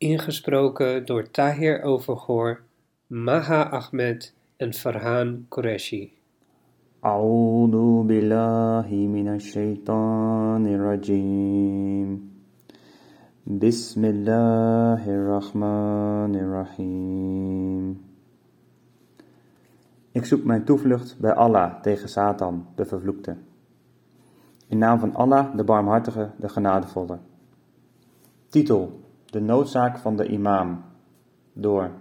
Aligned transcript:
ingesproken 0.00 1.06
door 1.06 1.30
Tahir 1.30 1.82
Overgoor, 1.82 2.60
Maha 3.06 3.62
Ahmed 3.62 4.34
en 4.56 4.72
Farhan 4.74 5.46
Qureshi. 5.48 6.14
أعوذ 7.04 8.02
بالله 8.02 8.88
من 8.90 9.28
الشيطان 9.28 10.66
الرجيم 10.66 12.08
بسم 13.46 14.04
الله 14.04 15.02
الرحمن 15.06 16.32
الرحيم 16.34 18.04
Ik 20.12 20.24
zoek 20.24 20.44
mijn 20.44 20.64
toevlucht 20.64 21.16
bij 21.20 21.34
Allah 21.34 21.80
tegen 21.82 22.08
Satan, 22.08 22.66
de 22.74 22.84
vervloekte. 22.84 23.36
In 24.68 24.78
naam 24.78 24.98
van 24.98 25.14
Allah, 25.14 25.56
de 25.56 25.64
barmhartige, 25.64 26.30
de 26.36 26.48
genadevolle. 26.48 27.18
Titel: 28.48 28.99
de 29.31 29.39
noodzaak 29.39 29.97
van 29.97 30.15
de 30.15 30.27
imam 30.27 30.83
door 31.53 31.91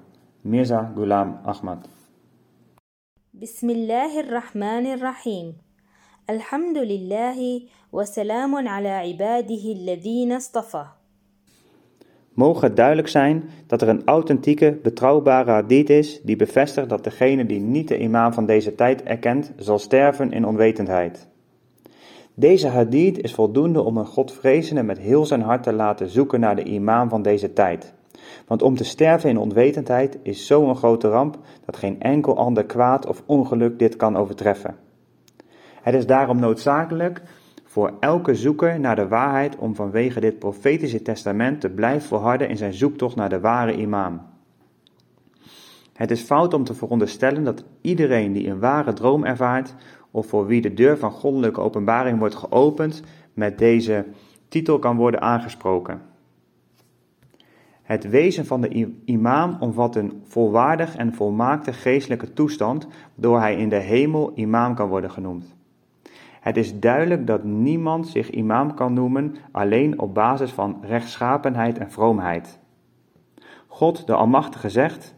Mirza 0.41 0.93
Ghulam 0.95 1.39
Ahmad. 1.45 1.89
Bismillahirrahmanirrahim. 3.31 5.57
Alhamdulillahi 6.25 7.71
wa 7.91 8.05
salamun 8.05 8.67
ala 8.67 9.05
ibadihi 9.05 9.77
alladhina 9.79 10.35
astafa. 10.35 10.97
Mogen 12.35 12.67
het 12.67 12.77
duidelijk 12.77 13.09
zijn 13.09 13.51
dat 13.67 13.83
er 13.83 13.89
een 13.89 14.05
authentieke, 14.05 14.79
betrouwbare 14.83 15.51
hadith 15.51 15.91
is 15.91 16.21
die 16.23 16.37
bevestigt 16.37 16.89
dat 16.89 17.05
degene 17.05 17.47
die 17.47 17.61
niet 17.61 17.89
de 17.89 17.99
imam 17.99 18.33
van 18.33 18.47
deze 18.47 18.75
tijd 18.75 19.03
erkent, 19.03 19.53
zal 19.57 19.79
sterven 19.79 20.33
in 20.33 20.47
onwetendheid. 20.47 21.30
Deze 22.41 22.69
hadith 22.69 23.19
is 23.19 23.35
voldoende 23.35 23.83
om 23.83 23.97
een 23.97 24.07
godvrezende 24.07 24.83
met 24.83 24.99
heel 24.99 25.27
zijn 25.27 25.43
hart 25.43 25.63
te 25.63 25.73
laten 25.73 26.09
zoeken 26.09 26.41
naar 26.41 26.57
de 26.57 26.63
imam 26.63 27.09
van 27.09 27.23
deze 27.23 27.53
tijd. 27.53 27.95
Want 28.47 28.63
om 28.63 28.77
te 28.77 28.85
sterven 28.85 29.31
in 29.31 29.39
onwetendheid 29.39 30.19
is 30.23 30.47
zo'n 30.47 30.77
grote 30.77 31.09
ramp 31.09 31.39
dat 31.65 31.77
geen 31.77 32.01
enkel 32.01 32.37
ander 32.37 32.65
kwaad 32.65 33.07
of 33.07 33.23
ongeluk 33.27 33.79
dit 33.79 33.97
kan 33.97 34.17
overtreffen. 34.17 34.77
Het 35.83 35.95
is 35.95 36.07
daarom 36.07 36.39
noodzakelijk 36.39 37.23
voor 37.65 37.93
elke 38.01 38.35
zoeker 38.35 38.81
naar 38.81 38.97
de 38.97 39.09
waarheid 39.09 39.57
om 39.57 39.75
vanwege 39.75 40.21
dit 40.21 40.39
profetische 40.39 41.03
testament 41.03 41.61
te 41.61 41.71
blijven 41.71 42.09
volharden 42.09 42.49
in 42.49 42.57
zijn 42.57 42.75
zoektocht 42.75 43.17
naar 43.17 43.29
de 43.29 43.41
ware 43.41 43.77
imam. 43.77 44.21
Het 46.01 46.11
is 46.11 46.23
fout 46.23 46.55
om 46.55 46.65
te 46.65 46.75
veronderstellen 46.75 47.45
dat 47.45 47.65
iedereen 47.81 48.33
die 48.33 48.49
een 48.49 48.59
ware 48.59 48.93
droom 48.93 49.25
ervaart, 49.25 49.75
of 50.12 50.28
voor 50.28 50.46
wie 50.46 50.62
de 50.62 50.74
deur 50.74 50.98
van 50.98 51.12
goddelijke 51.12 51.62
openbaring 51.62 52.20
wordt 52.20 52.36
geopend, 52.36 53.02
met 53.34 53.58
deze 53.58 54.06
titel 54.48 54.80
kan 54.80 54.98
worden 54.98 55.22
aangesproken. 55.22 56.02
Het 57.82 58.10
wezen 58.10 58.46
van 58.46 58.62
de 58.62 58.94
imam 59.06 59.58
omvat 59.60 59.96
een 59.96 60.22
volwaardig 60.24 60.96
en 60.96 61.14
volmaakte 61.14 61.74
geestelijke 61.74 62.34
toestand, 62.34 62.88
waardoor 63.16 63.40
hij 63.40 63.56
in 63.56 63.70
de 63.70 63.76
hemel 63.76 64.32
imam 64.36 64.76
kan 64.76 64.90
worden 64.90 65.12
genoemd. 65.12 65.56
Het 66.42 66.58
is 66.58 66.80
duidelijk 66.80 67.28
dat 67.28 67.44
niemand 67.44 68.08
zich 68.08 68.30
imam 68.30 68.74
kan 68.74 68.94
noemen 68.94 69.36
alleen 69.52 70.00
op 70.00 70.14
basis 70.14 70.52
van 70.52 70.78
rechtschapenheid 70.82 71.78
en 71.78 71.92
vroomheid. 71.92 72.60
God, 73.68 74.08
de 74.08 74.14
Almachtige, 74.14 74.70
zegt: 74.70 75.16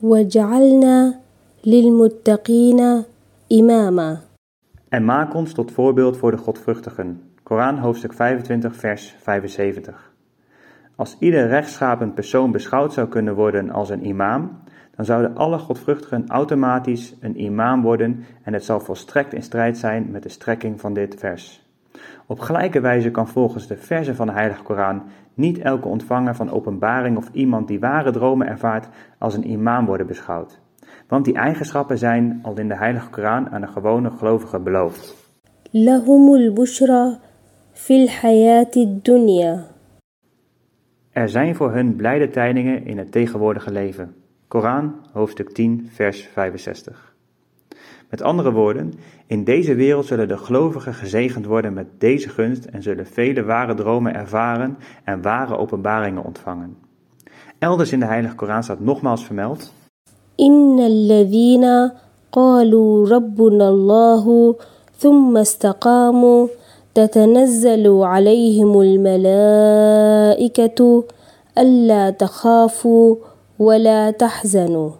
وجعلنا 0.00 1.20
للمتقين 1.64 3.04
Imama. 3.53 4.19
En 4.89 5.05
maak 5.05 5.33
ons 5.33 5.53
tot 5.53 5.71
voorbeeld 5.71 6.17
voor 6.17 6.31
de 6.31 6.37
godvruchtigen. 6.37 7.21
Koran 7.43 7.77
hoofdstuk 7.77 8.13
25 8.13 8.75
vers 8.75 9.15
75. 9.19 10.13
Als 10.95 11.15
ieder 11.19 11.47
rechtschapen 11.47 12.13
persoon 12.13 12.51
beschouwd 12.51 12.93
zou 12.93 13.07
kunnen 13.07 13.35
worden 13.35 13.69
als 13.69 13.89
een 13.89 14.05
imam, 14.05 14.61
dan 14.95 15.05
zouden 15.05 15.35
alle 15.35 15.57
godvruchtigen 15.57 16.27
automatisch 16.27 17.15
een 17.19 17.41
imam 17.41 17.81
worden 17.81 18.25
en 18.43 18.53
het 18.53 18.63
zal 18.63 18.79
volstrekt 18.79 19.33
in 19.33 19.43
strijd 19.43 19.77
zijn 19.77 20.11
met 20.11 20.23
de 20.23 20.29
strekking 20.29 20.79
van 20.79 20.93
dit 20.93 21.15
vers. 21.19 21.67
Op 22.25 22.39
gelijke 22.39 22.79
wijze 22.79 23.11
kan 23.11 23.27
volgens 23.27 23.67
de 23.67 23.77
verzen 23.77 24.15
van 24.15 24.27
de 24.27 24.33
Heilige 24.33 24.63
Koran 24.63 25.03
niet 25.33 25.59
elke 25.59 25.87
ontvanger 25.87 26.35
van 26.35 26.51
openbaring 26.51 27.17
of 27.17 27.29
iemand 27.31 27.67
die 27.67 27.79
ware 27.79 28.11
dromen 28.11 28.47
ervaart 28.47 28.87
als 29.17 29.33
een 29.33 29.49
imam 29.49 29.85
worden 29.85 30.07
beschouwd. 30.07 30.61
Want 31.13 31.25
die 31.25 31.35
eigenschappen 31.35 31.97
zijn 31.97 32.39
al 32.43 32.57
in 32.57 32.67
de 32.67 32.75
Heilige 32.75 33.09
Koran 33.09 33.49
aan 33.49 33.61
de 33.61 33.67
gewone 33.67 34.11
gelovige 34.11 34.59
beloofd. 34.59 35.15
Lahumul 35.71 36.53
bushra 36.53 37.19
dunya. 39.01 39.65
Er 41.11 41.29
zijn 41.29 41.55
voor 41.55 41.71
hun 41.71 41.95
blijde 41.95 42.29
tijdingen 42.29 42.85
in 42.85 42.97
het 42.97 43.11
tegenwoordige 43.11 43.71
leven. 43.71 44.15
Koran, 44.47 44.95
hoofdstuk 45.11 45.49
10, 45.49 45.89
vers 45.91 46.21
65. 46.21 47.15
Met 48.09 48.21
andere 48.21 48.51
woorden, 48.51 48.93
in 49.27 49.43
deze 49.43 49.75
wereld 49.75 50.05
zullen 50.05 50.27
de 50.27 50.37
gelovigen 50.37 50.93
gezegend 50.93 51.45
worden 51.45 51.73
met 51.73 51.87
deze 51.97 52.29
gunst 52.29 52.65
en 52.65 52.83
zullen 52.83 53.05
vele 53.05 53.43
ware 53.43 53.73
dromen 53.73 54.13
ervaren 54.13 54.77
en 55.03 55.21
ware 55.21 55.57
openbaringen 55.57 56.23
ontvangen. 56.23 56.77
Elders 57.59 57.91
in 57.91 57.99
de 57.99 58.05
Heilige 58.05 58.35
Koran 58.35 58.63
staat 58.63 58.79
nogmaals 58.79 59.25
vermeld 59.25 59.73
إن 60.39 60.79
الذين 60.79 61.91
قالوا 62.31 63.09
ربنا 63.09 63.69
الله 63.69 64.55
ثم 64.97 65.37
استقاموا 65.37 66.47
تتنزل 66.93 67.87
عليهم 67.87 68.81
الملائكة 68.81 69.99
ألا 71.57 72.09
تخافوا 72.09 73.15
ولا 73.59 74.11
تحزنوا 74.11 74.91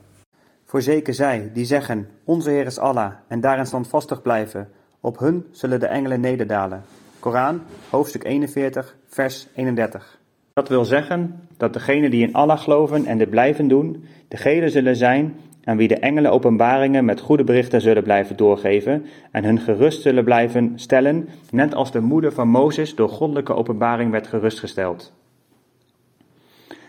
Voorzeker 0.66 1.14
zij 1.14 1.50
die 1.54 1.66
zeggen: 1.66 2.08
Onze 2.24 2.50
Heer 2.50 2.66
is 2.66 2.80
Allah 2.80 3.12
en 3.28 3.42
daarin 3.42 3.66
standvastig 3.66 4.22
blijven. 4.22 4.70
Op 5.02 5.20
hun 5.20 5.46
zullen 5.52 5.80
de 5.80 5.86
engelen 5.86 6.20
nederdalen. 6.20 6.84
Koran, 7.20 7.62
hoofdstuk 7.90 8.24
41, 8.24 8.96
vers 9.08 9.48
31. 9.56 10.20
Dat 10.54 10.70
wil 10.70 10.86
zeggen 10.86 11.43
dat 11.58 11.74
degenen 11.74 12.12
die 12.12 12.28
in 12.28 12.34
Allah 12.34 12.60
geloven 12.60 13.06
en 13.06 13.18
dit 13.18 13.30
blijven 13.30 13.68
doen, 13.68 14.04
degenen 14.28 14.72
zullen 14.72 14.96
zijn 14.96 15.36
aan 15.64 15.78
wie 15.78 15.88
de 15.88 16.00
engelen 16.00 16.32
openbaringen 16.32 17.06
met 17.06 17.20
goede 17.20 17.44
berichten 17.44 17.82
zullen 17.82 18.04
blijven 18.04 18.36
doorgeven 18.36 19.06
en 19.32 19.44
hun 19.44 19.60
gerust 19.60 20.02
zullen 20.02 20.24
blijven 20.24 20.72
stellen, 20.76 21.30
net 21.52 21.76
als 21.76 21.92
de 21.92 22.02
moeder 22.02 22.32
van 22.32 22.48
Mozes 22.48 22.96
door 22.96 23.10
goddelijke 23.10 23.54
openbaring 23.54 24.12
werd 24.12 24.28
gerustgesteld. 24.28 25.14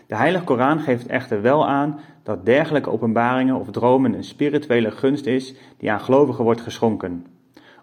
De 0.07 0.15
Heilige 0.15 0.43
Koran 0.43 0.79
geeft 0.79 1.07
echter 1.07 1.41
wel 1.41 1.67
aan 1.67 1.99
dat 2.23 2.45
dergelijke 2.45 2.91
openbaringen 2.91 3.55
of 3.55 3.71
dromen 3.71 4.13
een 4.13 4.23
spirituele 4.23 4.91
gunst 4.91 5.25
is 5.25 5.55
die 5.77 5.91
aan 5.91 5.99
gelovigen 5.99 6.43
wordt 6.43 6.61
geschonken, 6.61 7.25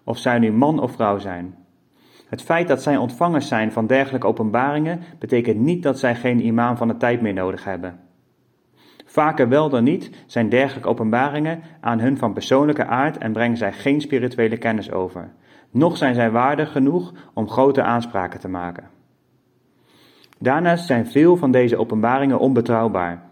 of 0.03 0.17
zij 0.17 0.39
nu 0.39 0.51
man 0.51 0.79
of 0.79 0.91
vrouw 0.91 1.17
zijn. 1.17 1.55
Het 2.33 2.41
feit 2.41 2.67
dat 2.67 2.83
zij 2.83 2.97
ontvangers 2.97 3.47
zijn 3.47 3.71
van 3.71 3.87
dergelijke 3.87 4.27
openbaringen 4.27 4.99
betekent 5.19 5.59
niet 5.59 5.83
dat 5.83 5.99
zij 5.99 6.15
geen 6.15 6.45
imam 6.45 6.77
van 6.77 6.87
de 6.87 6.97
tijd 6.97 7.21
meer 7.21 7.33
nodig 7.33 7.63
hebben. 7.63 7.99
Vaker 9.05 9.49
wel 9.49 9.69
dan 9.69 9.83
niet 9.83 10.09
zijn 10.25 10.49
dergelijke 10.49 10.89
openbaringen 10.89 11.61
aan 11.81 11.99
hun 11.99 12.17
van 12.17 12.33
persoonlijke 12.33 12.85
aard 12.85 13.17
en 13.17 13.31
brengen 13.31 13.57
zij 13.57 13.73
geen 13.73 14.01
spirituele 14.01 14.57
kennis 14.57 14.91
over. 14.91 15.31
Noch 15.71 15.97
zijn 15.97 16.15
zij 16.15 16.31
waardig 16.31 16.71
genoeg 16.71 17.13
om 17.33 17.49
grote 17.49 17.83
aanspraken 17.83 18.39
te 18.39 18.49
maken. 18.49 18.89
Daarnaast 20.39 20.85
zijn 20.85 21.07
veel 21.07 21.37
van 21.37 21.51
deze 21.51 21.77
openbaringen 21.77 22.39
onbetrouwbaar. 22.39 23.23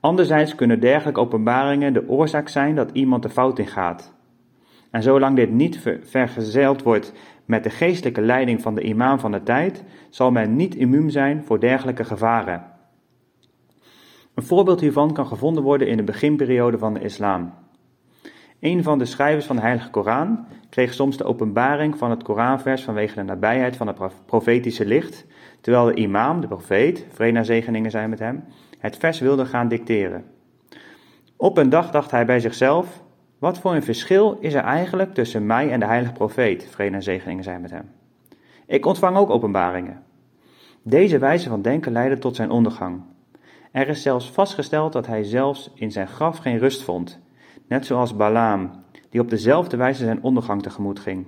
Anderzijds 0.00 0.54
kunnen 0.54 0.80
dergelijke 0.80 1.20
openbaringen 1.20 1.92
de 1.92 2.08
oorzaak 2.08 2.48
zijn 2.48 2.74
dat 2.74 2.90
iemand 2.92 3.22
de 3.22 3.30
fout 3.30 3.58
in 3.58 3.66
gaat. 3.66 4.14
En 4.90 5.02
zolang 5.02 5.36
dit 5.36 5.50
niet 5.50 5.78
ver- 5.78 6.00
vergezeld 6.02 6.82
wordt 6.82 7.12
met 7.46 7.62
de 7.62 7.70
geestelijke 7.70 8.20
leiding 8.20 8.62
van 8.62 8.74
de 8.74 8.82
imam 8.82 9.18
van 9.18 9.32
de 9.32 9.42
tijd, 9.42 9.84
zal 10.10 10.30
men 10.30 10.56
niet 10.56 10.74
immuun 10.74 11.10
zijn 11.10 11.44
voor 11.44 11.60
dergelijke 11.60 12.04
gevaren. 12.04 12.64
Een 14.34 14.42
voorbeeld 14.42 14.80
hiervan 14.80 15.12
kan 15.12 15.26
gevonden 15.26 15.62
worden 15.62 15.88
in 15.88 15.96
de 15.96 16.02
beginperiode 16.02 16.78
van 16.78 16.94
de 16.94 17.00
islam. 17.00 17.52
Een 18.60 18.82
van 18.82 18.98
de 18.98 19.04
schrijvers 19.04 19.46
van 19.46 19.56
de 19.56 19.62
Heilige 19.62 19.90
Koran 19.90 20.46
kreeg 20.70 20.94
soms 20.94 21.16
de 21.16 21.24
openbaring 21.24 21.98
van 21.98 22.10
het 22.10 22.22
Koranvers 22.22 22.84
vanwege 22.84 23.14
de 23.14 23.22
nabijheid 23.22 23.76
van 23.76 23.86
het 23.86 23.96
prof- 23.96 24.22
profetische 24.26 24.86
licht, 24.86 25.26
terwijl 25.60 25.84
de 25.84 25.94
imam, 25.94 26.40
de 26.40 26.46
profeet, 26.46 27.06
vrede 27.12 27.38
en 27.38 27.44
zegeningen 27.44 27.90
zijn 27.90 28.10
met 28.10 28.18
hem, 28.18 28.44
het 28.78 28.96
vers 28.96 29.20
wilde 29.20 29.46
gaan 29.46 29.68
dicteren. 29.68 30.24
Op 31.36 31.58
een 31.58 31.68
dag 31.68 31.90
dacht 31.90 32.10
hij 32.10 32.26
bij 32.26 32.40
zichzelf: 32.40 33.04
Wat 33.46 33.58
voor 33.58 33.74
een 33.74 33.82
verschil 33.82 34.36
is 34.40 34.54
er 34.54 34.62
eigenlijk 34.62 35.14
tussen 35.14 35.46
mij 35.46 35.70
en 35.70 35.80
de 35.80 35.86
heilige 35.86 36.12
profeet, 36.12 36.66
vrede 36.70 36.94
en 36.94 37.02
zegeningen 37.02 37.44
zijn 37.44 37.60
met 37.60 37.70
hem? 37.70 37.90
Ik 38.66 38.86
ontvang 38.86 39.16
ook 39.16 39.30
openbaringen. 39.30 40.02
Deze 40.82 41.18
wijze 41.18 41.48
van 41.48 41.62
denken 41.62 41.92
leidde 41.92 42.18
tot 42.18 42.36
zijn 42.36 42.50
ondergang. 42.50 43.02
Er 43.72 43.88
is 43.88 44.02
zelfs 44.02 44.30
vastgesteld 44.30 44.92
dat 44.92 45.06
hij 45.06 45.24
zelfs 45.24 45.70
in 45.74 45.92
zijn 45.92 46.06
graf 46.08 46.38
geen 46.38 46.58
rust 46.58 46.82
vond, 46.82 47.20
net 47.68 47.86
zoals 47.86 48.16
Balaam, 48.16 48.70
die 49.10 49.20
op 49.20 49.30
dezelfde 49.30 49.76
wijze 49.76 50.04
zijn 50.04 50.22
ondergang 50.22 50.62
tegemoet 50.62 51.00
ging. 51.00 51.26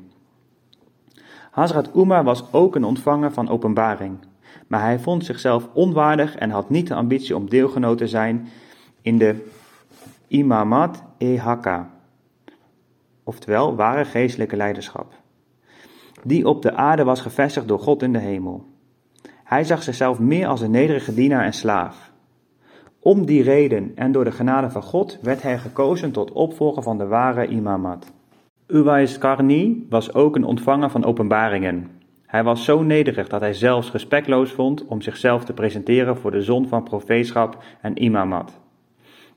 Hazrat 1.51 1.91
Umar 1.97 2.25
was 2.25 2.53
ook 2.53 2.75
een 2.75 2.85
ontvanger 2.85 3.33
van 3.33 3.49
openbaring, 3.49 4.19
maar 4.67 4.81
hij 4.81 4.99
vond 4.99 5.25
zichzelf 5.25 5.69
onwaardig 5.73 6.37
en 6.37 6.51
had 6.51 6.71
niet 6.71 6.89
de 6.89 6.95
ambitie 6.95 7.37
om 7.37 7.49
deelgenoot 7.49 7.99
te 7.99 8.09
zijn 8.09 8.49
in 9.03 9.19
de 9.19 9.47
imamat 10.29 11.03
e 11.19 11.37
hakka, 11.37 11.97
oftewel 13.29 13.77
ware 13.77 14.05
geestelijke 14.05 14.57
leiderschap, 14.57 15.13
die 16.23 16.49
op 16.49 16.63
de 16.63 16.75
aarde 16.75 17.05
was 17.05 17.21
gevestigd 17.21 17.69
door 17.69 17.79
God 17.79 18.03
in 18.03 18.13
de 18.13 18.19
hemel. 18.19 18.65
Hij 19.45 19.65
zag 19.65 19.83
zichzelf 19.83 20.19
meer 20.19 20.47
als 20.47 20.61
een 20.61 20.71
nederige 20.71 21.15
dienaar 21.15 21.45
en 21.45 21.53
slaaf. 21.53 22.13
Om 23.01 23.27
die 23.27 23.43
reden 23.43 23.93
en 23.95 24.13
door 24.13 24.25
de 24.25 24.33
genade 24.33 24.71
van 24.71 24.83
God 24.83 25.19
werd 25.23 25.43
hij 25.43 25.59
gekozen 25.59 26.13
tot 26.13 26.33
opvolger 26.33 26.83
van 26.83 26.99
de 26.99 27.07
ware 27.07 27.47
imamat. 27.47 28.13
Uwais 28.67 29.19
Karni 29.19 29.87
was 29.89 30.15
ook 30.15 30.37
een 30.37 30.45
ontvanger 30.45 30.91
van 30.91 31.05
openbaringen. 31.05 31.91
Hij 32.27 32.45
was 32.45 32.65
zo 32.65 32.83
nederig 32.83 33.29
dat 33.29 33.41
hij 33.41 33.55
zelfs 33.55 33.93
respectloos 33.93 34.53
vond 34.53 34.85
om 34.87 35.01
zichzelf 35.01 35.45
te 35.45 35.53
presenteren 35.53 36.17
voor 36.17 36.31
de 36.31 36.43
zon 36.43 36.69
van 36.69 36.83
profeetschap 36.83 37.63
en 37.81 38.03
imamat. 38.03 38.61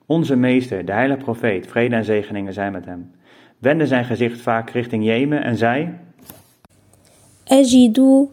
Onze 0.06 0.36
meester, 0.36 0.86
de 0.86 0.92
heilige 0.92 1.24
profeet, 1.24 1.68
vrede 1.68 1.96
en 1.96 2.06
zegeningen 2.06 2.54
zijn 2.54 2.72
met 2.72 2.86
hem, 2.86 3.12
wendde 3.62 3.88
zijn 3.88 4.06
gezicht 4.06 4.42
vaak 4.42 4.70
richting 4.70 5.06
Jemen 5.06 5.44
en 5.44 5.58
zei: 5.58 5.98
Ajidu 7.48 8.28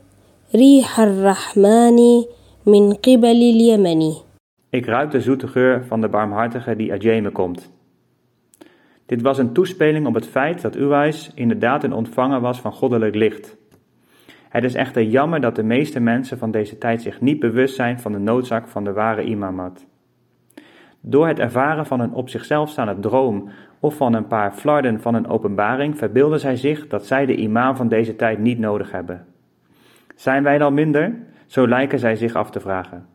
rahmani 0.92 2.26
min 2.62 2.96
yemeni. 3.00 4.14
Ik 4.70 4.86
ruik 4.86 5.10
de 5.10 5.20
zoete 5.20 5.48
geur 5.48 5.84
van 5.84 6.00
de 6.00 6.08
barmhartige 6.08 6.76
die 6.76 6.90
uit 6.90 7.02
Jemen 7.02 7.32
komt. 7.32 7.70
Dit 9.06 9.22
was 9.22 9.38
een 9.38 9.52
toespeling 9.52 10.06
op 10.06 10.14
het 10.14 10.26
feit 10.26 10.60
dat 10.60 10.76
Uwais 10.76 11.30
inderdaad 11.34 11.84
een 11.84 11.92
ontvanger 11.92 12.40
was 12.40 12.60
van 12.60 12.72
goddelijk 12.72 13.14
licht. 13.14 13.56
Het 14.48 14.64
is 14.64 14.75
echter 14.75 15.02
jammer 15.02 15.40
dat 15.40 15.56
de 15.56 15.62
meeste 15.62 16.00
mensen 16.00 16.38
van 16.38 16.50
deze 16.50 16.78
tijd 16.78 17.02
zich 17.02 17.20
niet 17.20 17.38
bewust 17.40 17.75
zijn 17.75 18.00
van 18.00 18.12
de 18.12 18.19
noodzaak 18.19 18.69
van 18.69 18.84
de 18.84 18.92
ware 18.92 19.25
imamat. 19.25 19.86
Door 21.00 21.26
het 21.26 21.38
ervaren 21.38 21.86
van 21.86 22.00
een 22.00 22.12
op 22.12 22.28
zichzelf 22.28 22.70
staande 22.70 23.00
droom 23.00 23.48
of 23.80 23.96
van 23.96 24.14
een 24.14 24.26
paar 24.26 24.52
flarden 24.52 25.00
van 25.00 25.14
een 25.14 25.28
openbaring 25.28 25.98
verbeelden 25.98 26.40
zij 26.40 26.56
zich 26.56 26.86
dat 26.86 27.06
zij 27.06 27.26
de 27.26 27.36
imam 27.36 27.76
van 27.76 27.88
deze 27.88 28.16
tijd 28.16 28.38
niet 28.38 28.58
nodig 28.58 28.90
hebben. 28.90 29.26
Zijn 30.14 30.42
wij 30.42 30.58
dan 30.58 30.75
minder? 30.75 31.14
Zo 31.46 31.69
lijken 31.69 31.98
zij 31.98 32.16
zich 32.16 32.34
af 32.34 32.50
te 32.50 32.60
vragen. 32.60 33.06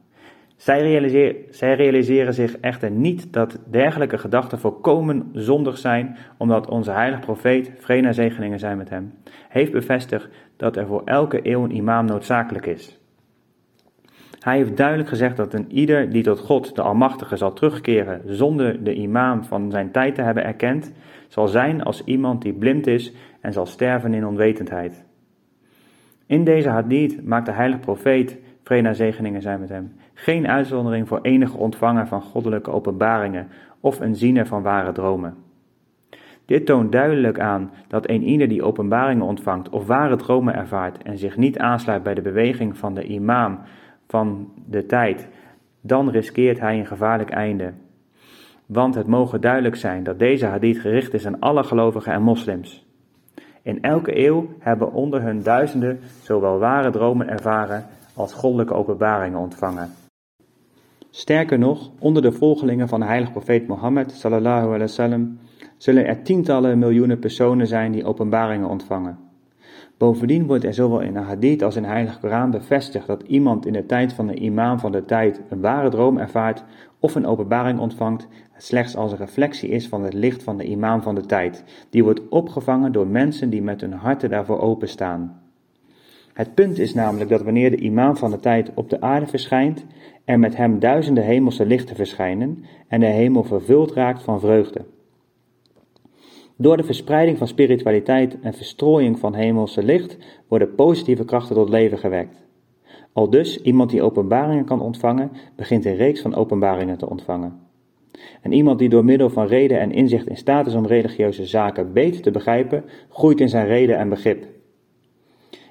Zij, 0.55 0.81
realiseer, 0.81 1.35
zij 1.49 1.75
realiseren 1.75 2.33
zich 2.33 2.57
echter 2.57 2.91
niet 2.91 3.33
dat 3.33 3.59
dergelijke 3.65 4.17
gedachten 4.17 4.59
volkomen 4.59 5.29
zondig 5.33 5.77
zijn, 5.77 6.17
omdat 6.37 6.69
onze 6.69 6.91
heilige 6.91 7.21
profeet, 7.21 7.71
vrede 7.79 8.07
en 8.07 8.13
zegeningen 8.13 8.59
zijn 8.59 8.77
met 8.77 8.89
hem, 8.89 9.13
heeft 9.49 9.71
bevestigd 9.71 10.29
dat 10.57 10.77
er 10.77 10.87
voor 10.87 11.01
elke 11.05 11.39
eeuw 11.43 11.63
een 11.63 11.75
imam 11.75 12.05
noodzakelijk 12.05 12.65
is. 12.65 13.02
Hij 14.43 14.57
heeft 14.57 14.77
duidelijk 14.77 15.09
gezegd 15.09 15.37
dat 15.37 15.53
een 15.53 15.71
ieder 15.71 16.09
die 16.09 16.23
tot 16.23 16.39
God, 16.39 16.75
de 16.75 16.81
Almachtige, 16.81 17.37
zal 17.37 17.53
terugkeren 17.53 18.21
zonder 18.25 18.83
de 18.83 18.93
imam 18.93 19.43
van 19.43 19.71
zijn 19.71 19.91
tijd 19.91 20.15
te 20.15 20.21
hebben 20.21 20.45
erkend, 20.45 20.91
zal 21.27 21.47
zijn 21.47 21.83
als 21.83 22.03
iemand 22.03 22.41
die 22.41 22.53
blind 22.53 22.87
is 22.87 23.13
en 23.41 23.53
zal 23.53 23.65
sterven 23.65 24.13
in 24.13 24.25
onwetendheid. 24.25 25.05
In 26.25 26.43
deze 26.43 26.69
hadith 26.69 27.25
maakt 27.25 27.45
de 27.45 27.51
heilige 27.51 27.81
profeet, 27.81 28.39
vrede 28.63 28.87
en 28.87 28.95
zegeningen 28.95 29.41
zijn 29.41 29.59
met 29.59 29.69
hem, 29.69 29.93
geen 30.13 30.47
uitzondering 30.47 31.07
voor 31.07 31.19
enige 31.21 31.57
ontvanger 31.57 32.07
van 32.07 32.21
goddelijke 32.21 32.71
openbaringen 32.71 33.47
of 33.79 33.99
een 33.99 34.15
ziener 34.15 34.47
van 34.47 34.61
ware 34.61 34.91
dromen. 34.91 35.35
Dit 36.45 36.65
toont 36.65 36.91
duidelijk 36.91 37.39
aan 37.39 37.71
dat 37.87 38.09
een 38.09 38.23
ieder 38.23 38.47
die 38.47 38.63
openbaringen 38.63 39.25
ontvangt 39.25 39.69
of 39.69 39.87
ware 39.87 40.15
dromen 40.15 40.55
ervaart 40.55 41.03
en 41.03 41.17
zich 41.17 41.37
niet 41.37 41.57
aansluit 41.57 42.03
bij 42.03 42.13
de 42.13 42.21
beweging 42.21 42.77
van 42.77 42.93
de 42.93 43.03
imam 43.03 43.59
van 44.13 44.51
de 44.65 44.85
tijd, 44.85 45.27
dan 45.81 46.09
riskeert 46.09 46.59
hij 46.59 46.79
een 46.79 46.85
gevaarlijk 46.85 47.29
einde. 47.29 47.73
Want 48.65 48.95
het 48.95 49.07
mogen 49.07 49.41
duidelijk 49.41 49.75
zijn 49.75 50.03
dat 50.03 50.19
deze 50.19 50.45
hadith 50.45 50.77
gericht 50.77 51.13
is 51.13 51.25
aan 51.25 51.39
alle 51.39 51.63
gelovigen 51.63 52.13
en 52.13 52.21
moslims. 52.21 52.85
In 53.61 53.81
elke 53.81 54.25
eeuw 54.25 54.47
hebben 54.59 54.93
onder 54.93 55.21
hun 55.21 55.43
duizenden 55.43 55.99
zowel 56.21 56.59
ware 56.59 56.91
dromen 56.91 57.27
ervaren 57.27 57.85
als 58.15 58.33
goddelijke 58.33 58.73
openbaringen 58.73 59.39
ontvangen. 59.39 59.89
Sterker 61.09 61.59
nog, 61.59 61.91
onder 61.99 62.21
de 62.21 62.31
volgelingen 62.31 62.87
van 62.87 62.99
de 62.99 63.05
heilige 63.05 63.31
profeet 63.31 63.67
Mohammed 63.67 64.11
sallallahu 64.11 64.65
alaihi 64.65 64.79
wasallam 64.79 65.39
zullen 65.77 66.05
er 66.05 66.23
tientallen 66.23 66.79
miljoenen 66.79 67.19
personen 67.19 67.67
zijn 67.67 67.91
die 67.91 68.05
openbaringen 68.05 68.69
ontvangen. 68.69 69.17
Bovendien 70.03 70.45
wordt 70.45 70.63
er 70.63 70.73
zowel 70.73 70.99
in 71.01 71.13
de 71.13 71.19
hadith 71.19 71.63
als 71.63 71.75
in 71.75 71.81
de 71.81 71.87
heilige 71.87 72.19
Koran 72.19 72.51
bevestigd 72.51 73.07
dat 73.07 73.23
iemand 73.27 73.65
in 73.65 73.73
de 73.73 73.85
tijd 73.85 74.13
van 74.13 74.27
de 74.27 74.33
imam 74.33 74.79
van 74.79 74.91
de 74.91 75.05
tijd 75.05 75.41
een 75.49 75.61
ware 75.61 75.89
droom 75.89 76.17
ervaart 76.17 76.63
of 76.99 77.15
een 77.15 77.25
openbaring 77.25 77.79
ontvangt, 77.79 78.27
slechts 78.57 78.95
als 78.95 79.11
een 79.11 79.17
reflectie 79.17 79.69
is 79.69 79.87
van 79.87 80.03
het 80.03 80.13
licht 80.13 80.43
van 80.43 80.57
de 80.57 80.63
imam 80.63 81.01
van 81.01 81.15
de 81.15 81.25
tijd, 81.25 81.63
die 81.89 82.03
wordt 82.03 82.29
opgevangen 82.29 82.91
door 82.91 83.07
mensen 83.07 83.49
die 83.49 83.61
met 83.61 83.81
hun 83.81 83.93
harten 83.93 84.29
daarvoor 84.29 84.59
openstaan. 84.59 85.41
Het 86.33 86.53
punt 86.53 86.79
is 86.79 86.93
namelijk 86.93 87.29
dat 87.29 87.41
wanneer 87.41 87.71
de 87.71 87.81
imam 87.81 88.17
van 88.17 88.31
de 88.31 88.39
tijd 88.39 88.71
op 88.73 88.89
de 88.89 89.01
aarde 89.01 89.27
verschijnt, 89.27 89.85
er 90.25 90.39
met 90.39 90.55
hem 90.55 90.79
duizenden 90.79 91.23
hemelse 91.23 91.65
lichten 91.65 91.95
verschijnen 91.95 92.63
en 92.87 92.99
de 92.99 93.05
hemel 93.05 93.43
vervuld 93.43 93.91
raakt 93.91 94.23
van 94.23 94.39
vreugde. 94.39 94.85
Door 96.63 96.77
de 96.77 96.83
verspreiding 96.83 97.37
van 97.37 97.47
spiritualiteit 97.47 98.39
en 98.39 98.53
verstrooiing 98.53 99.19
van 99.19 99.33
hemelse 99.33 99.83
licht 99.83 100.17
worden 100.47 100.75
positieve 100.75 101.25
krachten 101.25 101.55
tot 101.55 101.69
leven 101.69 101.97
gewekt. 101.97 102.43
Al 103.13 103.29
dus, 103.29 103.61
iemand 103.61 103.89
die 103.89 104.01
openbaringen 104.01 104.65
kan 104.65 104.81
ontvangen, 104.81 105.31
begint 105.55 105.85
een 105.85 105.95
reeks 105.95 106.21
van 106.21 106.35
openbaringen 106.35 106.97
te 106.97 107.09
ontvangen. 107.09 107.59
En 108.41 108.51
iemand 108.51 108.79
die 108.79 108.89
door 108.89 109.05
middel 109.05 109.29
van 109.29 109.47
reden 109.47 109.79
en 109.79 109.91
inzicht 109.91 110.27
in 110.27 110.37
staat 110.37 110.67
is 110.67 110.73
om 110.73 110.85
religieuze 110.85 111.45
zaken 111.45 111.93
beter 111.93 112.21
te 112.21 112.31
begrijpen, 112.31 112.83
groeit 113.09 113.39
in 113.39 113.49
zijn 113.49 113.67
reden 113.67 113.97
en 113.97 114.09
begrip. 114.09 114.45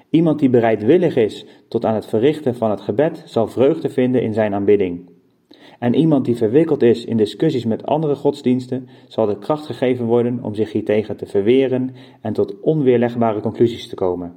Iemand 0.09 0.39
die 0.39 0.49
bereidwillig 0.49 1.15
is 1.15 1.45
tot 1.67 1.85
aan 1.85 1.95
het 1.95 2.05
verrichten 2.05 2.55
van 2.55 2.69
het 2.69 2.81
gebed, 2.81 3.23
zal 3.25 3.47
vreugde 3.47 3.89
vinden 3.89 4.21
in 4.21 4.33
zijn 4.33 4.53
aanbidding. 4.53 5.12
En 5.79 5.95
iemand 5.95 6.25
die 6.25 6.35
verwikkeld 6.35 6.81
is 6.81 7.05
in 7.05 7.17
discussies 7.17 7.65
met 7.65 7.85
andere 7.85 8.15
godsdiensten, 8.15 8.87
zal 9.07 9.25
de 9.25 9.37
kracht 9.37 9.65
gegeven 9.65 10.05
worden 10.05 10.43
om 10.43 10.55
zich 10.55 10.71
hiertegen 10.71 11.17
te 11.17 11.25
verweren 11.25 11.93
en 12.21 12.33
tot 12.33 12.59
onweerlegbare 12.59 13.39
conclusies 13.39 13.87
te 13.87 13.95
komen. 13.95 14.33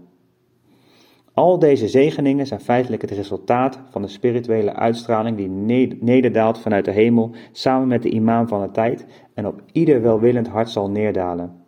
Al 1.35 1.59
deze 1.59 1.89
zegeningen 1.89 2.47
zijn 2.47 2.61
feitelijk 2.61 3.03
het 3.03 3.11
resultaat 3.11 3.81
van 3.91 4.03
de 4.03 4.09
spirituele 4.09 4.75
uitstraling 4.75 5.37
die 5.37 5.97
nederdaalt 6.01 6.59
vanuit 6.59 6.85
de 6.85 6.91
hemel 6.91 7.31
samen 7.53 7.89
met 7.89 8.03
de 8.03 8.11
imam 8.11 8.49
van 8.49 8.61
de 8.61 8.71
tijd 8.71 9.07
en 9.35 9.47
op 9.47 9.63
ieder 9.73 10.03
welwillend 10.03 10.49
hart 10.49 10.71
zal 10.71 10.91
neerdalen. 10.91 11.66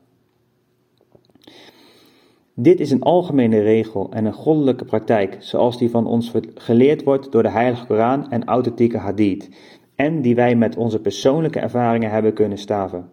Dit 2.61 2.81
is 2.81 2.91
een 2.91 3.03
algemene 3.03 3.61
regel 3.61 4.11
en 4.11 4.25
een 4.25 4.33
goddelijke 4.33 4.85
praktijk, 4.85 5.37
zoals 5.41 5.79
die 5.79 5.91
van 5.91 6.07
ons 6.07 6.33
geleerd 6.55 7.05
wordt 7.05 7.33
door 7.33 7.43
de 7.43 7.51
Heilige 7.51 7.87
Koran 7.87 8.31
en 8.31 8.45
authentieke 8.45 8.99
Hadith, 8.99 9.49
en 9.95 10.23
die 10.23 10.35
wij 10.35 10.55
met 10.57 10.77
onze 10.77 11.01
persoonlijke 11.01 11.61
ervaringen 11.61 12.11
hebben 12.11 12.33
kunnen 12.33 12.59
staven. 12.59 13.09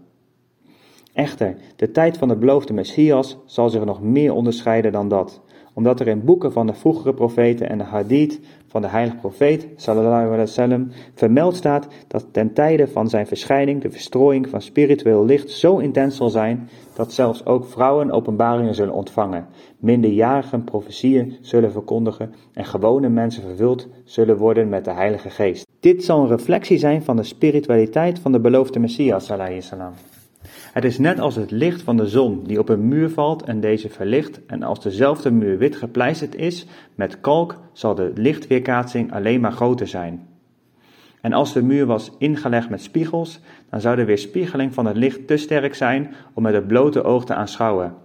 Echter, 1.14 1.56
de 1.76 1.92
tijd 1.92 2.18
van 2.18 2.28
de 2.28 2.38
beloofde 2.38 2.74
Messias 2.74 3.38
zal 3.46 3.70
zich 3.70 3.86
nog 3.86 4.02
meer 4.02 4.34
onderscheiden 4.34 4.92
dan 4.92 5.10
dat, 5.10 5.42
omdat 5.76 6.00
er 6.00 6.08
in 6.08 6.24
boeken 6.24 6.52
van 6.52 6.68
de 6.68 6.74
vroegere 6.74 7.14
profeten 7.14 7.70
en 7.70 7.78
de 7.78 7.84
hadith 7.84 8.40
van 8.68 8.82
de 8.82 8.88
heilige 8.88 9.18
profeet, 9.18 9.68
sallallahu 9.76 10.24
alaihi 10.24 10.38
wasallam, 10.38 10.88
vermeld 11.14 11.56
staat 11.56 11.88
dat 12.08 12.28
ten 12.32 12.54
tijde 12.54 12.88
van 12.88 13.10
zijn 13.10 13.28
verschijning 13.28 13.82
de 13.82 13.92
verstrooiing 13.92 14.50
van 14.50 14.62
spiritueel 14.62 15.26
licht 15.26 15.50
zo 15.52 15.78
intens 15.78 16.16
zal 16.16 16.30
zijn, 16.30 16.70
dat 16.96 17.14
zelfs 17.14 17.46
ook 17.46 17.66
vrouwen 17.66 18.12
openbaringen 18.12 18.76
zullen 18.76 18.94
ontvangen, 18.94 19.48
minderjarigen 19.80 20.64
profetieën 20.64 21.38
zullen 21.42 21.72
verkondigen 21.72 22.34
en 22.54 22.66
gewone 22.66 23.10
mensen 23.10 23.44
vervuld 23.44 23.88
zullen 24.04 24.38
worden 24.38 24.70
met 24.70 24.86
de 24.86 24.92
heilige 24.92 25.30
geest. 25.30 25.68
Dit 25.80 26.04
zal 26.04 26.22
een 26.22 26.28
reflectie 26.28 26.78
zijn 26.78 27.04
van 27.04 27.16
de 27.16 27.24
spiritualiteit 27.24 28.20
van 28.20 28.32
de 28.32 28.40
beloofde 28.40 28.80
Messias, 28.80 29.26
sallallahu 29.26 29.62
alaihi 29.72 29.96
het 30.76 30.84
is 30.84 30.98
net 30.98 31.20
als 31.20 31.36
het 31.36 31.52
licht 31.52 31.82
van 31.82 31.98
de 31.98 32.08
zon 32.08 32.44
die 32.44 32.60
op 32.60 32.70
een 32.70 32.88
muur 32.88 33.10
valt 33.10 33.44
en 33.44 33.60
deze 33.60 33.90
verlicht, 33.90 34.46
en 34.46 34.64
als 34.64 34.82
dezelfde 34.82 35.32
muur 35.32 35.58
wit 35.58 35.76
gepleisterd 35.76 36.36
is 36.36 36.66
met 36.96 37.20
kalk, 37.20 37.60
zal 37.74 37.96
de 37.96 38.12
lichtweerkaatsing 38.16 39.14
alleen 39.14 39.42
maar 39.42 39.52
groter 39.52 39.88
zijn. 39.88 40.28
En 41.22 41.34
als 41.34 41.54
de 41.54 41.64
muur 41.64 41.86
was 41.86 42.12
ingelegd 42.18 42.70
met 42.70 42.82
spiegels, 42.82 43.40
dan 43.70 43.82
zou 43.82 43.96
de 43.96 44.06
weerspiegeling 44.06 44.74
van 44.74 44.86
het 44.86 44.96
licht 44.96 45.28
te 45.28 45.38
sterk 45.38 45.76
zijn 45.76 46.14
om 46.34 46.44
met 46.44 46.54
het 46.54 46.68
blote 46.68 47.04
oog 47.04 47.26
te 47.26 47.34
aanschouwen. 47.34 47.96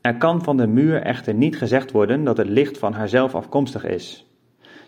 Er 0.00 0.16
kan 0.16 0.42
van 0.42 0.56
de 0.56 0.66
muur 0.66 1.02
echter 1.02 1.34
niet 1.34 1.58
gezegd 1.58 1.92
worden 1.92 2.24
dat 2.24 2.36
het 2.36 2.48
licht 2.48 2.78
van 2.78 2.92
haarzelf 2.92 3.34
afkomstig 3.34 3.84
is. 3.84 4.26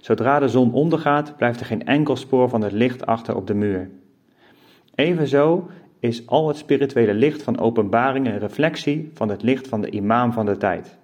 Zodra 0.01 0.39
de 0.39 0.49
zon 0.49 0.73
ondergaat, 0.73 1.37
blijft 1.37 1.61
er 1.61 1.67
geen 1.67 1.87
enkel 1.87 2.17
spoor 2.17 2.49
van 2.49 2.63
het 2.63 2.73
licht 2.73 3.07
achter 3.07 3.37
op 3.37 3.47
de 3.47 3.55
muur. 3.55 3.91
Evenzo 4.95 5.69
is 6.01 6.27
al 6.27 6.49
het 6.49 6.57
spirituele 6.57 7.15
licht 7.15 7.43
van 7.43 7.59
openbaring 7.59 8.27
een 8.27 8.39
reflectie 8.39 9.11
van 9.15 9.29
het 9.29 9.43
licht 9.43 9.69
van 9.69 9.81
de 9.81 9.91
imam 9.91 10.33
van 10.33 10.47
de 10.47 10.57
tijd. 10.57 10.99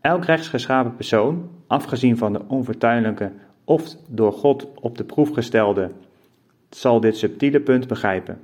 Elk 0.00 0.24
rechtsgeschapen 0.24 0.96
persoon, 0.96 1.50
afgezien 1.66 2.16
van 2.16 2.32
de 2.32 2.40
onvertuinlijke 2.46 3.32
of 3.64 3.96
door 4.08 4.32
God 4.32 4.68
op 4.74 4.96
de 4.96 5.04
proef 5.04 5.30
gestelde, 5.30 5.90
zal 6.70 7.00
dit 7.00 7.16
subtiele 7.16 7.60
punt 7.60 7.86
begrijpen. 7.86 8.40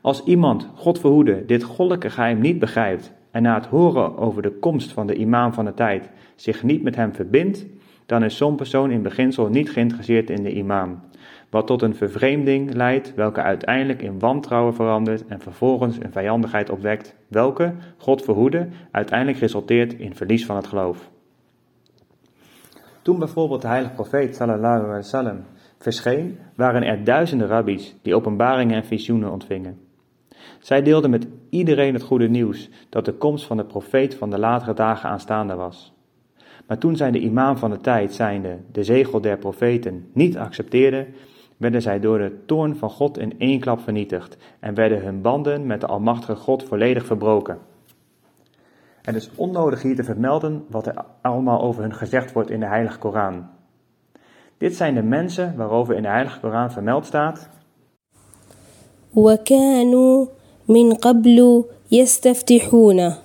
Als 0.00 0.24
iemand, 0.24 0.68
God 0.74 1.00
verhoede, 1.00 1.44
dit 1.46 1.62
goddelijke 1.62 2.10
geheim 2.10 2.40
niet 2.40 2.58
begrijpt 2.58 3.12
en 3.30 3.42
na 3.42 3.54
het 3.54 3.66
horen 3.66 4.16
over 4.16 4.42
de 4.42 4.52
komst 4.52 4.92
van 4.92 5.06
de 5.06 5.14
imam 5.14 5.52
van 5.52 5.64
de 5.64 5.74
tijd 5.74 6.10
zich 6.34 6.62
niet 6.62 6.82
met 6.82 6.96
hem 6.96 7.14
verbindt, 7.14 7.66
dan 8.06 8.24
is 8.24 8.36
zo'n 8.36 8.56
persoon 8.56 8.90
in 8.90 9.02
beginsel 9.02 9.48
niet 9.48 9.70
geïnteresseerd 9.70 10.30
in 10.30 10.42
de 10.42 10.54
imam, 10.54 11.00
wat 11.50 11.66
tot 11.66 11.82
een 11.82 11.94
vervreemding 11.94 12.74
leidt, 12.74 13.14
welke 13.14 13.42
uiteindelijk 13.42 14.02
in 14.02 14.18
wantrouwen 14.18 14.74
verandert 14.74 15.26
en 15.26 15.40
vervolgens 15.40 15.96
een 16.00 16.12
vijandigheid 16.12 16.70
opwekt, 16.70 17.16
welke, 17.28 17.74
God 17.96 18.22
verhoede, 18.22 18.68
uiteindelijk 18.90 19.38
resulteert 19.38 19.94
in 19.94 20.14
verlies 20.14 20.46
van 20.46 20.56
het 20.56 20.66
geloof. 20.66 21.10
Toen 23.02 23.18
bijvoorbeeld 23.18 23.62
de 23.62 23.68
heilige 23.68 23.94
profeet 23.94 24.36
sallallahu 24.36 24.78
alaihi 24.78 24.96
wasallam 24.96 25.44
verscheen, 25.78 26.38
waren 26.54 26.82
er 26.82 27.04
duizenden 27.04 27.48
rabbies 27.48 27.96
die 28.02 28.14
openbaringen 28.14 28.76
en 28.76 28.84
visioenen 28.84 29.32
ontvingen. 29.32 29.78
Zij 30.58 30.82
deelden 30.82 31.10
met 31.10 31.26
iedereen 31.50 31.94
het 31.94 32.02
goede 32.02 32.28
nieuws 32.28 32.70
dat 32.88 33.04
de 33.04 33.12
komst 33.12 33.46
van 33.46 33.56
de 33.56 33.64
profeet 33.64 34.14
van 34.14 34.30
de 34.30 34.38
latere 34.38 34.74
dagen 34.74 35.08
aanstaande 35.08 35.54
was. 35.54 35.94
Maar 36.66 36.78
toen 36.78 36.96
zij 36.96 37.10
de 37.10 37.18
imam 37.18 37.56
van 37.56 37.70
de 37.70 37.80
tijd, 37.80 38.14
zijnde 38.14 38.58
de 38.72 38.84
zegel 38.84 39.20
der 39.20 39.38
profeten, 39.38 40.10
niet 40.12 40.38
accepteerden, 40.38 41.06
werden 41.57 41.81
zij 41.81 41.99
door 41.99 42.17
de 42.17 42.45
toorn 42.45 42.75
van 42.75 42.89
God 42.89 43.17
in 43.17 43.39
één 43.39 43.59
klap 43.59 43.79
vernietigd 43.79 44.37
en 44.59 44.73
werden 44.73 45.03
hun 45.03 45.21
banden 45.21 45.65
met 45.65 45.81
de 45.81 45.87
Almachtige 45.87 46.35
God 46.35 46.63
volledig 46.63 47.05
verbroken. 47.05 47.57
Het 49.01 49.15
is 49.15 49.29
onnodig 49.35 49.81
hier 49.81 49.95
te 49.95 50.03
vermelden 50.03 50.65
wat 50.69 50.87
er 50.87 51.05
allemaal 51.21 51.61
over 51.61 51.81
hun 51.81 51.93
gezegd 51.93 52.31
wordt 52.31 52.49
in 52.49 52.59
de 52.59 52.65
Heilige 52.65 52.97
Koran. 52.97 53.47
Dit 54.57 54.75
zijn 54.75 54.93
de 54.93 55.03
mensen 55.03 55.55
waarover 55.57 55.95
in 55.95 56.01
de 56.01 56.07
Heilige 56.07 56.39
Koran 56.39 56.71
vermeld 56.71 57.05
staat. 57.05 57.49
وكانوا 59.13 60.25
من 60.67 60.93
قبل 60.93 61.65
يستفتحون 61.91 63.15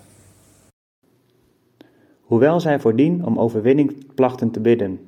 Hoewel 2.26 2.60
zij 2.60 2.80
voordien 2.80 3.24
om 3.24 3.38
overwinning 3.38 4.14
plachten 4.14 4.50
te 4.50 4.60
bidden. 4.60 5.00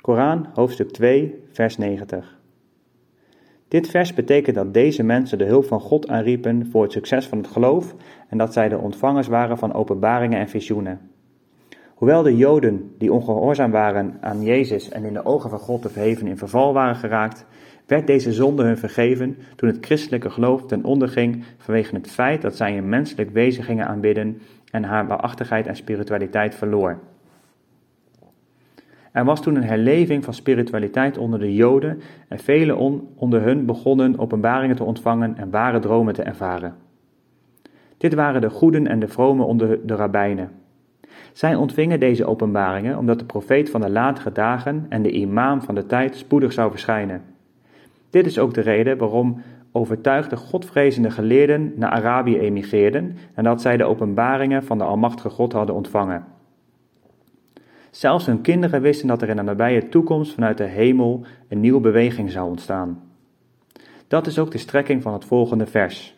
Koran, 0.00 0.46
hoofdstuk 0.54 0.90
2, 0.90 1.42
vers 1.59 1.77
90. 1.77 2.37
Dit 3.67 3.89
vers 3.89 4.13
betekent 4.13 4.55
dat 4.55 4.73
deze 4.73 5.03
mensen 5.03 5.37
de 5.37 5.45
hulp 5.45 5.65
van 5.65 5.79
God 5.79 6.07
aanriepen 6.07 6.67
voor 6.71 6.83
het 6.83 6.91
succes 6.91 7.27
van 7.27 7.37
het 7.37 7.47
geloof 7.47 7.95
en 8.29 8.37
dat 8.37 8.53
zij 8.53 8.69
de 8.69 8.77
ontvangers 8.77 9.27
waren 9.27 9.57
van 9.57 9.73
openbaringen 9.73 10.39
en 10.39 10.49
visioenen. 10.49 10.99
Hoewel 11.93 12.23
de 12.23 12.37
Joden, 12.37 12.91
die 12.97 13.13
ongehoorzaam 13.13 13.71
waren 13.71 14.17
aan 14.21 14.43
Jezus 14.43 14.89
en 14.89 15.05
in 15.05 15.13
de 15.13 15.25
ogen 15.25 15.49
van 15.49 15.59
God 15.59 15.81
te 15.81 15.89
verheven 15.89 16.27
in 16.27 16.37
verval 16.37 16.73
waren 16.73 16.95
geraakt, 16.95 17.45
werd 17.85 18.07
deze 18.07 18.33
zonde 18.33 18.63
hun 18.63 18.77
vergeven 18.77 19.37
toen 19.55 19.69
het 19.69 19.85
christelijke 19.85 20.29
geloof 20.29 20.65
ten 20.65 20.83
onder 20.83 21.07
ging 21.07 21.43
vanwege 21.57 21.95
het 21.95 22.11
feit 22.11 22.41
dat 22.41 22.55
zij 22.55 22.77
een 22.77 22.89
menselijk 22.89 23.29
wezen 23.29 23.63
gingen 23.63 23.87
aanbidden 23.87 24.41
en 24.71 24.83
haar 24.83 25.07
waarachtigheid 25.07 25.67
en 25.67 25.75
spiritualiteit 25.75 26.55
verloor. 26.55 26.99
Er 29.11 29.25
was 29.25 29.41
toen 29.41 29.55
een 29.55 29.63
herleving 29.63 30.23
van 30.23 30.33
spiritualiteit 30.33 31.17
onder 31.17 31.39
de 31.39 31.55
Joden 31.55 32.01
en 32.27 32.39
velen 32.39 32.77
on, 32.77 33.07
onder 33.15 33.41
hun 33.41 33.65
begonnen 33.65 34.19
openbaringen 34.19 34.75
te 34.75 34.83
ontvangen 34.83 35.37
en 35.37 35.49
ware 35.49 35.79
dromen 35.79 36.13
te 36.13 36.23
ervaren. 36.23 36.75
Dit 37.97 38.13
waren 38.13 38.41
de 38.41 38.49
goeden 38.49 38.87
en 38.87 38.99
de 38.99 39.07
vromen 39.07 39.45
onder 39.45 39.87
de 39.87 39.95
rabbijnen. 39.95 40.51
Zij 41.33 41.55
ontvingen 41.55 41.99
deze 41.99 42.25
openbaringen 42.25 42.97
omdat 42.97 43.19
de 43.19 43.25
profeet 43.25 43.69
van 43.69 43.81
de 43.81 43.89
latere 43.89 44.31
dagen 44.31 44.85
en 44.89 45.01
de 45.01 45.11
imam 45.11 45.61
van 45.61 45.75
de 45.75 45.85
tijd 45.85 46.15
spoedig 46.15 46.53
zou 46.53 46.71
verschijnen. 46.71 47.21
Dit 48.09 48.25
is 48.25 48.39
ook 48.39 48.53
de 48.53 48.61
reden 48.61 48.97
waarom 48.97 49.41
overtuigde 49.71 50.35
godvrezende 50.35 51.11
geleerden 51.11 51.73
naar 51.75 51.89
Arabië 51.89 52.39
emigreerden 52.39 53.17
nadat 53.35 53.61
zij 53.61 53.77
de 53.77 53.83
openbaringen 53.83 54.63
van 54.63 54.77
de 54.77 54.83
Almachtige 54.83 55.29
God 55.29 55.53
hadden 55.53 55.75
ontvangen. 55.75 56.23
Zelfs 57.99 58.25
hun 58.25 58.41
kinderen 58.41 58.81
wisten 58.81 59.07
dat 59.07 59.21
er 59.21 59.29
in 59.29 59.35
de 59.35 59.41
nabije 59.41 59.89
toekomst 59.89 60.33
vanuit 60.33 60.57
de 60.57 60.63
hemel 60.63 61.25
een 61.47 61.59
nieuwe 61.59 61.79
beweging 61.79 62.31
zou 62.31 62.49
ontstaan. 62.49 63.03
Dat 64.07 64.27
is 64.27 64.39
ook 64.39 64.51
de 64.51 64.57
strekking 64.57 65.01
van 65.01 65.13
het 65.13 65.25
volgende 65.25 65.65
vers. 65.65 66.15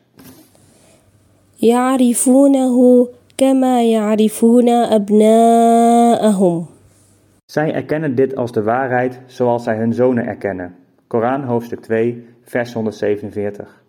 Zij 7.46 7.74
erkennen 7.74 8.16
dit 8.16 8.36
als 8.36 8.52
de 8.52 8.64
waarheid 8.64 9.20
zoals 9.26 9.64
zij 9.64 9.78
hun 9.78 9.94
zonen 9.94 10.26
erkennen. 10.26 10.76
Koran 11.08 11.44
hoofdstuk 11.44 11.80
2, 11.80 12.26
vers 12.42 12.74
147. 12.74 13.84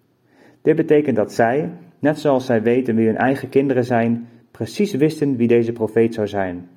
Dit 0.63 0.77
betekent 0.77 1.17
dat 1.17 1.33
zij, 1.33 1.71
net 1.99 2.19
zoals 2.19 2.47
zij 2.47 2.63
weten 2.63 2.97
wie 2.97 3.07
hun 3.07 3.17
eigen 3.17 3.49
kinderen 3.49 3.85
zijn, 3.85 4.29
precies 4.51 4.93
wisten 4.93 5.37
wie 5.37 5.49
deze 5.49 5.73
profeet 5.73 6.15
zou 6.15 6.29
zijn. 6.29 6.69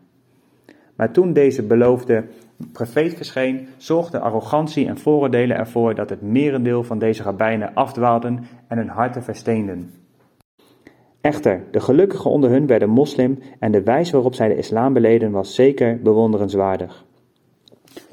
Maar 0.96 1.12
toen 1.12 1.34
deze 1.34 1.64
beloofde 1.64 2.24
profeet 2.72 3.14
verscheen, 3.14 3.68
zorgde 3.78 4.20
arrogantie 4.20 4.88
en 4.88 4.98
vooroordelen 4.98 5.58
ervoor 5.58 5.96
dat 5.96 6.10
het 6.10 6.22
merendeel 6.22 6.84
van 6.84 7.00
deze 7.00 7.24
rabbijnen 7.24 7.74
afdwaalden 7.74 8.44
en 8.68 8.78
hun 8.78 8.90
harten 8.90 9.24
versteenden. 9.24 9.92
Echter, 11.22 11.64
de 11.72 11.80
gelukkigen 11.80 12.32
onder 12.32 12.50
hun 12.50 12.68
werden 12.68 12.90
moslim 12.90 13.40
en 13.60 13.72
de 13.72 13.84
wijze 13.84 14.12
waarop 14.12 14.34
zij 14.34 14.48
de 14.48 14.58
islam 14.58 14.94
beleden 14.94 15.32
was 15.32 15.56
zeker 15.56 16.00
bewonderenswaardig. 16.02 17.06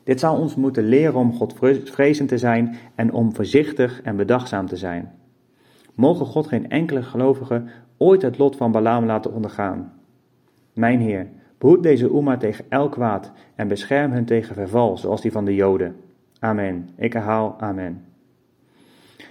Dit 0.05 0.21
zou 0.21 0.39
ons 0.39 0.55
moeten 0.55 0.85
leren 0.85 1.15
om 1.15 1.33
Godvrezend 1.33 2.29
te 2.29 2.39
zijn 2.39 2.77
en 2.95 3.13
om 3.13 3.35
voorzichtig 3.35 4.03
en 4.03 4.17
bedachtzaam 4.17 4.67
te 4.67 4.77
zijn. 4.77 5.13
Mogen 5.95 6.27
God 6.27 6.47
geen 6.47 6.71
enkele 6.71 7.03
gelovige 7.03 7.63
ooit 7.97 8.23
het 8.23 8.39
lot 8.39 8.57
van 8.57 8.73
Balaam 8.73 9.05
laten 9.05 9.33
ondergaan. 9.33 9.93
Mijn 10.73 11.01
Heer, 11.01 11.29
behoed 11.63 11.83
deze 11.83 12.15
Oema 12.15 12.37
tegen 12.37 12.65
elk 12.69 12.93
kwaad 12.93 13.33
en 13.55 13.69
bescherm 13.69 14.13
hen 14.13 14.25
tegen 14.25 14.55
verval, 14.55 14.97
zoals 14.97 15.21
die 15.21 15.33
van 15.33 15.45
de 15.45 15.55
Joden. 15.55 15.97
Amen. 16.39 16.89
Ik 16.97 17.13
herhaal, 17.13 17.55
amen. 17.59 18.05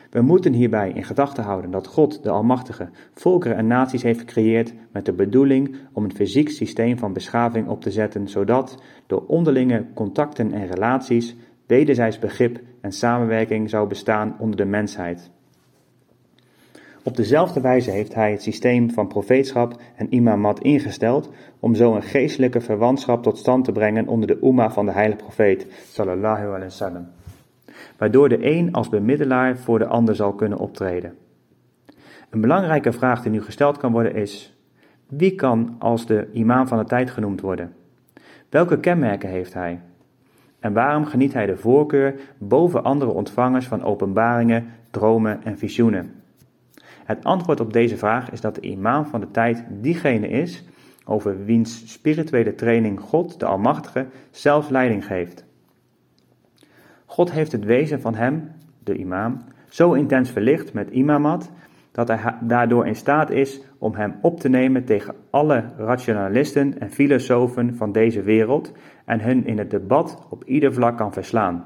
We 0.10 0.22
moeten 0.22 0.54
hierbij 0.54 0.92
in 0.92 1.04
gedachten 1.04 1.44
houden 1.44 1.72
dat 1.72 1.88
God, 1.88 2.24
de 2.24 2.30
Almachtige, 2.30 2.90
volkeren 3.14 3.58
en 3.58 3.68
naties 3.68 4.04
heeft 4.04 4.20
gecreëerd 4.20 4.74
met 4.92 5.06
de 5.06 5.14
bedoeling 5.14 5.76
om 5.94 6.04
een 6.04 6.16
fysiek 6.16 6.50
systeem 6.50 6.98
van 6.98 7.14
beschaving 7.14 7.68
op 7.68 7.82
te 7.82 7.92
zetten, 7.92 8.28
zodat 8.28 8.84
door 9.08 9.24
onderlinge 9.28 9.86
contacten 9.94 10.52
en 10.52 10.68
relaties 10.68 11.36
wederzijds 11.68 12.20
begrip 12.20 12.60
en 12.82 12.92
samenwerking 12.92 13.70
zou 13.70 13.88
bestaan 13.88 14.36
onder 14.40 14.58
de 14.58 14.66
mensheid. 14.66 15.32
Op 17.04 17.16
dezelfde 17.16 17.62
wijze 17.62 17.92
heeft 17.92 18.14
hij 18.14 18.32
het 18.32 18.42
systeem 18.42 18.92
van 18.92 19.08
profeetschap 19.08 19.82
en 19.96 20.14
imamat 20.14 20.60
ingesteld 20.60 21.30
om 21.60 21.76
zo 21.76 21.96
een 21.96 22.04
geestelijke 22.04 22.62
verwantschap 22.62 23.24
tot 23.24 23.38
stand 23.38 23.66
te 23.66 23.72
brengen 23.72 24.08
onder 24.08 24.28
de 24.28 24.40
umma 24.44 24.72
van 24.72 24.86
de 24.86 24.92
heilige 24.92 25.24
profeet, 25.24 25.68
sallallahu 25.92 26.46
alaihi 26.46 26.64
wasallam 26.64 27.08
waardoor 28.02 28.30
de 28.30 28.46
een 28.58 28.74
als 28.74 28.90
bemiddelaar 28.90 29.58
voor 29.58 29.80
de 29.80 29.86
ander 29.86 30.16
zal 30.16 30.34
kunnen 30.34 30.58
optreden. 30.58 31.18
Een 32.30 32.42
belangrijke 32.42 32.92
vraag 32.92 33.22
die 33.22 33.32
nu 33.32 33.42
gesteld 33.42 33.78
kan 33.78 33.92
worden 33.92 34.16
is: 34.16 34.58
wie 35.08 35.36
kan 35.36 35.76
als 35.80 36.06
de 36.06 36.30
imam 36.34 36.68
van 36.68 36.78
de 36.78 36.86
tijd 36.86 37.12
genoemd 37.12 37.42
worden? 37.42 37.74
Welke 38.50 38.80
kenmerken 38.80 39.30
heeft 39.30 39.54
hij? 39.54 39.82
En 40.60 40.74
waarom 40.74 41.06
geniet 41.06 41.34
hij 41.34 41.46
de 41.46 41.58
voorkeur 41.58 42.20
boven 42.38 42.84
andere 42.84 43.12
ontvangers 43.12 43.68
van 43.68 43.84
openbaringen, 43.84 44.66
dromen 44.92 45.44
en 45.44 45.58
visioenen? 45.58 46.21
Het 47.12 47.24
antwoord 47.24 47.60
op 47.60 47.74
deze 47.74 47.98
vraag 47.98 48.32
is 48.32 48.42
dat 48.42 48.56
de 48.56 48.62
imam 48.62 49.06
van 49.06 49.20
de 49.20 49.32
tijd 49.32 49.66
diegene 49.70 50.28
is 50.28 50.64
over 51.06 51.46
wiens 51.46 51.92
spirituele 51.92 52.56
training 52.56 53.00
God, 53.00 53.40
de 53.40 53.46
Almachtige, 53.46 54.08
zelf 54.30 54.70
leiding 54.70 55.06
geeft. 55.06 55.46
God 57.06 57.32
heeft 57.32 57.52
het 57.52 57.64
wezen 57.64 58.02
van 58.02 58.16
hem, 58.16 58.52
de 58.84 58.96
imam, 58.96 59.42
zo 59.70 59.94
intens 59.94 60.30
verlicht 60.30 60.74
met 60.74 60.90
imamat, 60.90 61.52
dat 61.92 62.08
hij 62.08 62.38
daardoor 62.42 62.88
in 62.88 62.96
staat 62.96 63.30
is 63.30 63.62
om 63.78 63.96
hem 63.96 64.16
op 64.22 64.40
te 64.40 64.50
nemen 64.50 64.86
tegen 64.86 65.16
alle 65.30 65.66
rationalisten 65.78 66.80
en 66.80 66.92
filosofen 66.92 67.76
van 67.76 67.92
deze 67.92 68.22
wereld 68.22 68.72
en 69.06 69.22
hun 69.22 69.46
in 69.46 69.58
het 69.58 69.72
debat 69.72 70.28
op 70.30 70.44
ieder 70.44 70.74
vlak 70.74 70.98
kan 70.98 71.14
verslaan. 71.14 71.66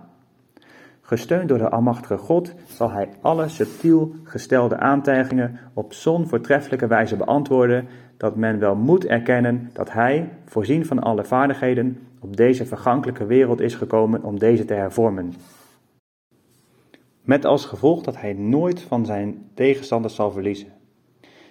Gesteund 1.08 1.50
door 1.50 1.58
de 1.58 1.70
Almachtige 1.70 2.18
God 2.18 2.54
zal 2.68 2.92
hij 2.92 3.10
alle 3.22 3.48
subtiel 3.48 4.12
gestelde 4.24 4.78
aantijgingen 4.78 5.60
op 5.74 5.94
zo'n 5.94 6.28
voortreffelijke 6.28 6.88
wijze 6.88 7.16
beantwoorden 7.16 7.88
dat 8.18 8.36
men 8.36 8.60
wel 8.60 8.76
moet 8.76 9.06
erkennen 9.06 9.70
dat 9.74 9.92
hij, 9.92 10.30
voorzien 10.46 10.86
van 10.86 11.00
alle 11.00 11.24
vaardigheden, 11.24 11.98
op 12.20 12.38
deze 12.38 12.66
vergankelijke 12.66 13.26
wereld 13.26 13.62
is 13.62 13.76
gekomen 13.76 14.24
om 14.24 14.40
deze 14.40 14.66
te 14.66 14.74
hervormen. 14.74 15.34
Met 17.22 17.46
als 17.46 17.66
gevolg 17.66 18.04
dat 18.04 18.18
hij 18.18 18.34
nooit 18.34 18.82
van 18.82 19.06
zijn 19.06 19.50
tegenstanders 19.54 20.16
zal 20.16 20.32
verliezen. 20.32 20.74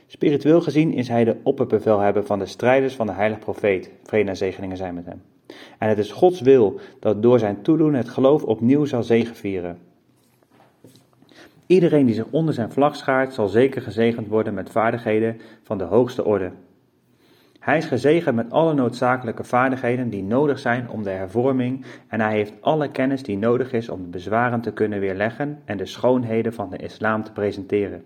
Spiritueel 0.06 0.60
gezien 0.60 0.92
is 0.92 1.08
hij 1.08 1.24
de 1.24 1.36
opperbevelhebber 1.42 2.24
van 2.24 2.38
de 2.38 2.46
strijders 2.46 2.94
van 2.94 3.06
de 3.06 3.12
heilige 3.12 3.40
profeet, 3.40 3.90
vrede 4.02 4.28
en 4.28 4.36
zegeningen 4.36 4.76
zijn 4.76 4.94
met 4.94 5.06
hem. 5.06 5.33
En 5.78 5.88
het 5.88 5.98
is 5.98 6.12
Gods 6.12 6.40
wil 6.40 6.80
dat 7.00 7.22
door 7.22 7.38
zijn 7.38 7.62
toedoen 7.62 7.94
het 7.94 8.08
geloof 8.08 8.42
opnieuw 8.42 8.84
zal 8.84 9.02
zegevieren. 9.02 9.78
Iedereen 11.66 12.06
die 12.06 12.14
zich 12.14 12.26
onder 12.30 12.54
zijn 12.54 12.72
vlag 12.72 12.96
schaart, 12.96 13.34
zal 13.34 13.48
zeker 13.48 13.82
gezegend 13.82 14.28
worden 14.28 14.54
met 14.54 14.70
vaardigheden 14.70 15.40
van 15.62 15.78
de 15.78 15.84
hoogste 15.84 16.24
orde. 16.24 16.50
Hij 17.60 17.78
is 17.78 17.84
gezegend 17.84 18.36
met 18.36 18.50
alle 18.50 18.74
noodzakelijke 18.74 19.44
vaardigheden 19.44 20.10
die 20.10 20.22
nodig 20.22 20.58
zijn 20.58 20.88
om 20.88 21.02
de 21.02 21.10
hervorming 21.10 21.84
en 22.08 22.20
hij 22.20 22.32
heeft 22.32 22.52
alle 22.60 22.90
kennis 22.90 23.22
die 23.22 23.38
nodig 23.38 23.72
is 23.72 23.88
om 23.88 24.02
de 24.02 24.08
bezwaren 24.08 24.60
te 24.60 24.72
kunnen 24.72 25.00
weerleggen 25.00 25.58
en 25.64 25.76
de 25.76 25.86
schoonheden 25.86 26.52
van 26.52 26.70
de 26.70 26.76
islam 26.76 27.24
te 27.24 27.32
presenteren. 27.32 28.04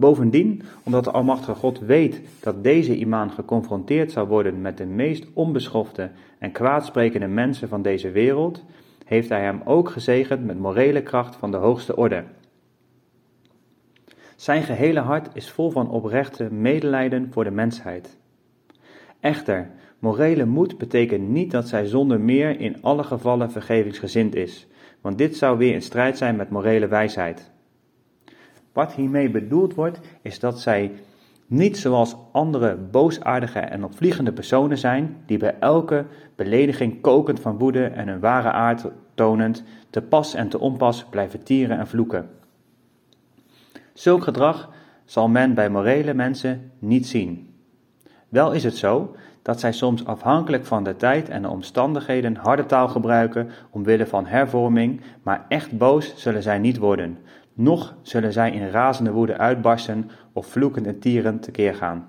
Bovendien, 0.00 0.62
omdat 0.82 1.04
de 1.04 1.10
Almachtige 1.10 1.54
God 1.54 1.78
weet 1.78 2.20
dat 2.40 2.64
deze 2.64 2.96
imam 2.96 3.30
geconfronteerd 3.30 4.12
zal 4.12 4.26
worden 4.26 4.60
met 4.60 4.76
de 4.76 4.86
meest 4.86 5.26
onbeschofte 5.32 6.10
en 6.38 6.52
kwaadsprekende 6.52 7.26
mensen 7.26 7.68
van 7.68 7.82
deze 7.82 8.10
wereld, 8.10 8.64
heeft 9.04 9.28
hij 9.28 9.42
hem 9.42 9.60
ook 9.64 9.90
gezegend 9.90 10.44
met 10.44 10.58
morele 10.58 11.02
kracht 11.02 11.36
van 11.36 11.50
de 11.50 11.56
hoogste 11.56 11.96
orde. 11.96 12.24
Zijn 14.36 14.62
gehele 14.62 15.00
hart 15.00 15.28
is 15.34 15.50
vol 15.50 15.70
van 15.70 15.90
oprechte 15.90 16.52
medelijden 16.52 17.28
voor 17.32 17.44
de 17.44 17.50
mensheid. 17.50 18.18
Echter, 19.20 19.70
morele 19.98 20.44
moed 20.44 20.78
betekent 20.78 21.28
niet 21.28 21.50
dat 21.50 21.68
zij 21.68 21.86
zonder 21.86 22.20
meer 22.20 22.60
in 22.60 22.82
alle 22.82 23.02
gevallen 23.04 23.50
vergevingsgezind 23.50 24.34
is, 24.34 24.66
want 25.00 25.18
dit 25.18 25.36
zou 25.36 25.58
weer 25.58 25.74
in 25.74 25.82
strijd 25.82 26.18
zijn 26.18 26.36
met 26.36 26.50
morele 26.50 26.88
wijsheid. 26.88 27.49
Wat 28.72 28.92
hiermee 28.92 29.30
bedoeld 29.30 29.74
wordt, 29.74 30.00
is 30.22 30.38
dat 30.38 30.60
zij 30.60 30.92
niet 31.46 31.78
zoals 31.78 32.16
andere 32.32 32.76
boosaardige 32.76 33.58
en 33.58 33.84
opvliegende 33.84 34.32
personen 34.32 34.78
zijn, 34.78 35.16
die 35.26 35.38
bij 35.38 35.56
elke 35.60 36.04
belediging 36.36 37.00
kokend 37.00 37.40
van 37.40 37.58
woede 37.58 37.84
en 37.84 38.08
hun 38.08 38.20
ware 38.20 38.50
aard 38.50 38.84
tonend, 39.14 39.62
te 39.90 40.02
pas 40.02 40.34
en 40.34 40.48
te 40.48 40.58
onpas 40.58 41.04
blijven 41.04 41.42
tieren 41.42 41.78
en 41.78 41.88
vloeken. 41.88 42.28
Zulk 43.92 44.22
gedrag 44.22 44.70
zal 45.04 45.28
men 45.28 45.54
bij 45.54 45.70
morele 45.70 46.14
mensen 46.14 46.70
niet 46.78 47.06
zien. 47.06 47.54
Wel 48.28 48.52
is 48.52 48.64
het 48.64 48.76
zo 48.76 49.14
dat 49.42 49.60
zij 49.60 49.72
soms 49.72 50.04
afhankelijk 50.04 50.66
van 50.66 50.84
de 50.84 50.96
tijd 50.96 51.28
en 51.28 51.42
de 51.42 51.48
omstandigheden 51.48 52.36
harde 52.36 52.66
taal 52.66 52.88
gebruiken 52.88 53.50
omwille 53.70 54.06
van 54.06 54.26
hervorming, 54.26 55.00
maar 55.22 55.44
echt 55.48 55.78
boos 55.78 56.12
zullen 56.16 56.42
zij 56.42 56.58
niet 56.58 56.78
worden, 56.78 57.18
noch 57.60 57.94
zullen 58.02 58.32
zij 58.32 58.50
in 58.50 58.70
razende 58.70 59.12
woede 59.12 59.38
uitbarsten 59.38 60.10
of 60.32 60.46
vloekend 60.46 60.86
en 60.86 60.98
tierend 60.98 61.42
tekeer 61.42 61.74
gaan. 61.74 62.08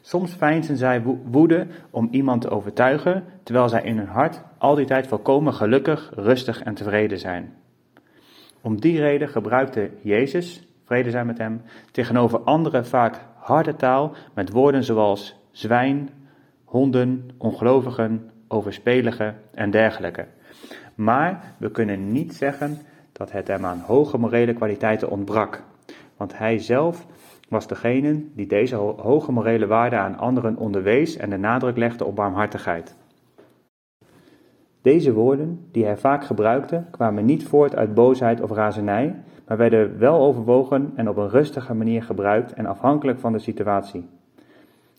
Soms 0.00 0.32
feinzen 0.32 0.76
zij 0.76 1.02
woede 1.24 1.66
om 1.90 2.08
iemand 2.10 2.40
te 2.40 2.50
overtuigen, 2.50 3.24
terwijl 3.42 3.68
zij 3.68 3.82
in 3.82 3.98
hun 3.98 4.06
hart 4.06 4.42
al 4.58 4.74
die 4.74 4.86
tijd 4.86 5.06
volkomen 5.06 5.54
gelukkig, 5.54 6.12
rustig 6.14 6.62
en 6.62 6.74
tevreden 6.74 7.18
zijn. 7.18 7.54
Om 8.60 8.80
die 8.80 9.00
reden 9.00 9.28
gebruikte 9.28 9.90
Jezus, 10.02 10.66
vrede 10.84 11.10
zijn 11.10 11.26
met 11.26 11.38
hem, 11.38 11.62
tegenover 11.90 12.38
anderen 12.38 12.86
vaak 12.86 13.20
harde 13.34 13.76
taal 13.76 14.14
met 14.34 14.50
woorden 14.50 14.84
zoals 14.84 15.36
zwijn, 15.50 16.10
honden, 16.64 17.28
ongelovigen, 17.38 18.30
overspeligen 18.48 19.36
en 19.54 19.70
dergelijke. 19.70 20.26
Maar 20.94 21.54
we 21.58 21.70
kunnen 21.70 22.12
niet 22.12 22.34
zeggen 22.34 22.78
dat 23.16 23.32
het 23.32 23.48
hem 23.48 23.64
aan 23.64 23.80
hoge 23.86 24.18
morele 24.18 24.54
kwaliteiten 24.54 25.10
ontbrak, 25.10 25.62
want 26.16 26.38
hij 26.38 26.58
zelf 26.58 27.06
was 27.48 27.66
degene 27.66 28.24
die 28.34 28.46
deze 28.46 28.74
hoge 28.76 29.32
morele 29.32 29.66
waarden 29.66 29.98
aan 29.98 30.18
anderen 30.18 30.56
onderwees 30.56 31.16
en 31.16 31.30
de 31.30 31.36
nadruk 31.36 31.76
legde 31.76 32.04
op 32.04 32.16
barmhartigheid. 32.16 32.96
Deze 34.82 35.12
woorden, 35.12 35.68
die 35.72 35.84
hij 35.84 35.96
vaak 35.96 36.24
gebruikte, 36.24 36.84
kwamen 36.90 37.24
niet 37.24 37.44
voort 37.44 37.76
uit 37.76 37.94
boosheid 37.94 38.40
of 38.40 38.50
razernij, 38.50 39.22
maar 39.46 39.56
werden 39.56 39.98
wel 39.98 40.20
overwogen 40.20 40.92
en 40.96 41.08
op 41.08 41.16
een 41.16 41.28
rustige 41.28 41.74
manier 41.74 42.02
gebruikt 42.02 42.52
en 42.52 42.66
afhankelijk 42.66 43.18
van 43.18 43.32
de 43.32 43.38
situatie. 43.38 44.08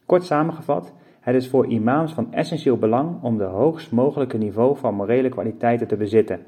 Kort 0.06 0.23
samengevat, 0.23 0.93
het 1.19 1.36
is 1.36 1.49
voor 1.49 1.65
imams 1.67 2.13
van 2.13 2.34
essentieel 2.34 2.77
belang 2.77 3.23
om 3.23 3.38
de 3.38 3.43
hoogst 3.43 3.91
mogelijke 3.91 4.38
niveau 4.38 4.77
van 4.77 4.95
morele 4.95 5.30
kwaliteiten 5.30 5.88
te 5.88 5.95
bezitten. 5.95 6.39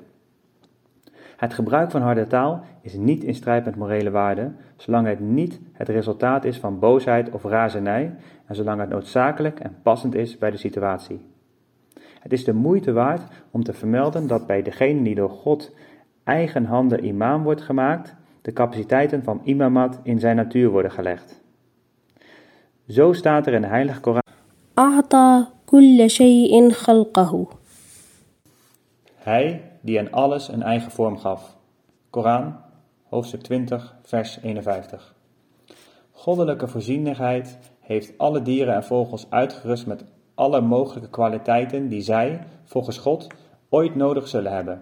Het 1.39 1.53
gebruik 1.53 1.91
van 1.91 2.01
harde 2.01 2.27
taal 2.27 2.63
is 2.81 2.93
niet 2.93 3.23
in 3.23 3.35
strijd 3.35 3.65
met 3.65 3.75
morele 3.75 4.09
waarden, 4.09 4.57
zolang 4.75 5.07
het 5.07 5.19
niet 5.19 5.59
het 5.73 5.89
resultaat 5.89 6.45
is 6.45 6.57
van 6.57 6.79
boosheid 6.79 7.29
of 7.29 7.43
razernij 7.43 8.15
en 8.45 8.55
zolang 8.55 8.79
het 8.79 8.89
noodzakelijk 8.89 9.59
en 9.59 9.75
passend 9.83 10.15
is 10.15 10.37
bij 10.37 10.51
de 10.51 10.57
situatie. 10.57 11.21
Het 12.19 12.33
is 12.33 12.43
de 12.43 12.53
moeite 12.53 12.91
waard 12.91 13.21
om 13.51 13.63
te 13.63 13.73
vermelden 13.73 14.27
dat 14.27 14.47
bij 14.47 14.61
degene 14.61 15.01
die 15.01 15.15
door 15.15 15.29
God 15.29 15.75
eigen 16.23 16.65
handen 16.65 17.05
imam 17.05 17.43
wordt 17.43 17.61
gemaakt, 17.61 18.15
de 18.41 18.53
capaciteiten 18.53 19.23
van 19.23 19.41
imamat 19.43 19.99
in 20.03 20.19
zijn 20.19 20.35
natuur 20.35 20.69
worden 20.69 20.91
gelegd. 20.91 21.41
Zo 22.87 23.13
staat 23.13 23.47
er 23.47 23.53
in 23.53 23.61
de 23.61 23.67
Heilige 23.67 23.99
Koran. 23.99 24.21
Hij 29.15 29.68
die 29.81 29.99
aan 29.99 30.11
alles 30.11 30.47
een 30.47 30.63
eigen 30.63 30.91
vorm 30.91 31.17
gaf. 31.17 31.57
Koran, 32.09 32.55
hoofdstuk 33.03 33.41
20, 33.41 33.95
vers 34.01 34.39
51. 34.41 35.15
Goddelijke 36.11 36.67
voorzienigheid 36.67 37.59
heeft 37.79 38.17
alle 38.17 38.41
dieren 38.41 38.73
en 38.73 38.83
vogels 38.83 39.25
uitgerust 39.29 39.87
met 39.87 40.05
alle 40.35 40.61
mogelijke 40.61 41.09
kwaliteiten 41.09 41.87
die 41.87 42.01
zij, 42.01 42.43
volgens 42.63 42.97
God, 42.97 43.27
ooit 43.69 43.95
nodig 43.95 44.27
zullen 44.27 44.51
hebben. 44.51 44.81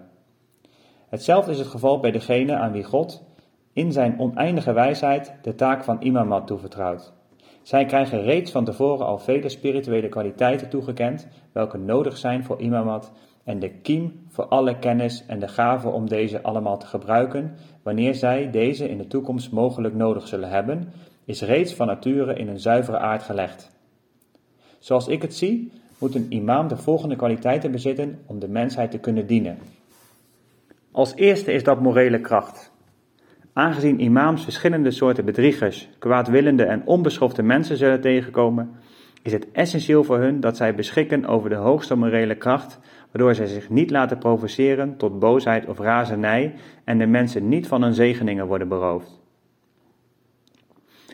Hetzelfde 1.08 1.50
is 1.50 1.58
het 1.58 1.68
geval 1.68 2.00
bij 2.00 2.10
degene 2.10 2.56
aan 2.56 2.72
wie 2.72 2.84
God, 2.84 3.22
in 3.72 3.92
zijn 3.92 4.18
oneindige 4.18 4.72
wijsheid, 4.72 5.34
de 5.42 5.54
taak 5.54 5.84
van 5.84 5.96
imamat 6.00 6.46
toevertrouwt. 6.46 7.12
Zij 7.62 7.84
krijgen 7.84 8.22
reeds 8.22 8.50
van 8.50 8.64
tevoren 8.64 9.06
al 9.06 9.18
vele 9.18 9.48
spirituele 9.48 10.08
kwaliteiten 10.08 10.68
toegekend, 10.68 11.28
welke 11.52 11.78
nodig 11.78 12.16
zijn 12.16 12.44
voor 12.44 12.60
imamat 12.60 13.12
en 13.48 13.58
de 13.58 13.68
kiem 13.68 14.12
voor 14.28 14.44
alle 14.44 14.78
kennis 14.78 15.24
en 15.26 15.38
de 15.38 15.48
gave 15.48 15.88
om 15.88 16.08
deze 16.08 16.42
allemaal 16.42 16.78
te 16.78 16.86
gebruiken, 16.86 17.56
wanneer 17.82 18.14
zij 18.14 18.50
deze 18.50 18.88
in 18.88 18.98
de 18.98 19.06
toekomst 19.06 19.52
mogelijk 19.52 19.94
nodig 19.94 20.26
zullen 20.26 20.48
hebben, 20.48 20.92
is 21.24 21.42
reeds 21.42 21.74
van 21.74 21.86
nature 21.86 22.34
in 22.34 22.48
een 22.48 22.60
zuivere 22.60 22.98
aard 22.98 23.22
gelegd. 23.22 23.70
Zoals 24.78 25.08
ik 25.08 25.22
het 25.22 25.34
zie, 25.34 25.72
moet 25.98 26.14
een 26.14 26.26
imam 26.28 26.68
de 26.68 26.76
volgende 26.76 27.16
kwaliteiten 27.16 27.70
bezitten 27.70 28.18
om 28.26 28.38
de 28.38 28.48
mensheid 28.48 28.90
te 28.90 28.98
kunnen 28.98 29.26
dienen. 29.26 29.58
Als 30.92 31.14
eerste 31.14 31.52
is 31.52 31.64
dat 31.64 31.80
morele 31.80 32.20
kracht. 32.20 32.72
Aangezien 33.52 34.00
imams 34.00 34.44
verschillende 34.44 34.90
soorten 34.90 35.24
bedriegers, 35.24 35.88
kwaadwillende 35.98 36.64
en 36.64 36.82
onbeschofte 36.86 37.42
mensen 37.42 37.76
zullen 37.76 38.00
tegenkomen, 38.00 38.70
is 39.22 39.32
het 39.32 39.50
essentieel 39.52 40.04
voor 40.04 40.18
hun 40.18 40.40
dat 40.40 40.56
zij 40.56 40.74
beschikken 40.74 41.26
over 41.26 41.48
de 41.48 41.56
hoogste 41.56 41.94
morele 41.94 42.34
kracht, 42.34 42.78
waardoor 43.18 43.36
zij 43.36 43.54
zich 43.54 43.70
niet 43.70 43.90
laten 43.90 44.18
provoceren 44.18 44.96
tot 44.96 45.18
boosheid 45.18 45.66
of 45.66 45.78
razernij 45.78 46.54
en 46.84 46.98
de 46.98 47.06
mensen 47.06 47.48
niet 47.48 47.66
van 47.66 47.82
hun 47.82 47.94
zegeningen 47.94 48.46
worden 48.46 48.68
beroofd. 48.68 49.20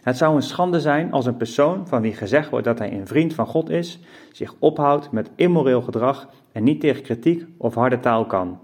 Het 0.02 0.16
zou 0.16 0.34
een 0.34 0.42
schande 0.42 0.80
zijn 0.80 1.12
als 1.12 1.26
een 1.26 1.36
persoon 1.36 1.88
van 1.88 2.02
wie 2.02 2.12
gezegd 2.12 2.50
wordt 2.50 2.64
dat 2.66 2.78
hij 2.78 2.92
een 2.92 3.06
vriend 3.06 3.34
van 3.34 3.46
God 3.46 3.70
is, 3.70 4.00
zich 4.32 4.54
ophoudt 4.58 5.10
met 5.10 5.30
immoreel 5.36 5.82
gedrag 5.82 6.28
en 6.52 6.64
niet 6.64 6.80
tegen 6.80 7.02
kritiek 7.02 7.46
of 7.56 7.74
harde 7.74 8.00
taal 8.00 8.26
kan. 8.26 8.60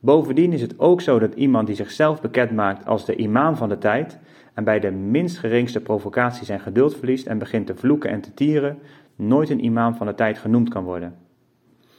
Bovendien 0.00 0.52
is 0.52 0.62
het 0.62 0.78
ook 0.78 1.00
zo 1.00 1.18
dat 1.18 1.34
iemand 1.34 1.66
die 1.66 1.76
zichzelf 1.76 2.20
bekend 2.20 2.50
maakt 2.50 2.86
als 2.86 3.04
de 3.04 3.16
imam 3.16 3.56
van 3.56 3.68
de 3.68 3.78
tijd 3.78 4.18
en 4.54 4.64
bij 4.64 4.80
de 4.80 4.90
minst 4.90 5.38
geringste 5.38 5.80
provocatie 5.80 6.44
zijn 6.44 6.60
geduld 6.60 6.96
verliest 6.96 7.26
en 7.26 7.38
begint 7.38 7.66
te 7.66 7.76
vloeken 7.76 8.10
en 8.10 8.20
te 8.20 8.34
tieren, 8.34 8.78
nooit 9.16 9.50
een 9.50 9.64
imam 9.64 9.94
van 9.94 10.06
de 10.06 10.14
tijd 10.14 10.38
genoemd 10.38 10.68
kan 10.68 10.84
worden. 10.84 11.25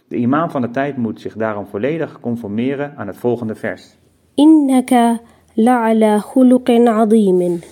De 0.08 0.16
imam 0.16 0.50
van 0.50 0.62
de 0.62 0.70
tijd 0.70 0.98
moet 0.98 1.22
zich 1.22 1.34
daarom 1.34 1.66
volledig 1.66 2.20
conformeren 2.20 2.94
aan 2.98 3.08
het 3.08 3.18
volgende 3.18 3.56
vers. 3.56 3.98
Innaka 4.34 5.20
la'ala 5.54 6.20
khuluqin. 6.20 7.64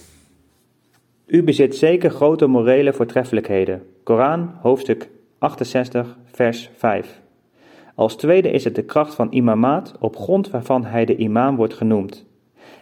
U 1.25 1.43
bezit 1.43 1.75
zeker 1.75 2.09
grote 2.09 2.47
morele 2.47 2.93
voortreffelijkheden. 2.93 3.83
Koran, 4.03 4.51
hoofdstuk 4.61 5.09
68, 5.39 6.17
vers 6.25 6.69
5. 6.75 7.21
Als 7.95 8.15
tweede 8.15 8.51
is 8.51 8.63
het 8.63 8.75
de 8.75 8.83
kracht 8.83 9.15
van 9.15 9.27
imamaat, 9.31 9.93
op 9.99 10.15
grond 10.15 10.49
waarvan 10.49 10.85
hij 10.85 11.05
de 11.05 11.15
imam 11.15 11.55
wordt 11.55 11.73
genoemd. 11.73 12.25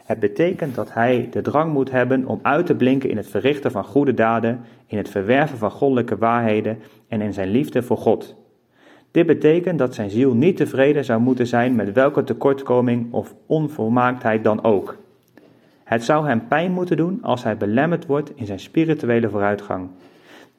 Het 0.03 0.19
betekent 0.19 0.75
dat 0.75 0.93
hij 0.93 1.27
de 1.31 1.41
drang 1.41 1.73
moet 1.73 1.91
hebben 1.91 2.25
om 2.25 2.39
uit 2.41 2.65
te 2.65 2.75
blinken 2.75 3.09
in 3.09 3.17
het 3.17 3.27
verrichten 3.27 3.71
van 3.71 3.83
goede 3.83 4.13
daden, 4.13 4.61
in 4.87 4.97
het 4.97 5.09
verwerven 5.09 5.57
van 5.57 5.71
goddelijke 5.71 6.17
waarheden 6.17 6.79
en 7.07 7.21
in 7.21 7.33
zijn 7.33 7.49
liefde 7.49 7.83
voor 7.83 7.97
God. 7.97 8.35
Dit 9.13 9.25
betekent 9.25 9.79
dat 9.79 9.95
zijn 9.95 10.09
ziel 10.09 10.33
niet 10.33 10.57
tevreden 10.57 11.05
zou 11.05 11.21
moeten 11.21 11.47
zijn 11.47 11.75
met 11.75 11.91
welke 11.91 12.23
tekortkoming 12.23 13.13
of 13.13 13.35
onvolmaaktheid 13.45 14.43
dan 14.43 14.63
ook. 14.63 14.97
Het 15.83 16.03
zou 16.03 16.27
hem 16.27 16.47
pijn 16.47 16.71
moeten 16.71 16.97
doen 16.97 17.19
als 17.21 17.43
hij 17.43 17.57
belemmerd 17.57 18.05
wordt 18.05 18.31
in 18.35 18.45
zijn 18.45 18.59
spirituele 18.59 19.29
vooruitgang. 19.29 19.89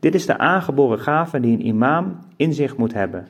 Dit 0.01 0.15
is 0.15 0.27
de 0.27 0.39
aangeboren 0.39 0.99
gave 0.99 1.41
die 1.41 1.53
een 1.53 1.67
imam 1.67 2.19
in 2.37 2.53
zich 2.53 2.77
moet 2.77 2.93
hebben. 2.93 3.27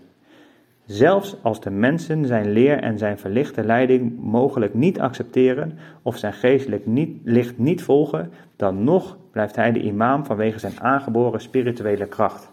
Zelfs 0.87 1.37
als 1.43 1.61
de 1.61 1.71
mensen 1.71 2.27
zijn 2.27 2.53
leer 2.53 2.83
en 2.83 2.99
zijn 2.99 3.19
verlichte 3.19 3.65
leiding 3.65 4.21
mogelijk 4.21 4.75
niet 4.75 5.01
accepteren 5.01 5.79
of 6.03 6.17
zijn 6.17 6.33
geestelijk 6.33 6.87
niet, 6.87 7.17
licht 7.23 7.59
niet 7.59 7.83
volgen, 7.83 8.31
dan 8.57 8.85
nog 8.85 9.17
blijft 9.31 9.57
hij 9.57 9.73
de 9.73 9.83
imam 9.83 10.25
vanwege 10.25 10.59
zijn 10.59 10.81
aangeboren 10.81 11.41
spirituele 11.41 12.07
kracht. 12.07 12.53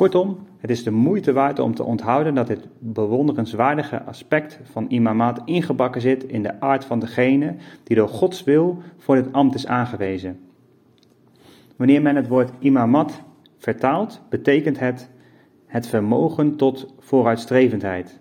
Kortom, 0.00 0.38
het 0.58 0.70
is 0.70 0.84
de 0.84 0.90
moeite 0.90 1.32
waard 1.32 1.58
om 1.58 1.74
te 1.74 1.84
onthouden 1.84 2.34
dat 2.34 2.46
dit 2.46 2.68
bewonderenswaardige 2.78 4.02
aspect 4.02 4.60
van 4.62 4.86
imamat 4.88 5.40
ingebakken 5.44 6.00
zit 6.00 6.24
in 6.24 6.42
de 6.42 6.60
aard 6.60 6.84
van 6.84 6.98
degene 6.98 7.54
die 7.82 7.96
door 7.96 8.08
Gods 8.08 8.44
wil 8.44 8.82
voor 8.96 9.14
dit 9.14 9.32
ambt 9.32 9.54
is 9.54 9.66
aangewezen. 9.66 10.38
Wanneer 11.76 12.02
men 12.02 12.16
het 12.16 12.28
woord 12.28 12.50
imamat 12.58 13.22
vertaalt, 13.56 14.22
betekent 14.28 14.78
het 14.78 15.10
het 15.66 15.86
vermogen 15.86 16.56
tot 16.56 16.94
vooruitstrevendheid. 16.98 18.20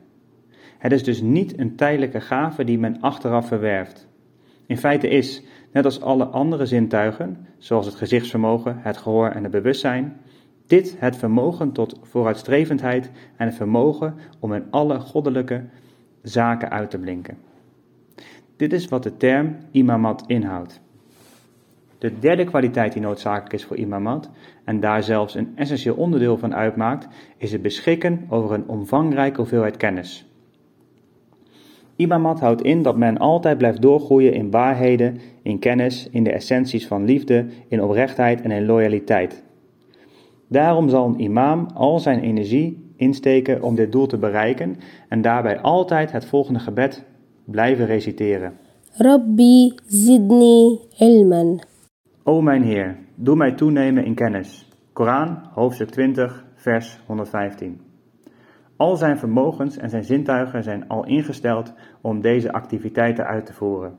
Het 0.78 0.92
is 0.92 1.04
dus 1.04 1.22
niet 1.22 1.60
een 1.60 1.76
tijdelijke 1.76 2.22
gave 2.22 2.64
die 2.64 2.80
men 2.80 3.02
achteraf 3.02 3.48
verwerft. 3.48 4.08
In 4.66 4.78
feite 4.78 5.08
is, 5.08 5.44
net 5.72 5.86
als 5.86 6.02
alle 6.02 6.26
andere 6.26 6.66
zintuigen, 6.66 7.48
zoals 7.58 7.86
het 7.86 7.96
gezichtsvermogen, 7.96 8.78
het 8.80 8.98
gehoor 8.98 9.30
en 9.30 9.44
het 9.44 9.52
bewustzijn, 9.52 10.18
dit 10.70 10.96
het 11.00 11.16
vermogen 11.16 11.72
tot 11.72 12.00
vooruitstrevendheid 12.02 13.12
en 13.36 13.46
het 13.46 13.56
vermogen 13.56 14.16
om 14.40 14.54
in 14.54 14.64
alle 14.70 15.00
goddelijke 15.00 15.64
zaken 16.22 16.70
uit 16.70 16.90
te 16.90 16.98
blinken. 16.98 17.38
Dit 18.56 18.74
is 18.74 18.88
wat 18.88 19.04
de 19.04 19.18
term 19.18 19.56
imamat 19.72 20.24
inhoudt. 20.28 20.82
De 21.98 22.20
derde 22.20 22.44
kwaliteit 22.44 22.94
die 22.94 23.02
noodzakelijk 23.02 23.54
is 23.54 23.66
voor 23.66 23.78
imamat, 23.78 24.30
en 24.64 24.80
daar 24.80 25.04
zelfs 25.04 25.36
een 25.36 25.52
essentieel 25.56 25.96
onderdeel 25.96 26.38
van 26.38 26.56
uitmaakt, 26.56 27.08
is 27.38 27.52
het 27.52 27.62
beschikken 27.62 28.26
over 28.30 28.52
een 28.52 28.68
omvangrijke 28.68 29.38
hoeveelheid 29.38 29.78
kennis. 29.78 30.28
Imamat 31.96 32.40
houdt 32.40 32.62
in 32.62 32.82
dat 32.82 32.98
men 32.98 33.18
altijd 33.18 33.58
blijft 33.58 33.82
doorgroeien 33.82 34.34
in 34.34 34.52
waarheden, 34.52 35.20
in 35.42 35.60
kennis, 35.60 36.10
in 36.12 36.24
de 36.24 36.32
essenties 36.32 36.88
van 36.88 37.06
liefde, 37.06 37.46
in 37.68 37.84
oprechtheid 37.84 38.42
en 38.42 38.52
in 38.52 38.66
loyaliteit. 38.66 39.44
Daarom 40.50 40.90
zal 40.90 41.08
een 41.08 41.20
imam 41.20 41.68
al 41.74 42.00
zijn 42.00 42.20
energie 42.20 42.94
insteken 42.96 43.62
om 43.62 43.76
dit 43.76 43.92
doel 43.92 44.08
te 44.08 44.18
bereiken 44.18 44.76
en 45.10 45.22
daarbij 45.22 45.60
altijd 45.60 46.12
het 46.12 46.26
volgende 46.26 46.60
gebed 46.60 47.06
blijven 47.46 47.86
reciteren. 47.86 48.54
Rabbi 48.92 49.74
zidni 49.86 50.80
ilman. 50.98 51.62
O 52.24 52.42
mijn 52.42 52.64
Heer, 52.64 52.98
doe 53.16 53.36
mij 53.36 53.52
toenemen 53.52 54.06
in 54.06 54.16
kennis. 54.16 54.70
Koran, 54.94 55.40
hoofdstuk 55.54 55.90
20, 55.90 56.46
vers 56.56 57.00
115. 57.06 57.82
Al 58.76 58.96
zijn 58.96 59.18
vermogens 59.18 59.78
en 59.78 59.90
zijn 59.90 60.04
zintuigen 60.04 60.64
zijn 60.64 60.88
al 60.88 61.06
ingesteld 61.06 61.74
om 62.02 62.22
deze 62.22 62.52
activiteiten 62.52 63.26
uit 63.26 63.46
te 63.46 63.54
voeren. 63.54 63.98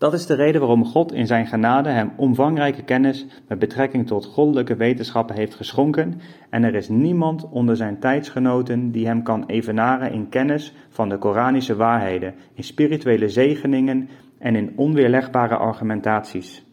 Dat 0.00 0.12
is 0.12 0.26
de 0.26 0.34
reden 0.34 0.60
waarom 0.60 0.84
God 0.84 1.12
in 1.12 1.26
zijn 1.26 1.46
genade 1.46 1.88
hem 1.88 2.12
omvangrijke 2.16 2.82
kennis 2.82 3.26
met 3.48 3.58
betrekking 3.58 4.06
tot 4.06 4.26
goddelijke 4.26 4.76
wetenschappen 4.76 5.36
heeft 5.36 5.54
geschonken 5.54 6.20
en 6.50 6.64
er 6.64 6.74
is 6.74 6.88
niemand 6.88 7.48
onder 7.48 7.76
zijn 7.76 7.98
tijdsgenoten 7.98 8.90
die 8.90 9.06
hem 9.06 9.22
kan 9.22 9.44
evenaren 9.46 10.12
in 10.12 10.28
kennis 10.28 10.74
van 10.88 11.08
de 11.08 11.18
Koranische 11.18 11.76
waarheden, 11.76 12.34
in 12.54 12.64
spirituele 12.64 13.28
zegeningen 13.28 14.08
en 14.38 14.56
in 14.56 14.72
onweerlegbare 14.76 15.56
argumentaties. 15.56 16.64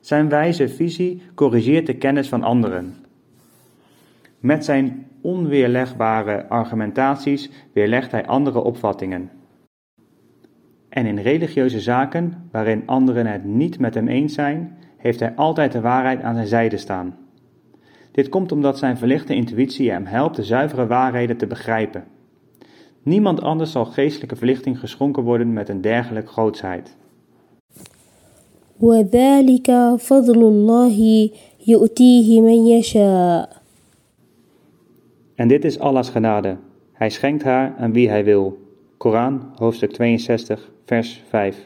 Zijn 0.00 0.28
wijze 0.28 0.68
visie 0.68 1.22
corrigeert 1.34 1.86
de 1.86 1.96
kennis 1.96 2.28
van 2.28 2.42
anderen. 2.42 2.94
Met 4.40 4.64
zijn 4.64 5.06
onweerlegbare 5.20 6.48
argumentaties 6.48 7.50
weerlegt 7.72 8.10
hij 8.10 8.26
andere 8.26 8.62
opvattingen 8.62 9.30
En 10.93 11.05
in 11.05 11.19
religieuze 11.19 11.79
zaken, 11.79 12.49
waarin 12.51 12.83
anderen 12.85 13.25
het 13.25 13.43
niet 13.43 13.79
met 13.79 13.93
hem 13.93 14.07
eens 14.07 14.33
zijn, 14.33 14.77
heeft 14.97 15.19
hij 15.19 15.35
altijd 15.35 15.71
de 15.71 15.81
waarheid 15.81 16.21
aan 16.21 16.35
zijn 16.35 16.47
zijde 16.47 16.77
staan. 16.77 17.17
Dit 18.11 18.29
komt 18.29 18.51
omdat 18.51 18.77
zijn 18.77 18.97
verlichte 18.97 19.35
intuïtie 19.35 19.91
hem 19.91 20.05
helpt 20.05 20.35
de 20.35 20.43
zuivere 20.43 20.87
waarheden 20.87 21.37
te 21.37 21.47
begrijpen. 21.47 22.03
Niemand 23.03 23.41
anders 23.41 23.71
zal 23.71 23.85
geestelijke 23.85 24.35
verlichting 24.35 24.79
geschonken 24.79 25.23
worden 25.23 25.53
met 25.53 25.69
een 25.69 25.81
dergelijke 25.81 26.31
grootsheid. 26.31 26.97
وذلك 28.79 29.71
فضل 29.97 30.41
الله 30.43 31.29
يؤتيه 31.67 32.41
من 32.41 32.67
يشاء 32.67 33.49
En 35.35 35.47
dit 35.47 35.65
is 35.65 35.79
Allahs 35.79 36.09
genade. 36.09 36.57
Hij 36.93 37.09
schenkt 37.09 37.43
haar 37.43 37.75
aan 37.77 37.93
wie 37.93 38.09
hij 38.09 38.23
wil. 38.23 38.62
Koran, 39.04 39.52
hoofdstuk 39.54 39.92
62, 39.92 40.70
vers 40.84 41.22
5. 41.28 41.56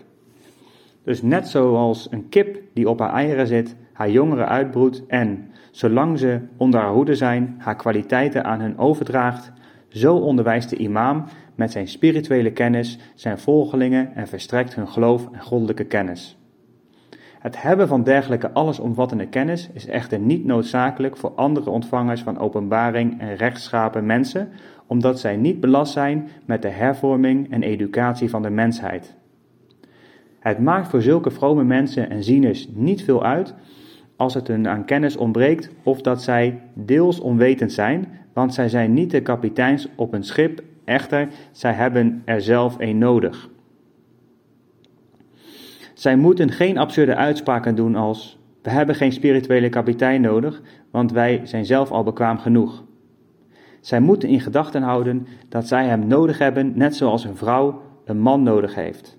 Dus 1.04 1.22
net 1.22 1.48
zoals 1.48 2.08
een 2.10 2.28
kip 2.28 2.62
die 2.74 2.88
op 2.88 2.98
haar 2.98 3.12
eieren 3.12 3.46
zit, 3.46 3.76
haar 3.92 4.10
jongeren 4.10 4.48
uitbroedt 4.48 5.06
en, 5.06 5.50
zolang 5.70 6.18
ze 6.18 6.40
onder 6.56 6.80
haar 6.80 6.92
hoede 6.92 7.14
zijn, 7.14 7.54
haar 7.58 7.76
kwaliteiten 7.76 8.44
aan 8.44 8.60
hen 8.60 8.78
overdraagt, 8.78 9.52
zo 9.88 10.16
onderwijst 10.16 10.70
de 10.70 10.76
imam 10.76 11.24
met 11.54 11.72
zijn 11.72 11.88
spirituele 11.88 12.52
kennis 12.52 12.98
zijn 13.14 13.38
volgelingen 13.38 14.14
en 14.14 14.28
verstrekt 14.28 14.74
hun 14.74 14.88
geloof 14.88 15.28
en 15.32 15.40
goddelijke 15.40 15.84
kennis. 15.84 16.37
Het 17.48 17.62
hebben 17.62 17.88
van 17.88 18.02
dergelijke 18.02 18.52
allesomvattende 18.52 19.26
kennis 19.26 19.70
is 19.72 19.86
echter 19.86 20.18
niet 20.18 20.44
noodzakelijk 20.44 21.16
voor 21.16 21.32
andere 21.34 21.70
ontvangers 21.70 22.22
van 22.22 22.38
openbaring 22.38 23.20
en 23.20 23.36
rechtschapen 23.36 24.06
mensen, 24.06 24.48
omdat 24.86 25.20
zij 25.20 25.36
niet 25.36 25.60
belast 25.60 25.92
zijn 25.92 26.28
met 26.44 26.62
de 26.62 26.68
hervorming 26.68 27.50
en 27.50 27.62
educatie 27.62 28.30
van 28.30 28.42
de 28.42 28.50
mensheid. 28.50 29.14
Het 30.38 30.58
maakt 30.58 30.88
voor 30.88 31.02
zulke 31.02 31.30
vrome 31.30 31.64
mensen 31.64 32.10
en 32.10 32.24
zieners 32.24 32.68
niet 32.72 33.04
veel 33.04 33.24
uit 33.24 33.54
als 34.16 34.34
het 34.34 34.48
hun 34.48 34.68
aan 34.68 34.84
kennis 34.84 35.16
ontbreekt 35.16 35.70
of 35.82 36.00
dat 36.00 36.22
zij 36.22 36.60
deels 36.74 37.20
onwetend 37.20 37.72
zijn, 37.72 38.08
want 38.32 38.54
zij 38.54 38.68
zijn 38.68 38.92
niet 38.92 39.10
de 39.10 39.22
kapiteins 39.22 39.88
op 39.94 40.12
een 40.12 40.24
schip, 40.24 40.62
echter, 40.84 41.28
zij 41.52 41.72
hebben 41.72 42.22
er 42.24 42.40
zelf 42.40 42.76
een 42.78 42.98
nodig. 42.98 43.48
Zij 45.98 46.16
moeten 46.16 46.50
geen 46.50 46.78
absurde 46.78 47.14
uitspraken 47.14 47.74
doen 47.74 47.94
als: 47.94 48.38
We 48.62 48.70
hebben 48.70 48.94
geen 48.94 49.12
spirituele 49.12 49.68
kapitein 49.68 50.20
nodig, 50.20 50.62
want 50.90 51.12
wij 51.12 51.40
zijn 51.44 51.64
zelf 51.64 51.90
al 51.90 52.02
bekwaam 52.02 52.38
genoeg. 52.38 52.84
Zij 53.80 54.00
moeten 54.00 54.28
in 54.28 54.40
gedachten 54.40 54.82
houden 54.82 55.26
dat 55.48 55.66
zij 55.66 55.86
hem 55.86 56.06
nodig 56.06 56.38
hebben, 56.38 56.72
net 56.74 56.96
zoals 56.96 57.24
een 57.24 57.36
vrouw 57.36 57.82
een 58.04 58.20
man 58.20 58.42
nodig 58.42 58.74
heeft. 58.74 59.18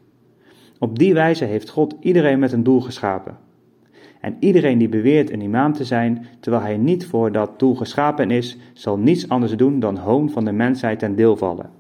Op 0.77 0.99
die 0.99 1.13
wijze 1.13 1.45
heeft 1.45 1.69
God 1.69 1.95
iedereen 1.99 2.39
met 2.39 2.51
een 2.51 2.63
doel 2.63 2.81
geschapen. 2.81 3.37
En 4.21 4.35
iedereen 4.39 4.77
die 4.77 4.89
beweert 4.89 5.31
een 5.31 5.41
imam 5.41 5.73
te 5.73 5.85
zijn, 5.85 6.25
terwijl 6.39 6.63
hij 6.63 6.77
niet 6.77 7.05
voor 7.05 7.31
dat 7.31 7.59
doel 7.59 7.75
geschapen 7.75 8.31
is, 8.31 8.57
zal 8.73 8.97
niets 8.97 9.29
anders 9.29 9.55
doen 9.55 9.79
dan 9.79 9.97
hoon 9.97 10.29
van 10.29 10.45
de 10.45 10.51
mensheid 10.51 10.99
ten 10.99 11.15
deel 11.15 11.37
vallen. 11.37 11.78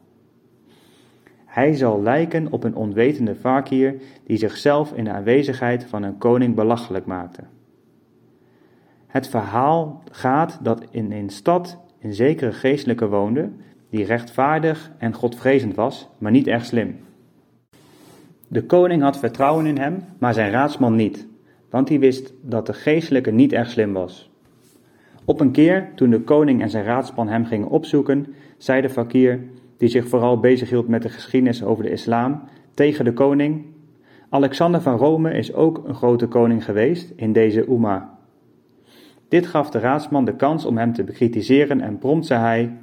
Hij 1.59 1.75
zal 1.75 2.01
lijken 2.01 2.51
op 2.51 2.63
een 2.63 2.75
onwetende 2.75 3.35
vakier 3.35 3.95
die 4.25 4.37
zichzelf 4.37 4.93
in 4.93 5.03
de 5.03 5.11
aanwezigheid 5.11 5.85
van 5.85 6.03
een 6.03 6.17
koning 6.17 6.55
belachelijk 6.55 7.05
maakte. 7.05 7.41
Het 9.07 9.27
verhaal 9.27 10.03
gaat 10.11 10.59
dat 10.61 10.85
in 10.91 11.11
een 11.11 11.29
stad 11.29 11.77
een 12.01 12.13
zekere 12.13 12.51
geestelijke 12.51 13.07
woonde, 13.07 13.49
die 13.89 14.05
rechtvaardig 14.05 14.91
en 14.97 15.13
godvrezend 15.13 15.75
was, 15.75 16.09
maar 16.17 16.31
niet 16.31 16.47
erg 16.47 16.65
slim. 16.65 16.99
De 18.47 18.65
koning 18.65 19.01
had 19.01 19.19
vertrouwen 19.19 19.65
in 19.65 19.77
hem, 19.77 20.03
maar 20.19 20.33
zijn 20.33 20.51
raadsman 20.51 20.95
niet, 20.95 21.27
want 21.69 21.89
hij 21.89 21.99
wist 21.99 22.33
dat 22.41 22.65
de 22.65 22.73
geestelijke 22.73 23.31
niet 23.31 23.53
erg 23.53 23.69
slim 23.69 23.93
was. 23.93 24.31
Op 25.25 25.39
een 25.39 25.51
keer, 25.51 25.91
toen 25.95 26.09
de 26.09 26.21
koning 26.21 26.61
en 26.61 26.69
zijn 26.69 26.85
raadsman 26.85 27.27
hem 27.27 27.45
gingen 27.45 27.69
opzoeken, 27.69 28.33
zei 28.57 28.81
de 28.81 28.89
fakir: 28.89 29.39
die 29.79 29.89
zich 29.89 30.07
vooral 30.07 30.39
bezighield 30.39 30.87
met 30.87 31.01
de 31.01 31.09
geschiedenis 31.09 31.63
over 31.63 31.83
de 31.83 31.91
islam, 31.91 32.41
tegen 32.73 33.05
de 33.05 33.13
koning. 33.13 33.65
Alexander 34.29 34.81
van 34.81 34.97
Rome 34.97 35.33
is 35.33 35.53
ook 35.53 35.81
een 35.85 35.95
grote 35.95 36.27
koning 36.27 36.63
geweest 36.63 37.13
in 37.15 37.33
deze 37.33 37.65
Umma. 37.69 38.17
Dit 39.29 39.47
gaf 39.47 39.69
de 39.69 39.79
raadsman 39.79 40.25
de 40.25 40.35
kans 40.35 40.65
om 40.65 40.77
hem 40.77 40.93
te 40.93 41.03
bekritiseren 41.03 41.81
en 41.81 41.97
prompt 41.97 42.25
zei 42.25 42.39
hij: 42.41 42.77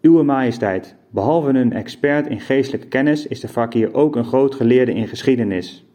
Uwe 0.00 0.22
majesteit, 0.22 0.96
behalve 1.10 1.48
een 1.48 1.72
expert 1.72 2.26
in 2.26 2.40
geestelijke 2.40 2.86
kennis 2.86 3.26
is 3.26 3.40
de 3.40 3.48
fakir 3.48 3.94
ook 3.94 4.16
een 4.16 4.24
groot 4.24 4.54
geleerde 4.54 4.94
in 4.94 5.08
geschiedenis. 5.08 5.86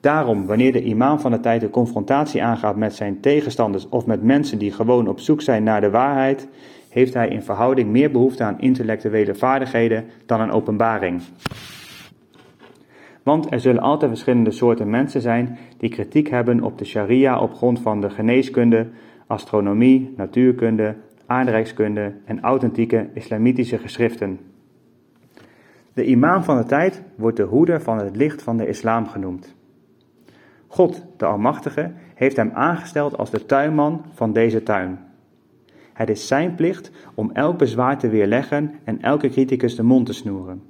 Daarom, 0.00 0.46
wanneer 0.46 0.72
de 0.72 0.82
imam 0.82 1.20
van 1.20 1.30
de 1.30 1.40
tijd 1.40 1.62
een 1.62 1.70
confrontatie 1.70 2.42
aangaat 2.42 2.76
met 2.76 2.94
zijn 2.94 3.20
tegenstanders 3.20 3.88
of 3.88 4.06
met 4.06 4.22
mensen 4.22 4.58
die 4.58 4.72
gewoon 4.72 5.08
op 5.08 5.20
zoek 5.20 5.42
zijn 5.42 5.62
naar 5.62 5.80
de 5.80 5.90
waarheid, 5.90 6.48
heeft 6.88 7.14
hij 7.14 7.28
in 7.28 7.42
verhouding 7.42 7.90
meer 7.90 8.10
behoefte 8.10 8.44
aan 8.44 8.60
intellectuele 8.60 9.34
vaardigheden 9.34 10.04
dan 10.26 10.40
aan 10.40 10.50
openbaring. 10.50 11.20
Want 13.22 13.52
er 13.52 13.60
zullen 13.60 13.82
altijd 13.82 14.10
verschillende 14.10 14.50
soorten 14.50 14.90
mensen 14.90 15.20
zijn 15.20 15.58
die 15.78 15.90
kritiek 15.90 16.28
hebben 16.28 16.62
op 16.62 16.78
de 16.78 16.84
sharia 16.84 17.40
op 17.40 17.54
grond 17.54 17.80
van 17.80 18.00
de 18.00 18.10
geneeskunde, 18.10 18.86
astronomie, 19.26 20.14
natuurkunde, 20.16 20.94
aardrijkskunde 21.26 22.12
en 22.24 22.40
authentieke 22.40 23.08
islamitische 23.14 23.78
geschriften. 23.78 24.38
De 25.92 26.04
imam 26.04 26.42
van 26.42 26.56
de 26.56 26.64
tijd 26.64 27.02
wordt 27.14 27.36
de 27.36 27.42
hoeder 27.42 27.82
van 27.82 27.98
het 27.98 28.16
licht 28.16 28.42
van 28.42 28.56
de 28.56 28.66
islam 28.68 29.06
genoemd. 29.06 29.54
God, 30.66 31.06
de 31.16 31.26
Almachtige, 31.26 31.92
heeft 32.14 32.36
hem 32.36 32.50
aangesteld 32.54 33.18
als 33.18 33.30
de 33.30 33.46
tuinman 33.46 34.04
van 34.14 34.32
deze 34.32 34.62
tuin. 34.62 35.07
Het 35.98 36.10
is 36.10 36.26
zijn 36.26 36.54
plicht 36.54 36.90
om 37.14 37.30
elk 37.30 37.58
bezwaar 37.58 37.98
te 37.98 38.08
weerleggen 38.08 38.74
en 38.84 39.02
elke 39.02 39.28
criticus 39.28 39.76
de 39.76 39.82
mond 39.82 40.06
te 40.06 40.12
snoeren. 40.12 40.62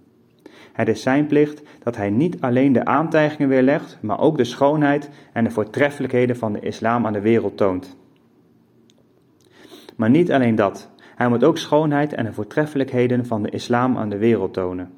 Het 0.72 0.88
is 0.88 1.02
zijn 1.02 1.26
plicht 1.26 1.62
dat 1.82 1.96
hij 1.96 2.10
niet 2.10 2.40
alleen 2.40 2.72
de 2.72 2.84
aantijgingen 2.84 3.48
weerlegt, 3.48 3.98
maar 4.00 4.20
ook 4.20 4.36
de 4.36 4.44
schoonheid 4.44 5.10
en 5.32 5.44
de 5.44 5.50
voortreffelijkheden 5.50 6.36
van 6.36 6.52
de 6.52 6.60
islam 6.60 7.06
aan 7.06 7.12
de 7.12 7.20
wereld 7.20 7.56
toont. 7.56 7.96
Maar 9.96 10.10
niet 10.10 10.32
alleen 10.32 10.54
dat, 10.54 10.90
hij 11.16 11.28
moet 11.28 11.44
ook 11.44 11.58
schoonheid 11.58 12.12
en 12.12 12.24
de 12.24 12.32
voortreffelijkheden 12.32 13.26
van 13.26 13.42
de 13.42 13.50
islam 13.50 13.96
aan 13.96 14.08
de 14.08 14.18
wereld 14.18 14.52
tonen. 14.52 14.90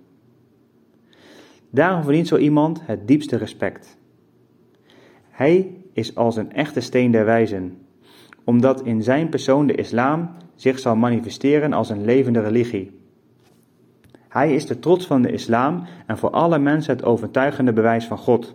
Daarom 1.70 2.02
verdient 2.02 2.28
zo 2.28 2.36
iemand 2.36 2.80
het 2.84 3.08
diepste 3.08 3.36
respect. 3.36 3.98
Hij 5.30 5.76
is 5.92 6.14
als 6.14 6.36
een 6.36 6.52
echte 6.52 6.80
steen 6.80 7.10
der 7.10 7.24
wijzen, 7.24 7.78
omdat 8.44 8.82
in 8.82 9.02
zijn 9.02 9.28
persoon 9.28 9.66
de 9.66 9.74
islam 9.74 10.30
zich 10.54 10.78
zal 10.78 10.96
manifesteren 10.96 11.72
als 11.72 11.90
een 11.90 12.04
levende 12.04 12.40
religie. 12.40 12.98
Hij 14.28 14.54
is 14.54 14.66
de 14.66 14.78
trots 14.78 15.06
van 15.06 15.22
de 15.22 15.32
islam 15.32 15.84
en 16.06 16.18
voor 16.18 16.30
alle 16.30 16.58
mensen 16.58 16.96
het 16.96 17.04
overtuigende 17.04 17.72
bewijs 17.72 18.04
van 18.04 18.18
God. 18.18 18.54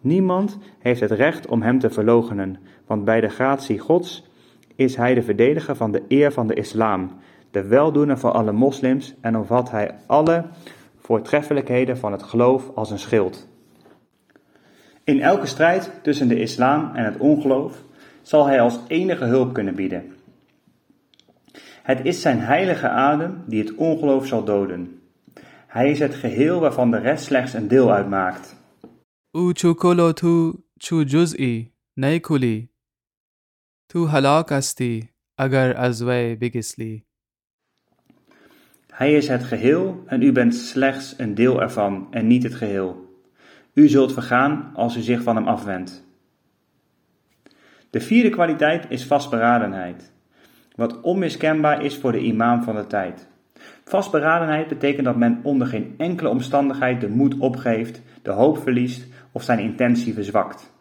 Niemand 0.00 0.58
heeft 0.78 1.00
het 1.00 1.10
recht 1.10 1.46
om 1.46 1.62
hem 1.62 1.78
te 1.78 1.90
verloochenen, 1.90 2.58
want 2.86 3.04
bij 3.04 3.20
de 3.20 3.28
gratie 3.28 3.78
Gods 3.78 4.28
is 4.74 4.96
hij 4.96 5.14
de 5.14 5.22
verdediger 5.22 5.76
van 5.76 5.92
de 5.92 6.02
eer 6.08 6.32
van 6.32 6.46
de 6.46 6.54
islam, 6.54 7.10
de 7.50 7.62
weldoener 7.62 8.18
voor 8.18 8.30
alle 8.30 8.52
moslims 8.52 9.14
en 9.20 9.36
omvat 9.36 9.70
hij 9.70 9.94
alle 10.06 10.44
voortreffelijkheden 10.98 11.98
van 11.98 12.12
het 12.12 12.22
geloof 12.22 12.70
als 12.74 12.90
een 12.90 12.98
schild. 12.98 13.48
In 15.04 15.20
elke 15.20 15.46
strijd 15.46 15.92
tussen 16.02 16.28
de 16.28 16.40
islam 16.40 16.94
en 16.94 17.04
het 17.04 17.16
ongeloof 17.18 17.82
zal 18.30 18.46
hij 18.46 18.60
als 18.60 18.78
enige 18.86 19.24
hulp 19.24 19.52
kunnen 19.52 19.74
bieden. 19.74 20.14
Het 21.82 22.04
is 22.04 22.20
zijn 22.20 22.40
heilige 22.40 22.88
adem 22.88 23.42
die 23.46 23.60
het 23.60 23.74
ongeloof 23.74 24.26
zal 24.26 24.44
doden. 24.44 25.00
Hij 25.66 25.90
is 25.90 25.98
het 25.98 26.14
geheel 26.14 26.60
waarvan 26.60 26.90
de 26.90 26.98
rest 26.98 27.24
slechts 27.24 27.52
een 27.52 27.68
deel 27.68 27.92
uitmaakt. 27.92 28.56
Hij 38.92 39.14
is 39.14 39.28
het 39.28 39.44
geheel 39.44 40.02
en 40.06 40.22
u 40.22 40.32
bent 40.32 40.54
slechts 40.54 41.14
een 41.18 41.34
deel 41.34 41.60
ervan 41.60 42.06
en 42.10 42.26
niet 42.26 42.42
het 42.42 42.54
geheel. 42.54 43.08
U 43.74 43.88
zult 43.88 44.12
vergaan 44.12 44.70
als 44.74 44.96
u 44.96 45.00
zich 45.00 45.22
van 45.22 45.36
hem 45.36 45.48
afwendt. 45.48 46.08
De 47.90 48.00
vierde 48.00 48.28
kwaliteit 48.28 48.86
is 48.88 49.06
vastberadenheid, 49.06 50.12
wat 50.76 51.00
onmiskenbaar 51.00 51.84
is 51.84 51.98
voor 51.98 52.12
de 52.12 52.20
imam 52.20 52.62
van 52.62 52.76
de 52.76 52.86
tijd. 52.86 53.28
Vastberadenheid 53.84 54.68
betekent 54.68 55.04
dat 55.04 55.16
men 55.16 55.40
onder 55.42 55.66
geen 55.66 55.94
enkele 55.96 56.28
omstandigheid 56.28 57.00
de 57.00 57.08
moed 57.08 57.38
opgeeft, 57.38 58.02
de 58.22 58.30
hoop 58.30 58.58
verliest 58.58 59.06
of 59.32 59.42
zijn 59.42 59.58
intentie 59.58 60.14
verzwakt. 60.14 60.72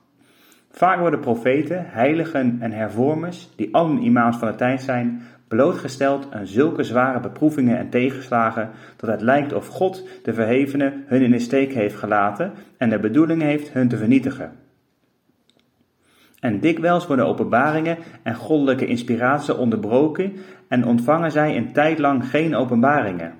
Vaak 0.72 1.00
worden 1.00 1.20
profeten, 1.20 1.86
heiligen 1.88 2.58
en 2.60 2.72
hervormers, 2.72 3.50
die 3.56 3.74
allen 3.76 4.04
imams 4.04 4.38
van 4.38 4.48
de 4.48 4.56
tijd 4.56 4.82
zijn, 4.82 5.22
blootgesteld 5.48 6.32
aan 6.32 6.48
zulke 6.48 6.84
zware 6.84 7.20
beproevingen 7.20 7.78
en 7.78 7.90
tegenslagen 7.90 8.70
dat 8.98 9.10
het 9.10 9.22
lijkt 9.22 9.54
of 9.54 9.68
God, 9.68 10.08
de 10.24 10.34
verhevene, 10.34 11.04
hun 11.06 11.22
in 11.22 11.32
de 11.32 11.40
steek 11.40 11.74
heeft 11.74 11.96
gelaten 11.96 12.52
en 12.78 12.90
de 12.90 13.00
bedoeling 13.00 13.42
heeft 13.42 13.74
hun 13.74 13.88
te 13.88 13.98
vernietigen. 13.98 14.52
En 16.40 16.60
dikwijls 16.60 17.08
worden 17.08 17.26
openbaringen 17.28 17.98
en 18.24 18.36
goddelijke 18.36 18.86
inspiratie 18.86 19.58
onderbroken 19.58 20.34
en 20.68 20.86
ontvangen 20.86 21.32
zij 21.32 21.58
een 21.58 21.72
tijd 21.74 22.00
lang 22.00 22.30
geen 22.30 22.56
openbaringen. 22.56 23.34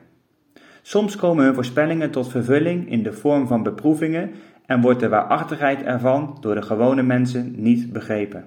Soms 0.82 1.16
komen 1.16 1.46
hun 1.46 1.54
voorspellingen 1.54 2.12
tot 2.12 2.30
vervulling 2.30 2.90
in 2.90 3.04
de 3.04 3.14
vorm 3.14 3.48
van 3.48 3.64
beproevingen 3.64 4.32
en 4.66 4.82
wordt 4.82 5.00
de 5.00 5.10
waarachtigheid 5.10 5.84
ervan 5.84 6.38
door 6.40 6.56
de 6.56 6.62
gewone 6.62 7.04
mensen 7.04 7.54
niet 7.56 7.94
begrepen. 7.94 8.46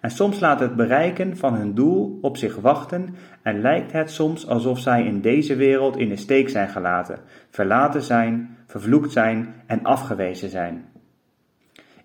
En 0.00 0.10
soms 0.10 0.40
laat 0.40 0.60
het 0.60 0.76
bereiken 0.76 1.36
van 1.36 1.54
hun 1.54 1.74
doel 1.74 2.18
op 2.22 2.36
zich 2.36 2.56
wachten 2.56 3.14
en 3.42 3.60
lijkt 3.60 3.92
het 3.92 4.10
soms 4.10 4.46
alsof 4.46 4.78
zij 4.78 5.04
in 5.04 5.20
deze 5.20 5.56
wereld 5.56 5.96
in 5.96 6.08
de 6.08 6.16
steek 6.16 6.48
zijn 6.48 6.68
gelaten, 6.68 7.18
verlaten 7.50 8.02
zijn, 8.02 8.56
vervloekt 8.66 9.12
zijn 9.12 9.54
en 9.66 9.82
afgewezen 9.82 10.48
zijn. 10.48 10.84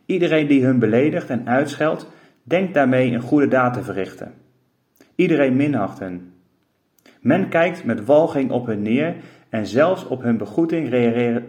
Iedereen 0.05 0.47
die 0.47 0.65
hun 0.65 0.79
beledigt 0.79 1.29
en 1.29 1.47
uitscheldt, 1.47 2.07
denkt 2.43 2.73
daarmee 2.73 3.11
een 3.11 3.21
goede 3.21 3.47
daad 3.47 3.73
te 3.73 3.83
verrichten. 3.83 4.33
Iedereen 5.15 5.55
minacht 5.55 5.99
hen. 5.99 6.33
Men 7.21 7.49
kijkt 7.49 7.83
met 7.83 8.05
walging 8.05 8.51
op 8.51 8.65
hun 8.65 8.81
neer 8.81 9.15
en 9.49 9.65
zelfs 9.65 10.07
op 10.07 10.21
hun 10.21 10.37
begroeting 10.37 10.89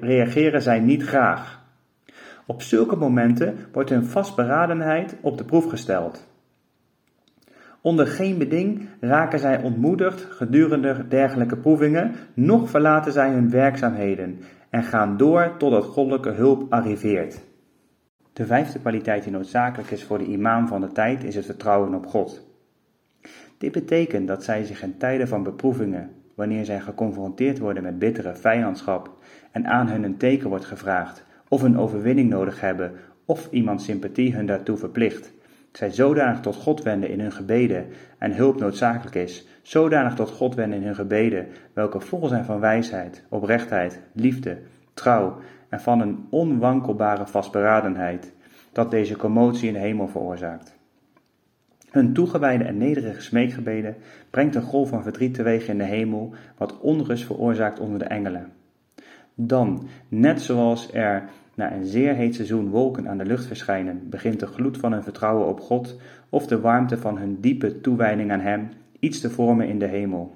reageren 0.01 0.63
zij 0.63 0.81
niet 0.81 1.03
graag. 1.03 1.65
Op 2.47 2.63
zulke 2.63 2.97
momenten 2.97 3.59
wordt 3.73 3.91
hun 3.91 4.05
vastberadenheid 4.05 5.17
op 5.21 5.39
de 5.39 5.45
proef 5.45 5.69
gesteld. 5.69 6.29
Onder 7.81 8.07
geen 8.07 8.39
beding 8.39 8.89
raken 9.01 9.39
zij 9.39 9.63
ontmoedigd 9.63 10.27
gedurende 10.31 11.09
dergelijke 11.09 11.57
proevingen, 11.57 12.15
noch 12.35 12.71
verlaten 12.71 13.13
zij 13.13 13.31
hun 13.31 13.51
werkzaamheden 13.51 14.39
en 14.71 14.83
gaan 14.83 15.17
door 15.17 15.55
totdat 15.59 15.85
goddelijke 15.85 16.31
hulp 16.31 16.73
arriveert. 16.73 17.45
De 18.37 18.47
vijfde 18.47 18.79
kwaliteit 18.79 19.23
die 19.23 19.33
noodzakelijk 19.33 19.91
is 19.91 20.05
voor 20.05 20.19
de 20.19 20.25
imam 20.25 20.69
van 20.69 20.81
de 20.81 20.93
tijd 20.93 21.25
is 21.25 21.35
het 21.35 21.45
vertrouwen 21.45 21.95
op 21.95 22.07
God. 22.07 22.47
Dit 23.59 23.73
betekent 23.73 24.29
dat 24.29 24.45
zij 24.45 24.65
zich 24.65 24.83
in 24.83 24.97
tijden 24.97 25.29
van 25.29 25.43
beproevingen, 25.43 26.11
wanneer 26.35 26.65
zij 26.65 26.81
geconfronteerd 26.81 27.59
worden 27.59 27.83
met 27.83 27.99
bittere 27.99 28.35
vijandschap 28.35 29.11
en 29.51 29.67
aan 29.67 29.89
hun 29.89 30.03
een 30.03 30.17
teken 30.17 30.49
wordt 30.49 30.65
gevraagd, 30.65 31.25
of 31.49 31.63
een 31.63 31.79
overwinning 31.79 32.31
nodig 32.31 32.61
hebben, 32.61 32.93
of 33.25 33.49
iemand 33.51 33.83
sympathie 33.83 34.35
hun 34.35 34.47
daartoe 34.47 34.77
verplicht, 34.77 35.33
zij 35.73 35.91
zodanig 35.91 36.41
tot 36.41 36.57
God 36.57 36.83
wenden 36.83 37.11
in 37.11 37.21
hun 37.21 37.33
gebeden 37.33 37.87
en 38.19 38.35
hulp 38.35 38.61
noodzakelijk 38.61 39.17
is, 39.17 39.47
zodanig 39.63 40.15
tot 40.15 40.31
God 40.31 40.55
wenden 40.55 40.79
in 40.79 40.85
hun 40.85 40.95
gebeden, 40.95 41.47
welke 41.73 42.01
vol 42.01 42.27
zijn 42.27 42.45
van 42.45 42.61
wijsheid, 42.61 43.25
oprechtheid, 43.29 44.01
liefde, 44.13 44.59
trouw 44.95 45.37
en 45.69 45.81
van 45.81 46.01
een 46.01 46.27
onwankelbare 46.31 47.27
vastberadenheid, 47.27 48.35
dat 48.73 48.91
deze 48.91 49.17
commotie 49.17 49.69
in 49.69 49.73
de 49.73 49.79
hemel 49.79 50.09
veroorzaakt. 50.09 50.77
Hun 51.91 52.13
toegewijde 52.13 52.65
en 52.65 52.79
nederige 52.79 53.21
smeekgebeden 53.21 53.97
brengt 54.31 54.55
een 54.55 54.63
golf 54.63 54.89
van 54.89 55.03
verdriet 55.03 55.35
teweeg 55.35 55.69
in 55.69 55.79
de 55.79 55.85
hemel, 55.85 56.35
wat 56.57 56.81
onrust 56.81 57.25
veroorzaakt 57.25 57.81
onder 57.81 57.99
de 57.99 58.05
engelen. 58.05 58.53
Dan, 59.35 59.89
net 60.09 60.41
zoals 60.41 60.93
er 60.93 61.29
na 61.55 61.73
een 61.73 61.87
zeer 61.87 62.15
heet 62.15 62.35
seizoen 62.35 62.69
wolken 62.69 63.09
aan 63.09 63.19
de 63.19 63.25
lucht 63.25 63.47
verschijnen, 63.47 64.09
begint 64.09 64.41
de 64.41 64.47
gloed 64.47 64.79
van 64.79 64.93
hun 64.93 65.03
vertrouwen 65.03 65.47
op 65.47 65.61
God 65.61 66.01
of 66.29 66.47
de 66.47 66.61
warmte 66.61 66.99
van 66.99 67.19
hun 67.19 67.41
diepe 67.41 67.81
toewijding 67.81 68.33
aan 68.33 68.41
Hem 68.41 68.69
iets 68.99 69.21
te 69.21 69.31
vormen 69.31 69.69
in 69.69 69.79
de 69.79 69.87
hemel 69.87 70.35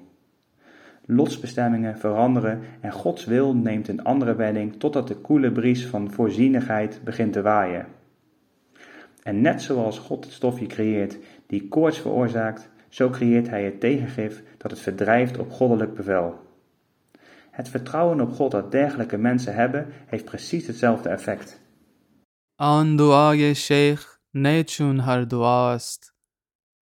Lotsbestemmingen 1.10 1.98
veranderen 1.98 2.60
en 2.80 2.92
Gods 2.92 3.24
wil 3.24 3.54
neemt 3.54 3.88
een 3.88 4.04
andere 4.04 4.34
wending 4.34 4.78
totdat 4.78 5.08
de 5.08 5.16
koele 5.16 5.52
bries 5.52 5.86
van 5.86 6.10
voorzienigheid 6.10 7.00
begint 7.04 7.32
te 7.32 7.42
waaien. 7.42 7.86
En 9.22 9.40
net 9.40 9.62
zoals 9.62 9.98
God 9.98 10.24
het 10.24 10.32
stofje 10.32 10.66
creëert 10.66 11.18
die 11.46 11.68
koorts 11.68 11.98
veroorzaakt, 11.98 12.68
zo 12.88 13.10
creëert 13.10 13.48
Hij 13.48 13.64
het 13.64 13.80
tegengif 13.80 14.42
dat 14.58 14.70
het 14.70 14.80
verdrijft 14.80 15.38
op 15.38 15.52
goddelijk 15.52 15.94
bevel. 15.94 16.34
Het 17.50 17.68
vertrouwen 17.68 18.20
op 18.20 18.32
God 18.32 18.50
dat 18.50 18.70
dergelijke 18.70 19.16
mensen 19.16 19.54
hebben, 19.54 19.86
heeft 20.06 20.24
precies 20.24 20.66
hetzelfde 20.66 21.08
effect. 21.08 21.60
آن 22.58 22.96
دعای 22.96 23.54
شیخ 23.54 24.18
نه 24.34 24.64
چون 24.64 25.00
هر 25.00 25.24
دعاست 25.24 26.12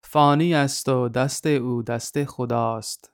فانی 0.02 0.54
است 0.54 0.88
و 0.88 1.08
دست 1.08 1.46
او 1.46 1.82
دست 1.82 2.24
خداست 2.24 3.12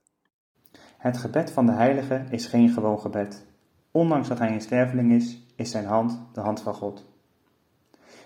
het 1.05 1.17
gebed 1.17 1.51
van 1.51 1.65
de 1.65 1.71
heilige 1.71 2.23
is 2.29 2.45
geen 2.45 2.69
gewoon 2.69 2.99
gebed. 2.99 3.45
Ondanks 3.91 4.27
dat 4.27 4.39
hij 4.39 4.53
een 4.53 4.61
sterveling 4.61 5.11
is, 5.11 5.45
is 5.55 5.71
zijn 5.71 5.85
hand 5.85 6.21
de 6.33 6.41
hand 6.41 6.61
van 6.61 6.73
God. 6.73 7.05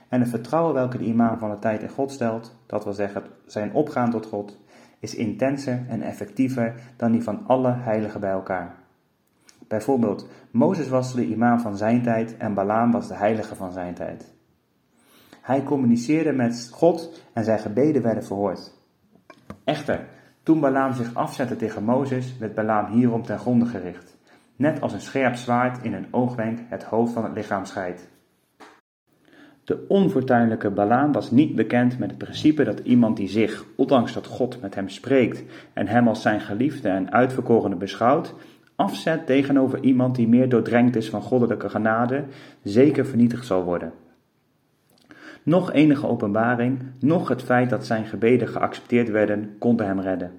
En 0.08 0.20
het 0.20 0.30
vertrouwen 0.30 0.74
welke 0.74 0.98
de 0.98 1.04
imam 1.04 1.38
van 1.38 1.50
de 1.50 1.60
tijd 1.60 1.82
in 1.82 1.90
God 1.90 2.12
stelt, 2.12 2.56
dat 2.66 2.84
wil 2.84 2.94
zeggen 2.94 3.24
zijn 3.46 3.74
opgaan 3.74 4.12
tot 4.12 4.26
God, 4.26 4.58
is 5.00 5.16
intenser 5.16 5.86
en 5.88 6.02
effectiever 6.02 6.76
dan 6.96 7.12
die 7.12 7.24
van 7.24 7.48
alle 7.48 7.74
heiligen 7.74 8.20
bij 8.20 8.32
elkaar. 8.32 8.76
Bijvoorbeeld, 9.68 10.28
Mozes 10.52 10.88
was 10.88 11.14
de 11.14 11.26
imam 11.26 11.60
van 11.60 11.78
zijn 11.78 12.02
tijd 12.02 12.38
en 12.38 12.54
Balaam 12.54 12.92
was 12.92 13.08
de 13.08 13.16
heilige 13.16 13.56
van 13.56 13.72
zijn 13.72 13.94
tijd. 13.94 14.34
Hij 15.42 15.64
communiceerde 15.64 16.32
met 16.32 16.70
God 16.72 17.24
en 17.34 17.44
zijn 17.44 17.60
gebeden 17.60 18.02
werden 18.02 18.24
verhoord. 18.24 18.74
Echter, 19.64 20.08
toen 20.50 20.60
Balaam 20.60 20.94
zich 20.94 21.14
afzette 21.14 21.56
tegen 21.56 21.84
Mozes, 21.84 22.38
werd 22.38 22.56
Balaam 22.56 22.92
hierom 22.92 23.24
ten 23.24 23.40
gronde 23.40 23.66
gericht. 23.66 24.18
Net 24.56 24.82
als 24.82 24.94
een 24.94 25.02
scherp 25.02 25.36
zwaard 25.36 25.84
in 25.84 25.94
een 25.94 26.08
oogwenk 26.12 26.60
het 26.70 26.84
hoofd 26.84 27.14
van 27.14 27.24
het 27.24 27.34
lichaam 27.34 27.66
scheidt. 27.66 28.10
De 29.64 29.86
onfortuinlijke 29.88 30.70
Balaam 30.70 31.12
was 31.12 31.32
niet 31.32 31.56
bekend 31.56 32.00
met 32.00 32.10
het 32.10 32.18
principe 32.18 32.64
dat 32.64 32.80
iemand 32.80 33.18
die 33.18 33.28
zich, 33.28 33.66
ondanks 33.76 34.14
dat 34.14 34.26
God 34.26 34.62
met 34.62 34.76
hem 34.76 34.90
spreekt 34.90 35.44
en 35.74 35.88
hem 35.88 36.08
als 36.08 36.22
zijn 36.22 36.42
geliefde 36.42 36.90
en 36.90 37.12
uitverkorene 37.12 37.76
beschouwt, 37.76 38.34
afzet 38.76 39.26
tegenover 39.26 39.84
iemand 39.84 40.16
die 40.16 40.28
meer 40.28 40.50
doordrenkt 40.50 40.96
is 40.96 41.10
van 41.10 41.22
goddelijke 41.22 41.70
genade, 41.70 42.24
zeker 42.64 43.06
vernietigd 43.06 43.46
zal 43.46 43.64
worden. 43.64 43.94
Nog 45.50 45.72
enige 45.72 46.08
openbaring, 46.08 46.80
nog 47.00 47.28
het 47.28 47.44
feit 47.44 47.70
dat 47.70 47.86
zijn 47.86 48.06
gebeden 48.06 48.48
geaccepteerd 48.48 49.10
werden, 49.10 49.56
konden 49.60 49.86
hem 49.86 50.00
redden. 50.00 50.32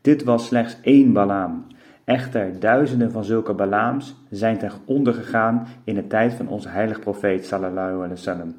Dit 0.00 0.24
was 0.24 0.46
slechts 0.46 0.80
één 0.80 1.12
Balaam. 1.12 1.66
Echter, 2.04 2.60
duizenden 2.60 3.12
van 3.12 3.24
zulke 3.24 3.54
Balaams 3.54 4.16
zijn 4.30 4.58
ten 4.58 4.70
onder 4.84 5.14
gegaan 5.14 5.66
in 5.84 5.94
de 5.94 6.06
tijd 6.06 6.34
van 6.34 6.48
onze 6.48 6.68
heilige 6.68 7.00
profeet 7.00 7.46
sallallahu 7.46 7.94
alaihi 7.94 8.08
wasallam. 8.08 8.54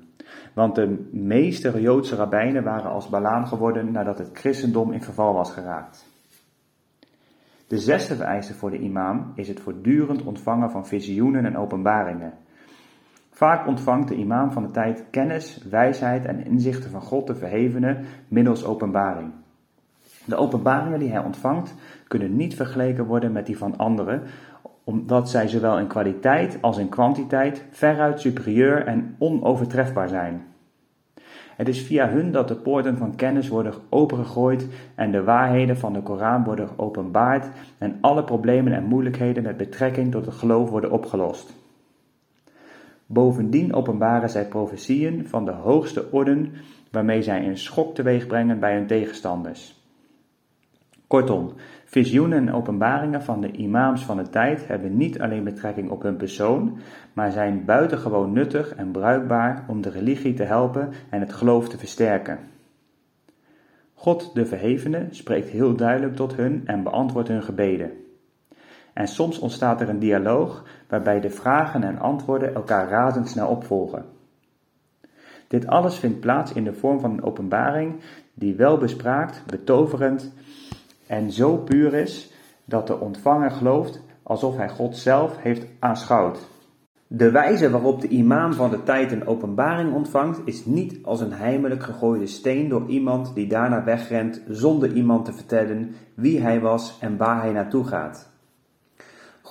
Want 0.54 0.76
de 0.76 1.10
meeste 1.12 1.82
Joodse 1.82 2.16
rabbijnen 2.16 2.64
waren 2.64 2.92
als 2.92 3.10
Balaam 3.10 3.46
geworden 3.46 3.92
nadat 3.92 4.18
het 4.18 4.30
christendom 4.34 4.92
in 4.92 5.04
verval 5.04 5.34
was 5.34 5.52
geraakt. 5.52 6.06
De 7.68 7.78
zesde 7.78 8.16
vereiste 8.16 8.54
voor 8.54 8.70
de 8.70 8.80
imam 8.80 9.32
is 9.36 9.48
het 9.48 9.60
voortdurend 9.60 10.24
ontvangen 10.24 10.72
van 10.72 10.88
visioenen 10.88 11.46
en 11.46 11.58
openbaringen. 11.58 12.34
Vaak 13.36 13.68
ontvangt 13.68 14.08
de 14.08 14.16
imam 14.16 14.52
van 14.52 14.64
de 14.64 14.72
tijd 14.72 15.06
kennis, 15.10 15.66
wijsheid 15.70 16.26
en 16.26 16.46
inzichten 16.46 16.90
van 16.92 17.02
God 17.02 17.28
de 17.28 17.36
verhevene 17.36 17.98
middels 18.28 18.66
openbaring. 18.66 19.32
De 20.26 20.36
openbaringen 20.36 21.00
die 21.00 21.12
hij 21.12 21.24
ontvangt 21.24 21.76
kunnen 22.08 22.36
niet 22.36 22.56
vergeleken 22.56 23.06
worden 23.06 23.32
met 23.32 23.46
die 23.46 23.58
van 23.58 23.78
anderen, 23.78 24.22
omdat 24.84 25.30
zij 25.30 25.48
zowel 25.48 25.80
in 25.80 25.88
kwaliteit 25.88 26.58
als 26.62 26.78
in 26.78 26.90
kwantiteit 26.90 27.66
veruit 27.72 28.20
superieur 28.20 28.86
en 28.86 29.16
onovertrefbaar 29.20 30.10
zijn. 30.10 30.46
Het 31.56 31.68
is 31.68 31.82
via 31.82 32.10
hun 32.10 32.32
dat 32.32 32.48
de 32.48 32.56
poorten 32.56 32.98
van 32.98 33.16
kennis 33.16 33.48
worden 33.48 33.74
opengegooid 33.90 34.68
en 34.96 35.12
de 35.12 35.24
waarheden 35.24 35.78
van 35.78 35.94
de 35.94 36.02
Koran 36.02 36.44
worden 36.44 36.68
geopenbaard 36.68 37.48
en 37.78 37.98
alle 38.02 38.24
problemen 38.24 38.74
en 38.74 38.84
moeilijkheden 38.84 39.44
met 39.44 39.58
betrekking 39.58 40.12
tot 40.12 40.26
het 40.26 40.36
geloof 40.36 40.70
worden 40.70 40.92
opgelost. 40.92 41.64
Bovendien 43.06 43.74
openbaren 43.74 44.30
zij 44.30 44.48
profetieën 44.48 45.28
van 45.28 45.46
de 45.46 45.52
hoogste 45.52 46.12
orden 46.12 46.52
waarmee 46.92 47.22
zij 47.22 47.48
een 47.48 47.58
schok 47.58 47.96
teweeg 47.96 48.28
brengen 48.28 48.60
bij 48.60 48.76
hun 48.76 48.88
tegenstanders. 48.88 49.84
Kortom, 51.08 51.54
visioenen 51.86 52.48
en 52.48 52.54
openbaringen 52.54 53.24
van 53.24 53.42
de 53.42 53.52
imams 53.52 54.06
van 54.06 54.18
de 54.18 54.30
tijd 54.30 54.68
hebben 54.68 54.98
niet 54.98 55.20
alleen 55.20 55.44
betrekking 55.44 55.90
op 55.90 56.02
hun 56.02 56.16
persoon, 56.16 56.78
maar 57.14 57.32
zijn 57.32 57.66
buitengewoon 57.66 58.34
nuttig 58.34 58.76
en 58.76 58.92
bruikbaar 58.92 59.66
om 59.68 59.82
de 59.82 59.90
religie 59.90 60.34
te 60.34 60.44
helpen 60.44 60.90
en 61.10 61.20
het 61.20 61.34
geloof 61.34 61.70
te 61.70 61.78
versterken. 61.78 62.40
God 63.94 64.34
de 64.34 64.46
Verhevene 64.46 65.08
spreekt 65.10 65.50
heel 65.50 65.76
duidelijk 65.76 66.16
tot 66.16 66.36
hun 66.36 66.62
en 66.66 66.84
beantwoordt 66.84 67.30
hun 67.30 67.44
gebeden. 67.44 67.92
En 68.96 69.08
soms 69.08 69.40
ontstaat 69.40 69.82
er 69.82 69.90
een 69.90 70.00
dialoog 70.00 70.64
waarbij 70.88 71.20
de 71.20 71.30
vragen 71.30 71.84
en 71.84 72.00
antwoorden 72.00 72.54
elkaar 72.54 72.90
razendsnel 72.90 73.48
opvolgen. 73.48 74.06
Dit 75.48 75.68
alles 75.68 75.96
vindt 75.96 76.20
plaats 76.20 76.54
in 76.54 76.64
de 76.64 76.74
vorm 76.74 77.00
van 77.00 77.12
een 77.12 77.24
openbaring 77.24 77.96
die 78.34 78.56
wel 78.56 78.78
bespraakt, 78.78 79.44
betoverend 79.46 80.34
en 81.08 81.32
zo 81.32 81.58
puur 81.58 81.94
is 81.94 82.32
dat 82.66 82.88
de 82.88 83.00
ontvanger 83.00 83.52
gelooft 83.52 84.02
alsof 84.24 84.56
hij 84.56 84.70
God 84.70 84.98
zelf 84.98 85.38
heeft 85.38 85.66
aanschouwd. 85.80 86.40
De 87.08 87.32
wijze 87.32 87.70
waarop 87.70 88.02
de 88.02 88.08
imam 88.08 88.54
van 88.54 88.70
de 88.70 88.84
tijd 88.84 89.12
een 89.12 89.28
openbaring 89.28 89.94
ontvangt 89.94 90.42
is 90.46 90.66
niet 90.66 91.00
als 91.04 91.22
een 91.22 91.34
heimelijk 91.34 91.84
gegooide 91.84 92.28
steen 92.28 92.70
door 92.70 92.88
iemand 92.88 93.36
die 93.36 93.48
daarna 93.48 93.84
wegrent 93.84 94.42
zonder 94.50 94.92
iemand 94.92 95.26
te 95.26 95.34
vertellen 95.34 95.96
wie 96.14 96.42
hij 96.42 96.62
was 96.62 96.98
en 97.00 97.18
waar 97.18 97.42
hij 97.42 97.52
naartoe 97.52 97.84
gaat. 97.84 98.34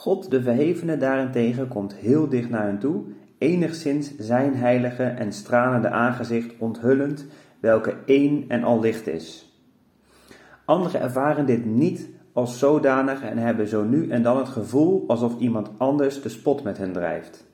God 0.04 0.30
de 0.30 0.42
Verhevene 0.42 0.96
daarentegen 0.96 1.68
komt 1.68 1.94
heel 1.94 2.28
dicht 2.28 2.50
naar 2.50 2.66
hen 2.66 2.78
toe, 2.78 3.04
enigszins 3.38 4.16
zijn 4.18 4.54
heilige 4.54 5.02
en 5.02 5.32
stralende 5.32 5.88
aangezicht 5.88 6.54
onthullend, 6.58 7.26
welke 7.60 7.96
één 8.06 8.44
en 8.48 8.64
al 8.64 8.80
licht 8.80 9.06
is. 9.06 9.58
Anderen 10.64 11.00
ervaren 11.00 11.46
dit 11.46 11.64
niet 11.64 12.08
als 12.32 12.58
zodanig 12.58 13.22
en 13.22 13.38
hebben 13.38 13.68
zo 13.68 13.84
nu 13.84 14.10
en 14.10 14.22
dan 14.22 14.36
het 14.36 14.48
gevoel 14.48 15.04
alsof 15.06 15.38
iemand 15.38 15.70
anders 15.78 16.22
de 16.22 16.28
spot 16.28 16.62
met 16.62 16.78
hen 16.78 16.92
drijft. 16.92 17.46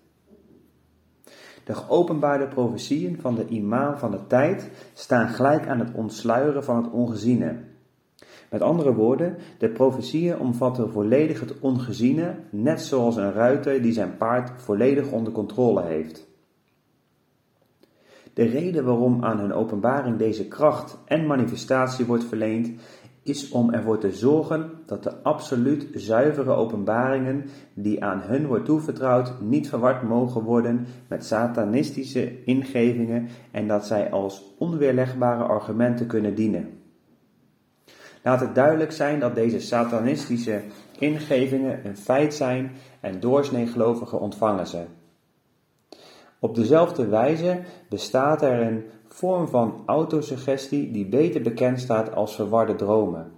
De 1.65 1.75
geopenbaarde 1.75 2.47
profetieën 2.47 3.21
van 3.21 3.35
de 3.35 3.47
imam 3.47 3.99
van 3.99 4.11
de 4.11 4.27
tijd 4.27 4.71
staan 4.95 5.29
gelijk 5.29 5.69
aan 5.69 5.79
het 5.79 5.95
ontsluieren 5.95 6.65
van 6.65 6.77
het 6.77 6.93
ongeziene. 6.93 7.70
Met 8.51 8.63
andere 8.63 8.95
woorden, 8.95 9.37
de 9.59 9.69
profetieën 9.69 10.39
omvatten 10.39 10.91
volledig 10.91 11.41
het 11.41 11.59
ongeziene, 11.61 12.35
net 12.51 12.81
zoals 12.81 13.17
een 13.17 13.33
ruiter 13.33 13.83
die 13.83 13.93
zijn 13.93 14.17
paard 14.17 14.63
volledig 14.63 15.11
onder 15.11 15.33
controle 15.33 15.83
heeft. 15.83 16.29
De 18.35 18.45
reden 18.45 18.85
waarom 18.85 19.25
aan 19.25 19.39
hun 19.39 19.53
openbaring 19.53 20.17
deze 20.17 20.49
kracht 20.49 20.99
en 21.05 21.27
manifestatie 21.27 22.07
wordt 22.07 22.25
verleend, 22.25 22.71
is 23.23 23.51
om 23.51 23.71
ervoor 23.71 23.99
te 23.99 24.13
zorgen 24.13 24.71
dat 24.87 25.03
de 25.03 25.23
absoluut 25.23 25.89
zuivere 25.95 26.53
openbaringen 26.53 27.45
die 27.75 28.05
aan 28.05 28.21
hun 28.21 28.47
wordt 28.47 28.65
toevertrouwd 28.65 29.41
niet 29.41 29.69
verward 29.69 30.03
mogen 30.03 30.43
worden 30.43 30.87
met 31.09 31.25
satanistische 31.25 32.45
ingevingen 32.45 33.29
en 33.51 33.69
dat 33.69 33.87
zij 33.87 34.11
als 34.11 34.55
onweerlegbare 34.59 35.43
argumenten 35.43 36.07
kunnen 36.07 36.35
dienen. 36.35 36.80
Laat 38.23 38.41
het 38.41 38.55
duidelijk 38.55 38.93
zijn 38.93 39.21
dat 39.21 39.35
deze 39.35 39.61
satanistische 39.61 40.63
ingevingen 40.99 41.87
een 41.87 41.97
feit 41.97 42.35
zijn 42.35 42.73
en 43.01 43.21
doorsnee 43.21 43.67
gelovigen 43.67 44.21
ontvangen 44.21 44.67
ze. 44.67 44.85
Op 46.39 46.55
dezelfde 46.55 47.07
wijze 47.07 47.61
bestaat 47.89 48.43
er 48.43 48.61
een 48.61 48.85
vorm 49.09 49.49
van 49.49 49.83
autosuggestie 49.87 50.91
die 50.91 51.07
beter 51.07 51.43
bekend 51.43 51.81
staat 51.81 52.15
als 52.15 52.35
verwarde 52.35 52.75
dromen. 52.75 53.33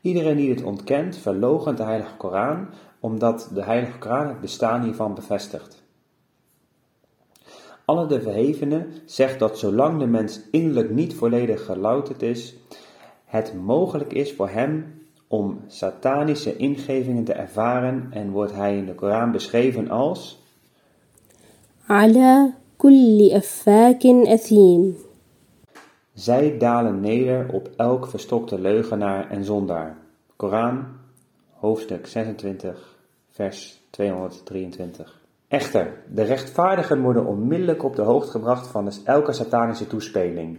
Iedereen 0.00 0.36
die 0.36 0.54
dit 0.54 0.64
ontkent, 0.64 1.16
verloochent 1.16 1.76
de 1.76 1.82
Heilige 1.82 2.16
Koran, 2.16 2.68
omdat 3.00 3.50
de 3.54 3.62
Heilige 3.62 3.98
Koran 3.98 4.28
het 4.28 4.40
bestaan 4.40 4.82
hiervan 4.82 5.14
bevestigt. 5.14 5.82
Alle 7.84 8.06
de 8.06 8.22
Verhevene 8.22 8.86
zegt 9.04 9.38
dat 9.38 9.58
zolang 9.58 9.98
de 9.98 10.06
mens 10.06 10.40
innerlijk 10.50 10.90
niet 10.90 11.14
volledig 11.14 11.64
gelouterd 11.64 12.22
is, 12.22 12.56
het 13.28 13.54
mogelijk 13.54 14.12
is 14.12 14.32
voor 14.32 14.48
hem 14.48 15.02
om 15.26 15.60
satanische 15.66 16.56
ingevingen 16.56 17.24
te 17.24 17.32
ervaren 17.32 18.08
en 18.10 18.30
wordt 18.30 18.54
hij 18.54 18.76
in 18.76 18.86
de 18.86 18.94
Koran 18.94 19.32
beschreven 19.32 19.90
als 19.90 20.42
Ala 21.86 22.54
kulli 22.76 23.34
affakin 23.34 24.26
athim. 24.26 24.96
Zij 26.14 26.58
dalen 26.58 27.00
neder 27.00 27.52
op 27.52 27.70
elk 27.76 28.08
verstokte 28.08 28.60
leugenaar 28.60 29.30
en 29.30 29.44
zondaar. 29.44 29.96
Koran, 30.36 30.84
hoofdstuk 31.52 32.06
26, 32.06 32.96
vers 33.30 33.80
223. 33.90 35.20
Echter, 35.48 36.02
de 36.08 36.22
rechtvaardigen 36.22 37.00
worden 37.02 37.26
onmiddellijk 37.26 37.84
op 37.84 37.96
de 37.96 38.02
hoogte 38.02 38.30
gebracht 38.30 38.66
van 38.66 38.84
dus 38.84 39.02
elke 39.04 39.32
satanische 39.32 39.86
toespeling. 39.86 40.58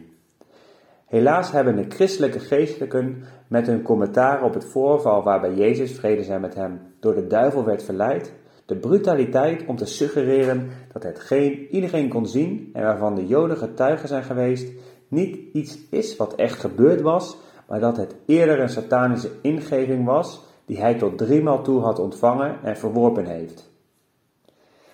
Helaas 1.09 1.51
hebben 1.51 1.75
de 1.75 1.85
christelijke 1.89 2.39
geestelijken 2.39 3.23
met 3.47 3.67
hun 3.67 3.81
commentaar 3.81 4.43
op 4.43 4.53
het 4.53 4.65
voorval 4.65 5.23
waarbij 5.23 5.53
Jezus, 5.53 5.91
vrede 5.91 6.23
zijn 6.23 6.41
met 6.41 6.55
hem, 6.55 6.81
door 6.99 7.15
de 7.15 7.27
duivel 7.27 7.65
werd 7.65 7.83
verleid, 7.83 8.33
de 8.65 8.75
brutaliteit 8.75 9.65
om 9.65 9.75
te 9.75 9.85
suggereren 9.85 10.69
dat 10.93 11.03
hetgeen 11.03 11.67
iedereen 11.71 12.09
kon 12.09 12.25
zien 12.25 12.69
en 12.73 12.83
waarvan 12.83 13.15
de 13.15 13.27
Joden 13.27 13.57
getuigen 13.57 14.07
zijn 14.07 14.23
geweest, 14.23 14.71
niet 15.07 15.39
iets 15.53 15.77
is 15.89 16.15
wat 16.15 16.35
echt 16.35 16.59
gebeurd 16.59 17.01
was, 17.01 17.37
maar 17.67 17.79
dat 17.79 17.97
het 17.97 18.15
eerder 18.25 18.59
een 18.59 18.69
satanische 18.69 19.31
ingeving 19.41 20.05
was 20.05 20.45
die 20.65 20.79
hij 20.79 20.95
tot 20.95 21.17
driemaal 21.17 21.63
toe 21.63 21.81
had 21.81 21.99
ontvangen 21.99 22.63
en 22.63 22.77
verworpen 22.77 23.25
heeft. 23.25 23.71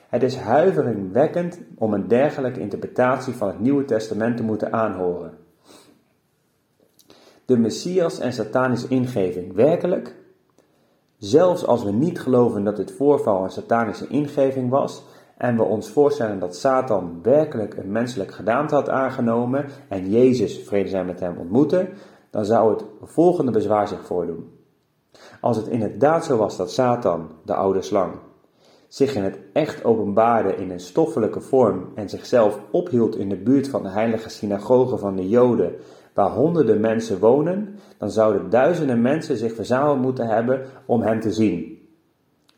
Het 0.09 0.23
is 0.23 0.35
huiveringwekkend 0.35 1.59
om 1.77 1.93
een 1.93 2.07
dergelijke 2.07 2.59
interpretatie 2.59 3.33
van 3.33 3.47
het 3.47 3.59
Nieuwe 3.59 3.85
Testament 3.85 4.37
te 4.37 4.43
moeten 4.43 4.73
aanhoren. 4.73 5.44
De 7.45 7.57
Messias 7.57 8.19
en 8.19 8.33
satanische 8.33 8.87
ingeving, 8.87 9.53
werkelijk? 9.53 10.15
Zelfs 11.17 11.65
als 11.65 11.83
we 11.83 11.91
niet 11.91 12.19
geloven 12.19 12.63
dat 12.63 12.75
dit 12.75 12.91
voorval 12.91 13.43
een 13.43 13.49
satanische 13.49 14.07
ingeving 14.07 14.69
was 14.69 15.03
en 15.37 15.55
we 15.55 15.63
ons 15.63 15.89
voorstellen 15.89 16.39
dat 16.39 16.55
Satan 16.55 17.19
werkelijk 17.21 17.77
een 17.77 17.91
menselijk 17.91 18.31
gedaante 18.31 18.75
had 18.75 18.89
aangenomen 18.89 19.65
en 19.89 20.09
Jezus, 20.09 20.59
vrede 20.59 20.89
zijn 20.89 21.05
met 21.05 21.19
hem, 21.19 21.37
ontmoette, 21.37 21.89
dan 22.29 22.45
zou 22.45 22.73
het 22.73 22.85
volgende 23.01 23.51
bezwaar 23.51 23.87
zich 23.87 24.05
voordoen. 24.05 24.51
Als 25.41 25.57
het 25.57 25.67
inderdaad 25.67 26.25
zo 26.25 26.37
was 26.37 26.57
dat 26.57 26.71
Satan, 26.71 27.29
de 27.43 27.53
oude 27.53 27.81
slang, 27.81 28.13
zich 28.87 29.15
in 29.15 29.23
het 29.23 29.39
echt 29.53 29.83
openbaarde 29.83 30.55
in 30.55 30.71
een 30.71 30.79
stoffelijke 30.79 31.41
vorm 31.41 31.91
en 31.95 32.09
zichzelf 32.09 32.59
ophield 32.71 33.15
in 33.15 33.29
de 33.29 33.37
buurt 33.37 33.67
van 33.67 33.83
de 33.83 33.89
heilige 33.89 34.29
synagoge 34.29 34.97
van 34.97 35.15
de 35.15 35.29
Joden, 35.29 35.75
waar 36.15 36.29
honderden 36.29 36.79
mensen 36.79 37.19
wonen, 37.19 37.79
dan 37.97 38.11
zouden 38.11 38.49
duizenden 38.49 39.01
mensen 39.01 39.37
zich 39.37 39.55
verzameld 39.55 40.01
moeten 40.01 40.27
hebben 40.27 40.65
om 40.85 41.01
hem 41.01 41.19
te 41.19 41.31
zien. 41.31 41.87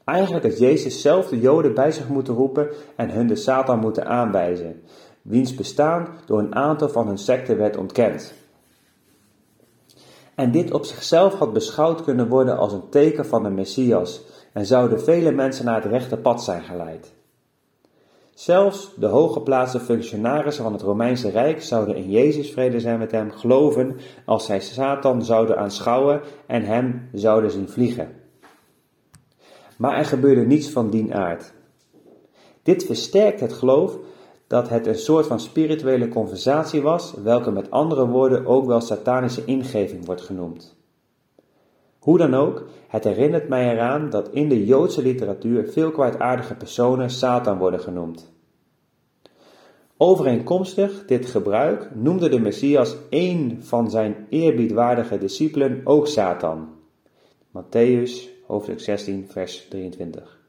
Eigenlijk 0.03 0.45
had 0.45 0.57
Jezus 0.57 1.01
zelf 1.01 1.29
de 1.29 1.39
Joden 1.39 1.73
bij 1.73 1.91
zich 1.91 2.07
moeten 2.07 2.33
roepen 2.33 2.69
en 2.95 3.09
hun 3.09 3.27
de 3.27 3.35
Satan 3.35 3.79
moeten 3.79 4.05
aanwijzen, 4.05 4.81
wiens 5.21 5.55
bestaan 5.55 6.07
door 6.25 6.39
een 6.39 6.55
aantal 6.55 6.89
van 6.89 7.07
hun 7.07 7.17
secten 7.17 7.57
werd 7.57 7.77
ontkend. 7.77 8.33
En 10.35 10.51
dit 10.51 10.73
op 10.73 10.85
zichzelf 10.85 11.33
had 11.33 11.53
beschouwd 11.53 12.03
kunnen 12.03 12.27
worden 12.27 12.57
als 12.57 12.73
een 12.73 12.89
teken 12.89 13.25
van 13.25 13.43
de 13.43 13.49
Messias 13.49 14.21
en 14.53 14.65
zouden 14.65 15.01
vele 15.01 15.31
mensen 15.31 15.65
naar 15.65 15.81
het 15.81 15.91
rechte 15.91 16.17
pad 16.17 16.43
zijn 16.43 16.61
geleid. 16.61 17.16
Zelfs 18.37 18.93
de 18.95 19.05
hooggeplaatste 19.05 19.79
functionarissen 19.79 20.63
van 20.63 20.73
het 20.73 20.81
Romeinse 20.81 21.29
Rijk 21.29 21.61
zouden 21.61 21.95
in 21.95 22.09
Jezus 22.09 22.51
vrede 22.51 22.79
zijn 22.79 22.99
met 22.99 23.11
hem 23.11 23.31
geloven 23.31 23.97
als 24.25 24.45
zij 24.45 24.59
Satan 24.59 25.23
zouden 25.23 25.57
aanschouwen 25.57 26.21
en 26.45 26.63
hem 26.63 27.09
zouden 27.13 27.51
zien 27.51 27.69
vliegen. 27.69 28.15
Maar 29.77 29.97
er 29.97 30.05
gebeurde 30.05 30.45
niets 30.45 30.69
van 30.69 30.89
dien 30.89 31.13
aard. 31.13 31.53
Dit 32.63 32.83
versterkt 32.83 33.39
het 33.39 33.53
geloof 33.53 33.97
dat 34.47 34.69
het 34.69 34.87
een 34.87 34.99
soort 34.99 35.27
van 35.27 35.39
spirituele 35.39 36.07
conversatie 36.07 36.81
was, 36.81 37.13
welke 37.23 37.51
met 37.51 37.71
andere 37.71 38.07
woorden 38.07 38.45
ook 38.45 38.65
wel 38.65 38.81
satanische 38.81 39.45
ingeving 39.45 40.05
wordt 40.05 40.21
genoemd. 40.21 40.76
Hoe 42.07 42.17
dan 42.17 42.33
ook, 42.33 42.65
het 42.87 43.03
herinnert 43.03 43.47
mij 43.47 43.71
eraan 43.71 44.09
dat 44.09 44.29
in 44.31 44.49
de 44.49 44.65
Joodse 44.65 45.01
literatuur 45.01 45.67
veel 45.67 45.91
kwaadaardige 45.91 46.55
personen 46.55 47.09
Satan 47.09 47.57
worden 47.57 47.79
genoemd. 47.79 48.31
Overeenkomstig 49.97 51.05
dit 51.05 51.25
gebruik 51.25 51.95
noemde 51.95 52.29
de 52.29 52.39
Messias 52.39 52.95
één 53.09 53.63
van 53.63 53.89
zijn 53.89 54.25
eerbiedwaardige 54.29 55.17
discipelen 55.17 55.81
ook 55.83 56.07
Satan. 56.07 56.69
Matthäus 57.47 58.29
hoofdstuk 58.45 58.79
16 58.79 59.27
vers 59.29 59.67
23. 59.69 60.39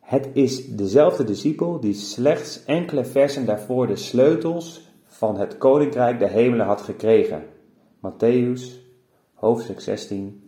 Het 0.00 0.28
is 0.32 0.66
dezelfde 0.66 1.24
discipel 1.24 1.80
die 1.80 1.94
slechts 1.94 2.64
enkele 2.64 3.04
versen 3.04 3.46
daarvoor 3.46 3.86
de 3.86 3.96
sleutels 3.96 4.88
van 5.04 5.36
het 5.36 5.58
koninkrijk 5.58 6.18
der 6.18 6.30
hemelen 6.30 6.66
had 6.66 6.80
gekregen. 6.80 7.42
Matthäus 7.96 8.86
hoofdstuk 9.38 9.80
16, 9.80 10.42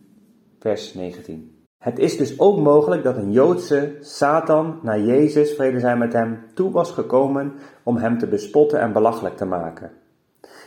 vers 0.59 0.95
19. 0.95 1.65
Het 1.79 1.99
is 1.99 2.17
dus 2.17 2.39
ook 2.39 2.59
mogelijk 2.59 3.03
dat 3.03 3.17
een 3.17 3.33
Joodse 3.33 3.97
Satan 4.01 4.79
naar 4.83 5.01
Jezus, 5.01 5.55
vrede 5.55 5.81
zijn 5.81 5.99
met 5.99 6.13
hem, 6.13 6.39
toe 6.55 6.71
was 6.71 6.91
gekomen 6.91 7.53
om 7.83 7.97
hem 7.97 8.19
te 8.19 8.27
bespotten 8.27 8.81
en 8.81 8.93
belachelijk 8.93 9.37
te 9.37 9.45
maken. 9.45 9.91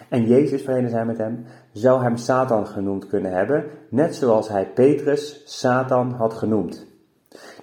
En 0.09 0.25
Jezus, 0.25 0.61
vrede 0.61 0.89
zijn 0.89 1.07
met 1.07 1.17
hem, 1.17 1.45
zou 1.71 2.03
hem 2.03 2.17
Satan 2.17 2.67
genoemd 2.67 3.07
kunnen 3.07 3.31
hebben, 3.31 3.65
net 3.89 4.15
zoals 4.15 4.49
hij 4.49 4.71
Petrus 4.73 5.41
Satan 5.45 6.11
had 6.11 6.33
genoemd. 6.33 6.87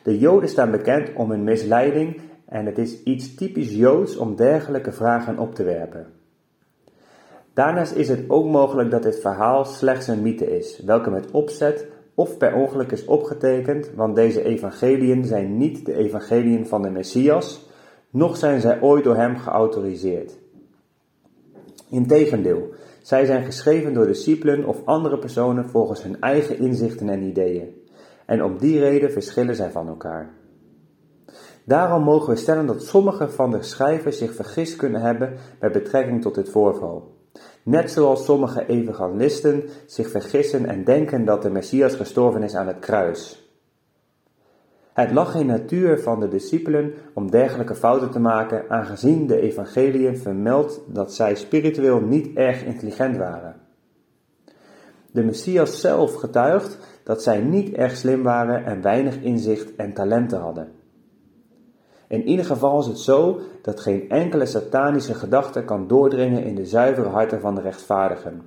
De 0.03 0.19
Joden 0.19 0.49
staan 0.49 0.71
bekend 0.71 1.13
om 1.15 1.31
hun 1.31 1.45
misleiding 1.45 2.21
en 2.47 2.67
het 2.67 2.79
is 2.79 3.03
iets 3.03 3.35
typisch 3.35 3.75
Joods 3.75 4.17
om 4.17 4.37
dergelijke 4.37 4.93
vragen 4.93 5.39
op 5.39 5.55
te 5.55 5.65
werpen. 5.65 6.20
Daarnaast 7.61 7.95
is 7.95 8.09
het 8.09 8.25
ook 8.29 8.47
mogelijk 8.47 8.91
dat 8.91 9.03
dit 9.03 9.21
verhaal 9.21 9.65
slechts 9.65 10.07
een 10.07 10.23
mythe 10.23 10.57
is, 10.59 10.83
welke 10.85 11.11
met 11.11 11.31
opzet 11.31 11.87
of 12.15 12.37
per 12.37 12.55
ongeluk 12.55 12.93
is 12.93 13.05
opgetekend, 13.05 13.91
want 13.95 14.15
deze 14.15 14.45
evangeliën 14.45 15.25
zijn 15.25 15.57
niet 15.57 15.87
de 15.87 15.95
evangeliën 15.95 16.67
van 16.67 16.83
de 16.83 16.91
Messias, 16.91 17.69
noch 18.11 18.37
zijn 18.37 18.61
zij 18.61 18.81
ooit 18.81 19.05
door 19.05 19.17
hem 19.17 19.37
geautoriseerd. 19.37 20.39
Integendeel, 21.91 22.69
zij 23.03 23.25
zijn 23.25 23.45
geschreven 23.45 23.95
door 23.95 24.07
discipelen 24.07 24.65
of 24.65 24.85
andere 24.85 25.19
personen 25.19 25.69
volgens 25.69 26.03
hun 26.03 26.21
eigen 26.21 26.59
inzichten 26.59 27.09
en 27.09 27.23
ideeën, 27.23 27.69
en 28.27 28.45
om 28.45 28.59
die 28.59 28.79
reden 28.79 29.13
verschillen 29.13 29.57
zij 29.57 29.71
van 29.71 29.89
elkaar. 29.89 30.31
Daarom 31.65 32.03
mogen 32.03 32.31
we 32.31 32.37
stellen 32.37 32.67
dat 32.67 32.83
sommige 32.83 33.29
van 33.29 33.51
de 33.51 33.63
schrijvers 33.63 34.19
zich 34.19 34.35
vergist 34.35 34.77
kunnen 34.77 35.01
hebben 35.01 35.33
met 35.61 35.73
betrekking 35.73 36.23
tot 36.23 36.35
dit 36.35 36.49
voorval. 36.49 37.19
Net 37.63 37.91
zoals 37.91 38.25
sommige 38.25 38.67
evangelisten 38.67 39.63
zich 39.87 40.11
vergissen 40.11 40.67
en 40.67 40.85
denken 40.85 41.25
dat 41.25 41.43
de 41.43 41.51
Messias 41.51 41.95
gestorven 41.95 42.43
is 42.43 42.55
aan 42.55 42.67
het 42.67 42.79
kruis. 42.79 43.49
Het 44.93 45.11
lag 45.11 45.35
in 45.35 45.47
natuur 45.47 46.01
van 46.01 46.21
de 46.21 46.29
discipelen 46.29 46.95
om 47.15 47.31
dergelijke 47.31 47.75
fouten 47.75 48.11
te 48.11 48.21
maken, 48.21 48.65
aangezien 48.69 49.27
de 49.27 49.41
evangeliën 49.41 50.19
vermeldt 50.19 50.81
dat 50.87 51.15
zij 51.15 51.35
spiritueel 51.35 52.01
niet 52.01 52.37
erg 52.37 52.65
intelligent 52.65 53.17
waren. 53.17 53.57
De 55.11 55.23
Messias 55.23 55.81
zelf 55.81 56.15
getuigt 56.15 56.79
dat 57.05 57.23
zij 57.23 57.41
niet 57.41 57.73
erg 57.73 57.97
slim 57.97 58.23
waren 58.23 58.65
en 58.65 58.83
weinig 58.83 59.21
inzicht 59.21 59.77
en 59.77 59.93
talenten 59.93 60.41
hadden. 60.41 60.80
In 62.11 62.29
ieder 62.29 62.45
geval 62.45 62.81
is 62.81 62.87
het 62.87 62.99
zo 62.99 63.41
dat 63.63 63.81
geen 63.81 64.09
enkele 64.09 64.47
satanische 64.47 65.15
gedachte 65.15 65.65
kan 65.65 65.87
doordringen 65.87 66.45
in 66.45 66.55
de 66.55 66.67
zuivere 66.67 67.09
harten 67.09 67.41
van 67.41 67.55
de 67.55 67.61
rechtvaardigen. 67.61 68.43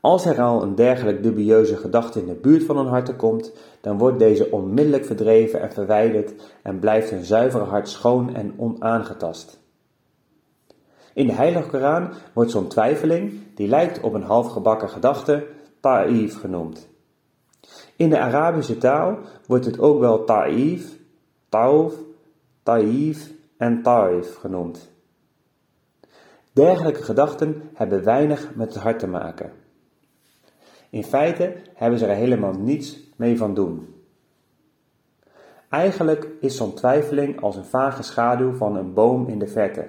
Als 0.00 0.26
er 0.26 0.40
al 0.40 0.62
een 0.62 0.74
dergelijk 0.74 1.22
dubieuze 1.22 1.76
gedachte 1.76 2.20
in 2.20 2.26
de 2.26 2.34
buurt 2.34 2.64
van 2.64 2.76
hun 2.76 2.86
harten 2.86 3.16
komt, 3.16 3.52
dan 3.80 3.98
wordt 3.98 4.18
deze 4.18 4.50
onmiddellijk 4.50 5.04
verdreven 5.04 5.60
en 5.60 5.72
verwijderd 5.72 6.32
en 6.62 6.78
blijft 6.78 7.10
hun 7.10 7.24
zuivere 7.24 7.64
hart 7.64 7.88
schoon 7.88 8.34
en 8.34 8.54
onaangetast. 8.56 9.58
In 11.14 11.26
de 11.26 11.32
Heilige 11.32 11.68
Koran 11.68 12.08
wordt 12.32 12.50
zo'n 12.50 12.68
twijfeling, 12.68 13.32
die 13.54 13.68
lijkt 13.68 14.00
op 14.00 14.14
een 14.14 14.22
halfgebakken 14.22 14.88
gedachte, 14.88 15.46
ta'if 15.80 16.40
genoemd. 16.40 16.88
In 17.96 18.10
de 18.10 18.18
Arabische 18.18 18.78
taal 18.78 19.18
wordt 19.46 19.64
het 19.64 19.78
ook 19.78 20.00
wel 20.00 20.24
ta'if, 20.24 20.98
tauf, 21.50 21.94
taif 22.62 23.32
en 23.56 23.82
taif 23.82 24.36
genoemd. 24.36 24.90
Dergelijke 26.52 27.02
gedachten 27.02 27.70
hebben 27.74 28.04
weinig 28.04 28.54
met 28.54 28.74
het 28.74 28.82
hart 28.82 28.98
te 28.98 29.06
maken. 29.06 29.52
In 30.90 31.04
feite 31.04 31.56
hebben 31.74 31.98
ze 31.98 32.06
er 32.06 32.16
helemaal 32.16 32.52
niets 32.52 32.98
mee 33.16 33.38
van 33.38 33.54
doen. 33.54 33.94
Eigenlijk 35.68 36.28
is 36.40 36.56
zo'n 36.56 36.74
twijfeling 36.74 37.40
als 37.40 37.56
een 37.56 37.64
vage 37.64 38.02
schaduw 38.02 38.52
van 38.52 38.76
een 38.76 38.94
boom 38.94 39.28
in 39.28 39.38
de 39.38 39.46
verte. 39.46 39.86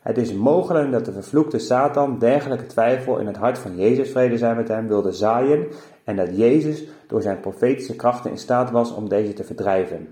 Het 0.00 0.18
is 0.18 0.32
mogelijk 0.32 0.92
dat 0.92 1.04
de 1.04 1.12
vervloekte 1.12 1.58
Satan 1.58 2.18
dergelijke 2.18 2.66
twijfel 2.66 3.18
in 3.18 3.26
het 3.26 3.36
hart 3.36 3.58
van 3.58 3.76
Jezus 3.76 4.10
vrede 4.10 4.38
zijn 4.38 4.56
met 4.56 4.68
hem 4.68 4.88
wilde 4.88 5.12
zaaien 5.12 5.66
en 6.04 6.16
dat 6.16 6.36
Jezus 6.36 6.84
door 7.13 7.21
zijn 7.21 7.39
profetische 7.39 7.95
krachten 7.95 8.31
in 8.31 8.37
staat 8.37 8.71
was 8.71 8.93
om 8.93 9.09
deze 9.09 9.33
te 9.33 9.43
verdrijven. 9.43 10.07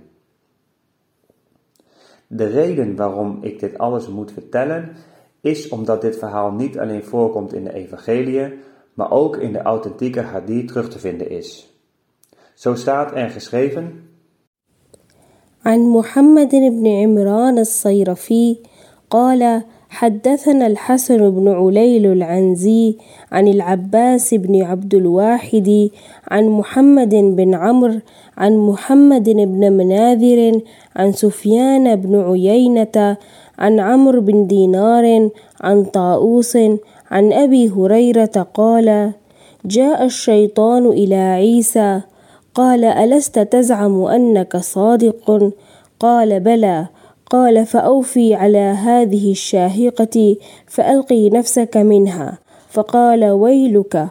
De 2.28 2.46
reden 2.46 2.96
waarom 2.96 3.38
ik 3.42 3.60
dit 3.60 3.78
alles 3.78 4.08
moet 4.08 4.32
vertellen 4.32 4.96
is 5.42 5.70
omdat 5.70 6.02
dit 6.02 6.18
verhaal 6.18 6.52
niet 6.52 6.80
alleen 6.80 7.04
voorkomt 7.04 7.54
in 7.54 7.64
de 7.64 7.74
evangeliën, 7.74 8.54
maar 8.94 9.12
ook 9.12 9.38
in 9.38 9.54
de 9.54 9.62
authentieke 9.62 10.22
hadith 10.22 10.68
terug 10.68 10.90
te 10.90 11.00
vinden 11.00 11.30
is. 11.30 11.74
Zo 12.54 12.76
staat 12.76 13.16
er 13.16 13.30
geschreven: 13.30 14.08
عن 15.68 15.80
محمد 15.80 16.50
بن 16.50 16.88
عمران 16.88 17.58
الصيرفي 17.58 18.58
قال 19.10 19.64
حدثنا 19.93 20.67
الحسن 20.67 21.31
بن 21.31 21.49
عليل 21.49 22.07
العنزي 22.07 22.97
عن 23.33 23.49
العباس 23.49 24.35
بن 24.35 24.63
عبد 24.63 24.95
الواحد 24.95 25.91
عن 26.31 26.49
محمد 26.49 27.15
بن 27.15 27.55
عمرو 27.55 28.01
عن 28.37 28.57
محمد 28.57 29.31
بن 29.31 29.73
مناذر 29.73 30.61
عن 30.97 31.13
سفيان 31.13 31.97
بن 31.97 32.21
عيينة 32.21 33.17
عن 33.59 33.81
عمرو 33.81 34.21
بن 34.21 34.47
دينار 34.47 35.31
عن 35.61 35.85
طاووس 35.85 36.57
عن 37.11 37.33
أبي 37.33 37.71
هريرة 37.71 38.47
قال 38.55 39.13
جاء 39.65 40.05
الشيطان 40.05 40.87
إلى 40.87 41.17
عيسى 41.17 42.01
قال 42.55 42.85
ألست 42.85 43.39
تزعم 43.39 44.03
أنك 44.03 44.57
صادق؟ 44.57 45.53
قال 46.01 46.41
بلى. 46.41 46.87
قال 47.33 47.67
فأوفي 47.67 48.35
على 48.35 48.77
هذه 48.77 49.31
الشاهقة 49.33 50.37
فألقي 50.67 51.31
نفسك 51.31 51.77
منها. 51.77 52.39
فقال 52.73 53.25
ويلك 53.25 54.09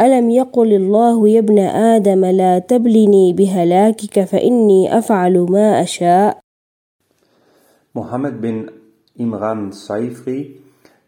ألم 0.00 0.30
يقل 0.30 0.72
الله 0.72 1.28
يا 1.28 1.38
ابن 1.38 1.58
آدم 1.58 2.24
لا 2.24 2.58
تبلني 2.58 3.32
بهلاكك 3.32 4.24
فإني 4.24 4.98
أفعل 4.98 5.46
ما 5.48 5.82
أشاء؟ 5.82 6.38
محمد 7.94 8.40
بن 8.40 8.66
إمران 9.20 9.72
Saifri 9.72 10.60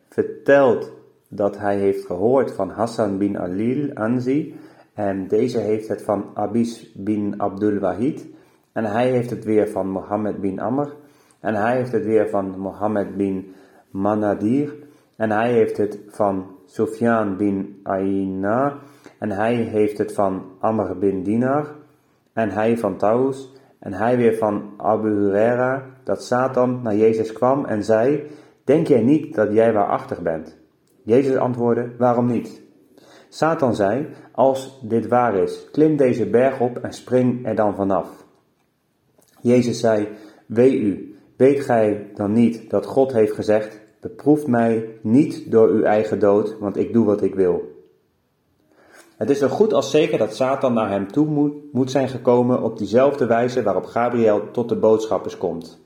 vertelt 0.09 0.93
dat 1.29 1.59
hij 1.59 1.79
heeft 1.79 2.07
gehoord 2.07 2.53
van 2.53 2.71
Hassan 2.71 3.19
bin 3.19 3.39
Alil 3.39 3.91
Anzi 3.95 4.55
en 4.95 5.29
deze 5.29 5.59
heeft 5.59 5.89
het 5.89 6.03
van 6.03 6.25
Abis 6.35 6.93
bin 6.95 7.35
Abdul 7.41 7.79
Wahid. 7.79 8.34
En 8.75 8.85
hij 8.85 9.11
heeft 9.11 9.31
het 9.31 9.45
weer 9.45 9.69
van 9.69 9.89
Mohammed 9.89 10.41
bin 10.41 10.61
Amr 10.61 10.95
en 11.41 11.55
hij 11.55 11.77
heeft 11.77 11.93
het 11.93 12.05
weer 12.05 12.29
van 12.29 12.59
Mohammed 12.59 13.17
bin 13.17 13.55
Manadir 13.91 14.75
en 15.17 15.31
hij 15.31 15.53
heeft 15.53 15.77
het 15.77 15.99
van 16.09 16.47
Sufyan 16.67 17.37
bin 17.37 17.81
Aina 17.83 18.79
en 19.19 19.31
hij 19.31 19.55
heeft 19.55 19.99
het 19.99 20.15
van 20.15 20.43
Amr 20.59 20.99
bin 20.99 21.23
Dinar 21.23 21.75
en 22.33 22.51
hij 22.51 22.79
van 22.79 22.97
Taus 22.97 23.53
en 23.79 23.93
hij 23.93 24.17
weer 24.17 24.37
van 24.37 24.73
Abu 24.77 25.09
Huraira 25.09 25.87
dat 26.05 26.25
Satan 26.25 26.83
naar 26.83 26.97
Jezus 26.97 27.33
kwam 27.33 27.65
en 27.65 27.85
zei, 27.85 28.31
denk 28.65 28.87
jij 28.87 29.03
niet 29.03 29.35
dat 29.35 29.53
jij 29.53 29.73
waarachtig 29.73 30.23
bent? 30.23 30.57
Jezus 31.03 31.37
antwoordde, 31.37 31.91
waarom 31.99 32.27
niet? 32.27 32.63
Satan 33.29 33.75
zei, 33.75 34.09
als 34.33 34.81
dit 34.83 35.09
waar 35.09 35.35
is, 35.35 35.71
klim 35.71 35.97
deze 35.97 36.31
berg 36.31 36.61
op 36.61 36.79
en 36.79 36.93
spring 36.93 37.47
er 37.47 37.55
dan 37.55 37.75
vanaf. 37.75 38.24
Jezus 39.45 39.81
zei, 39.81 40.09
wee 40.47 40.79
u, 40.79 41.17
weet 41.37 41.61
gij 41.61 42.11
dan 42.15 42.33
niet 42.33 42.71
dat 42.71 42.87
God 42.87 43.13
heeft 43.13 43.33
gezegd, 43.33 43.81
beproef 44.01 44.47
mij 44.47 44.89
niet 45.01 45.51
door 45.51 45.69
uw 45.69 45.83
eigen 45.83 46.19
dood, 46.19 46.59
want 46.59 46.77
ik 46.77 46.93
doe 46.93 47.07
wat 47.07 47.23
ik 47.23 47.35
wil. 47.35 47.63
Het 49.17 49.31
is 49.31 49.39
zo 49.39 49.49
goed 49.49 49.73
als 49.73 49.91
zeker 49.91 50.19
dat 50.19 50.35
Satan 50.35 50.75
naar 50.75 50.91
hem 50.91 51.13
toe 51.13 51.53
moet, 51.73 51.91
zijn 51.91 52.09
gekomen 52.09 52.63
op 52.63 52.79
diezelfde 52.79 53.27
wijze 53.27 53.63
waarop 53.63 53.85
Gabriel 53.85 54.51
tot 54.51 54.69
de 54.69 54.77
boodschappers 54.77 55.39
komt. 55.39 55.81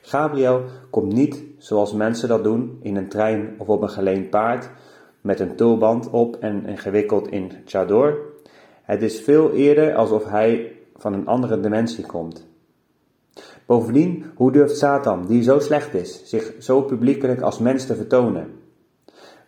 Gabriel 0.00 0.62
komt 0.90 1.12
niet, 1.12 1.42
zoals 1.58 1.92
mensen 1.92 2.28
dat 2.28 2.44
doen, 2.44 2.78
in 2.82 2.96
een 2.96 3.08
trein 3.08 3.54
of 3.58 3.68
op 3.68 3.82
een 3.82 3.90
geleend 3.90 4.30
paard, 4.30 4.70
met 5.20 5.40
een 5.40 5.56
tulband 5.56 6.10
op 6.10 6.36
en, 6.36 6.66
en 6.66 6.78
gewikkeld 6.78 7.28
in 7.28 7.52
chador. 7.64 8.18
Het 8.82 9.02
is 9.02 9.20
veel 9.20 9.52
eerder 9.52 9.94
alsof 9.94 10.24
hij 10.24 10.72
van 10.96 11.12
een 11.12 11.26
andere 11.26 11.60
dimensie 11.60 12.06
komt. 12.06 12.45
Bovendien, 13.66 14.24
hoe 14.34 14.52
durft 14.52 14.76
Satan, 14.76 15.26
die 15.26 15.42
zo 15.42 15.58
slecht 15.58 15.94
is, 15.94 16.22
zich 16.24 16.52
zo 16.58 16.82
publiekelijk 16.82 17.40
als 17.40 17.58
mens 17.58 17.86
te 17.86 17.96
vertonen? 17.96 18.50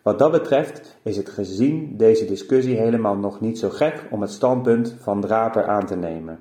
Wat 0.01 0.19
dat 0.19 0.31
betreft 0.31 0.97
is 1.03 1.17
het 1.17 1.29
gezien 1.29 1.97
deze 1.97 2.25
discussie 2.25 2.77
helemaal 2.77 3.15
nog 3.15 3.41
niet 3.41 3.59
zo 3.59 3.69
gek 3.69 4.07
om 4.09 4.21
het 4.21 4.31
standpunt 4.31 4.95
van 4.99 5.21
Draper 5.21 5.67
aan 5.67 5.85
te 5.85 5.95
nemen. 5.95 6.39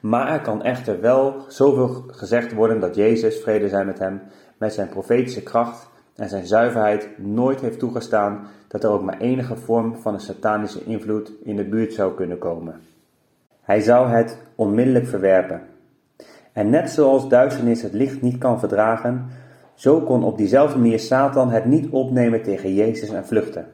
Maar 0.00 0.28
er 0.28 0.40
kan 0.40 0.62
echter 0.62 1.00
wel 1.00 1.44
zoveel 1.48 2.04
gezegd 2.06 2.52
worden 2.52 2.80
dat 2.80 2.94
Jezus, 2.94 3.38
vrede 3.38 3.68
zij 3.68 3.84
met 3.84 3.98
hem, 3.98 4.20
met 4.58 4.72
zijn 4.72 4.88
profetische 4.88 5.42
kracht 5.42 5.88
en 6.16 6.28
zijn 6.28 6.46
zuiverheid 6.46 7.08
nooit 7.18 7.60
heeft 7.60 7.78
toegestaan 7.78 8.46
dat 8.68 8.84
er 8.84 8.90
ook 8.90 9.02
maar 9.02 9.18
enige 9.18 9.56
vorm 9.56 9.96
van 9.96 10.14
een 10.14 10.20
satanische 10.20 10.84
invloed 10.84 11.32
in 11.44 11.56
de 11.56 11.64
buurt 11.64 11.92
zou 11.92 12.14
kunnen 12.14 12.38
komen. 12.38 12.80
Hij 13.60 13.80
zou 13.80 14.08
het 14.08 14.38
onmiddellijk 14.54 15.06
verwerpen. 15.06 15.62
En 16.52 16.70
net 16.70 16.90
zoals 16.90 17.28
duisternis 17.28 17.82
het 17.82 17.92
licht 17.92 18.22
niet 18.22 18.38
kan 18.38 18.58
verdragen, 18.58 19.26
zo 19.74 20.00
kon 20.00 20.24
op 20.24 20.36
diezelfde 20.38 20.78
manier 20.78 20.98
Satan 20.98 21.50
het 21.50 21.64
niet 21.64 21.88
opnemen 21.90 22.42
tegen 22.42 22.74
Jezus 22.74 23.08
en 23.08 23.26
vluchten. 23.26 23.66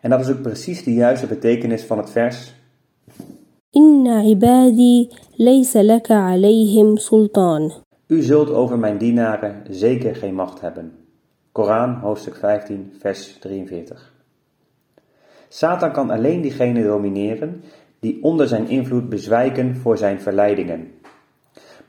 En 0.00 0.10
dat 0.10 0.20
is 0.20 0.30
ook 0.30 0.42
precies 0.42 0.84
de 0.84 0.94
juiste 0.94 1.26
betekenis 1.26 1.84
van 1.84 1.98
het 1.98 2.10
vers. 2.10 2.54
Inna 3.70 4.22
ibadi 4.22 5.08
laysa 5.36 5.82
laka 5.82 6.32
alayhim 6.32 6.96
sultan. 6.96 7.72
U 8.06 8.22
zult 8.22 8.50
over 8.50 8.78
mijn 8.78 8.98
dienaren 8.98 9.62
zeker 9.70 10.16
geen 10.16 10.34
macht 10.34 10.60
hebben. 10.60 10.92
Koran, 11.52 11.94
hoofdstuk 11.94 12.36
15, 12.36 12.92
vers 12.98 13.38
43. 13.38 14.12
Satan 15.48 15.92
kan 15.92 16.10
alleen 16.10 16.40
diegenen 16.40 16.84
domineren 16.84 17.62
die 18.00 18.22
onder 18.22 18.48
zijn 18.48 18.68
invloed 18.68 19.08
bezwijken 19.08 19.76
voor 19.76 19.98
zijn 19.98 20.20
verleidingen. 20.20 20.90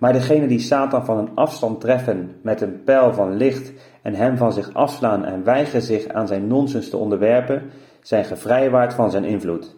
Maar 0.03 0.13
degenen 0.13 0.47
die 0.47 0.59
Satan 0.59 1.05
van 1.05 1.17
een 1.17 1.35
afstand 1.35 1.81
treffen 1.81 2.35
met 2.41 2.61
een 2.61 2.83
pijl 2.83 3.13
van 3.13 3.35
licht 3.37 3.71
en 4.01 4.13
hem 4.13 4.37
van 4.37 4.53
zich 4.53 4.73
afslaan 4.73 5.25
en 5.25 5.43
weigeren 5.43 5.81
zich 5.81 6.07
aan 6.07 6.27
zijn 6.27 6.47
nonsens 6.47 6.89
te 6.89 6.97
onderwerpen, 6.97 7.61
zijn 8.01 8.25
gevrijwaard 8.25 8.93
van 8.93 9.11
zijn 9.11 9.23
invloed. 9.23 9.75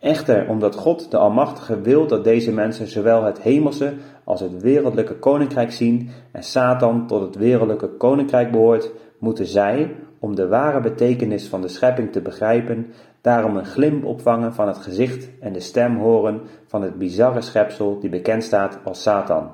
Echter, 0.00 0.48
omdat 0.48 0.74
God 0.74 1.10
de 1.10 1.16
Almachtige 1.16 1.80
wil 1.80 2.06
dat 2.06 2.24
deze 2.24 2.52
mensen 2.52 2.86
zowel 2.86 3.24
het 3.24 3.40
hemelse 3.40 3.94
als 4.24 4.40
het 4.40 4.62
wereldlijke 4.62 5.14
koninkrijk 5.14 5.72
zien 5.72 6.10
en 6.32 6.42
Satan 6.42 7.06
tot 7.06 7.20
het 7.20 7.36
wereldlijke 7.36 7.88
koninkrijk 7.88 8.50
behoort, 8.50 8.90
moeten 9.18 9.46
zij, 9.46 9.96
om 10.18 10.34
de 10.34 10.48
ware 10.48 10.80
betekenis 10.80 11.48
van 11.48 11.60
de 11.60 11.68
schepping 11.68 12.12
te 12.12 12.20
begrijpen, 12.20 12.92
daarom 13.22 13.56
een 13.56 13.66
glimp 13.66 14.04
opvangen 14.04 14.54
van 14.54 14.68
het 14.68 14.78
gezicht 14.78 15.28
en 15.40 15.52
de 15.52 15.60
stem 15.60 15.96
horen 15.96 16.40
van 16.66 16.82
het 16.82 16.98
bizarre 16.98 17.40
schepsel 17.40 17.98
die 18.00 18.10
bekend 18.10 18.44
staat 18.44 18.78
als 18.84 19.02
Satan. 19.02 19.50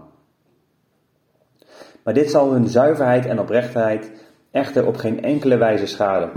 Maar 2.03 2.15
dit 2.15 2.31
zal 2.31 2.53
hun 2.53 2.69
zuiverheid 2.69 3.27
en 3.27 3.41
oprechtheid 3.41 4.11
echter 4.51 4.87
op 4.87 4.97
geen 4.97 5.23
enkele 5.23 5.57
wijze 5.57 5.87
schaden. 5.87 6.31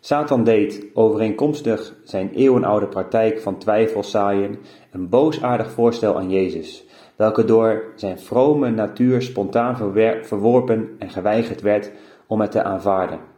Satan 0.00 0.44
deed, 0.44 0.84
overeenkomstig 0.94 1.94
zijn 2.04 2.30
eeuwenoude 2.34 2.86
praktijk 2.86 3.40
van 3.40 3.58
twijfel 3.58 4.04
zaaien, 4.04 4.58
een 4.90 5.08
boosaardig 5.08 5.70
voorstel 5.70 6.16
aan 6.16 6.30
Jezus, 6.30 6.84
welke 7.16 7.44
door 7.44 7.84
zijn 7.94 8.18
vrome 8.18 8.70
natuur 8.70 9.22
spontaan 9.22 9.76
verworpen 10.22 10.96
en 10.98 11.10
geweigerd 11.10 11.60
werd 11.60 11.90
om 12.26 12.40
het 12.40 12.50
te 12.50 12.62
aanvaarden. 12.62 13.35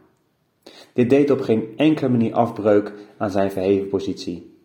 Dit 0.93 1.09
deed 1.09 1.31
op 1.31 1.41
geen 1.41 1.73
enkele 1.75 2.09
manier 2.09 2.33
afbreuk 2.33 2.93
aan 3.17 3.31
zijn 3.31 3.51
verheven 3.51 3.87
positie. 3.87 4.57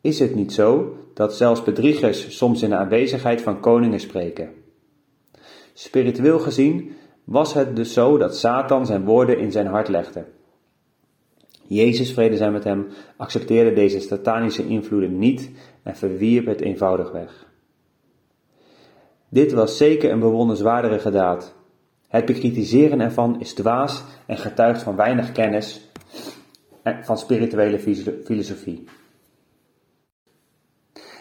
Is 0.00 0.18
het 0.18 0.34
niet 0.34 0.52
zo 0.52 0.96
dat 1.14 1.36
zelfs 1.36 1.62
bedriegers 1.62 2.36
soms 2.36 2.62
in 2.62 2.70
de 2.70 2.76
aanwezigheid 2.76 3.42
van 3.42 3.60
koningen 3.60 4.00
spreken? 4.00 4.50
Spiritueel 5.72 6.38
gezien 6.38 6.92
was 7.24 7.54
het 7.54 7.76
dus 7.76 7.92
zo 7.92 8.18
dat 8.18 8.36
Satan 8.36 8.86
zijn 8.86 9.04
woorden 9.04 9.38
in 9.38 9.52
zijn 9.52 9.66
hart 9.66 9.88
legde. 9.88 10.24
Jezus, 11.66 12.12
vrede 12.12 12.36
zijn 12.36 12.52
met 12.52 12.64
hem, 12.64 12.86
accepteerde 13.16 13.72
deze 13.72 14.00
satanische 14.00 14.66
invloeden 14.66 15.18
niet 15.18 15.50
en 15.82 15.96
verwierp 15.96 16.46
het 16.46 16.60
eenvoudigweg. 16.60 17.46
Dit 19.28 19.52
was 19.52 19.76
zeker 19.76 20.10
een 20.10 20.20
bewonderenswaardige 20.20 21.10
daad. 21.10 21.54
Het 22.10 22.24
bekritiseren 22.24 23.00
ervan 23.00 23.40
is 23.40 23.54
dwaas 23.54 24.04
en 24.26 24.36
getuigt 24.36 24.82
van 24.82 24.96
weinig 24.96 25.32
kennis 25.32 25.90
van 27.02 27.18
spirituele 27.18 27.78
filosofie. 28.24 28.84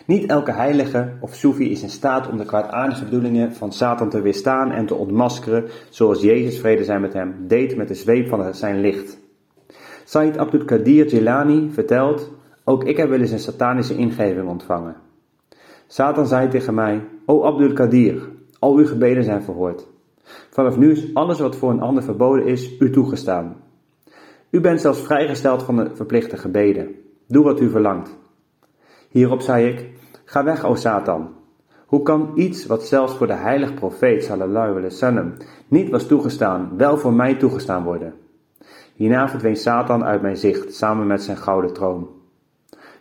Niet 0.06 0.30
elke 0.30 0.52
heilige 0.52 1.14
of 1.20 1.36
soefi 1.36 1.72
is 1.72 1.82
in 1.82 1.90
staat 1.90 2.30
om 2.30 2.38
de 2.38 2.46
kwaadaardige 2.46 3.04
bedoelingen 3.04 3.54
van 3.54 3.72
Satan 3.72 4.10
te 4.10 4.22
weerstaan 4.22 4.72
en 4.72 4.86
te 4.86 4.96
ontmaskeren, 4.96 5.66
zoals 5.90 6.22
Jezus, 6.22 6.60
vrede 6.60 6.84
zijn 6.84 7.02
met 7.02 7.14
hem, 7.14 7.36
deed 7.48 7.76
met 7.76 7.88
de 7.88 7.94
zweep 7.94 8.28
van 8.28 8.54
zijn 8.54 8.80
licht. 8.80 9.20
Said 10.04 10.38
Abdul 10.38 10.66
Qadir 10.66 11.08
Jilani 11.08 11.70
vertelt, 11.72 12.32
ook 12.64 12.84
ik 12.84 12.98
heb 12.98 13.10
wel 13.10 13.20
eens 13.20 13.32
een 13.32 13.40
satanische 13.40 13.96
ingeving 13.96 14.48
ontvangen. 14.48 14.96
Satan 15.88 16.28
zei 16.28 16.48
tegen 16.48 16.74
mij, 16.74 17.02
O 17.26 17.44
Abdul 17.44 17.74
Qadir, 17.74 18.30
al 18.60 18.76
uw 18.76 18.86
gebeden 18.86 19.24
zijn 19.24 19.44
verhoord. 19.44 19.88
Vanaf 20.49 20.77
nu 20.77 20.91
is 20.91 21.13
alles 21.13 21.39
wat 21.39 21.55
voor 21.55 21.71
een 21.71 21.82
ander 21.82 22.03
verboden 22.03 22.45
is, 22.45 22.80
u 22.80 22.91
toegestaan. 22.91 23.55
U 24.49 24.61
bent 24.61 24.82
zelfs 24.82 25.01
vrijgesteld 25.01 25.63
van 25.63 25.75
de 25.75 25.89
verplichte 25.93 26.38
gebeden. 26.38 26.95
Doe 27.27 27.43
wat 27.43 27.59
u 27.59 27.69
verlangt. 27.69 28.17
Hierop 29.09 29.41
zei 29.41 29.67
ik, 29.67 29.89
ga 30.25 30.43
weg, 30.43 30.65
o 30.65 30.75
Satan. 30.75 31.30
Hoe 31.86 32.03
kan 32.03 32.32
iets 32.36 32.65
wat 32.65 32.88
zelfs 32.88 33.15
voor 33.15 33.27
de 33.27 33.34
heilige 33.34 33.73
profeet 33.73 34.23
sallallahu 34.23 34.67
alaihi 34.69 34.82
wasallam 34.82 35.34
niet 35.67 35.89
was 35.89 36.07
toegestaan, 36.07 36.71
wel 36.77 36.97
voor 36.97 37.13
mij 37.13 37.36
toegestaan 37.36 37.84
worden? 37.84 38.13
Hierna 38.95 39.30
verdween 39.30 39.55
Satan 39.55 40.03
uit 40.03 40.21
mijn 40.21 40.38
zicht, 40.38 40.73
samen 40.73 41.07
met 41.07 41.23
zijn 41.23 41.38
gouden 41.38 41.73
troon. 41.73 42.07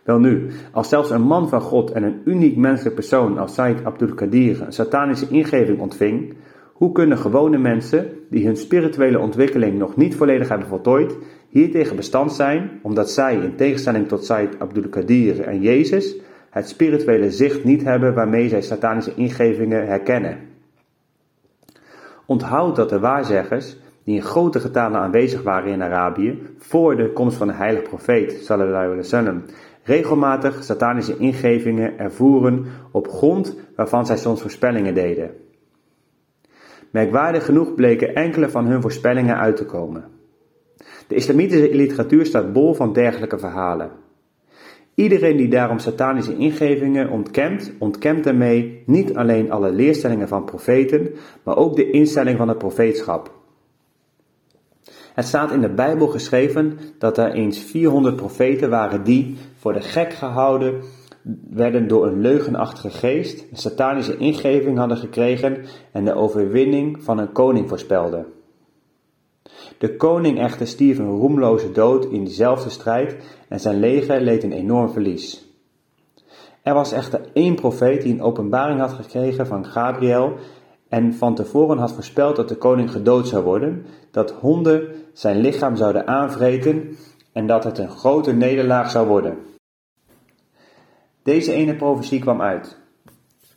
Welnu, 0.03 0.49
als 0.71 0.89
zelfs 0.89 1.09
een 1.09 1.21
man 1.21 1.49
van 1.49 1.61
God 1.61 1.91
en 1.91 2.03
een 2.03 2.21
uniek 2.25 2.55
menselijk 2.55 2.95
persoon 2.95 3.37
als 3.37 3.53
Said 3.53 3.85
Abdul 3.85 4.13
Qadir 4.13 4.61
een 4.61 4.73
satanische 4.73 5.27
ingeving 5.29 5.79
ontving, 5.79 6.33
hoe 6.79 6.91
kunnen 6.91 7.17
gewone 7.17 7.57
mensen, 7.57 8.09
die 8.29 8.45
hun 8.45 8.57
spirituele 8.57 9.19
ontwikkeling 9.19 9.77
nog 9.77 9.95
niet 9.95 10.15
volledig 10.15 10.49
hebben 10.49 10.67
voltooid, 10.67 11.17
hiertegen 11.49 11.95
bestand 11.95 12.33
zijn, 12.33 12.79
omdat 12.81 13.11
zij, 13.11 13.35
in 13.35 13.55
tegenstelling 13.55 14.07
tot 14.07 14.25
Said 14.25 14.59
Abdul 14.59 14.89
Qadir 14.89 15.41
en 15.41 15.61
Jezus, 15.61 16.17
het 16.49 16.69
spirituele 16.69 17.31
zicht 17.31 17.63
niet 17.63 17.83
hebben 17.83 18.13
waarmee 18.13 18.49
zij 18.49 18.61
satanische 18.61 19.13
ingevingen 19.15 19.87
herkennen? 19.87 20.37
Onthoud 22.25 22.75
dat 22.75 22.89
de 22.89 22.99
waarzeggers, 22.99 23.77
die 24.03 24.15
in 24.15 24.21
grote 24.21 24.59
getalen 24.59 24.99
aanwezig 24.99 25.43
waren 25.43 25.71
in 25.71 25.81
Arabië 25.81 26.41
voor 26.57 26.95
de 26.95 27.13
komst 27.13 27.37
van 27.37 27.47
de 27.47 27.53
heilige 27.53 27.87
profeet 27.87 28.31
sallallahu 28.31 28.83
alaihi 28.83 28.95
wasallam, 28.95 29.43
regelmatig 29.83 30.63
satanische 30.63 31.17
ingevingen 31.17 31.97
ervoeren 31.97 32.65
op 32.91 33.07
grond 33.07 33.57
waarvan 33.75 34.05
zij 34.05 34.17
soms 34.17 34.41
voorspellingen 34.41 34.93
deden. 34.93 35.47
Merkwaardig 36.91 37.45
genoeg 37.45 37.75
bleken 37.75 38.15
enkele 38.15 38.49
van 38.49 38.65
hun 38.65 38.81
voorspellingen 38.81 39.37
uit 39.37 39.55
te 39.55 39.65
komen. 39.65 40.03
De 41.07 41.15
islamitische 41.15 41.75
literatuur 41.75 42.25
staat 42.25 42.53
bol 42.53 42.73
van 42.73 42.93
dergelijke 42.93 43.39
verhalen. 43.39 43.91
Iedereen 44.93 45.37
die 45.37 45.47
daarom 45.47 45.79
satanische 45.79 46.35
ingevingen 46.35 47.09
ontkent, 47.09 47.71
ontkent 47.77 48.23
daarmee 48.23 48.83
niet 48.85 49.15
alleen 49.15 49.51
alle 49.51 49.71
leerstellingen 49.71 50.27
van 50.27 50.45
profeten, 50.45 51.09
maar 51.43 51.57
ook 51.57 51.75
de 51.75 51.89
instelling 51.89 52.37
van 52.37 52.47
het 52.47 52.57
profeetschap. 52.57 53.37
Het 55.13 55.25
staat 55.27 55.51
in 55.51 55.61
de 55.61 55.69
Bijbel 55.69 56.07
geschreven 56.07 56.79
dat 56.97 57.17
er 57.17 57.31
eens 57.31 57.59
400 57.63 58.15
profeten 58.15 58.69
waren 58.69 59.03
die, 59.03 59.37
voor 59.57 59.73
de 59.73 59.81
gek 59.81 60.13
gehouden, 60.13 60.81
werden 61.49 61.87
door 61.87 62.07
een 62.07 62.21
leugenachtige 62.21 62.89
geest, 62.89 63.45
een 63.51 63.57
satanische 63.57 64.17
ingeving 64.17 64.77
hadden 64.77 64.97
gekregen 64.97 65.65
en 65.91 66.05
de 66.05 66.13
overwinning 66.13 67.03
van 67.03 67.17
een 67.17 67.31
koning 67.31 67.69
voorspelden. 67.69 68.25
De 69.77 69.95
koning 69.95 70.39
echter 70.39 70.67
stierf 70.67 70.97
een 70.97 71.17
roemloze 71.17 71.71
dood 71.71 72.05
in 72.05 72.23
diezelfde 72.23 72.69
strijd 72.69 73.15
en 73.47 73.59
zijn 73.59 73.79
leger 73.79 74.21
leed 74.21 74.43
een 74.43 74.51
enorm 74.51 74.89
verlies. 74.89 75.47
Er 76.63 76.73
was 76.73 76.91
echter 76.91 77.21
één 77.33 77.55
profeet 77.55 78.01
die 78.01 78.13
een 78.13 78.21
openbaring 78.21 78.79
had 78.79 78.91
gekregen 78.91 79.47
van 79.47 79.65
Gabriel 79.65 80.33
en 80.89 81.13
van 81.13 81.35
tevoren 81.35 81.77
had 81.77 81.91
voorspeld 81.91 82.35
dat 82.35 82.49
de 82.49 82.55
koning 82.55 82.91
gedood 82.91 83.27
zou 83.27 83.43
worden, 83.43 83.85
dat 84.11 84.31
honden 84.31 84.87
zijn 85.13 85.37
lichaam 85.37 85.75
zouden 85.75 86.07
aanvreten 86.07 86.97
en 87.31 87.47
dat 87.47 87.63
het 87.63 87.77
een 87.77 87.89
grote 87.89 88.33
nederlaag 88.33 88.89
zou 88.89 89.07
worden. 89.07 89.37
Deze 91.29 91.53
ene 91.53 91.75
profetie 91.75 92.19
kwam 92.19 92.41
uit, 92.41 92.77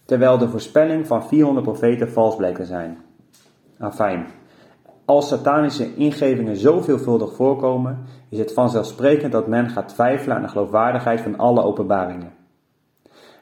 terwijl 0.05 0.39
de 0.39 0.49
voorspelling 0.49 1.07
van 1.07 1.25
400 1.25 1.67
profeten 1.67 2.11
vals 2.11 2.37
bleek 2.37 2.57
te 2.57 2.65
zijn. 2.65 2.99
Afijn, 3.79 4.27
als 5.05 5.29
satanische 5.29 5.95
ingevingen 5.95 6.57
zo 6.57 6.81
veelvuldig 6.81 7.35
voorkomen, 7.35 8.05
is 8.29 8.39
het 8.39 8.53
vanzelfsprekend 8.53 9.33
dat 9.33 9.47
men 9.47 9.71
gaat 9.71 9.89
twijfelen 9.89 10.37
aan 10.37 10.43
de 10.43 10.49
geloofwaardigheid 10.49 11.21
van 11.21 11.39
alle 11.39 11.63
openbaringen. 11.63 12.33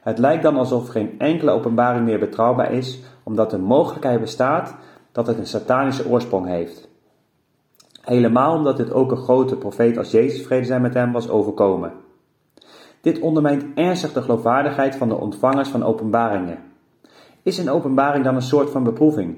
Het 0.01 0.19
lijkt 0.19 0.43
dan 0.43 0.57
alsof 0.57 0.89
geen 0.89 1.19
enkele 1.19 1.51
openbaring 1.51 2.05
meer 2.05 2.19
betrouwbaar 2.19 2.73
is, 2.73 3.01
omdat 3.23 3.51
de 3.51 3.59
mogelijkheid 3.59 4.21
bestaat 4.21 4.75
dat 5.13 5.27
het 5.27 5.39
een 5.39 5.47
satanische 5.47 6.09
oorsprong 6.09 6.47
heeft. 6.47 6.89
Helemaal 8.01 8.55
omdat 8.55 8.77
dit 8.77 8.93
ook 8.93 9.11
een 9.11 9.17
grote 9.17 9.57
profeet 9.57 9.99
als 9.99 10.11
Jezus, 10.11 10.47
vrede 10.47 10.67
zijn 10.67 10.83
met 10.83 10.95
hem, 10.95 11.13
was 11.13 11.29
overkomen. 11.29 12.09
Dit 13.01 13.19
ondermijnt 13.19 13.65
ernstig 13.75 14.13
de 14.13 14.23
geloofwaardigheid 14.23 14.97
van 14.97 15.09
de 15.09 15.17
ontvangers 15.17 15.69
van 15.69 15.83
openbaringen. 15.83 16.59
Is 17.43 17.59
een 17.59 17.71
openbaring 17.71 18.25
dan 18.25 18.35
een 18.35 18.43
soort 18.43 18.71
van 18.71 18.85
beproeving? 18.85 19.37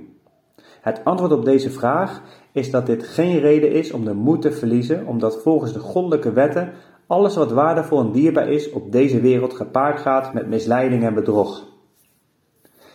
Het 0.80 1.00
antwoord 1.04 1.32
op 1.32 1.44
deze 1.44 1.70
vraag 1.70 2.22
is 2.52 2.70
dat 2.70 2.86
dit 2.86 3.02
geen 3.02 3.38
reden 3.38 3.72
is 3.72 3.92
om 3.92 4.04
de 4.04 4.14
moed 4.14 4.42
te 4.42 4.52
verliezen, 4.52 5.06
omdat 5.06 5.42
volgens 5.42 5.72
de 5.72 5.78
goddelijke 5.78 6.32
wetten 6.32 6.72
alles 7.06 7.36
wat 7.36 7.52
waardevol 7.52 8.00
en 8.00 8.12
dierbaar 8.12 8.48
is 8.48 8.70
op 8.70 8.92
deze 8.92 9.20
wereld 9.20 9.54
gepaard 9.54 10.00
gaat 10.00 10.32
met 10.32 10.46
misleiding 10.46 11.04
en 11.04 11.14
bedrog. 11.14 11.66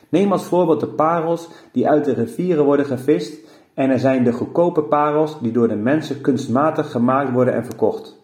Neem 0.10 0.32
als 0.32 0.44
voorbeeld 0.44 0.80
de 0.80 0.88
parels 0.88 1.50
die 1.72 1.88
uit 1.88 2.06
de 2.06 2.14
rivieren 2.14 2.66
worden 2.66 2.86
gevist 2.86 3.40
en 3.74 3.90
er 3.90 4.00
zijn 4.00 4.24
de 4.24 4.32
goedkope 4.32 4.84
parels 4.84 5.40
die 5.42 5.52
door 5.52 5.68
de 5.68 5.76
mensen 5.76 6.22
kunstmatig 6.22 6.92
gemaakt 6.92 7.32
worden 7.32 7.54
en 7.54 7.66
verkocht. 7.66 8.17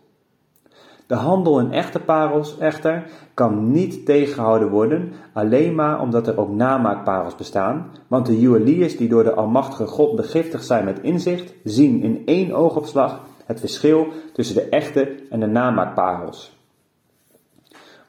De 1.07 1.15
handel 1.15 1.59
in 1.59 1.71
echte 1.71 1.99
parels 1.99 2.57
echter 2.57 3.03
kan 3.33 3.71
niet 3.71 4.05
tegengehouden 4.05 4.69
worden, 4.69 5.11
alleen 5.33 5.75
maar 5.75 6.01
omdat 6.01 6.27
er 6.27 6.39
ook 6.39 6.49
namaakparels 6.49 7.35
bestaan, 7.35 7.91
want 8.07 8.25
de 8.25 8.39
juweliers 8.39 8.97
die 8.97 9.09
door 9.09 9.23
de 9.23 9.33
Almachtige 9.33 9.87
God 9.87 10.15
begiftigd 10.15 10.65
zijn 10.65 10.85
met 10.85 10.99
inzicht, 11.01 11.53
zien 11.63 12.01
in 12.01 12.21
één 12.25 12.51
oogopslag 12.51 13.19
het 13.45 13.59
verschil 13.59 14.07
tussen 14.33 14.55
de 14.55 14.69
echte 14.69 15.15
en 15.29 15.39
de 15.39 15.47
namaakparels. 15.47 16.57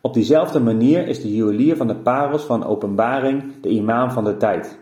Op 0.00 0.14
diezelfde 0.14 0.60
manier 0.60 1.08
is 1.08 1.22
de 1.22 1.34
juwelier 1.34 1.76
van 1.76 1.86
de 1.86 1.96
parels 1.96 2.42
van 2.42 2.64
openbaring 2.64 3.60
de 3.60 3.68
imam 3.68 4.10
van 4.10 4.24
de 4.24 4.36
tijd. 4.36 4.78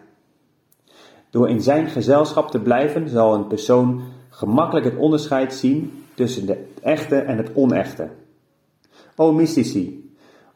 Door 1.30 1.48
in 1.48 1.62
zijn 1.62 1.88
gezelschap 1.88 2.50
te 2.50 2.60
blijven 2.60 3.08
zal 3.08 3.34
een 3.34 3.46
persoon 3.46 4.02
gemakkelijk 4.28 4.84
het 4.84 4.96
onderscheid 4.96 5.54
zien 5.54 6.01
tussen 6.14 6.46
het 6.46 6.58
echte 6.82 7.16
en 7.16 7.36
het 7.36 7.50
onechte. 7.54 8.08
O 9.16 9.32
mystici, 9.32 10.14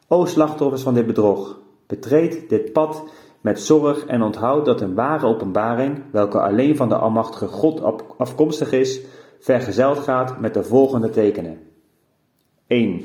o 0.09 0.25
slachtoffers 0.25 0.83
van 0.83 0.95
dit 0.95 1.07
bedrog, 1.07 1.59
betreed 1.87 2.49
dit 2.49 2.73
pad 2.73 3.03
met 3.41 3.61
zorg 3.61 4.07
en 4.07 4.23
onthoud 4.23 4.65
dat 4.65 4.81
een 4.81 4.95
ware 4.95 5.27
openbaring, 5.27 6.03
welke 6.11 6.41
alleen 6.41 6.77
van 6.77 6.89
de 6.89 6.97
Almachtige 6.97 7.47
God 7.47 7.83
afkomstig 8.17 8.73
is, 8.73 9.01
vergezeld 9.39 9.99
gaat 9.99 10.41
met 10.41 10.55
de 10.55 10.65
volgende 10.65 11.11
tekenen. 11.11 11.59
1. 12.67 13.05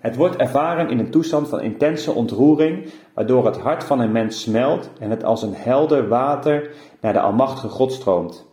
Het 0.00 0.16
wordt 0.16 0.36
ervaren 0.36 0.88
in 0.88 0.98
een 0.98 1.10
toestand 1.10 1.48
van 1.48 1.60
intense 1.60 2.12
ontroering, 2.12 2.92
waardoor 3.14 3.46
het 3.46 3.58
hart 3.58 3.84
van 3.84 4.00
een 4.00 4.12
mens 4.12 4.40
smelt 4.40 4.90
en 4.98 5.10
het 5.10 5.24
als 5.24 5.42
een 5.42 5.54
helder 5.54 6.08
water 6.08 6.70
naar 7.00 7.12
de 7.12 7.20
Almachtige 7.20 7.68
God 7.68 7.92
stroomt. 7.92 8.46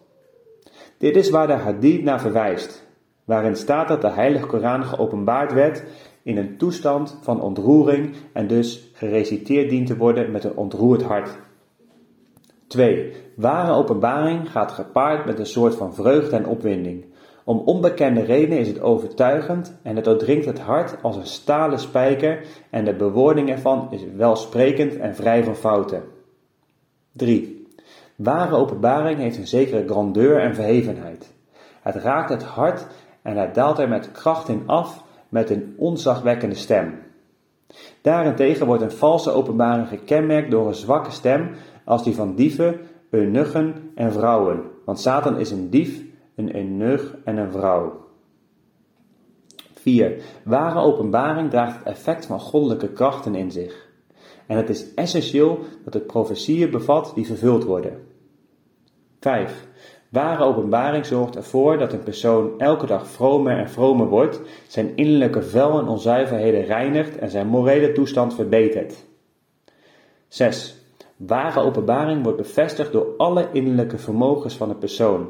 Dit 0.98 1.16
is 1.16 1.30
waar 1.30 1.48
de 1.48 1.54
hadith 1.54 2.04
naar 2.04 2.22
verwijst, 2.22 2.88
waarin 3.32 3.56
staat 3.56 3.88
dat 3.88 4.02
de 4.02 4.10
Heilige 4.10 4.46
Koran 4.46 4.84
geopenbaard 4.84 5.54
werd 5.54 5.84
in 6.24 6.38
een 6.38 6.58
toestand 6.58 7.18
van 7.22 7.42
ontroering 7.42 8.16
en 8.34 8.48
dus 8.48 8.90
gereciteerd 8.94 9.70
dient 9.70 9.88
te 9.88 9.98
worden 9.98 10.32
met 10.32 10.44
een 10.44 10.56
ontroerd 10.56 11.02
hart. 11.02 11.30
2. 12.68 13.14
Ware 13.36 13.74
openbaring 13.74 14.52
gaat 14.52 14.72
gepaard 14.72 15.26
met 15.26 15.40
een 15.40 15.46
soort 15.46 15.76
van 15.76 15.94
vreugde 15.94 16.36
en 16.36 16.48
opwinding. 16.48 17.06
Om 17.44 17.58
onbekende 17.58 18.22
redenen 18.22 18.60
is 18.60 18.68
het 18.68 18.82
overtuigend 18.82 19.80
en 19.84 19.96
het 19.96 20.06
doordringt 20.06 20.46
het 20.46 20.60
hart 20.60 20.98
als 21.02 21.16
een 21.16 21.26
stalen 21.26 21.80
spijker 21.80 22.46
en 22.70 22.86
de 22.86 22.94
bewoording 22.94 23.50
ervan 23.50 23.88
is 23.92 24.02
welsprekend 24.16 24.98
en 24.98 25.16
vrij 25.16 25.44
van 25.44 25.56
fouten. 25.56 26.04
3. 27.12 27.68
Ware 28.16 28.56
openbaring 28.56 29.20
heeft 29.20 29.38
een 29.38 29.48
zekere 29.48 29.88
grandeur 29.88 30.40
en 30.40 30.56
verhevenheid. 30.56 31.34
Het 31.82 31.96
raakt 31.96 32.30
het 32.30 32.44
hart 32.44 32.88
en 33.22 33.38
het 33.38 33.56
daalt 33.56 33.80
er 33.80 33.90
met 33.90 34.12
kracht 34.12 34.50
in 34.50 34.64
af 34.66 35.04
met 35.30 35.50
een 35.50 35.74
onzagwekkende 35.78 36.56
stem. 36.56 37.00
Daarentegen 38.02 38.66
wordt 38.66 38.84
een 38.84 38.92
valse 38.92 39.32
openbaring 39.32 39.88
gekenmerkt 39.88 40.52
door 40.52 40.68
een 40.68 40.76
zwakke 40.76 41.12
stem 41.12 41.50
als 41.86 42.04
die 42.04 42.16
van 42.16 42.36
dieven, 42.36 42.80
eunuchen 43.10 43.92
en 43.96 44.14
vrouwen, 44.14 44.62
want 44.86 45.00
Satan 45.00 45.38
is 45.38 45.52
een 45.52 45.70
dief, 45.70 46.04
een 46.36 46.56
eunuch 46.56 47.16
en 47.24 47.38
een 47.38 47.52
vrouw. 47.52 48.00
4. 49.74 50.22
Ware 50.44 50.80
openbaring 50.80 51.50
draagt 51.50 51.78
het 51.78 51.88
effect 51.88 52.26
van 52.26 52.40
goddelijke 52.40 52.90
krachten 52.90 53.36
in 53.36 53.52
zich. 53.52 53.90
En 54.48 54.58
het 54.58 54.70
is 54.70 54.94
essentieel 54.94 55.60
dat 55.84 55.94
het 55.94 56.08
profetieën 56.08 56.72
bevat 56.72 57.12
die 57.16 57.26
vervuld 57.26 57.64
worden. 57.64 58.04
5. 59.20 59.68
Ware 60.12 60.44
openbaring 60.44 61.06
zorgt 61.06 61.36
ervoor 61.36 61.78
dat 61.78 61.94
een 61.94 62.04
persoon 62.04 62.60
elke 62.60 62.86
dag 62.86 63.08
vromer 63.08 63.58
en 63.58 63.70
vromer 63.70 64.08
wordt, 64.08 64.42
zijn 64.68 64.96
innerlijke 64.96 65.44
vuil 65.44 65.80
en 65.80 65.88
onzuiverheden 65.88 66.66
reinigt 66.66 67.18
en 67.18 67.30
zijn 67.30 67.48
morele 67.48 67.92
toestand 67.92 68.36
verbetert. 68.36 69.06
6. 70.28 70.76
Ware 71.16 71.60
openbaring 71.60 72.24
wordt 72.24 72.38
bevestigd 72.38 72.92
door 72.92 73.14
alle 73.18 73.48
innerlijke 73.52 73.98
vermogens 73.98 74.58
van 74.58 74.70
een 74.70 74.78
persoon. 74.78 75.30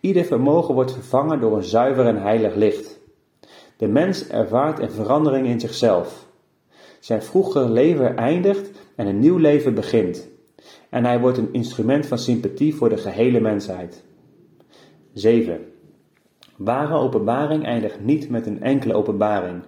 Ieder 0.00 0.24
vermogen 0.24 0.74
wordt 0.74 0.92
vervangen 0.92 1.40
door 1.40 1.56
een 1.56 1.64
zuiver 1.64 2.06
en 2.06 2.22
heilig 2.22 2.54
licht. 2.54 3.00
De 3.76 3.88
mens 3.88 4.28
ervaart 4.28 4.78
een 4.78 4.90
verandering 4.90 5.46
in 5.46 5.60
zichzelf. 5.60 6.26
Zijn 7.00 7.22
vroegere 7.22 7.68
leven 7.68 8.16
eindigt 8.16 8.70
en 8.96 9.06
een 9.06 9.18
nieuw 9.18 9.38
leven 9.38 9.74
begint 9.74 10.32
en 10.94 11.04
hij 11.04 11.20
wordt 11.20 11.38
een 11.38 11.52
instrument 11.52 12.06
van 12.06 12.18
sympathie 12.18 12.74
voor 12.74 12.88
de 12.88 12.96
gehele 12.96 13.40
mensheid. 13.40 14.04
7. 15.12 15.60
Ware 16.56 16.94
openbaring 16.94 17.64
eindigt 17.64 18.00
niet 18.00 18.28
met 18.28 18.46
een 18.46 18.62
enkele 18.62 18.94
openbaring, 18.94 19.62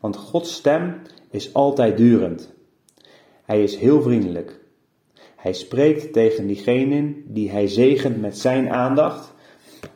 want 0.00 0.16
Gods 0.16 0.54
stem 0.54 1.00
is 1.30 1.54
altijd 1.54 1.96
durend. 1.96 2.54
Hij 3.44 3.62
is 3.62 3.76
heel 3.76 4.02
vriendelijk. 4.02 4.60
Hij 5.36 5.52
spreekt 5.52 6.12
tegen 6.12 6.46
diegenen 6.46 7.22
die 7.26 7.50
hij 7.50 7.66
zegent 7.66 8.20
met 8.20 8.38
zijn 8.38 8.70
aandacht, 8.70 9.34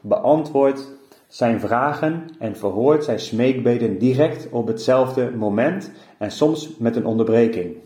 beantwoordt 0.01 0.93
zijn 1.29 1.61
vragen 1.61 2.24
en 2.39 2.57
verhoort 2.57 3.05
zijn 3.05 3.20
smeekbeden 3.20 3.99
direct 3.99 4.49
op 4.51 4.66
hetzelfde 4.66 5.31
moment 5.37 5.91
en 6.18 6.31
soms 6.31 6.76
met 6.76 6.97
een 6.97 7.07
onderbreking. 7.07 7.76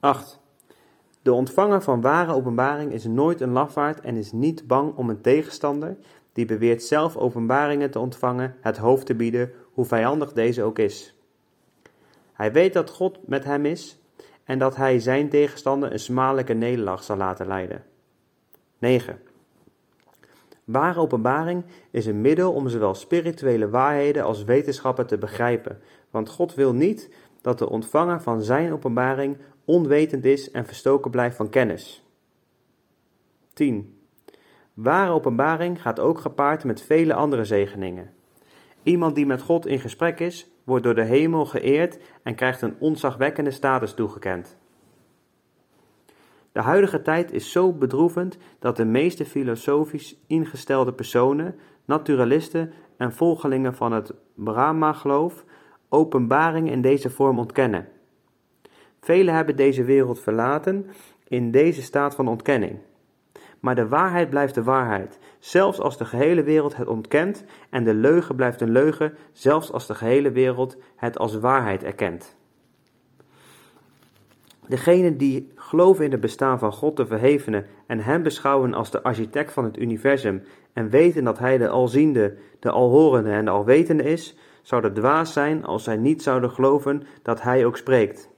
8. 0.00 0.37
De 1.28 1.34
ontvanger 1.34 1.82
van 1.82 2.00
ware 2.00 2.32
openbaring 2.32 2.92
is 2.92 3.04
nooit 3.04 3.40
een 3.40 3.52
lafaard 3.52 4.00
en 4.00 4.16
is 4.16 4.32
niet 4.32 4.66
bang 4.66 4.96
om 4.96 5.10
een 5.10 5.20
tegenstander, 5.20 5.96
die 6.32 6.44
beweert 6.44 6.82
zelf 6.82 7.16
openbaringen 7.16 7.90
te 7.90 7.98
ontvangen, 7.98 8.54
het 8.60 8.76
hoofd 8.76 9.06
te 9.06 9.14
bieden, 9.14 9.52
hoe 9.72 9.84
vijandig 9.84 10.32
deze 10.32 10.62
ook 10.62 10.78
is. 10.78 11.14
Hij 12.32 12.52
weet 12.52 12.72
dat 12.72 12.90
God 12.90 13.18
met 13.26 13.44
hem 13.44 13.66
is 13.66 14.00
en 14.44 14.58
dat 14.58 14.76
hij 14.76 14.98
zijn 14.98 15.28
tegenstander 15.28 15.92
een 15.92 15.98
smadelijke 15.98 16.54
nederlaag 16.54 17.02
zal 17.02 17.16
laten 17.16 17.46
leiden. 17.46 17.84
9. 18.78 19.20
Ware 20.64 21.00
openbaring 21.00 21.64
is 21.90 22.06
een 22.06 22.20
middel 22.20 22.52
om 22.52 22.68
zowel 22.68 22.94
spirituele 22.94 23.68
waarheden 23.68 24.24
als 24.24 24.44
wetenschappen 24.44 25.06
te 25.06 25.18
begrijpen, 25.18 25.80
want 26.10 26.28
God 26.28 26.54
wil 26.54 26.72
niet 26.72 27.10
dat 27.40 27.58
de 27.58 27.68
ontvanger 27.68 28.20
van 28.20 28.42
zijn 28.42 28.72
openbaring 28.72 29.36
onwetend 29.68 30.24
is 30.24 30.50
en 30.50 30.66
verstoken 30.66 31.10
blijft 31.10 31.36
van 31.36 31.48
kennis. 31.48 32.04
10. 33.52 33.98
Ware 34.74 35.10
openbaring 35.10 35.82
gaat 35.82 36.00
ook 36.00 36.18
gepaard 36.18 36.64
met 36.64 36.82
vele 36.82 37.14
andere 37.14 37.44
zegeningen. 37.44 38.10
Iemand 38.82 39.14
die 39.14 39.26
met 39.26 39.42
God 39.42 39.66
in 39.66 39.78
gesprek 39.78 40.20
is, 40.20 40.50
wordt 40.64 40.84
door 40.84 40.94
de 40.94 41.04
hemel 41.04 41.46
geëerd 41.46 41.98
en 42.22 42.34
krijgt 42.34 42.62
een 42.62 42.74
onzagwekkende 42.78 43.50
status 43.50 43.94
toegekend. 43.94 44.58
De 46.52 46.60
huidige 46.60 47.02
tijd 47.02 47.32
is 47.32 47.52
zo 47.52 47.72
bedroevend 47.72 48.38
dat 48.58 48.76
de 48.76 48.84
meeste 48.84 49.24
filosofisch 49.24 50.16
ingestelde 50.26 50.92
personen, 50.92 51.54
naturalisten 51.84 52.72
en 52.96 53.12
volgelingen 53.12 53.74
van 53.74 53.92
het 53.92 54.14
Brahma-geloof 54.34 55.44
openbaring 55.88 56.70
in 56.70 56.80
deze 56.80 57.10
vorm 57.10 57.38
ontkennen. 57.38 57.88
Velen 59.00 59.34
hebben 59.34 59.56
deze 59.56 59.84
wereld 59.84 60.20
verlaten 60.20 60.86
in 61.28 61.50
deze 61.50 61.82
staat 61.82 62.14
van 62.14 62.28
ontkenning. 62.28 62.78
Maar 63.60 63.74
de 63.74 63.88
waarheid 63.88 64.30
blijft 64.30 64.54
de 64.54 64.62
waarheid, 64.62 65.18
zelfs 65.38 65.80
als 65.80 65.96
de 65.96 66.04
gehele 66.04 66.42
wereld 66.42 66.76
het 66.76 66.88
ontkent, 66.88 67.44
en 67.70 67.84
de 67.84 67.94
leugen 67.94 68.36
blijft 68.36 68.60
een 68.60 68.70
leugen, 68.70 69.14
zelfs 69.32 69.72
als 69.72 69.86
de 69.86 69.94
gehele 69.94 70.32
wereld 70.32 70.76
het 70.96 71.18
als 71.18 71.38
waarheid 71.38 71.84
erkent. 71.84 72.36
Degenen 74.68 75.16
die 75.16 75.52
geloven 75.54 76.04
in 76.04 76.10
het 76.10 76.20
bestaan 76.20 76.58
van 76.58 76.72
God 76.72 76.96
de 76.96 77.06
Verhevene 77.06 77.64
en 77.86 78.00
Hem 78.00 78.22
beschouwen 78.22 78.74
als 78.74 78.90
de 78.90 79.02
architect 79.02 79.52
van 79.52 79.64
het 79.64 79.78
universum 79.78 80.42
en 80.72 80.88
weten 80.88 81.24
dat 81.24 81.38
Hij 81.38 81.58
de 81.58 81.68
Alziende, 81.68 82.36
de 82.58 82.70
Alhorende 82.70 83.30
en 83.30 83.44
de 83.44 83.50
Alwetende 83.50 84.02
is, 84.02 84.36
zouden 84.62 84.94
dwaas 84.94 85.32
zijn 85.32 85.64
als 85.64 85.84
zij 85.84 85.96
niet 85.96 86.22
zouden 86.22 86.50
geloven 86.50 87.02
dat 87.22 87.42
Hij 87.42 87.64
ook 87.64 87.76
spreekt. 87.76 88.30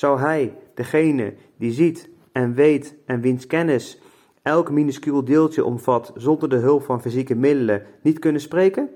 Zou 0.00 0.18
Hij, 0.18 0.56
degene 0.74 1.34
die 1.56 1.72
ziet 1.72 2.08
en 2.32 2.54
weet 2.54 2.96
en 3.06 3.20
wiens 3.20 3.46
kennis 3.46 4.00
elk 4.42 4.70
minuscuul 4.70 5.24
deeltje 5.24 5.64
omvat 5.64 6.12
zonder 6.14 6.48
de 6.48 6.56
hulp 6.56 6.82
van 6.82 7.00
fysieke 7.00 7.34
middelen, 7.34 7.86
niet 8.02 8.18
kunnen 8.18 8.40
spreken? 8.40 8.90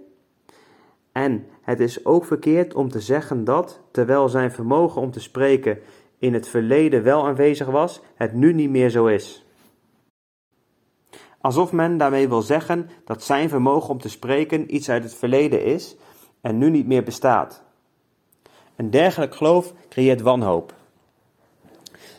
En 1.13 1.47
het 1.63 1.81
is 1.81 2.05
ook 2.05 2.25
verkeerd 2.25 2.75
om 2.75 2.89
te 2.89 3.01
zeggen 3.01 3.45
dat, 3.45 3.81
terwijl 3.91 4.29
zijn 4.29 4.53
vermogen 4.53 5.01
om 5.01 5.11
te 5.11 5.21
spreken 5.21 5.79
in 6.19 6.35
het 6.35 6.49
verleden 6.49 7.03
wel 7.03 7.27
aanwezig 7.27 7.67
was, 7.67 8.01
het 8.15 8.33
nu 8.33 8.53
niet 8.53 8.71
meer 8.71 8.91
zo 8.91 9.07
is. 9.07 9.47
Alsof 11.41 11.73
men 11.73 11.97
daarmee 11.97 12.29
wil 12.29 12.43
zeggen 12.43 12.89
dat 13.05 13.23
zijn 13.23 13.49
vermogen 13.49 13.91
om 13.91 14.01
te 14.01 14.09
spreken 14.09 14.75
iets 14.75 14.91
uit 14.91 15.03
het 15.03 15.15
verleden 15.15 15.65
is 15.65 15.97
en 16.41 16.59
nu 16.59 16.71
niet 16.71 16.87
meer 16.87 17.03
bestaat. 17.03 17.63
Een 18.77 18.91
dergelijk 18.91 19.35
geloof 19.35 19.73
creëert 19.89 20.21
wanhoop. 20.21 20.83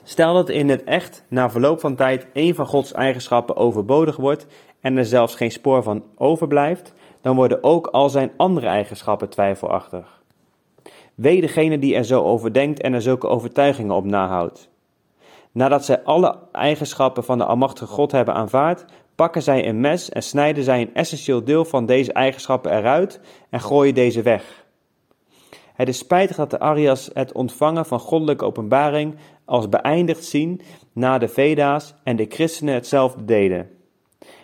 Stel 0.07 0.33
dat 0.33 0.49
in 0.49 0.69
het 0.69 0.83
echt 0.83 1.23
na 1.27 1.49
verloop 1.49 1.79
van 1.79 1.95
tijd 1.95 2.27
een 2.33 2.55
van 2.55 2.65
Gods 2.65 2.91
eigenschappen 2.91 3.55
overbodig 3.55 4.15
wordt 4.15 4.47
en 4.81 4.97
er 4.97 5.05
zelfs 5.05 5.35
geen 5.35 5.51
spoor 5.51 5.83
van 5.83 6.03
overblijft, 6.15 6.93
dan 7.21 7.35
worden 7.35 7.63
ook 7.63 7.87
al 7.87 8.09
zijn 8.09 8.31
andere 8.37 8.67
eigenschappen 8.67 9.29
twijfelachtig. 9.29 10.21
Wee 11.15 11.41
degene 11.41 11.79
die 11.79 11.95
er 11.95 12.03
zo 12.03 12.23
over 12.23 12.53
denkt 12.53 12.81
en 12.81 12.93
er 12.93 13.01
zulke 13.01 13.27
overtuigingen 13.27 13.95
op 13.95 14.05
nahoudt. 14.05 14.69
Nadat 15.51 15.85
zij 15.85 16.03
alle 16.03 16.37
eigenschappen 16.51 17.23
van 17.23 17.37
de 17.37 17.45
Almachtige 17.45 17.93
God 17.93 18.11
hebben 18.11 18.33
aanvaard, 18.33 18.85
pakken 19.15 19.41
zij 19.41 19.67
een 19.67 19.79
mes 19.79 20.09
en 20.09 20.23
snijden 20.23 20.63
zij 20.63 20.81
een 20.81 20.93
essentieel 20.93 21.43
deel 21.43 21.65
van 21.65 21.85
deze 21.85 22.13
eigenschappen 22.13 22.77
eruit 22.77 23.19
en 23.49 23.61
gooien 23.61 23.93
deze 23.93 24.21
weg. 24.21 24.64
Het 25.75 25.87
is 25.87 25.97
spijtig 25.97 26.35
dat 26.35 26.49
de 26.49 26.59
Arias 26.59 27.09
het 27.13 27.31
ontvangen 27.31 27.85
van 27.85 27.99
goddelijke 27.99 28.45
openbaring 28.45 29.15
als 29.45 29.69
beëindigd 29.69 30.25
zien 30.25 30.61
na 30.93 31.17
de 31.17 31.27
Veda's 31.27 31.93
en 32.03 32.15
de 32.15 32.25
christenen 32.29 32.73
hetzelfde 32.73 33.25
deden. 33.25 33.69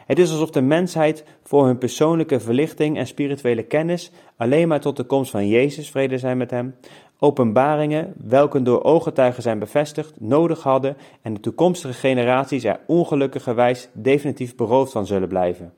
Het 0.05 0.19
is 0.19 0.31
alsof 0.31 0.49
de 0.49 0.61
mensheid 0.61 1.23
voor 1.43 1.65
hun 1.65 1.77
persoonlijke 1.77 2.39
verlichting 2.39 2.97
en 2.97 3.07
spirituele 3.07 3.63
kennis 3.63 4.11
alleen 4.37 4.67
maar 4.67 4.79
tot 4.79 4.97
de 4.97 5.03
komst 5.03 5.31
van 5.31 5.47
Jezus, 5.47 5.89
vrede 5.89 6.17
zijn 6.17 6.37
met 6.37 6.51
hem, 6.51 6.75
openbaringen, 7.19 8.13
welke 8.17 8.61
door 8.61 8.83
ooggetuigen 8.83 9.43
zijn 9.43 9.59
bevestigd, 9.59 10.19
nodig 10.19 10.63
hadden 10.63 10.97
en 11.21 11.33
de 11.33 11.39
toekomstige 11.39 11.93
generaties 11.93 12.63
er 12.63 12.79
ongelukkigerwijs 12.87 13.89
definitief 13.93 14.55
beroofd 14.55 14.91
van 14.91 15.05
zullen 15.05 15.27
blijven. 15.27 15.73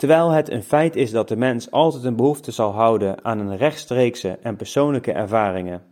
Terwijl 0.00 0.30
het 0.30 0.50
een 0.50 0.62
feit 0.62 0.96
is 0.96 1.10
dat 1.10 1.28
de 1.28 1.36
mens 1.36 1.70
altijd 1.70 2.04
een 2.04 2.16
behoefte 2.16 2.52
zal 2.52 2.72
houden 2.72 3.24
aan 3.24 3.38
een 3.38 3.56
rechtstreekse 3.56 4.38
en 4.42 4.56
persoonlijke 4.56 5.12
ervaringen. 5.12 5.82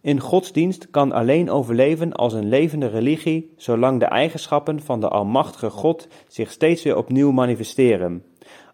In 0.00 0.20
godsdienst 0.20 0.90
kan 0.90 1.12
alleen 1.12 1.50
overleven 1.50 2.12
als 2.12 2.32
een 2.32 2.48
levende 2.48 2.86
religie, 2.86 3.52
zolang 3.56 4.00
de 4.00 4.04
eigenschappen 4.04 4.82
van 4.82 5.00
de 5.00 5.08
Almachtige 5.08 5.70
God 5.70 6.08
zich 6.28 6.50
steeds 6.50 6.82
weer 6.82 6.96
opnieuw 6.96 7.30
manifesteren. 7.30 8.24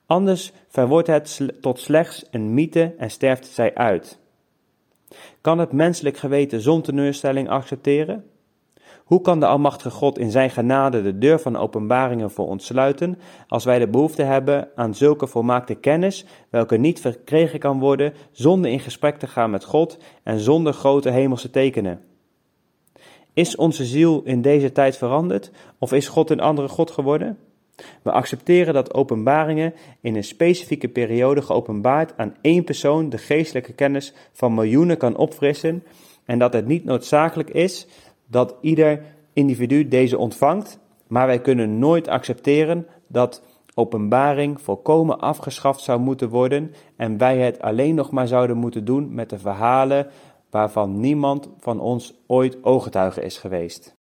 Anders 0.06 0.52
verwordt 0.68 1.08
het 1.08 1.40
tot 1.60 1.80
slechts 1.80 2.24
een 2.30 2.54
mythe 2.54 2.94
en 2.98 3.10
sterft 3.10 3.46
zij 3.46 3.74
uit. 3.74 4.18
Kan 5.40 5.58
het 5.58 5.72
menselijk 5.72 6.16
geweten 6.16 6.60
zonder 6.60 6.84
teleurstelling 6.84 7.48
accepteren? 7.48 8.24
Hoe 9.08 9.20
kan 9.20 9.40
de 9.40 9.46
Almachtige 9.46 9.90
God 9.90 10.18
in 10.18 10.30
zijn 10.30 10.50
genade 10.50 11.02
de 11.02 11.18
deur 11.18 11.40
van 11.40 11.56
openbaringen 11.56 12.30
voor 12.30 12.46
ons 12.46 12.66
sluiten, 12.66 13.18
als 13.46 13.64
wij 13.64 13.78
de 13.78 13.88
behoefte 13.88 14.22
hebben 14.22 14.68
aan 14.74 14.94
zulke 14.94 15.26
volmaakte 15.26 15.74
kennis, 15.74 16.24
welke 16.50 16.76
niet 16.76 17.00
verkregen 17.00 17.58
kan 17.58 17.78
worden 17.78 18.12
zonder 18.32 18.70
in 18.70 18.80
gesprek 18.80 19.18
te 19.18 19.26
gaan 19.26 19.50
met 19.50 19.64
God 19.64 19.98
en 20.22 20.38
zonder 20.38 20.72
grote 20.72 21.10
hemelse 21.10 21.50
tekenen? 21.50 22.00
Is 23.32 23.56
onze 23.56 23.84
ziel 23.84 24.22
in 24.24 24.42
deze 24.42 24.72
tijd 24.72 24.96
veranderd, 24.96 25.50
of 25.78 25.92
is 25.92 26.08
God 26.08 26.30
een 26.30 26.40
andere 26.40 26.68
God 26.68 26.90
geworden? 26.90 27.38
We 28.02 28.10
accepteren 28.10 28.74
dat 28.74 28.94
openbaringen 28.94 29.74
in 30.00 30.16
een 30.16 30.24
specifieke 30.24 30.88
periode 30.88 31.42
geopenbaard 31.42 32.12
aan 32.16 32.34
één 32.40 32.64
persoon 32.64 33.08
de 33.08 33.18
geestelijke 33.18 33.72
kennis 33.72 34.12
van 34.32 34.54
miljoenen 34.54 34.96
kan 34.96 35.16
opfrissen 35.16 35.82
en 36.28 36.38
dat 36.38 36.52
het 36.52 36.66
niet 36.66 36.84
noodzakelijk 36.84 37.50
is 37.50 37.86
dat 38.30 38.54
ieder 38.60 39.02
individu 39.32 39.88
deze 39.88 40.18
ontvangt, 40.18 40.78
maar 41.06 41.26
wij 41.26 41.40
kunnen 41.40 41.78
nooit 41.78 42.08
accepteren 42.08 42.86
dat 43.06 43.42
openbaring 43.74 44.60
volkomen 44.60 45.18
afgeschaft 45.18 45.80
zou 45.80 46.00
moeten 46.00 46.28
worden 46.28 46.74
en 46.96 47.18
wij 47.18 47.38
het 47.38 47.60
alleen 47.60 47.94
nog 47.94 48.10
maar 48.10 48.28
zouden 48.28 48.56
moeten 48.56 48.84
doen 48.84 49.14
met 49.14 49.30
de 49.30 49.38
verhalen 49.38 50.06
waarvan 50.50 51.00
niemand 51.00 51.48
van 51.58 51.80
ons 51.80 52.14
ooit 52.26 52.64
ooggetuige 52.64 53.22
is 53.22 53.38
geweest. 53.38 53.96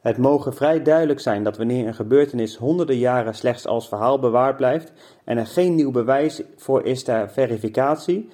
Het 0.00 0.18
mogen 0.18 0.54
vrij 0.54 0.82
duidelijk 0.82 1.20
zijn 1.20 1.44
dat 1.44 1.56
wanneer 1.56 1.86
een 1.86 1.94
gebeurtenis 1.94 2.56
honderden 2.56 2.96
jaren 2.96 3.34
slechts 3.34 3.66
als 3.66 3.88
verhaal 3.88 4.18
bewaard 4.18 4.56
blijft 4.56 4.92
en 5.24 5.38
er 5.38 5.46
geen 5.46 5.74
nieuw 5.74 5.90
bewijs 5.90 6.42
voor 6.56 6.84
is 6.84 7.02
ter 7.02 7.30
verificatie, 7.30 8.28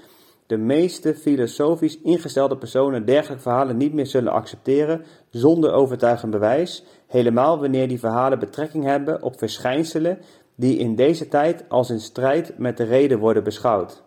de 0.47 0.57
meeste 0.57 1.15
filosofisch 1.15 2.01
ingestelde 2.01 2.57
personen 2.57 3.05
dergelijke 3.05 3.43
verhalen 3.43 3.77
niet 3.77 3.93
meer 3.93 4.07
zullen 4.07 4.33
accepteren 4.33 5.05
zonder 5.31 5.73
overtuigend 5.73 6.31
bewijs, 6.31 6.85
helemaal 7.07 7.61
wanneer 7.61 7.89
die 7.89 7.99
verhalen 7.99 8.39
betrekking 8.39 8.85
hebben 8.85 9.23
op 9.23 9.39
verschijnselen 9.39 10.19
die 10.55 10.79
in 10.79 10.95
deze 10.95 11.29
tijd 11.29 11.65
als 11.69 11.91
in 11.91 12.01
strijd 12.01 12.59
met 12.59 12.77
de 12.77 12.85
reden 12.85 13.19
worden 13.19 13.45
beschouwd. 13.45 14.03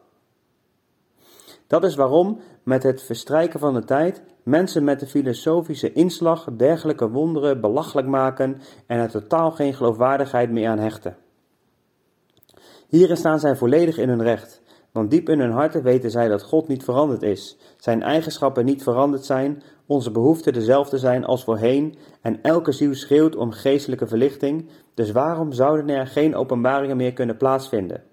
Dat 1.68 1.84
is 1.84 1.96
waarom 1.96 2.40
met 2.64 2.84
het 2.84 3.04
verstrijken 3.04 3.60
van 3.60 3.74
de 3.74 3.84
tijd 3.84 4.22
mensen 4.44 4.84
met 4.84 5.00
de 5.00 5.08
filosofische 5.08 5.94
inslag 5.94 6.48
dergelijke 6.58 7.10
wonderen 7.10 7.62
belachelijk 7.62 8.08
maken 8.08 8.62
en 8.86 9.00
er 9.00 9.10
totaal 9.10 9.52
geen 9.52 9.74
geloofwaardigheid 9.74 10.52
meer 10.52 10.70
aan 10.70 10.80
hechten. 10.80 11.18
Hierin 12.88 13.18
staan 13.18 13.40
zij 13.40 13.56
volledig 13.56 13.98
in 13.98 14.10
hun 14.10 14.24
recht. 14.24 14.62
Want 14.92 15.12
diep 15.12 15.30
in 15.30 15.40
hun 15.40 15.52
harten 15.52 15.84
weten 15.84 16.12
zij 16.12 16.28
dat 16.28 16.44
God 16.44 16.68
niet 16.68 16.84
veranderd 16.84 17.24
is, 17.24 17.58
zijn 17.78 18.04
eigenschappen 18.04 18.66
niet 18.66 18.84
veranderd 18.84 19.26
zijn, 19.26 19.64
onze 19.86 20.12
behoeften 20.12 20.54
dezelfde 20.54 20.98
zijn 20.98 21.26
als 21.26 21.44
voorheen 21.44 21.96
en 22.22 22.42
elke 22.42 22.72
ziel 22.72 22.94
schreeuwt 22.94 23.36
om 23.36 23.52
geestelijke 23.52 24.08
verlichting, 24.08 24.70
dus 24.94 25.12
waarom 25.12 25.52
zouden 25.52 25.90
er 25.90 26.08
geen 26.08 26.36
openbaringen 26.36 26.98
meer 26.98 27.14
kunnen 27.14 27.38
plaatsvinden? 27.38 28.04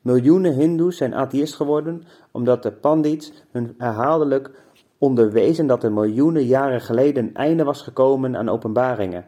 Miljoenen 0.00 0.52
hindoes 0.52 0.96
zijn 0.96 1.14
atheïst 1.14 1.54
geworden 1.54 2.02
omdat 2.30 2.62
de 2.62 2.72
pandits 2.72 3.32
hun 3.50 3.74
herhaaldelijk 3.78 4.50
onderwezen 4.98 5.66
dat 5.66 5.84
er 5.84 5.92
miljoenen 5.92 6.44
jaren 6.44 6.80
geleden 6.80 7.24
een 7.24 7.34
einde 7.34 7.64
was 7.64 7.82
gekomen 7.82 8.36
aan 8.36 8.48
openbaringen. 8.48 9.26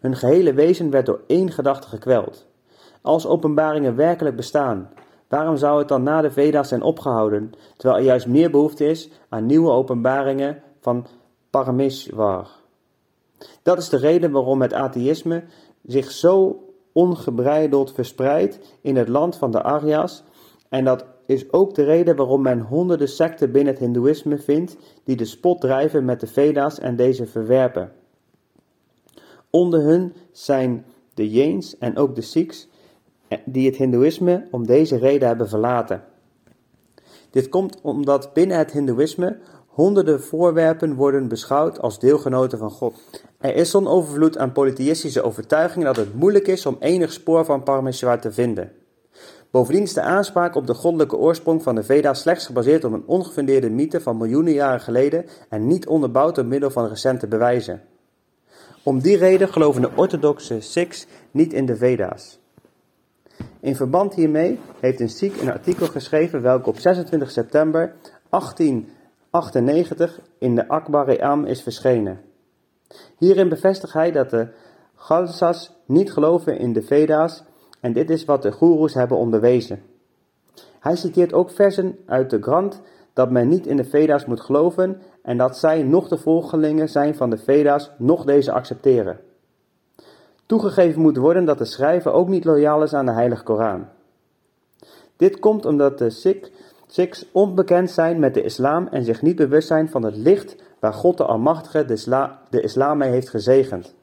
Hun 0.00 0.16
gehele 0.16 0.52
wezen 0.52 0.90
werd 0.90 1.06
door 1.06 1.20
één 1.26 1.50
gedachte 1.50 1.88
gekweld. 1.88 2.46
Als 3.02 3.26
openbaringen 3.26 3.96
werkelijk 3.96 4.36
bestaan, 4.36 4.90
waarom 5.28 5.56
zou 5.56 5.78
het 5.78 5.88
dan 5.88 6.02
na 6.02 6.20
de 6.20 6.30
Veda's 6.30 6.68
zijn 6.68 6.82
opgehouden, 6.82 7.52
terwijl 7.76 8.00
er 8.00 8.06
juist 8.06 8.26
meer 8.26 8.50
behoefte 8.50 8.84
is 8.84 9.10
aan 9.28 9.46
nieuwe 9.46 9.70
openbaringen 9.70 10.62
van 10.80 11.06
Parameshwar? 11.50 12.48
Dat 13.62 13.78
is 13.78 13.88
de 13.88 13.96
reden 13.96 14.30
waarom 14.30 14.62
het 14.62 14.72
atheïsme 14.72 15.44
zich 15.86 16.10
zo 16.10 16.62
ongebreideld 16.92 17.92
verspreidt 17.92 18.58
in 18.80 18.96
het 18.96 19.08
land 19.08 19.36
van 19.36 19.50
de 19.50 19.62
Arya's 19.62 20.22
en 20.68 20.84
dat 20.84 21.04
is 21.26 21.52
ook 21.52 21.74
de 21.74 21.84
reden 21.84 22.16
waarom 22.16 22.42
men 22.42 22.60
honderden 22.60 23.08
secten 23.08 23.52
binnen 23.52 23.72
het 23.72 23.82
hindoeïsme 23.82 24.38
vindt 24.38 24.76
die 25.04 25.16
de 25.16 25.24
spot 25.24 25.60
drijven 25.60 26.04
met 26.04 26.20
de 26.20 26.26
Veda's 26.26 26.78
en 26.78 26.96
deze 26.96 27.26
verwerpen. 27.26 27.92
Onder 29.50 29.80
hun 29.80 30.14
zijn 30.32 30.84
de 31.14 31.30
Jains 31.30 31.78
en 31.78 31.96
ook 31.96 32.14
de 32.14 32.20
Sikhs 32.20 32.68
die 33.44 33.66
het 33.66 33.76
hindoeïsme 33.76 34.46
om 34.50 34.66
deze 34.66 34.96
reden 34.96 35.28
hebben 35.28 35.48
verlaten. 35.48 36.02
Dit 37.30 37.48
komt 37.48 37.80
omdat 37.82 38.32
binnen 38.32 38.58
het 38.58 38.72
hindoeïsme 38.72 39.38
honderden 39.66 40.22
voorwerpen 40.22 40.94
worden 40.94 41.28
beschouwd 41.28 41.80
als 41.80 41.98
deelgenoten 41.98 42.58
van 42.58 42.70
God. 42.70 42.94
Er 43.38 43.54
is 43.54 43.70
zo'n 43.70 43.88
overvloed 43.88 44.38
aan 44.38 44.52
polytheïstische 44.52 45.22
overtuigingen 45.22 45.86
dat 45.86 45.96
het 45.96 46.14
moeilijk 46.14 46.46
is 46.46 46.66
om 46.66 46.76
enig 46.80 47.12
spoor 47.12 47.44
van 47.44 47.62
Parameshwar 47.62 48.20
te 48.20 48.32
vinden. 48.32 48.72
Bovendien 49.50 49.82
is 49.82 49.94
de 49.94 50.00
aanspraak 50.00 50.54
op 50.54 50.66
de 50.66 50.74
goddelijke 50.74 51.16
oorsprong 51.16 51.62
van 51.62 51.74
de 51.74 51.82
Veda 51.82 52.14
slechts 52.14 52.46
gebaseerd 52.46 52.84
op 52.84 52.92
een 52.92 53.06
ongefundeerde 53.06 53.70
mythe 53.70 54.00
van 54.00 54.16
miljoenen 54.16 54.52
jaren 54.52 54.80
geleden 54.80 55.24
en 55.48 55.66
niet 55.66 55.86
onderbouwd 55.86 56.34
door 56.34 56.46
middel 56.46 56.70
van 56.70 56.88
recente 56.88 57.26
bewijzen. 57.26 57.82
Om 58.82 59.00
die 59.00 59.16
reden 59.16 59.48
geloven 59.48 59.82
de 59.82 59.90
orthodoxe 59.94 60.60
Sikhs 60.60 61.06
niet 61.30 61.52
in 61.52 61.66
de 61.66 61.76
Veda's. 61.76 62.38
In 63.60 63.76
verband 63.76 64.14
hiermee 64.14 64.58
heeft 64.80 65.00
een 65.00 65.08
Sikh 65.08 65.42
een 65.42 65.52
artikel 65.52 65.86
geschreven 65.86 66.42
welke 66.42 66.68
op 66.68 66.78
26 66.78 67.30
september 67.30 67.94
1898 68.30 70.20
in 70.38 70.54
de 70.54 70.68
Akbar-e-Am 70.68 71.44
is 71.44 71.62
verschenen. 71.62 72.20
Hierin 73.16 73.48
bevestigt 73.48 73.92
hij 73.92 74.12
dat 74.12 74.30
de 74.30 74.48
Khalsas 74.96 75.72
niet 75.86 76.12
geloven 76.12 76.58
in 76.58 76.72
de 76.72 76.82
Veda's 76.82 77.44
en 77.80 77.92
dit 77.92 78.10
is 78.10 78.24
wat 78.24 78.42
de 78.42 78.52
goeroes 78.52 78.94
hebben 78.94 79.16
onderwezen. 79.16 79.82
Hij 80.80 80.96
citeert 80.96 81.32
ook 81.32 81.50
versen 81.50 81.98
uit 82.06 82.30
de 82.30 82.42
Grant 82.42 82.80
dat 83.12 83.30
men 83.30 83.48
niet 83.48 83.66
in 83.66 83.76
de 83.76 83.84
Veda's 83.84 84.24
moet 84.24 84.40
geloven 84.40 85.00
en 85.22 85.36
dat 85.36 85.58
zij 85.58 85.82
nog 85.82 86.08
de 86.08 86.18
volgelingen 86.18 86.88
zijn 86.88 87.14
van 87.14 87.30
de 87.30 87.38
Veda's, 87.38 87.90
nog 87.98 88.24
deze 88.24 88.52
accepteren. 88.52 89.20
Toegegeven 90.48 91.00
moet 91.00 91.16
worden 91.16 91.44
dat 91.44 91.58
de 91.58 91.64
schrijver 91.64 92.12
ook 92.12 92.28
niet 92.28 92.44
loyaal 92.44 92.82
is 92.82 92.94
aan 92.94 93.06
de 93.06 93.12
Heilige 93.12 93.42
Koran. 93.42 93.86
Dit 95.16 95.38
komt 95.38 95.64
omdat 95.64 95.98
de 95.98 96.10
Sikh, 96.10 96.50
Sikhs 96.86 97.28
onbekend 97.32 97.90
zijn 97.90 98.18
met 98.18 98.34
de 98.34 98.42
islam 98.42 98.86
en 98.86 99.04
zich 99.04 99.22
niet 99.22 99.36
bewust 99.36 99.68
zijn 99.68 99.88
van 99.88 100.02
het 100.02 100.16
licht 100.16 100.56
waar 100.80 100.92
God 100.92 101.16
de 101.16 101.24
Almachtige 101.24 101.84
de, 101.84 102.30
de 102.50 102.60
islam 102.60 102.98
mee 102.98 103.10
heeft 103.10 103.28
gezegend. 103.28 103.94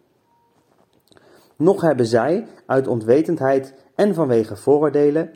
Nog 1.56 1.82
hebben 1.82 2.06
zij, 2.06 2.48
uit 2.66 2.88
onwetendheid 2.88 3.74
en 3.96 4.14
vanwege 4.14 4.56
vooroordelen, 4.56 5.32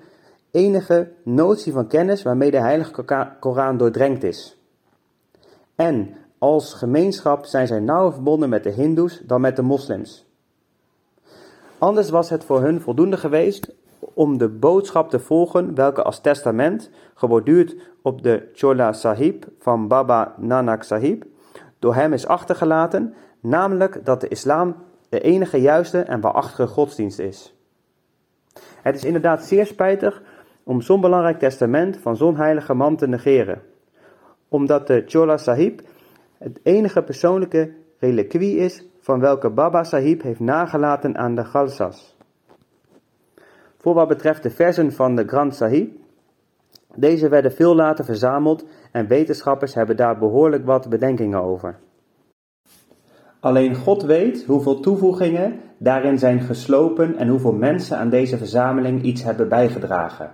enige 0.51 1.11
notie 1.23 1.73
van 1.73 1.87
kennis 1.87 2.23
waarmee 2.23 2.51
de 2.51 2.61
Heilige 2.61 3.27
Koran 3.39 3.77
doordrenkt 3.77 4.23
is. 4.23 4.57
En 5.75 6.15
als 6.37 6.73
gemeenschap 6.73 7.45
zijn 7.45 7.67
zij 7.67 7.79
nauwer 7.79 8.13
verbonden 8.13 8.49
met 8.49 8.63
de 8.63 8.71
Hindoes 8.71 9.21
dan 9.25 9.41
met 9.41 9.55
de 9.55 9.61
moslims. 9.61 10.28
Anders 11.79 12.09
was 12.09 12.29
het 12.29 12.43
voor 12.43 12.61
hun 12.61 12.81
voldoende 12.81 13.17
geweest 13.17 13.75
om 13.99 14.37
de 14.37 14.49
boodschap 14.49 15.09
te 15.09 15.19
volgen 15.19 15.75
welke 15.75 16.03
als 16.03 16.21
testament, 16.21 16.89
geborduurd 17.13 17.75
op 18.01 18.23
de 18.23 18.49
Chola 18.53 18.93
Sahib 18.93 19.45
van 19.59 19.87
Baba 19.87 20.33
Nanak 20.37 20.83
Sahib, 20.83 21.23
door 21.79 21.95
hem 21.95 22.13
is 22.13 22.27
achtergelaten, 22.27 23.13
namelijk 23.39 24.05
dat 24.05 24.21
de 24.21 24.27
islam 24.27 24.75
de 25.09 25.19
enige 25.19 25.61
juiste 25.61 25.99
en 25.99 26.21
waarachtige 26.21 26.67
godsdienst 26.67 27.19
is. 27.19 27.55
Het 28.81 28.95
is 28.95 29.03
inderdaad 29.03 29.43
zeer 29.43 29.65
spijtig 29.65 30.21
om 30.63 30.81
zo'n 30.81 31.01
belangrijk 31.01 31.39
testament 31.39 31.97
van 31.97 32.17
zo'n 32.17 32.35
heilige 32.35 32.73
man 32.73 32.95
te 32.95 33.07
negeren, 33.07 33.61
omdat 34.47 34.87
de 34.87 35.03
Chola 35.05 35.37
Sahib 35.37 35.81
het 36.37 36.59
enige 36.63 37.03
persoonlijke 37.03 37.73
reliquie 37.99 38.57
is 38.57 38.88
van 38.99 39.19
welke 39.19 39.49
Baba 39.49 39.83
Sahib 39.83 40.21
heeft 40.21 40.39
nagelaten 40.39 41.17
aan 41.17 41.35
de 41.35 41.43
Khalsas. 41.43 42.17
Voor 43.77 43.93
wat 43.93 44.07
betreft 44.07 44.43
de 44.43 44.49
versen 44.49 44.91
van 44.91 45.15
de 45.15 45.27
Grand 45.27 45.55
Sahib, 45.55 45.91
deze 46.95 47.29
werden 47.29 47.51
veel 47.51 47.75
later 47.75 48.05
verzameld 48.05 48.65
en 48.91 49.07
wetenschappers 49.07 49.73
hebben 49.73 49.97
daar 49.97 50.17
behoorlijk 50.17 50.65
wat 50.65 50.89
bedenkingen 50.89 51.41
over. 51.41 51.79
Alleen 53.39 53.75
God 53.75 54.03
weet 54.03 54.45
hoeveel 54.45 54.79
toevoegingen 54.79 55.59
daarin 55.77 56.19
zijn 56.19 56.39
geslopen 56.39 57.15
en 57.15 57.27
hoeveel 57.27 57.53
mensen 57.53 57.97
aan 57.97 58.09
deze 58.09 58.37
verzameling 58.37 59.01
iets 59.01 59.23
hebben 59.23 59.49
bijgedragen. 59.49 60.31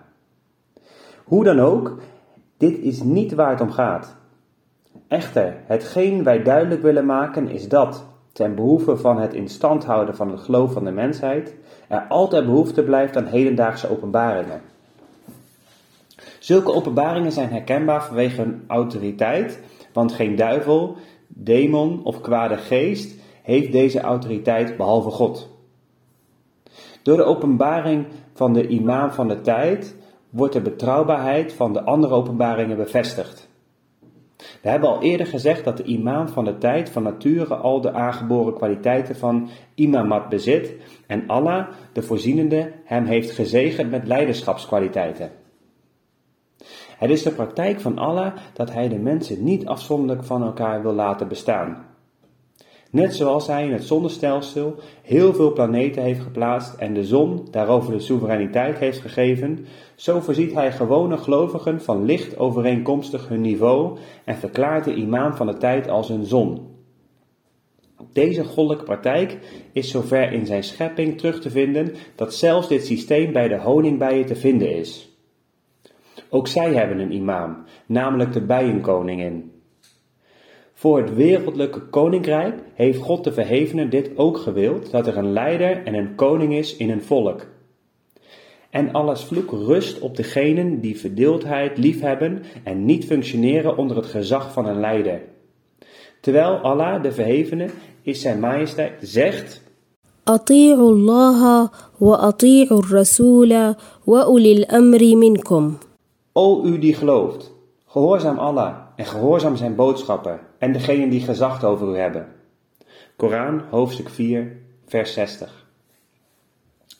Hoe 1.24 1.44
dan 1.44 1.60
ook, 1.60 1.98
dit 2.58 2.78
is 2.78 3.04
niet 3.04 3.34
waar 3.34 3.50
het 3.50 3.62
om 3.62 3.72
gaat. 3.72 4.16
Echter, 5.08 5.56
hetgeen 5.66 6.24
wij 6.24 6.44
duidelijk 6.44 6.82
willen 6.82 7.06
maken 7.06 7.50
is 7.50 7.68
dat, 7.68 8.06
ten 8.36 8.56
behoeve 8.56 8.98
van 8.98 9.20
het 9.20 9.34
in 9.34 9.48
stand 9.50 9.86
houden 9.86 10.16
van 10.16 10.32
het 10.32 10.40
geloof 10.40 10.72
van 10.74 10.84
de 10.84 10.92
mensheid, 10.92 11.56
er 11.88 12.06
altijd 12.08 12.46
behoefte 12.46 12.84
blijft 12.84 13.18
aan 13.18 13.26
hedendaagse 13.26 13.90
openbaringen. 13.90 14.62
Zulke 16.40 16.74
openbaringen 16.74 17.32
zijn 17.32 17.50
herkenbaar 17.50 18.04
vanwege 18.04 18.42
hun 18.42 18.64
autoriteit, 18.68 19.60
want 19.94 20.12
geen 20.12 20.36
duivel, 20.36 20.96
demon 21.28 22.04
of 22.04 22.22
kwade 22.22 22.58
geest 22.58 23.20
heeft 23.42 23.72
deze 23.72 24.00
autoriteit 24.00 24.78
behalve 24.78 25.10
God. 25.10 25.50
Door 27.02 27.18
de 27.18 27.24
openbaring 27.24 28.06
van 28.34 28.54
de 28.54 28.68
imam 28.68 29.12
van 29.12 29.28
de 29.28 29.42
tijd 29.42 29.96
wordt 30.30 30.54
de 30.54 30.62
betrouwbaarheid 30.62 31.54
van 31.54 31.74
de 31.74 31.84
andere 31.84 32.14
openbaringen 32.14 32.78
bevestigd. 32.78 33.45
We 34.66 34.72
hebben 34.72 34.90
al 34.90 35.02
eerder 35.02 35.28
gezegd 35.28 35.64
dat 35.64 35.78
de 35.78 35.84
imam 35.84 36.28
van 36.28 36.46
de 36.46 36.58
tijd 36.58 36.90
van 36.90 37.04
nature 37.04 37.56
al 37.56 37.82
de 37.82 37.92
aangeboren 37.92 38.54
kwaliteiten 38.54 39.16
van 39.16 39.50
imamat 39.76 40.30
bezit 40.30 40.76
en 41.08 41.28
Allah, 41.28 41.68
de 41.94 42.02
voorzienende, 42.02 42.72
hem 42.84 43.06
heeft 43.06 43.32
gezegend 43.32 43.92
met 43.92 44.08
leiderschapskwaliteiten. 44.08 45.32
Het 46.98 47.10
is 47.10 47.24
de 47.24 47.32
praktijk 47.32 47.80
van 47.80 47.98
Allah 47.98 48.36
dat 48.54 48.74
hij 48.74 48.90
de 48.90 49.00
mensen 49.00 49.44
niet 49.44 49.66
afzonderlijk 49.66 50.24
van 50.24 50.44
elkaar 50.44 50.82
wil 50.82 50.94
laten 50.94 51.28
bestaan. 51.28 51.86
Net 52.96 53.16
zoals 53.16 53.48
hij 53.48 53.66
in 53.66 53.72
het 53.72 53.84
zonnestelsel 53.84 54.76
heel 55.02 55.34
veel 55.34 55.54
planeten 55.54 56.02
heeft 56.02 56.20
geplaatst 56.22 56.74
en 56.74 56.94
de 56.94 57.04
zon 57.04 57.48
daarover 57.52 57.94
de 57.94 58.00
soevereiniteit 58.00 58.78
heeft 58.78 59.02
gegeven, 59.02 59.66
zo 59.96 60.20
voorziet 60.20 60.54
hij 60.54 60.72
gewone 60.72 61.18
gelovigen 61.18 61.82
van 61.82 62.06
licht 62.06 62.38
overeenkomstig 62.38 63.28
hun 63.28 63.42
niveau 63.42 63.98
en 64.26 64.36
verklaart 64.36 64.84
de 64.84 64.94
imam 64.94 65.34
van 65.34 65.48
de 65.48 65.58
tijd 65.58 65.90
als 65.90 66.10
een 66.10 66.26
zon. 66.26 66.68
Deze 68.14 68.44
goddelijke 68.44 68.86
praktijk 68.86 69.38
is 69.72 69.92
zover 69.92 70.32
in 70.32 70.46
zijn 70.46 70.64
schepping 70.64 71.18
terug 71.18 71.42
te 71.42 71.50
vinden 71.50 71.94
dat 72.16 72.34
zelfs 72.34 72.68
dit 72.68 72.86
systeem 72.86 73.34
bij 73.34 73.48
de 73.48 73.60
honingbijen 73.60 74.26
te 74.26 74.36
vinden 74.36 74.76
is. 74.76 75.18
Ook 76.30 76.48
zij 76.48 76.74
hebben 76.74 77.00
een 77.00 77.14
imam, 77.14 77.64
namelijk 77.86 78.34
de 78.34 78.42
bijenkoningin. 78.42 79.55
Voor 80.85 80.99
het 80.99 81.15
wereldlijke 81.15 81.81
koninkrijk 81.81 82.55
heeft 82.75 82.99
God 82.99 83.25
de 83.25 83.33
Verhevene 83.33 83.89
dit 83.89 84.11
ook 84.17 84.39
gewild, 84.39 84.91
dat 84.91 85.07
er 85.07 85.17
een 85.17 85.33
leider 85.33 85.85
en 85.85 85.95
een 85.95 86.15
koning 86.15 86.55
is 86.55 86.77
in 86.77 86.91
een 86.91 87.03
volk. 87.03 87.47
En 88.71 88.93
alles 88.93 89.25
vloek 89.25 89.51
rust 89.51 89.99
op 89.99 90.17
degenen 90.17 90.81
die 90.81 90.99
verdeeldheid 90.99 91.79
liefhebben 91.79 92.43
en 92.65 92.85
niet 92.85 93.05
functioneren 93.05 93.77
onder 93.77 93.97
het 93.97 94.07
gezag 94.07 94.53
van 94.53 94.67
een 94.67 94.81
leider. 94.81 95.21
Terwijl 96.21 96.57
Allah, 96.57 97.03
de 97.03 97.13
Verhevene, 97.13 97.69
is 98.03 98.21
zijn 98.21 98.41
majesteit, 98.41 98.93
zegt... 99.01 99.63
أطيعوا 100.29 100.91
الله 100.91 101.71
وأطيعوا 102.01 102.79
الرسول 102.79 103.75
وأولي 104.07 104.53
الأمر 104.53 105.15
منكم 105.17 105.77
O 106.33 106.65
u 106.65 106.79
die 106.79 106.95
gelooft, 106.95 107.53
gehoorzaam 107.87 108.39
Allah 108.39 108.75
en 108.97 109.07
gehoorzaam 109.07 109.57
zijn 109.57 109.75
boodschappen 109.75 110.41
en 110.58 110.72
degenen 110.72 111.10
die 111.10 111.22
gezag 111.22 111.64
over 111.64 111.96
u 111.96 111.98
hebben. 111.98 112.28
Koran, 113.16 113.62
hoofdstuk 113.70 114.10
4, 114.10 114.58
vers 114.86 115.14
60. 115.14 115.66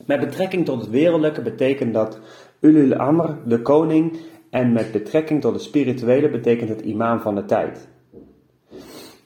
Met 0.04 0.20
betrekking 0.20 0.64
tot 0.64 0.80
het 0.80 0.90
wereldlijke 0.90 1.42
betekent 1.42 1.94
dat 1.94 2.20
Ulul 2.60 2.94
Amr, 2.94 3.38
de 3.44 3.62
koning, 3.62 4.16
en 4.50 4.72
met 4.72 4.92
betrekking 4.92 5.40
tot 5.40 5.52
het 5.52 5.62
spirituele 5.62 6.30
betekent 6.30 6.68
het 6.68 6.80
imam 6.80 7.20
van 7.20 7.34
de 7.34 7.44
tijd. 7.44 7.88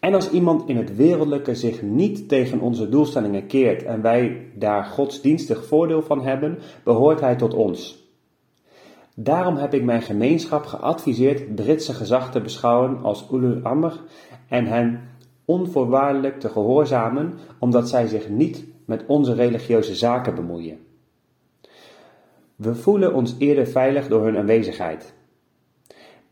En 0.01 0.15
als 0.15 0.31
iemand 0.31 0.69
in 0.69 0.77
het 0.77 0.97
wereldlijke 0.97 1.55
zich 1.55 1.83
niet 1.83 2.29
tegen 2.29 2.61
onze 2.61 2.89
doelstellingen 2.89 3.47
keert 3.47 3.83
en 3.83 4.03
wij 4.03 4.47
daar 4.55 4.85
godsdienstig 4.85 5.67
voordeel 5.67 6.03
van 6.03 6.23
hebben, 6.23 6.59
behoort 6.85 7.21
hij 7.21 7.37
tot 7.37 7.55
ons. 7.55 8.10
Daarom 9.23 9.57
heb 9.57 9.75
ik 9.75 9.83
mijn 9.83 10.03
gemeenschap 10.03 10.67
geadviseerd 10.67 11.55
Britse 11.55 11.95
gezag 11.95 12.31
te 12.31 12.41
beschouwen 12.41 13.03
als 13.03 13.29
ulul 13.33 13.61
amr 13.63 14.01
en 14.49 14.67
hen 14.67 15.01
onvoorwaardelijk 15.45 16.41
te 16.41 16.49
gehoorzamen, 16.49 17.35
omdat 17.59 17.89
zij 17.89 18.07
zich 18.07 18.29
niet 18.29 18.65
met 18.85 19.05
onze 19.07 19.35
religieuze 19.35 19.95
zaken 19.95 20.35
bemoeien. 20.35 20.79
We 22.57 22.75
voelen 22.75 23.15
ons 23.15 23.35
eerder 23.39 23.67
veilig 23.67 24.09
door 24.09 24.25
hun 24.25 24.37
aanwezigheid. 24.37 25.15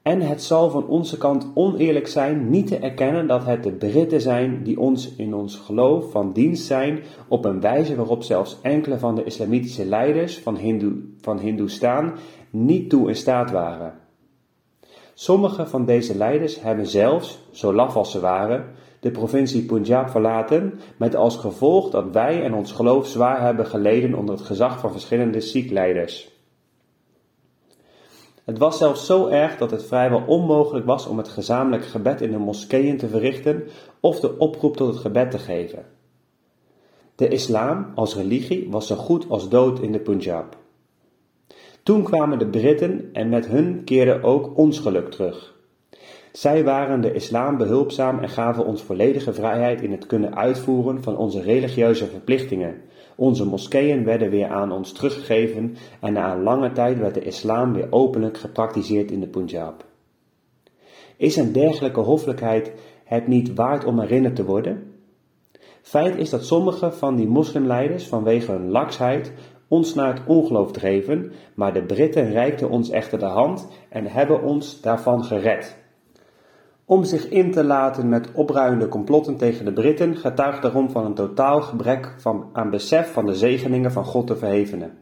En 0.03 0.21
het 0.21 0.43
zal 0.43 0.71
van 0.71 0.87
onze 0.87 1.19
kant 1.19 1.47
oneerlijk 1.55 2.07
zijn 2.07 2.51
niet 2.51 2.67
te 2.67 2.79
erkennen 2.79 3.27
dat 3.27 3.45
het 3.45 3.63
de 3.63 3.73
Britten 3.73 4.21
zijn 4.21 4.63
die 4.63 4.81
ons 4.81 5.15
in 5.17 5.35
ons 5.35 5.57
geloof 5.57 6.11
van 6.11 6.33
dienst 6.33 6.67
zijn 6.67 7.01
op 7.29 7.45
een 7.45 7.61
wijze 7.61 7.97
waarop 7.97 8.23
zelfs 8.23 8.59
enkele 8.63 8.99
van 8.99 9.15
de 9.15 9.25
islamitische 9.25 9.85
leiders 9.85 10.39
van, 10.39 10.57
Hindu, 10.57 11.15
van 11.21 11.39
Hindoestaan 11.39 12.15
niet 12.51 12.91
toe 12.91 13.09
in 13.09 13.17
staat 13.17 13.51
waren. 13.51 13.95
Sommige 15.15 15.67
van 15.67 15.85
deze 15.85 16.17
leiders 16.17 16.61
hebben 16.61 16.87
zelfs, 16.87 17.39
zo 17.51 17.75
laf 17.75 17.97
als 17.97 18.11
ze 18.11 18.21
waren, 18.21 18.65
de 19.01 19.11
provincie 19.11 19.65
Punjab 19.65 20.11
verlaten, 20.11 20.81
met 20.97 21.15
als 21.15 21.37
gevolg 21.37 21.91
dat 21.91 22.11
wij 22.13 22.43
en 22.43 22.55
ons 22.55 22.73
geloof 22.73 23.07
zwaar 23.07 23.41
hebben 23.41 23.67
geleden 23.67 24.15
onder 24.15 24.35
het 24.35 24.45
gezag 24.45 24.81
van 24.81 24.93
verschillende 24.93 25.41
Sikh-leiders. 25.41 26.37
Het 28.45 28.59
was 28.59 28.79
zelfs 28.79 29.07
zo 29.07 29.27
erg 29.27 29.57
dat 29.57 29.71
het 29.71 29.85
vrijwel 29.85 30.23
onmogelijk 30.27 30.87
was 30.87 31.07
om 31.07 31.19
het 31.19 31.29
gezamenlijk 31.29 31.85
gebed 31.85 32.21
in 32.21 32.31
de 32.31 32.39
moskeeën 32.39 32.97
te 32.97 33.09
verrichten 33.09 33.69
of 34.01 34.21
de 34.21 34.39
oproep 34.39 34.77
tot 34.77 34.89
het 34.89 34.97
gebed 34.97 35.31
te 35.31 35.39
geven. 35.39 35.87
De 37.15 37.29
islam 37.29 37.93
als 37.95 38.15
religie 38.17 38.71
was 38.71 38.87
zo 38.87 38.95
goed 38.95 39.29
als 39.29 39.49
dood 39.49 39.81
in 39.81 39.93
de 39.93 40.01
Punjab. 40.01 40.58
Toen 41.89 42.03
kwamen 42.03 42.39
de 42.39 42.47
Britten 42.47 43.09
en 43.13 43.29
met 43.29 43.47
hun 43.47 43.85
keerde 43.85 44.23
ook 44.23 44.57
ons 44.57 44.79
geluk 44.79 45.11
terug. 45.11 45.55
Zij 46.33 46.65
waren 46.65 47.01
de 47.01 47.13
islam 47.13 47.57
behulpzaam 47.57 48.19
en 48.19 48.29
gaven 48.29 48.65
ons 48.65 48.83
volledige 48.83 49.33
vrijheid 49.33 49.81
in 49.81 49.91
het 49.91 50.07
kunnen 50.07 50.37
uitvoeren 50.37 51.03
van 51.03 51.17
onze 51.17 51.43
religieuze 51.43 52.07
verplichtingen. 52.07 52.75
Onze 53.17 53.45
moskeeën 53.45 54.05
werden 54.05 54.31
weer 54.31 54.49
aan 54.49 54.73
ons 54.73 54.93
teruggegeven 54.93 55.77
en 56.01 56.13
na 56.13 56.33
een 56.33 56.43
lange 56.43 56.73
tijd 56.73 56.99
werd 56.99 57.15
de 57.15 57.25
islam 57.25 57.73
weer 57.73 57.87
openlijk 57.91 58.39
gepraktiseerd 58.39 59.11
in 59.11 59.21
de 59.21 59.29
Punjab. 59.29 59.85
Is 61.17 61.37
een 61.37 61.53
dergelijke 61.53 62.01
hoffelijkheid 62.01 62.73
het 63.05 63.27
niet 63.27 63.55
waard 63.55 63.85
om 63.85 64.01
herinnerd 64.01 64.37
te 64.37 64.45
worden? 64.45 64.93
Feit 65.83 66.17
is 66.17 66.31
dat 66.31 66.45
sommige 66.45 66.93
van 66.93 67.17
die 67.17 67.27
moslimleiders 67.27 68.07
vanwege 68.07 68.53
hun 68.53 68.71
laksheid 68.71 69.33
ons 69.69 69.95
naar 69.95 70.15
het 70.15 70.23
ongeloof 70.27 70.73
dreven, 70.73 71.33
maar 71.55 71.73
de 71.73 71.83
Britten 71.83 72.31
reikten 72.31 72.71
ons 72.71 72.91
echter 72.91 73.19
de 73.19 73.25
hand 73.25 73.69
en 73.89 74.07
hebben 74.07 74.43
ons 74.43 74.81
daarvan 74.81 75.25
gered. 75.25 75.77
Om 76.85 77.05
zich 77.05 77.29
in 77.29 77.53
te 77.53 77.65
laten 77.65 78.09
met 78.09 78.33
opruiende 78.33 78.89
complotten 78.89 79.37
tegen 79.37 79.65
de 79.65 79.73
Britten 79.73 80.17
getuigt 80.17 80.63
daarom 80.63 80.91
van 80.91 81.05
een 81.05 81.15
totaal 81.15 81.61
gebrek 81.61 82.15
van, 82.19 82.49
aan 82.53 82.71
besef 82.71 83.13
van 83.13 83.27
de 83.27 83.35
zegeningen 83.35 83.93
van 83.93 84.05
God 84.05 84.27
te 84.27 84.37
verhevenen. 84.37 84.99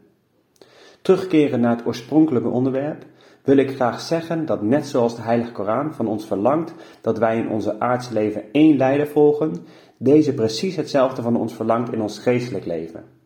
Terugkeren 1.01 1.59
naar 1.59 1.75
het 1.75 1.85
oorspronkelijke 1.85 2.49
onderwerp, 2.49 3.05
wil 3.43 3.57
ik 3.57 3.75
graag 3.75 3.99
zeggen 4.01 4.45
dat 4.45 4.61
net 4.61 4.87
zoals 4.87 5.15
de 5.15 5.21
Heilige 5.21 5.51
Koran 5.51 5.93
van 5.93 6.07
ons 6.07 6.25
verlangt 6.25 6.73
dat 7.01 7.17
wij 7.17 7.37
in 7.37 7.49
onze 7.49 7.79
aardse 7.79 8.13
leven 8.13 8.43
één 8.51 8.77
leider 8.77 9.07
volgen, 9.07 9.65
deze 9.97 10.33
precies 10.33 10.75
hetzelfde 10.75 11.21
van 11.21 11.37
ons 11.37 11.53
verlangt 11.53 11.93
in 11.93 12.01
ons 12.01 12.19
geestelijk 12.19 12.65
leven. 12.65 13.16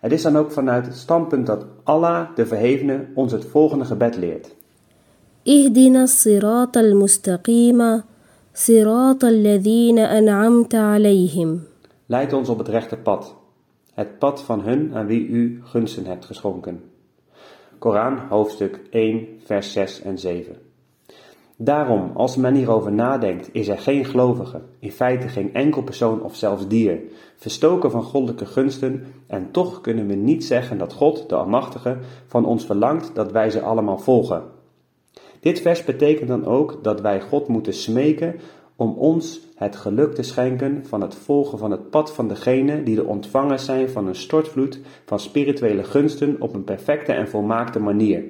Het 0.00 0.12
is 0.12 0.22
dan 0.22 0.36
ook 0.36 0.52
vanuit 0.52 0.86
het 0.86 0.96
standpunt 0.96 1.46
dat 1.46 1.66
Allah, 1.82 2.28
de 2.34 2.46
Verhevene, 2.46 3.06
ons 3.14 3.32
het 3.32 3.44
volgende 3.44 3.84
gebed 3.84 4.16
leert. 4.16 4.54
Ihdina 5.42 6.06
mustaqima 6.94 8.04
an'amta 10.08 10.94
alayhim. 10.94 11.66
Leid 12.06 12.32
ons 12.32 12.48
op 12.48 12.58
het 12.58 12.68
rechte 12.68 12.96
pad, 12.96 13.34
het 13.94 14.18
pad 14.18 14.42
van 14.42 14.60
hun 14.60 14.94
aan 14.94 15.06
wie 15.06 15.26
u 15.26 15.60
gunsten 15.64 16.06
hebt 16.06 16.24
geschonken. 16.24 16.82
Koran, 17.78 18.18
hoofdstuk 18.28 18.80
1, 18.90 19.26
vers 19.44 19.72
6 19.72 20.02
en 20.02 20.18
7. 20.18 20.69
Daarom, 21.62 22.10
als 22.14 22.36
men 22.36 22.54
hierover 22.54 22.92
nadenkt, 22.92 23.48
is 23.52 23.68
er 23.68 23.78
geen 23.78 24.04
gelovige, 24.04 24.60
in 24.78 24.92
feite 24.92 25.28
geen 25.28 25.54
enkel 25.54 25.82
persoon 25.82 26.22
of 26.22 26.36
zelfs 26.36 26.68
dier, 26.68 27.00
verstoken 27.36 27.90
van 27.90 28.02
goddelijke 28.02 28.46
gunsten, 28.46 29.04
en 29.26 29.50
toch 29.50 29.80
kunnen 29.80 30.06
we 30.06 30.14
niet 30.14 30.44
zeggen 30.44 30.78
dat 30.78 30.92
God, 30.92 31.28
de 31.28 31.34
Almachtige, 31.34 31.98
van 32.26 32.44
ons 32.44 32.64
verlangt 32.64 33.14
dat 33.14 33.32
wij 33.32 33.50
ze 33.50 33.60
allemaal 33.60 33.98
volgen. 33.98 34.42
Dit 35.40 35.60
vers 35.60 35.84
betekent 35.84 36.28
dan 36.28 36.46
ook 36.46 36.78
dat 36.82 37.00
wij 37.00 37.20
God 37.20 37.48
moeten 37.48 37.74
smeken 37.74 38.34
om 38.76 38.94
ons 38.96 39.40
het 39.54 39.76
geluk 39.76 40.14
te 40.14 40.22
schenken 40.22 40.86
van 40.86 41.00
het 41.00 41.14
volgen 41.14 41.58
van 41.58 41.70
het 41.70 41.90
pad 41.90 42.12
van 42.12 42.28
degene 42.28 42.82
die 42.82 42.94
de 42.94 43.04
ontvangers 43.04 43.64
zijn 43.64 43.90
van 43.90 44.06
een 44.06 44.14
stortvloed 44.14 44.80
van 45.04 45.20
spirituele 45.20 45.84
gunsten 45.84 46.36
op 46.38 46.54
een 46.54 46.64
perfecte 46.64 47.12
en 47.12 47.28
volmaakte 47.28 47.78
manier. 47.80 48.24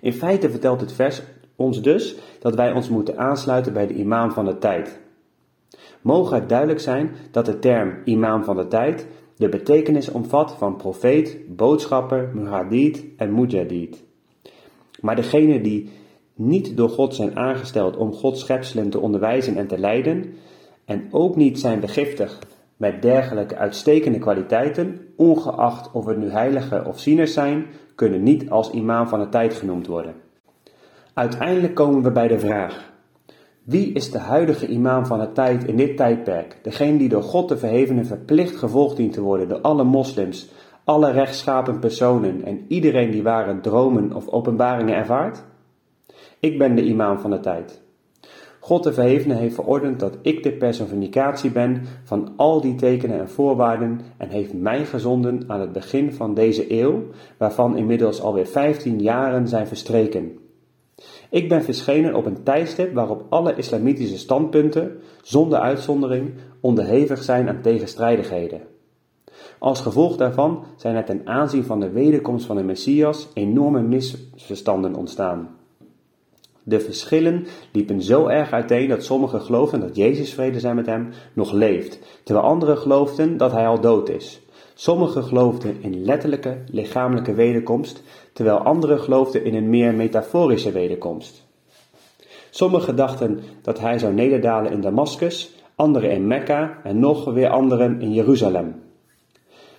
In 0.00 0.12
feite 0.12 0.50
vertelt 0.50 0.80
het 0.80 0.92
vers 0.92 1.22
ons 1.56 1.82
dus 1.82 2.16
dat 2.40 2.54
wij 2.54 2.72
ons 2.72 2.88
moeten 2.88 3.18
aansluiten 3.18 3.72
bij 3.72 3.86
de 3.86 3.94
imam 3.94 4.30
van 4.30 4.44
de 4.44 4.58
tijd. 4.58 5.00
Mogen 6.00 6.34
het 6.34 6.48
duidelijk 6.48 6.80
zijn 6.80 7.10
dat 7.30 7.46
de 7.46 7.58
term 7.58 7.98
imam 8.04 8.44
van 8.44 8.56
de 8.56 8.68
tijd 8.68 9.06
de 9.36 9.48
betekenis 9.48 10.08
omvat 10.08 10.54
van 10.58 10.76
profeet, 10.76 11.38
boodschapper, 11.56 12.30
muhadid 12.34 13.04
en 13.16 13.34
mujadid. 13.34 14.04
Maar 15.00 15.16
degenen 15.16 15.62
die 15.62 15.90
niet 16.34 16.76
door 16.76 16.88
God 16.88 17.14
zijn 17.14 17.36
aangesteld 17.36 17.96
om 17.96 18.12
Gods 18.12 18.40
schepselen 18.40 18.90
te 18.90 19.00
onderwijzen 19.00 19.56
en 19.56 19.66
te 19.66 19.78
leiden, 19.78 20.34
en 20.84 21.08
ook 21.10 21.36
niet 21.36 21.58
zijn 21.58 21.80
begiftigd 21.80 22.46
met 22.76 23.02
dergelijke 23.02 23.56
uitstekende 23.56 24.18
kwaliteiten, 24.18 25.00
ongeacht 25.16 25.92
of 25.92 26.06
het 26.06 26.18
nu 26.18 26.30
heiligen 26.30 26.86
of 26.86 27.00
zieners 27.00 27.32
zijn, 27.32 27.66
kunnen 27.94 28.22
niet 28.22 28.50
als 28.50 28.70
imam 28.70 29.08
van 29.08 29.20
de 29.20 29.28
tijd 29.28 29.54
genoemd 29.54 29.86
worden. 29.86 30.14
Uiteindelijk 31.16 31.74
komen 31.74 32.02
we 32.02 32.10
bij 32.10 32.28
de 32.28 32.38
vraag: 32.38 32.92
wie 33.62 33.92
is 33.92 34.10
de 34.10 34.18
huidige 34.18 34.66
imam 34.66 35.06
van 35.06 35.18
de 35.18 35.32
tijd 35.32 35.64
in 35.64 35.76
dit 35.76 35.96
tijdperk? 35.96 36.58
Degene 36.62 36.98
die 36.98 37.08
door 37.08 37.22
God 37.22 37.48
de 37.48 37.56
verhevene 37.56 38.04
verplicht 38.04 38.56
gevolgd 38.56 38.96
dient 38.96 39.12
te 39.12 39.20
worden 39.20 39.48
door 39.48 39.60
alle 39.60 39.84
moslims, 39.84 40.48
alle 40.84 41.10
rechtschapen 41.10 41.78
personen 41.78 42.44
en 42.44 42.64
iedereen 42.68 43.10
die 43.10 43.22
ware 43.22 43.60
dromen 43.60 44.12
of 44.12 44.28
openbaringen 44.28 44.94
ervaart? 44.94 45.44
Ik 46.40 46.58
ben 46.58 46.74
de 46.74 46.84
imam 46.84 47.18
van 47.18 47.30
de 47.30 47.40
tijd. 47.40 47.82
God 48.60 48.82
de 48.82 48.92
Verhevene 48.92 49.34
heeft 49.34 49.54
verordend 49.54 50.00
dat 50.00 50.18
ik 50.22 50.42
de 50.42 50.52
personificatie 50.52 51.50
ben 51.50 51.82
van 52.04 52.32
al 52.36 52.60
die 52.60 52.74
tekenen 52.74 53.18
en 53.18 53.28
voorwaarden 53.28 54.00
en 54.16 54.28
heeft 54.28 54.52
mij 54.52 54.84
gezonden 54.84 55.44
aan 55.46 55.60
het 55.60 55.72
begin 55.72 56.12
van 56.12 56.34
deze 56.34 56.80
eeuw, 56.80 57.02
waarvan 57.38 57.76
inmiddels 57.76 58.20
alweer 58.20 58.46
15 58.46 59.00
jaren 59.00 59.48
zijn 59.48 59.66
verstreken. 59.66 60.44
Ik 61.30 61.48
ben 61.48 61.62
verschenen 61.62 62.14
op 62.14 62.26
een 62.26 62.42
tijdstip 62.42 62.94
waarop 62.94 63.24
alle 63.28 63.56
islamitische 63.56 64.18
standpunten, 64.18 65.00
zonder 65.22 65.58
uitzondering, 65.58 66.34
onderhevig 66.60 67.22
zijn 67.22 67.48
aan 67.48 67.62
tegenstrijdigheden. 67.62 68.60
Als 69.58 69.80
gevolg 69.80 70.16
daarvan 70.16 70.64
zijn 70.76 70.96
er 70.96 71.04
ten 71.04 71.26
aanzien 71.26 71.64
van 71.64 71.80
de 71.80 71.90
wederkomst 71.90 72.46
van 72.46 72.56
de 72.56 72.62
Messias 72.62 73.28
enorme 73.34 73.80
misverstanden 73.80 74.94
ontstaan. 74.94 75.56
De 76.62 76.80
verschillen 76.80 77.46
liepen 77.72 78.02
zo 78.02 78.26
erg 78.26 78.50
uiteen 78.50 78.88
dat 78.88 79.04
sommigen 79.04 79.40
geloofden 79.40 79.80
dat 79.80 79.96
Jezus 79.96 80.34
vrede 80.34 80.60
zijn 80.60 80.76
met 80.76 80.86
hem 80.86 81.08
nog 81.32 81.52
leeft, 81.52 82.20
terwijl 82.24 82.46
anderen 82.46 82.78
geloofden 82.78 83.36
dat 83.36 83.52
hij 83.52 83.66
al 83.66 83.80
dood 83.80 84.08
is. 84.08 84.45
Sommigen 84.78 85.24
geloofden 85.24 85.76
in 85.80 86.04
letterlijke 86.04 86.58
lichamelijke 86.70 87.34
wederkomst, 87.34 88.02
terwijl 88.32 88.58
anderen 88.58 89.00
geloofden 89.00 89.44
in 89.44 89.54
een 89.54 89.70
meer 89.70 89.94
metaforische 89.94 90.72
wederkomst. 90.72 91.46
Sommigen 92.50 92.96
dachten 92.96 93.40
dat 93.62 93.80
hij 93.80 93.98
zou 93.98 94.14
nederdalen 94.14 94.72
in 94.72 94.80
Damascus, 94.80 95.54
anderen 95.74 96.10
in 96.10 96.26
Mekka 96.26 96.78
en 96.82 96.98
nog 96.98 97.24
weer 97.24 97.48
anderen 97.48 98.00
in 98.00 98.12
Jeruzalem. 98.12 98.74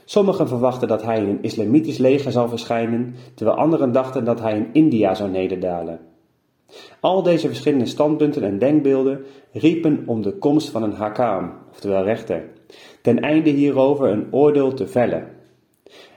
Sommigen 0.05 0.47
verwachten 0.47 0.87
dat 0.87 1.03
hij 1.03 1.17
in 1.17 1.29
een 1.29 1.43
islamitisch 1.43 1.97
leger 1.97 2.31
zal 2.31 2.49
verschijnen, 2.49 3.15
terwijl 3.33 3.57
anderen 3.57 3.91
dachten 3.91 4.25
dat 4.25 4.39
hij 4.39 4.55
in 4.55 4.69
India 4.71 5.13
zou 5.13 5.29
nederdalen. 5.29 5.99
Al 6.99 7.23
deze 7.23 7.47
verschillende 7.47 7.85
standpunten 7.85 8.43
en 8.43 8.59
denkbeelden 8.59 9.25
riepen 9.51 10.03
om 10.05 10.21
de 10.21 10.37
komst 10.37 10.69
van 10.69 10.83
een 10.83 10.93
hakam, 10.93 11.53
oftewel 11.71 12.03
rechter, 12.03 12.55
ten 13.07 13.19
einde 13.19 13.49
hierover 13.49 14.09
een 14.09 14.27
oordeel 14.31 14.73
te 14.73 14.87
vellen. 14.87 15.27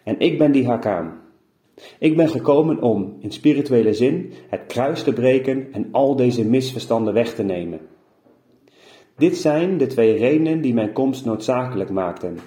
En 0.04 0.20
ik 0.20 0.38
ben 0.38 0.52
die 0.52 0.66
hakam. 0.66 1.12
Ik 1.98 2.16
ben 2.16 2.28
gekomen 2.28 2.82
om, 2.82 3.16
in 3.20 3.32
spirituele 3.32 3.94
zin, 3.94 4.32
het 4.48 4.66
kruis 4.66 5.02
te 5.02 5.12
breken 5.12 5.72
en 5.72 5.88
al 5.92 6.16
deze 6.16 6.44
misverstanden 6.44 7.14
weg 7.14 7.34
te 7.34 7.42
nemen. 7.42 7.80
Dit 9.16 9.36
zijn 9.36 9.78
de 9.78 9.86
twee 9.86 10.16
redenen 10.16 10.60
die 10.60 10.74
mijn 10.74 10.92
komst 10.92 11.24
noodzakelijk 11.24 11.90
maakten. 11.90 12.38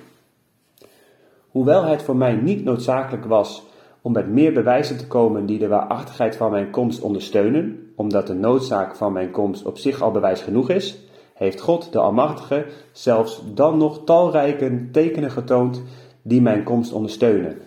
Hoewel 1.50 1.84
het 1.84 2.02
voor 2.02 2.18
mij 2.18 2.36
niet 2.36 2.64
noodzakelijk 2.64 3.26
was 3.26 3.64
om 4.02 4.12
met 4.12 4.28
meer 4.28 4.54
bewijzen 4.54 4.98
te 4.98 5.08
komen 5.08 5.46
die 5.46 5.60
de 5.60 5.68
waarachtigheid 5.68 6.36
van 6.36 6.52
mijn 6.52 6.70
komst 6.70 7.02
ondersteunen, 7.02 7.92
omdat 7.96 8.28
de 8.28 8.34
noodzaak 8.34 8.96
van 8.96 9.14
mijn 9.14 9.32
komst 9.32 9.66
op 9.66 9.78
zich 9.78 10.02
al 10.02 10.12
bewijs 10.12 10.42
genoeg 10.42 10.70
is, 10.70 11.03
heeft 11.44 11.62
God 11.62 11.92
de 11.92 12.00
Almachtige 12.00 12.66
zelfs 12.92 13.44
dan 13.54 13.78
nog 13.78 14.04
talrijke 14.04 14.90
tekenen 14.92 15.32
getoond 15.32 15.84
die 16.22 16.42
mijn 16.42 16.64
komst 16.64 16.94
ondersteunen. 16.94 17.58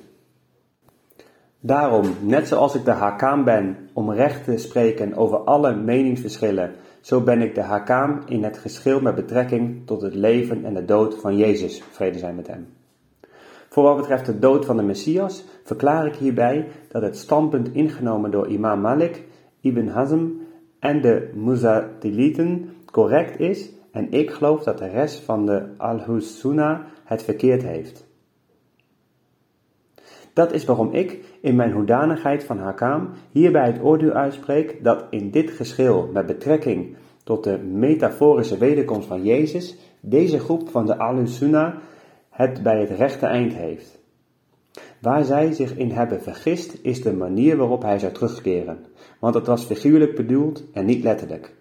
Daarom, 1.61 2.15
net 2.21 2.49
zoals 2.49 2.75
ik 2.75 2.85
de 2.85 2.91
Hakam 2.91 3.45
ben 3.45 3.77
om 3.93 4.13
recht 4.13 4.45
te 4.45 4.57
spreken 4.57 5.17
over 5.17 5.39
alle 5.39 5.75
meningsverschillen, 5.75 6.75
zo 7.01 7.21
ben 7.21 7.43
ik 7.43 7.55
de 7.55 7.63
Hakam 7.63 8.23
in 8.27 8.45
het 8.45 8.59
geschil 8.59 9.01
met 9.01 9.15
betrekking 9.15 9.87
tot 9.87 10.03
het 10.03 10.15
leven 10.15 10.65
en 10.65 10.75
de 10.75 10.85
dood 10.85 11.15
van 11.21 11.37
Jezus, 11.37 11.83
vrede 11.91 12.19
zijn 12.19 12.35
met 12.35 12.47
hem. 12.47 12.67
Voor 13.69 13.83
wat 13.83 13.97
betreft 13.97 14.27
de 14.27 14.39
dood 14.39 14.65
van 14.65 14.77
de 14.77 14.83
Messias 14.83 15.45
verklaar 15.65 16.07
ik 16.07 16.15
hierbij 16.15 16.69
dat 16.89 17.03
het 17.03 17.17
standpunt 17.17 17.75
ingenomen 17.75 18.31
door 18.31 18.47
imam 18.47 18.81
Malik, 18.81 19.23
Ibn 19.61 19.87
Hazm 19.87 20.27
en 20.79 21.01
de 21.01 21.31
Muzatilieten 21.35 22.76
correct 22.91 23.41
is 23.41 23.71
en 23.91 24.13
ik 24.13 24.31
geloof 24.31 24.63
dat 24.63 24.79
de 24.79 24.89
rest 24.89 25.21
van 25.21 25.47
de 25.47 25.69
Al-Hus 25.77 26.45
het 27.05 27.23
verkeerd 27.23 27.63
heeft. 27.63 28.07
Dat 30.33 30.53
is 30.53 30.65
waarom 30.65 30.93
ik 30.93 31.25
in 31.41 31.57
mijn 31.57 31.73
hoedanigheid 31.73 32.45
van 32.45 32.59
Hakam 32.59 33.11
hierbij 33.31 33.67
het 33.67 33.83
oordeel 33.83 34.13
uitspreek 34.13 34.85
dat 34.85 35.05
in 35.11 35.31
dit 35.31 35.51
geschil 35.51 36.11
met 36.13 36.27
betrekking 36.27 36.97
tot 37.25 37.45
de 37.45 37.59
metaforische 37.59 38.59
wederkomst 38.59 39.09
van 39.09 39.25
Jezus 39.25 39.77
deze 40.01 40.39
groep 40.39 40.69
van 40.69 40.87
de 40.87 40.99
Al-Sunnah 40.99 41.75
het 42.31 42.63
bij 42.63 42.81
het 42.81 42.91
rechte 42.91 43.27
eind 43.27 43.55
heeft. 43.55 43.99
Waar 45.01 45.25
zij 45.25 45.53
zich 45.53 45.77
in 45.77 45.91
hebben 45.91 46.23
vergist 46.23 46.79
is 46.83 47.03
de 47.03 47.13
manier 47.13 47.57
waarop 47.57 47.83
hij 47.83 47.99
zou 47.99 48.13
terugkeren, 48.13 48.85
want 49.21 49.35
het 49.35 49.47
was 49.47 49.65
figuurlijk 49.65 50.15
bedoeld 50.15 50.65
en 50.73 50.85
niet 50.85 51.03
letterlijk. 51.03 51.55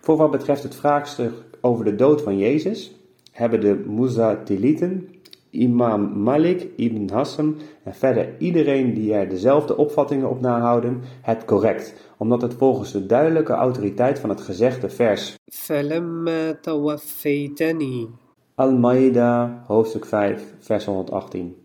Voor 0.00 0.16
wat 0.16 0.30
betreft 0.30 0.62
het 0.62 0.74
vraagstuk 0.74 1.32
over 1.60 1.84
de 1.84 1.94
dood 1.94 2.22
van 2.22 2.38
Jezus 2.38 2.96
hebben 3.32 3.60
de 3.60 3.84
Muzatilieten, 3.86 5.08
imam 5.50 6.22
Malik, 6.22 6.68
Ibn 6.76 7.12
Hassam 7.12 7.56
en 7.82 7.94
verder 7.94 8.34
iedereen 8.38 8.94
die 8.94 9.14
er 9.14 9.28
dezelfde 9.28 9.76
opvattingen 9.76 10.30
op 10.30 10.40
nahouden, 10.40 11.00
het 11.20 11.44
correct, 11.44 11.94
omdat 12.16 12.42
het 12.42 12.54
volgens 12.54 12.92
de 12.92 13.06
duidelijke 13.06 13.52
autoriteit 13.52 14.18
van 14.18 14.28
het 14.28 14.40
gezegde 14.40 14.88
vers 14.88 15.38
Al-Maida, 18.54 19.62
hoofdstuk 19.66 20.04
5, 20.04 20.54
vers 20.58 20.84
118. 20.84 21.56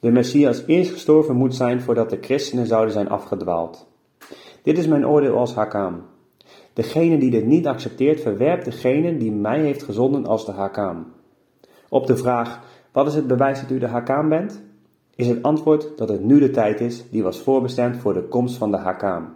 De 0.00 0.10
Messias 0.10 0.62
eerst 0.66 0.90
gestorven 0.90 1.36
moet 1.36 1.54
zijn 1.54 1.80
voordat 1.80 2.10
de 2.10 2.18
christenen 2.20 2.66
zouden 2.66 2.92
zijn 2.92 3.08
afgedwaald. 3.08 3.86
Dit 4.62 4.78
is 4.78 4.86
mijn 4.86 5.06
oordeel 5.06 5.36
als 5.36 5.54
hakam. 5.54 6.02
Degene 6.78 7.18
die 7.18 7.30
dit 7.30 7.46
niet 7.46 7.66
accepteert, 7.66 8.20
verwerpt 8.20 8.64
degene 8.64 9.16
die 9.16 9.32
mij 9.32 9.60
heeft 9.60 9.82
gezonden 9.82 10.26
als 10.26 10.46
de 10.46 10.52
Hakam. 10.52 11.06
Op 11.88 12.06
de 12.06 12.16
vraag, 12.16 12.60
wat 12.92 13.06
is 13.06 13.14
het 13.14 13.26
bewijs 13.26 13.60
dat 13.60 13.70
u 13.70 13.78
de 13.78 13.86
Hakam 13.86 14.28
bent? 14.28 14.62
Is 15.14 15.26
het 15.26 15.42
antwoord 15.42 15.92
dat 15.96 16.08
het 16.08 16.24
nu 16.24 16.38
de 16.38 16.50
tijd 16.50 16.80
is 16.80 17.10
die 17.10 17.22
was 17.22 17.40
voorbestemd 17.40 17.96
voor 17.96 18.14
de 18.14 18.22
komst 18.22 18.56
van 18.56 18.70
de 18.70 18.76
Hakam. 18.76 19.28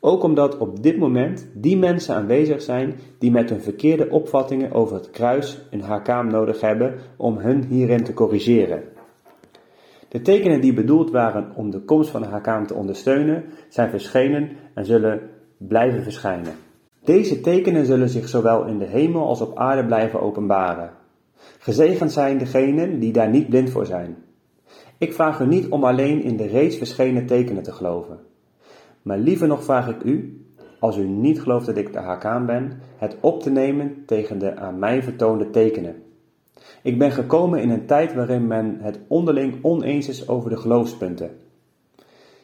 Ook 0.00 0.22
omdat 0.22 0.58
op 0.58 0.82
dit 0.82 0.98
moment 0.98 1.46
die 1.54 1.78
mensen 1.78 2.14
aanwezig 2.14 2.62
zijn 2.62 2.94
die 3.18 3.30
met 3.30 3.50
hun 3.50 3.60
verkeerde 3.60 4.10
opvattingen 4.10 4.72
over 4.72 4.96
het 4.96 5.10
kruis 5.10 5.60
een 5.70 5.82
Hakam 5.82 6.26
nodig 6.26 6.60
hebben 6.60 6.94
om 7.16 7.36
hun 7.38 7.64
hierin 7.64 8.04
te 8.04 8.14
corrigeren. 8.14 8.82
De 10.08 10.20
tekenen 10.20 10.60
die 10.60 10.72
bedoeld 10.72 11.10
waren 11.10 11.52
om 11.54 11.70
de 11.70 11.80
komst 11.80 12.10
van 12.10 12.22
de 12.22 12.28
Hakam 12.28 12.66
te 12.66 12.74
ondersteunen, 12.74 13.44
zijn 13.68 13.90
verschenen 13.90 14.50
en 14.74 14.84
zullen 14.84 15.20
blijven 15.58 16.02
verschijnen. 16.02 16.54
Deze 17.04 17.40
tekenen 17.40 17.86
zullen 17.86 18.08
zich 18.08 18.28
zowel 18.28 18.64
in 18.64 18.78
de 18.78 18.84
hemel 18.84 19.26
als 19.26 19.40
op 19.40 19.58
aarde 19.58 19.86
blijven 19.86 20.20
openbaren. 20.20 20.90
Gezegend 21.58 22.12
zijn 22.12 22.38
degenen 22.38 22.98
die 22.98 23.12
daar 23.12 23.28
niet 23.28 23.48
blind 23.48 23.70
voor 23.70 23.86
zijn. 23.86 24.16
Ik 24.98 25.12
vraag 25.12 25.40
u 25.40 25.46
niet 25.46 25.68
om 25.68 25.84
alleen 25.84 26.22
in 26.22 26.36
de 26.36 26.46
reeds 26.46 26.76
verschenen 26.76 27.26
tekenen 27.26 27.62
te 27.62 27.72
geloven. 27.72 28.18
Maar 29.02 29.18
liever 29.18 29.48
nog 29.48 29.64
vraag 29.64 29.88
ik 29.88 30.02
u, 30.02 30.42
als 30.78 30.96
u 30.96 31.08
niet 31.08 31.40
gelooft 31.40 31.66
dat 31.66 31.76
ik 31.76 31.92
de 31.92 31.98
Hakam 31.98 32.46
ben, 32.46 32.80
het 32.96 33.16
op 33.20 33.42
te 33.42 33.50
nemen 33.50 34.02
tegen 34.06 34.38
de 34.38 34.56
aan 34.56 34.78
mij 34.78 35.02
vertoonde 35.02 35.50
tekenen. 35.50 36.02
Ik 36.82 36.98
ben 36.98 37.10
gekomen 37.10 37.62
in 37.62 37.70
een 37.70 37.86
tijd 37.86 38.14
waarin 38.14 38.46
men 38.46 38.78
het 38.80 39.00
onderling 39.08 39.58
oneens 39.62 40.08
is 40.08 40.28
over 40.28 40.50
de 40.50 40.56
geloofspunten. 40.56 41.30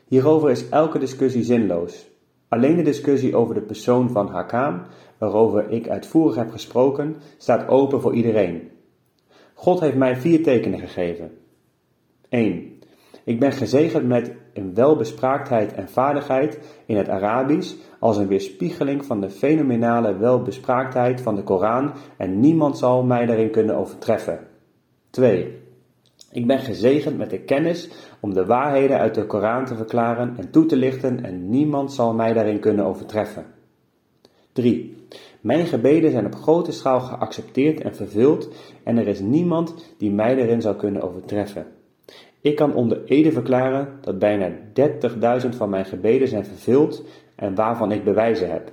Hierover 0.08 0.50
is 0.50 0.68
elke 0.68 0.98
discussie 0.98 1.42
zinloos. 1.42 2.13
Alleen 2.54 2.76
de 2.76 2.82
discussie 2.82 3.36
over 3.36 3.54
de 3.54 3.60
persoon 3.60 4.10
van 4.10 4.28
Hakam, 4.28 4.82
waarover 5.18 5.70
ik 5.70 5.88
uitvoerig 5.88 6.36
heb 6.36 6.50
gesproken, 6.50 7.16
staat 7.36 7.68
open 7.68 8.00
voor 8.00 8.14
iedereen. 8.14 8.70
God 9.54 9.80
heeft 9.80 9.96
mij 9.96 10.16
vier 10.16 10.42
tekenen 10.42 10.78
gegeven. 10.78 11.30
1. 12.28 12.72
Ik 13.24 13.40
ben 13.40 13.52
gezegend 13.52 14.06
met 14.06 14.32
een 14.52 14.74
welbespraaktheid 14.74 15.72
en 15.72 15.88
vaardigheid 15.88 16.58
in 16.86 16.96
het 16.96 17.08
Arabisch 17.08 17.74
als 17.98 18.16
een 18.16 18.28
weerspiegeling 18.28 19.04
van 19.04 19.20
de 19.20 19.30
fenomenale 19.30 20.16
welbespraaktheid 20.16 21.20
van 21.20 21.34
de 21.34 21.42
Koran 21.42 21.92
en 22.16 22.40
niemand 22.40 22.78
zal 22.78 23.02
mij 23.02 23.26
daarin 23.26 23.50
kunnen 23.50 23.76
overtreffen. 23.76 24.38
2. 25.10 25.62
Ik 26.34 26.46
ben 26.46 26.58
gezegend 26.58 27.18
met 27.18 27.30
de 27.30 27.38
kennis 27.38 27.88
om 28.20 28.34
de 28.34 28.46
waarheden 28.46 28.98
uit 28.98 29.14
de 29.14 29.26
Koran 29.26 29.64
te 29.64 29.74
verklaren 29.74 30.34
en 30.36 30.50
toe 30.50 30.66
te 30.66 30.76
lichten 30.76 31.24
en 31.24 31.48
niemand 31.48 31.92
zal 31.92 32.14
mij 32.14 32.32
daarin 32.32 32.58
kunnen 32.58 32.84
overtreffen. 32.84 33.46
3. 34.52 34.96
Mijn 35.40 35.66
gebeden 35.66 36.10
zijn 36.10 36.26
op 36.26 36.34
grote 36.34 36.72
schaal 36.72 37.00
geaccepteerd 37.00 37.80
en 37.80 37.94
vervuld 37.94 38.48
en 38.84 38.96
er 38.96 39.08
is 39.08 39.20
niemand 39.20 39.94
die 39.98 40.10
mij 40.10 40.34
daarin 40.34 40.60
zou 40.60 40.76
kunnen 40.76 41.02
overtreffen. 41.02 41.66
Ik 42.40 42.56
kan 42.56 42.74
onder 42.74 43.04
ede 43.04 43.32
verklaren 43.32 43.98
dat 44.00 44.18
bijna 44.18 44.50
30.000 45.42 45.48
van 45.48 45.70
mijn 45.70 45.84
gebeden 45.84 46.28
zijn 46.28 46.44
vervuld 46.44 47.04
en 47.34 47.54
waarvan 47.54 47.92
ik 47.92 48.04
bewijzen 48.04 48.50
heb. 48.50 48.72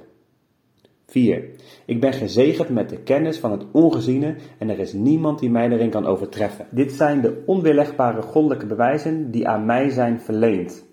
4. 1.11 1.45
Ik 1.87 2.01
ben 2.01 2.13
gezegend 2.13 2.69
met 2.69 2.89
de 2.89 2.97
kennis 2.97 3.39
van 3.39 3.51
het 3.51 3.65
ongeziene 3.73 4.37
en 4.59 4.69
er 4.69 4.79
is 4.79 4.93
niemand 4.93 5.39
die 5.39 5.51
mij 5.51 5.69
erin 5.69 5.91
kan 5.91 6.07
overtreffen. 6.07 6.67
Dit 6.71 6.93
zijn 6.93 7.21
de 7.21 7.43
onweerlegbare 7.47 8.23
goddelijke 8.23 8.67
bewijzen 8.67 9.31
die 9.31 9.49
aan 9.49 9.65
mij 9.65 9.91
zijn 9.91 10.21
verleend. 10.21 10.85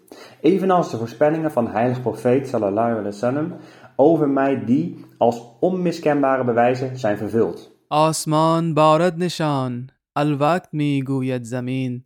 Evenals 0.42 0.92
de 0.92 0.98
voorspellingen 0.98 1.52
van 1.52 1.66
de 1.66 1.72
heilige 1.72 2.02
profeet 2.02 2.48
sallallahu 2.48 2.90
alaihi 2.90 3.04
wasallam 3.04 3.54
over 3.96 4.30
mij 4.30 4.66
die 4.66 5.06
als 5.18 5.42
onmiskenbare 5.60 6.44
bewijzen 6.44 6.98
zijn 6.98 7.18
vervuld. 7.18 7.72
آسمان 7.88 8.74
بارد 8.74 9.18
نشان 9.18 9.90
الوقت 10.16 10.74
می 10.74 11.04
گوید 11.04 11.46
زمین 11.46 12.06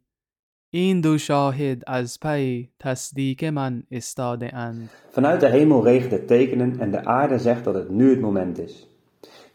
این 0.72 1.02
دو 1.02 1.18
شاهد 1.18 1.84
از 1.88 2.20
پی 2.20 2.70
تصدیق 2.80 3.45
من 3.45 3.84
استاده 3.91 4.56
اند 4.56 4.90
Vanuit 5.12 5.41
de 5.41 5.48
hemel 5.48 5.84
regent 5.84 6.28
tekenen 6.28 6.80
en 6.80 6.91
de 6.91 7.06
aarde 7.06 7.40
zegt 7.40 7.64
dat 7.64 7.74
het 7.74 7.90
nu 7.90 8.10
het 8.10 8.22
moment 8.22 8.60
is. 8.60 8.88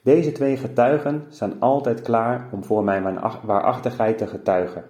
Deze 0.03 0.33
twee 0.33 0.57
getuigen 0.57 1.25
staan 1.29 1.61
altijd 1.61 2.03
klaar 2.03 2.49
om 2.53 2.65
voor 2.65 2.85
mij 2.85 3.03
mijn 3.03 3.19
ach- 3.19 3.43
waarachtigheid 3.43 4.19
te 4.19 4.27
getuigen. 4.27 4.85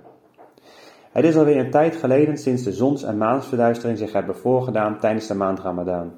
Het 1.13 1.25
is 1.25 1.37
alweer 1.37 1.57
een 1.57 1.71
tijd 1.71 1.97
geleden 1.97 2.39
sinds 2.39 2.63
de 2.63 2.73
zons- 2.73 3.03
en 3.03 3.17
maansverduistering 3.19 3.99
zich 3.99 4.13
hebben 4.13 4.37
voorgedaan 4.37 4.99
tijdens 4.99 5.27
de 5.27 5.35
maand 5.35 5.61
Ramadan. 5.61 6.13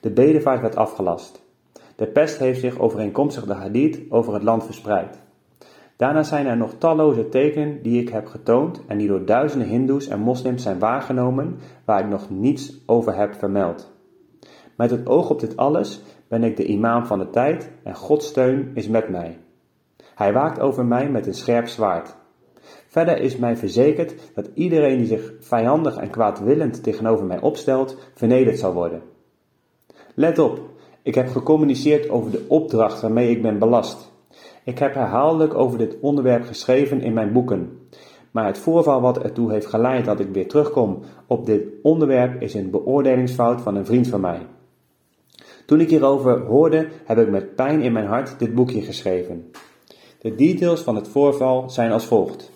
De 0.00 0.10
bedevaart 0.10 0.60
werd 0.60 0.76
afgelast. 0.76 1.42
De 1.96 2.06
pest 2.06 2.38
heeft 2.38 2.60
zich 2.60 2.78
overeenkomstig 2.78 3.44
de 3.44 3.54
hadith 3.54 4.00
over 4.08 4.34
het 4.34 4.42
land 4.42 4.64
verspreid. 4.64 5.18
Daarna 5.97 6.23
zijn 6.23 6.45
er 6.45 6.57
nog 6.57 6.73
talloze 6.77 7.29
tekenen 7.29 7.81
die 7.81 8.01
ik 8.01 8.09
heb 8.09 8.27
getoond 8.27 8.81
en 8.87 8.97
die 8.97 9.07
door 9.07 9.25
duizenden 9.25 9.67
hindoes 9.67 10.07
en 10.07 10.19
moslims 10.19 10.63
zijn 10.63 10.79
waargenomen 10.79 11.57
waar 11.85 11.99
ik 11.99 12.09
nog 12.09 12.29
niets 12.29 12.73
over 12.85 13.15
heb 13.15 13.33
vermeld. 13.33 13.93
Met 14.75 14.91
het 14.91 15.07
oog 15.07 15.29
op 15.29 15.39
dit 15.39 15.57
alles 15.57 16.01
ben 16.27 16.43
ik 16.43 16.57
de 16.57 16.65
imam 16.65 17.05
van 17.05 17.19
de 17.19 17.29
tijd 17.29 17.71
en 17.83 17.95
Gods 17.95 18.27
steun 18.27 18.71
is 18.73 18.87
met 18.87 19.09
mij. 19.09 19.37
Hij 20.15 20.33
waakt 20.33 20.59
over 20.59 20.85
mij 20.85 21.09
met 21.09 21.27
een 21.27 21.33
scherp 21.33 21.67
zwaard. 21.67 22.15
Verder 22.87 23.19
is 23.19 23.37
mij 23.37 23.57
verzekerd 23.57 24.13
dat 24.33 24.49
iedereen 24.53 24.97
die 24.97 25.07
zich 25.07 25.33
vijandig 25.39 25.97
en 25.97 26.09
kwaadwillend 26.09 26.83
tegenover 26.83 27.25
mij 27.25 27.41
opstelt, 27.41 27.97
vernederd 28.13 28.59
zal 28.59 28.73
worden. 28.73 29.01
Let 30.13 30.39
op, 30.39 30.59
ik 31.01 31.15
heb 31.15 31.27
gecommuniceerd 31.27 32.09
over 32.09 32.31
de 32.31 32.45
opdracht 32.47 33.01
waarmee 33.01 33.29
ik 33.29 33.41
ben 33.41 33.59
belast. 33.59 34.13
Ik 34.65 34.79
heb 34.79 34.93
herhaaldelijk 34.93 35.53
over 35.53 35.77
dit 35.77 35.97
onderwerp 35.99 36.45
geschreven 36.45 37.01
in 37.01 37.13
mijn 37.13 37.33
boeken. 37.33 37.79
Maar 38.31 38.45
het 38.45 38.57
voorval 38.57 39.01
wat 39.01 39.23
ertoe 39.23 39.51
heeft 39.51 39.65
geleid 39.65 40.05
dat 40.05 40.19
ik 40.19 40.29
weer 40.29 40.47
terugkom 40.47 40.99
op 41.27 41.45
dit 41.45 41.67
onderwerp 41.81 42.41
is 42.41 42.53
een 42.53 42.69
beoordelingsfout 42.69 43.61
van 43.61 43.75
een 43.75 43.85
vriend 43.85 44.07
van 44.07 44.21
mij. 44.21 44.47
Toen 45.65 45.79
ik 45.79 45.89
hierover 45.89 46.39
hoorde, 46.39 46.87
heb 47.05 47.17
ik 47.17 47.29
met 47.29 47.55
pijn 47.55 47.81
in 47.81 47.93
mijn 47.93 48.05
hart 48.05 48.39
dit 48.39 48.53
boekje 48.53 48.81
geschreven. 48.81 49.51
De 50.19 50.35
details 50.35 50.81
van 50.81 50.95
het 50.95 51.07
voorval 51.07 51.69
zijn 51.69 51.91
als 51.91 52.05
volgt. 52.05 52.51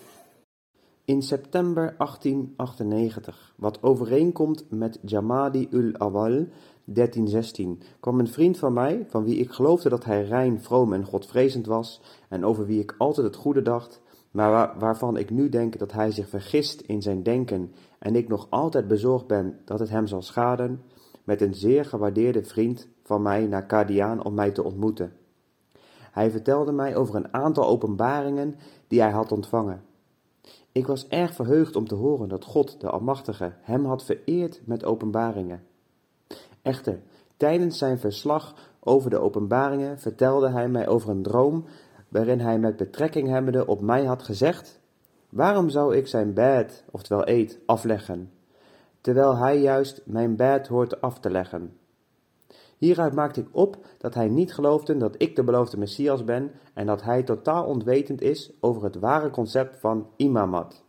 In 1.04 1.22
september 1.22 1.94
1898, 1.98 3.52
wat 3.56 3.82
overeenkomt 3.82 4.66
met 4.70 4.98
Jamadi 5.02 5.68
ul 5.70 5.92
Awal 5.98 6.46
1316, 6.94 7.80
kwam 8.00 8.18
een 8.18 8.28
vriend 8.28 8.58
van 8.58 8.72
mij, 8.72 9.06
van 9.08 9.24
wie 9.24 9.36
ik 9.36 9.50
geloofde 9.50 9.88
dat 9.88 10.04
hij 10.04 10.24
rein, 10.24 10.60
vroom 10.60 10.92
en 10.92 11.04
godvrezend 11.04 11.66
was, 11.66 12.00
en 12.28 12.44
over 12.44 12.66
wie 12.66 12.80
ik 12.80 12.94
altijd 12.98 13.26
het 13.26 13.36
goede 13.36 13.62
dacht, 13.62 14.00
maar 14.30 14.78
waarvan 14.78 15.16
ik 15.16 15.30
nu 15.30 15.48
denk 15.48 15.78
dat 15.78 15.92
hij 15.92 16.10
zich 16.10 16.28
vergist 16.28 16.80
in 16.80 17.02
zijn 17.02 17.22
denken 17.22 17.72
en 17.98 18.16
ik 18.16 18.28
nog 18.28 18.46
altijd 18.50 18.88
bezorgd 18.88 19.26
ben 19.26 19.58
dat 19.64 19.78
het 19.78 19.88
hem 19.88 20.06
zal 20.06 20.22
schaden, 20.22 20.82
met 21.24 21.40
een 21.40 21.54
zeer 21.54 21.84
gewaardeerde 21.84 22.44
vriend 22.44 22.88
van 23.02 23.22
mij 23.22 23.46
naar 23.46 23.66
Kadiaan 23.66 24.24
om 24.24 24.34
mij 24.34 24.50
te 24.50 24.62
ontmoeten. 24.62 25.12
Hij 26.12 26.30
vertelde 26.30 26.72
mij 26.72 26.96
over 26.96 27.14
een 27.14 27.34
aantal 27.34 27.66
openbaringen 27.66 28.54
die 28.88 29.00
hij 29.00 29.10
had 29.10 29.32
ontvangen. 29.32 29.82
Ik 30.72 30.86
was 30.86 31.08
erg 31.08 31.34
verheugd 31.34 31.76
om 31.76 31.88
te 31.88 31.94
horen 31.94 32.28
dat 32.28 32.44
God, 32.44 32.80
de 32.80 32.90
Almachtige, 32.90 33.52
hem 33.60 33.84
had 33.84 34.04
vereerd 34.04 34.60
met 34.64 34.84
openbaringen. 34.84 35.62
Echter, 36.62 37.00
tijdens 37.36 37.78
zijn 37.78 37.98
verslag 37.98 38.54
over 38.80 39.10
de 39.10 39.18
openbaringen 39.18 39.98
vertelde 39.98 40.50
hij 40.50 40.68
mij 40.68 40.88
over 40.88 41.10
een 41.10 41.22
droom 41.22 41.64
waarin 42.08 42.40
hij 42.40 42.58
met 42.58 42.76
betrekking 42.76 43.28
hebbende 43.28 43.66
op 43.66 43.80
mij 43.80 44.04
had 44.04 44.22
gezegd: 44.22 44.80
Waarom 45.28 45.68
zou 45.68 45.96
ik 45.96 46.06
zijn 46.06 46.34
bed, 46.34 46.84
oftewel 46.90 47.28
eet, 47.28 47.58
afleggen, 47.66 48.30
terwijl 49.00 49.36
hij 49.36 49.60
juist 49.60 50.02
mijn 50.04 50.36
bed 50.36 50.66
hoort 50.66 51.00
af 51.00 51.20
te 51.20 51.30
leggen? 51.30 51.78
Hieruit 52.80 53.14
maakte 53.14 53.40
ik 53.40 53.48
op 53.50 53.76
dat 53.98 54.14
hij 54.14 54.28
niet 54.28 54.54
geloofde 54.54 54.96
dat 54.96 55.14
ik 55.18 55.36
de 55.36 55.44
beloofde 55.44 55.76
Messias 55.76 56.24
ben 56.24 56.52
en 56.74 56.86
dat 56.86 57.02
hij 57.02 57.22
totaal 57.22 57.64
ontwetend 57.64 58.20
is 58.20 58.52
over 58.60 58.84
het 58.84 58.98
ware 58.98 59.30
concept 59.30 59.80
van 59.80 60.06
imamat. 60.16 60.84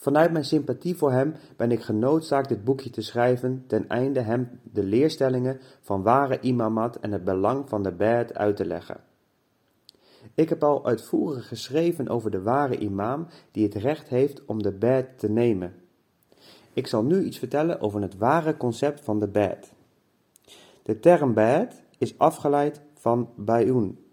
Vanuit 0.00 0.32
mijn 0.32 0.44
sympathie 0.44 0.96
voor 0.96 1.12
hem 1.12 1.34
ben 1.56 1.70
ik 1.70 1.82
genoodzaakt 1.82 2.48
dit 2.48 2.64
boekje 2.64 2.90
te 2.90 3.02
schrijven 3.02 3.64
ten 3.66 3.88
einde 3.88 4.20
hem 4.20 4.60
de 4.62 4.82
leerstellingen 4.82 5.60
van 5.80 6.02
ware 6.02 6.40
imamat 6.40 6.96
en 6.96 7.12
het 7.12 7.24
belang 7.24 7.68
van 7.68 7.82
de 7.82 7.92
bed 7.92 8.34
uit 8.34 8.56
te 8.56 8.64
leggen. 8.64 9.00
Ik 10.34 10.48
heb 10.48 10.62
al 10.62 10.86
uitvoerig 10.86 11.48
geschreven 11.48 12.08
over 12.08 12.30
de 12.30 12.42
ware 12.42 12.78
imam 12.78 13.26
die 13.50 13.64
het 13.64 13.74
recht 13.74 14.08
heeft 14.08 14.44
om 14.44 14.62
de 14.62 14.72
bed 14.72 15.18
te 15.18 15.30
nemen. 15.30 15.74
Ik 16.72 16.86
zal 16.86 17.02
nu 17.02 17.24
iets 17.24 17.38
vertellen 17.38 17.80
over 17.80 18.02
het 18.02 18.16
ware 18.16 18.56
concept 18.56 19.00
van 19.00 19.18
de 19.18 19.28
bed. 19.28 19.72
De 20.82 21.00
term 21.00 21.34
bed 21.34 21.82
is 21.98 22.18
afgeleid 22.18 22.80
van 22.94 23.28
bayun. 23.36 24.04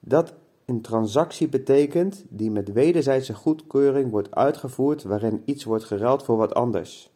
Dat 0.00 0.34
een 0.70 0.80
transactie 0.80 1.48
betekent 1.48 2.24
die 2.28 2.50
met 2.50 2.72
wederzijdse 2.72 3.34
goedkeuring 3.34 4.10
wordt 4.10 4.34
uitgevoerd 4.34 5.02
waarin 5.02 5.42
iets 5.44 5.64
wordt 5.64 5.84
geruild 5.84 6.22
voor 6.22 6.36
wat 6.36 6.54
anders. 6.54 7.10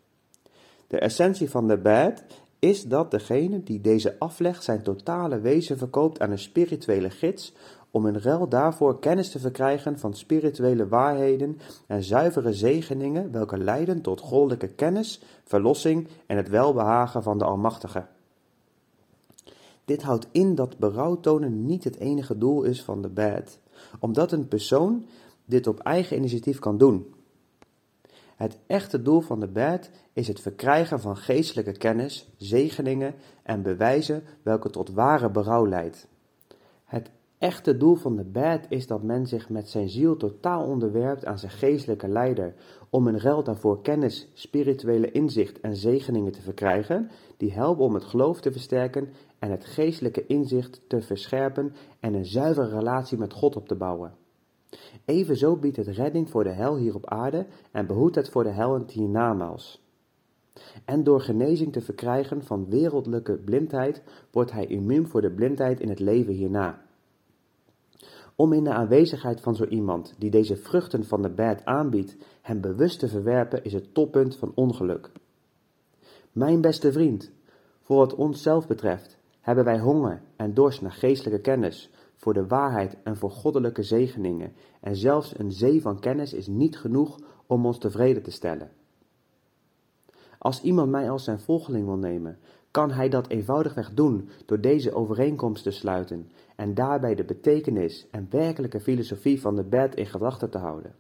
De 0.86 0.98
essentie 0.98 1.50
van 1.50 1.68
de 1.68 1.78
bed 1.78 2.24
is 2.58 2.82
dat 2.82 3.10
degene 3.10 3.62
die 3.62 3.80
deze 3.80 4.18
aflegt 4.18 4.64
zijn 4.64 4.82
totale 4.82 5.40
wezen 5.40 5.78
verkoopt 5.78 6.20
aan 6.20 6.30
een 6.30 6.38
spirituele 6.38 7.10
gids 7.10 7.52
om 7.90 8.06
in 8.06 8.16
ruil 8.16 8.48
daarvoor 8.48 8.98
kennis 8.98 9.30
te 9.30 9.38
verkrijgen 9.38 9.98
van 9.98 10.14
spirituele 10.14 10.88
waarheden 10.88 11.58
en 11.86 12.02
zuivere 12.02 12.52
zegeningen 12.52 13.32
welke 13.32 13.58
leiden 13.58 14.00
tot 14.00 14.20
goddelijke 14.20 14.68
kennis, 14.68 15.22
verlossing 15.44 16.08
en 16.26 16.36
het 16.36 16.48
welbehagen 16.48 17.22
van 17.22 17.38
de 17.38 17.44
Almachtige. 17.44 18.06
Dit 19.84 20.02
houdt 20.02 20.26
in 20.30 20.54
dat 20.54 20.78
berouw 20.78 21.20
tonen 21.20 21.66
niet 21.66 21.84
het 21.84 21.98
enige 21.98 22.38
doel 22.38 22.62
is 22.62 22.82
van 22.82 23.02
de 23.02 23.08
bad, 23.08 23.58
omdat 24.00 24.32
een 24.32 24.48
persoon 24.48 25.06
dit 25.44 25.66
op 25.66 25.78
eigen 25.78 26.16
initiatief 26.16 26.58
kan 26.58 26.78
doen. 26.78 27.14
Het 28.36 28.58
echte 28.66 29.02
doel 29.02 29.20
van 29.20 29.40
de 29.40 29.48
bad 29.48 29.90
is 30.12 30.28
het 30.28 30.40
verkrijgen 30.40 31.00
van 31.00 31.16
geestelijke 31.16 31.72
kennis, 31.72 32.32
zegeningen 32.36 33.14
en 33.42 33.62
bewijzen 33.62 34.22
welke 34.42 34.70
tot 34.70 34.90
ware 34.90 35.30
berouw 35.30 35.66
leidt. 35.66 36.08
Het 36.84 37.10
echte 37.38 37.76
doel 37.76 37.94
van 37.94 38.16
de 38.16 38.24
bad 38.24 38.60
is 38.68 38.86
dat 38.86 39.02
men 39.02 39.26
zich 39.26 39.48
met 39.48 39.68
zijn 39.68 39.88
ziel 39.88 40.16
totaal 40.16 40.64
onderwerpt 40.64 41.24
aan 41.24 41.38
zijn 41.38 41.52
geestelijke 41.52 42.08
leider, 42.08 42.54
om 42.90 43.08
in 43.08 43.18
ruil 43.18 43.42
daarvoor 43.42 43.82
kennis, 43.82 44.28
spirituele 44.34 45.10
inzicht 45.10 45.60
en 45.60 45.76
zegeningen 45.76 46.32
te 46.32 46.42
verkrijgen, 46.42 47.10
die 47.36 47.52
helpen 47.52 47.84
om 47.84 47.94
het 47.94 48.04
geloof 48.04 48.40
te 48.40 48.52
versterken 48.52 49.08
en 49.44 49.50
het 49.50 49.64
geestelijke 49.64 50.26
inzicht 50.26 50.80
te 50.86 51.02
verscherpen 51.02 51.74
en 52.00 52.14
een 52.14 52.24
zuivere 52.24 52.68
relatie 52.68 53.18
met 53.18 53.32
God 53.32 53.56
op 53.56 53.68
te 53.68 53.74
bouwen. 53.74 54.14
Evenzo 55.04 55.56
biedt 55.56 55.76
het 55.76 55.86
redding 55.86 56.30
voor 56.30 56.44
de 56.44 56.50
hel 56.50 56.76
hier 56.76 56.94
op 56.94 57.06
aarde 57.06 57.46
en 57.72 57.86
behoedt 57.86 58.14
het 58.14 58.28
voor 58.28 58.44
de 58.44 58.50
hel 58.50 58.74
het 58.74 58.90
hiernamaals. 58.90 59.82
En 60.84 61.04
door 61.04 61.20
genezing 61.20 61.72
te 61.72 61.80
verkrijgen 61.80 62.44
van 62.44 62.68
wereldlijke 62.68 63.36
blindheid 63.36 64.02
wordt 64.30 64.52
hij 64.52 64.66
immuun 64.66 65.08
voor 65.08 65.20
de 65.20 65.30
blindheid 65.30 65.80
in 65.80 65.88
het 65.88 66.00
leven 66.00 66.34
hierna. 66.34 66.80
Om 68.36 68.52
in 68.52 68.64
de 68.64 68.72
aanwezigheid 68.72 69.40
van 69.40 69.56
zo 69.56 69.64
iemand 69.64 70.14
die 70.18 70.30
deze 70.30 70.56
vruchten 70.56 71.04
van 71.04 71.22
de 71.22 71.30
bad 71.30 71.64
aanbiedt, 71.64 72.16
hem 72.42 72.60
bewust 72.60 72.98
te 72.98 73.08
verwerpen 73.08 73.64
is 73.64 73.72
het 73.72 73.94
toppunt 73.94 74.36
van 74.36 74.52
ongeluk. 74.54 75.10
Mijn 76.32 76.60
beste 76.60 76.92
vriend, 76.92 77.32
voor 77.82 77.96
wat 77.96 78.14
onszelf 78.14 78.66
betreft, 78.66 79.13
hebben 79.44 79.64
wij 79.64 79.78
honger 79.78 80.22
en 80.36 80.54
dorst 80.54 80.82
naar 80.82 80.92
geestelijke 80.92 81.40
kennis, 81.40 81.90
voor 82.14 82.34
de 82.34 82.46
waarheid 82.46 82.96
en 83.02 83.16
voor 83.16 83.30
goddelijke 83.30 83.82
zegeningen, 83.82 84.52
en 84.80 84.96
zelfs 84.96 85.38
een 85.38 85.52
zee 85.52 85.80
van 85.80 86.00
kennis 86.00 86.32
is 86.32 86.46
niet 86.46 86.78
genoeg 86.78 87.18
om 87.46 87.66
ons 87.66 87.78
tevreden 87.78 88.22
te 88.22 88.30
stellen. 88.30 88.70
Als 90.38 90.62
iemand 90.62 90.90
mij 90.90 91.10
als 91.10 91.24
zijn 91.24 91.40
volgeling 91.40 91.86
wil 91.86 91.96
nemen, 91.96 92.38
kan 92.70 92.90
hij 92.90 93.08
dat 93.08 93.28
eenvoudigweg 93.28 93.90
doen 93.90 94.28
door 94.46 94.60
deze 94.60 94.94
overeenkomst 94.94 95.62
te 95.62 95.70
sluiten 95.70 96.30
en 96.56 96.74
daarbij 96.74 97.14
de 97.14 97.24
betekenis 97.24 98.06
en 98.10 98.26
werkelijke 98.30 98.80
filosofie 98.80 99.40
van 99.40 99.56
de 99.56 99.64
bed 99.64 99.94
in 99.94 100.06
gedachten 100.06 100.50
te 100.50 100.58
houden. 100.58 100.94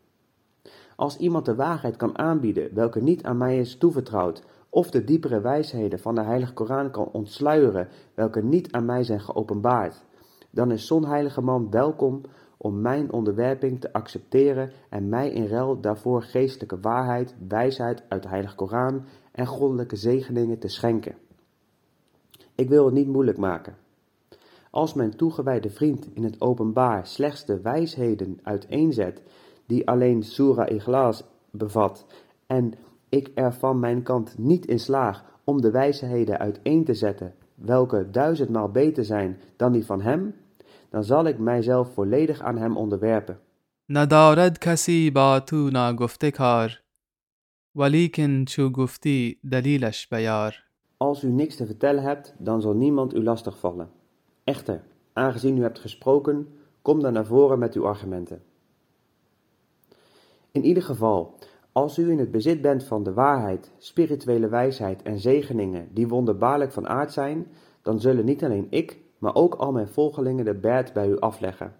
Als 0.96 1.16
iemand 1.16 1.44
de 1.44 1.54
waarheid 1.54 1.96
kan 1.96 2.18
aanbieden 2.18 2.74
welke 2.74 3.02
niet 3.02 3.22
aan 3.22 3.36
mij 3.36 3.58
is 3.58 3.76
toevertrouwd, 3.76 4.42
of 4.74 4.90
de 4.90 5.04
diepere 5.04 5.40
wijsheden 5.40 5.98
van 5.98 6.14
de 6.14 6.22
Heilige 6.22 6.52
Koran 6.52 6.90
kan 6.90 7.08
ontsluieren 7.12 7.88
welke 8.14 8.42
niet 8.42 8.72
aan 8.72 8.84
mij 8.84 9.04
zijn 9.04 9.20
geopenbaard, 9.20 10.04
dan 10.50 10.70
is 10.70 10.86
zo'n 10.86 11.06
heilige 11.06 11.40
man 11.40 11.70
welkom 11.70 12.20
om 12.56 12.80
mijn 12.80 13.12
onderwerping 13.12 13.80
te 13.80 13.92
accepteren 13.92 14.70
en 14.90 15.08
mij 15.08 15.30
in 15.30 15.46
ruil 15.46 15.80
daarvoor 15.80 16.22
geestelijke 16.22 16.80
waarheid, 16.80 17.34
wijsheid 17.48 18.02
uit 18.08 18.22
de 18.22 18.28
Heilige 18.28 18.54
Koran 18.54 19.04
en 19.32 19.46
goddelijke 19.46 19.96
zegeningen 19.96 20.58
te 20.58 20.68
schenken. 20.68 21.14
Ik 22.54 22.68
wil 22.68 22.84
het 22.84 22.94
niet 22.94 23.08
moeilijk 23.08 23.38
maken. 23.38 23.76
Als 24.70 24.94
mijn 24.94 25.16
toegewijde 25.16 25.70
vriend 25.70 26.08
in 26.14 26.24
het 26.24 26.40
openbaar 26.40 27.06
slechts 27.06 27.44
de 27.44 27.60
wijsheden 27.60 28.38
uiteenzet 28.42 29.22
die 29.66 29.88
alleen 29.88 30.22
Surah 30.22 30.74
Ikhlas 30.74 31.24
bevat 31.50 32.06
en 32.46 32.74
ik 33.13 33.31
er 33.35 33.53
van 33.53 33.79
mijn 33.79 34.03
kant 34.03 34.37
niet 34.37 34.65
in 34.65 34.79
slaag 34.79 35.23
om 35.43 35.61
de 35.61 35.71
wijsheden 35.71 36.39
uiteen 36.39 36.83
te 36.83 36.93
zetten, 36.93 37.33
welke 37.55 38.09
duizendmaal 38.11 38.69
beter 38.69 39.05
zijn 39.05 39.39
dan 39.55 39.71
die 39.71 39.85
van 39.85 40.01
hem, 40.01 40.35
dan 40.89 41.03
zal 41.03 41.25
ik 41.25 41.37
mijzelf 41.37 41.93
volledig 41.93 42.41
aan 42.41 42.57
hem 42.57 42.77
onderwerpen. 42.77 43.39
ندارد 43.91 44.57
کسی 44.57 45.11
با 45.11 45.39
تو 45.39 45.69
ناگفته 45.69 46.31
کار 46.31 46.81
ولیکن 47.75 48.45
چو 48.45 48.69
گفتی 48.69 49.39
دلیلش 49.43 50.07
بیار 50.07 50.53
Als 50.97 51.23
u 51.23 51.29
niks 51.31 51.55
te 51.55 51.65
vertellen 51.65 52.03
hebt, 52.03 52.33
dan 52.37 52.61
zal 52.61 52.73
niemand 52.73 53.13
u 53.13 53.23
lastigvallen. 53.23 53.89
Echter, 54.43 54.81
aangezien 55.13 55.57
u 55.57 55.61
hebt 55.61 55.79
gesproken, 55.79 56.47
kom 56.81 57.01
dan 57.01 57.13
naar 57.13 57.25
voren 57.25 57.59
met 57.59 57.73
uw 57.73 57.87
argumenten. 57.87 58.41
In 60.51 60.63
ieder 60.63 60.83
geval, 60.83 61.37
als 61.74 61.98
u 61.98 62.10
in 62.10 62.18
het 62.18 62.30
bezit 62.30 62.60
bent 62.60 62.84
van 62.84 63.02
de 63.02 63.12
waarheid, 63.12 63.72
spirituele 63.78 64.48
wijsheid 64.48 65.02
en 65.02 65.18
zegeningen 65.18 65.88
die 65.92 66.08
wonderbaarlijk 66.08 66.72
van 66.72 66.88
aard 66.88 67.12
zijn, 67.12 67.46
dan 67.82 68.00
zullen 68.00 68.24
niet 68.24 68.44
alleen 68.44 68.66
ik, 68.70 68.98
maar 69.18 69.34
ook 69.34 69.54
al 69.54 69.72
mijn 69.72 69.88
volgelingen 69.88 70.44
de 70.44 70.54
bed 70.54 70.92
bij 70.92 71.08
u 71.08 71.18
afleggen. 71.18 71.74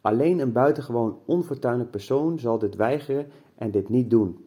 Alleen 0.00 0.38
een 0.38 0.52
buitengewoon 0.52 1.18
onfortuinlijk 1.26 1.90
persoon 1.90 2.38
zal 2.38 2.58
dit 2.58 2.76
weigeren 2.76 3.26
en 3.54 3.70
dit 3.70 3.88
niet 3.88 4.10
doen. 4.10 4.44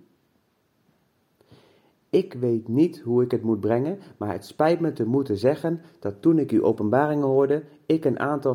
Ik 2.10 2.34
weet 2.34 2.68
niet 2.68 3.00
hoe 3.00 3.24
ik 3.24 3.32
het 3.32 3.44
moet 3.44 3.60
brengen, 3.60 4.00
maar 4.18 4.32
het 4.32 4.46
spijt 4.46 4.80
me 4.80 4.92
te 4.94 5.06
moeten 5.06 5.38
zeggen 5.38 5.82
dat 6.00 6.22
toen 6.22 6.40
ik 6.40 6.52
uw 6.52 6.64
openbaringen 6.64 7.28
hoorde, 7.28 7.64
ik 7.86 8.06
een 8.06 8.20
aantal 8.20 8.54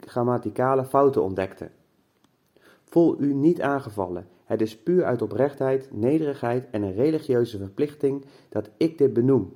grammaticale 0.00 0.84
fouten 0.84 1.22
ontdekte. 1.22 1.70
Voel 2.84 3.20
u 3.20 3.34
niet 3.34 3.60
aangevallen. 3.60 4.36
Het 4.48 4.60
is 4.60 4.78
puur 4.78 5.04
uit 5.04 5.22
oprechtheid, 5.22 5.88
nederigheid 5.92 6.70
en 6.70 6.82
een 6.82 6.94
religieuze 6.94 7.58
verplichting 7.58 8.24
dat 8.48 8.70
ik 8.76 8.98
dit 8.98 9.12
benoem. 9.12 9.52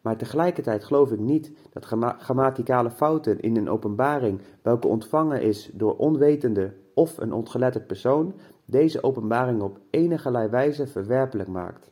maar 0.00 0.16
tegelijkertijd 0.16 0.84
geloof 0.84 1.12
ik 1.12 1.18
niet 1.18 1.52
dat 1.72 1.84
grammaticale 2.18 2.90
fouten 2.90 3.40
in 3.40 3.56
een 3.56 3.68
openbaring, 3.68 4.40
welke 4.62 4.86
ontvangen 4.86 5.42
is 5.42 5.70
door 5.72 5.96
onwetende 5.96 6.72
of 6.94 7.18
een 7.18 7.32
ongeletterd 7.32 7.86
persoon, 7.86 8.34
deze 8.64 9.02
openbaring 9.02 9.62
op 9.62 9.80
enige 9.90 10.48
wijze 10.48 10.86
verwerpelijk 10.86 11.48
maakt. 11.48 11.90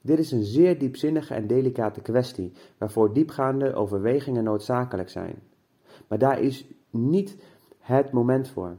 Dit 0.00 0.18
is 0.18 0.30
een 0.30 0.44
zeer 0.44 0.78
diepzinnige 0.78 1.34
en 1.34 1.46
delicate 1.46 2.00
kwestie, 2.00 2.52
waarvoor 2.78 3.12
diepgaande 3.12 3.74
overwegingen 3.74 4.44
noodzakelijk 4.44 5.08
zijn. 5.08 5.42
Maar 6.08 6.18
daar 6.18 6.40
is 6.40 6.66
niet 6.90 7.36
het 7.78 8.12
moment 8.12 8.48
voor. 8.48 8.76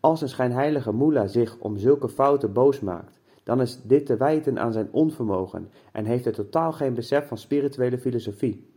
Als 0.00 0.20
een 0.20 0.28
schijnheilige 0.28 0.92
moela 0.92 1.26
zich 1.26 1.58
om 1.58 1.76
zulke 1.76 2.08
fouten 2.08 2.52
boos 2.52 2.80
maakt, 2.80 3.20
dan 3.42 3.60
is 3.60 3.82
dit 3.82 4.06
te 4.06 4.16
wijten 4.16 4.58
aan 4.58 4.72
zijn 4.72 4.88
onvermogen 4.90 5.70
en 5.92 6.04
heeft 6.04 6.24
hij 6.24 6.32
totaal 6.32 6.72
geen 6.72 6.94
besef 6.94 7.28
van 7.28 7.38
spirituele 7.38 7.98
filosofie. 7.98 8.72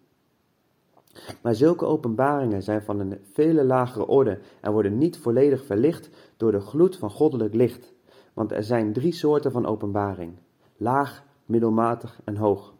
Maar 1.42 1.56
zulke 1.56 1.86
openbaringen 1.86 2.64
zijn 2.64 2.82
van 2.82 3.00
een 3.00 3.20
vele 3.32 3.64
lagere 3.64 4.08
orde 4.08 4.40
en 4.62 4.72
worden 4.72 4.98
niet 4.98 5.18
volledig 5.18 5.66
verlicht 5.66 6.10
door 6.38 6.52
de 6.52 6.60
gloed 6.60 6.98
van 6.98 7.10
goddelijk 7.10 7.54
licht, 7.54 7.94
want 8.34 8.52
er 8.52 8.64
zijn 8.64 8.94
drie 8.94 9.14
soorten 9.14 9.52
van 9.52 9.66
openbaring: 9.66 10.34
laag, 10.78 11.24
middelmatig 11.46 12.20
en 12.24 12.36
hoog. 12.36 12.74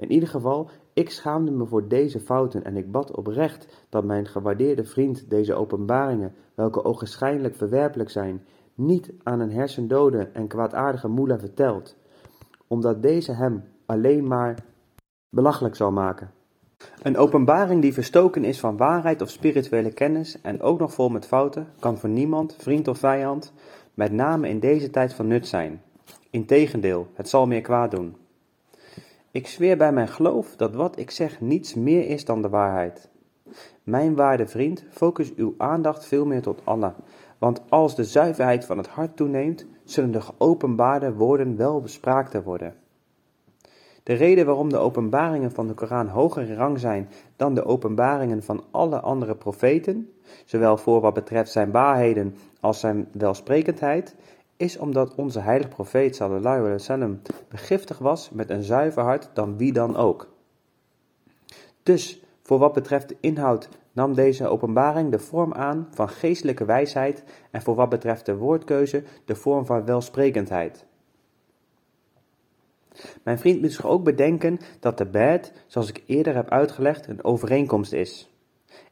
In 0.00 0.12
ieder 0.12 0.28
geval, 0.28 0.70
ik 0.92 1.10
schaamde 1.10 1.50
me 1.50 1.66
voor 1.66 1.88
deze 1.88 2.20
fouten 2.20 2.64
en 2.64 2.76
ik 2.76 2.92
bad 2.92 3.16
oprecht 3.16 3.86
dat 3.88 4.04
mijn 4.04 4.26
gewaardeerde 4.26 4.84
vriend 4.84 5.30
deze 5.30 5.54
openbaringen, 5.54 6.34
welke 6.54 6.84
ogenschijnlijk 6.84 7.56
verwerpelijk 7.56 8.10
zijn, 8.10 8.44
niet 8.74 9.12
aan 9.22 9.40
een 9.40 9.52
hersendode 9.52 10.30
en 10.32 10.46
kwaadaardige 10.46 11.08
moela 11.08 11.38
vertelt, 11.38 11.96
omdat 12.66 13.02
deze 13.02 13.32
hem 13.32 13.64
alleen 13.86 14.26
maar 14.26 14.54
belachelijk 15.28 15.76
zal 15.76 15.92
maken. 15.92 16.30
Een 17.02 17.16
openbaring 17.16 17.82
die 17.82 17.94
verstoken 17.94 18.44
is 18.44 18.60
van 18.60 18.76
waarheid 18.76 19.20
of 19.20 19.30
spirituele 19.30 19.92
kennis 19.92 20.40
en 20.40 20.60
ook 20.60 20.78
nog 20.78 20.92
vol 20.94 21.08
met 21.08 21.26
fouten, 21.26 21.68
kan 21.78 21.98
voor 21.98 22.08
niemand, 22.08 22.56
vriend 22.58 22.88
of 22.88 22.98
vijand, 22.98 23.52
met 23.94 24.12
name 24.12 24.48
in 24.48 24.60
deze 24.60 24.90
tijd 24.90 25.14
van 25.14 25.26
nut 25.26 25.46
zijn. 25.46 25.82
Integendeel, 26.30 27.06
het 27.14 27.28
zal 27.28 27.46
meer 27.46 27.60
kwaad 27.60 27.90
doen. 27.90 28.16
Ik 29.32 29.46
zweer 29.46 29.76
bij 29.76 29.92
mijn 29.92 30.08
geloof 30.08 30.56
dat 30.56 30.74
wat 30.74 30.98
ik 30.98 31.10
zeg 31.10 31.40
niets 31.40 31.74
meer 31.74 32.08
is 32.08 32.24
dan 32.24 32.42
de 32.42 32.48
waarheid. 32.48 33.08
Mijn 33.82 34.14
waarde 34.14 34.46
vriend, 34.46 34.84
focus 34.90 35.34
uw 35.34 35.54
aandacht 35.58 36.06
veel 36.06 36.26
meer 36.26 36.42
tot 36.42 36.60
Allah, 36.64 36.94
want 37.38 37.62
als 37.68 37.96
de 37.96 38.04
zuiverheid 38.04 38.64
van 38.64 38.78
het 38.78 38.86
hart 38.86 39.16
toeneemt, 39.16 39.66
zullen 39.84 40.12
de 40.12 40.20
geopenbaarde 40.20 41.12
woorden 41.12 41.56
wel 41.56 41.80
bespraakter 41.80 42.42
worden. 42.42 42.74
De 44.02 44.12
reden 44.12 44.46
waarom 44.46 44.68
de 44.68 44.78
openbaringen 44.78 45.52
van 45.52 45.66
de 45.66 45.74
Koran 45.74 46.06
hoger 46.06 46.54
rang 46.54 46.78
zijn 46.78 47.08
dan 47.36 47.54
de 47.54 47.64
openbaringen 47.64 48.42
van 48.42 48.64
alle 48.70 49.00
andere 49.00 49.34
profeten, 49.34 50.10
zowel 50.44 50.76
voor 50.76 51.00
wat 51.00 51.14
betreft 51.14 51.50
zijn 51.50 51.70
waarheden 51.70 52.34
als 52.60 52.80
zijn 52.80 53.08
welsprekendheid, 53.12 54.14
is 54.60 54.78
omdat 54.78 55.14
onze 55.14 55.40
heilige 55.40 55.68
profeet 55.68 56.16
sallallahu 56.16 56.56
alaihi 56.56 56.72
wasallam 56.72 57.20
begiftig 57.48 57.98
was 57.98 58.30
met 58.30 58.50
een 58.50 58.62
zuiver 58.62 59.02
hart 59.02 59.30
dan 59.34 59.56
wie 59.56 59.72
dan 59.72 59.96
ook. 59.96 60.28
Dus 61.82 62.22
voor 62.42 62.58
wat 62.58 62.72
betreft 62.72 63.08
de 63.08 63.16
inhoud 63.20 63.68
nam 63.92 64.14
deze 64.14 64.48
openbaring 64.48 65.10
de 65.10 65.18
vorm 65.18 65.54
aan 65.54 65.88
van 65.90 66.08
geestelijke 66.08 66.64
wijsheid 66.64 67.24
en 67.50 67.62
voor 67.62 67.74
wat 67.74 67.88
betreft 67.88 68.26
de 68.26 68.36
woordkeuze 68.36 69.02
de 69.24 69.34
vorm 69.34 69.66
van 69.66 69.84
welsprekendheid. 69.84 70.86
Mijn 73.22 73.38
vriend 73.38 73.60
moet 73.60 73.72
zich 73.72 73.86
ook 73.86 74.04
bedenken 74.04 74.58
dat 74.80 74.98
de 74.98 75.06
bed, 75.06 75.52
zoals 75.66 75.88
ik 75.88 76.02
eerder 76.06 76.34
heb 76.34 76.50
uitgelegd, 76.50 77.06
een 77.06 77.24
overeenkomst 77.24 77.92
is. 77.92 78.30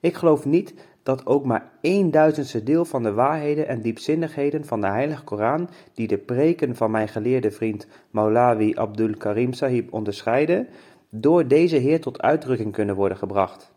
Ik 0.00 0.14
geloof 0.14 0.44
niet 0.44 0.74
dat 1.09 1.26
ook 1.26 1.44
maar 1.44 1.70
één 1.80 2.10
duizendste 2.10 2.62
deel 2.62 2.85
van 2.85 3.02
de 3.02 3.12
waarheden 3.12 3.68
en 3.68 3.80
diepzinnigheden 3.80 4.64
van 4.64 4.80
de 4.80 4.86
Heilige 4.86 5.24
Koran, 5.24 5.68
die 5.94 6.06
de 6.06 6.18
preken 6.18 6.76
van 6.76 6.90
mijn 6.90 7.09
geleerde 7.09 7.51
vriend 7.51 7.86
Maulawi 8.10 8.74
Abdul 8.74 9.16
Karim 9.16 9.52
Sahib 9.52 9.93
onderscheiden, 9.93 10.68
door 11.10 11.47
deze 11.47 11.76
Heer 11.76 12.01
tot 12.01 12.20
uitdrukking 12.20 12.72
kunnen 12.72 12.94
worden 12.94 13.18
gebracht. 13.18 13.72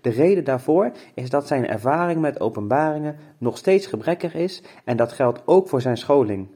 De 0.00 0.10
reden 0.10 0.44
daarvoor 0.44 0.92
is 1.14 1.30
dat 1.30 1.46
zijn 1.46 1.66
ervaring 1.66 2.20
met 2.20 2.40
openbaringen 2.40 3.16
nog 3.38 3.58
steeds 3.58 3.86
gebrekkig 3.86 4.34
is 4.34 4.62
en 4.84 4.96
dat 4.96 5.12
geldt 5.12 5.42
ook 5.44 5.68
voor 5.68 5.80
zijn 5.80 5.96
scholing. 5.96 6.48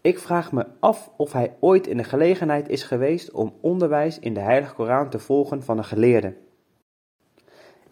Ik 0.00 0.18
vraag 0.18 0.52
me 0.52 0.66
af 0.80 1.10
of 1.16 1.32
hij 1.32 1.56
ooit 1.60 1.86
in 1.86 1.96
de 1.96 2.04
gelegenheid 2.04 2.68
is 2.68 2.82
geweest 2.82 3.30
om 3.32 3.54
onderwijs 3.60 4.18
in 4.18 4.34
de 4.34 4.40
Heilige 4.40 4.74
Koran 4.74 5.10
te 5.10 5.18
volgen 5.18 5.62
van 5.62 5.78
een 5.78 5.84
geleerde. 5.84 6.34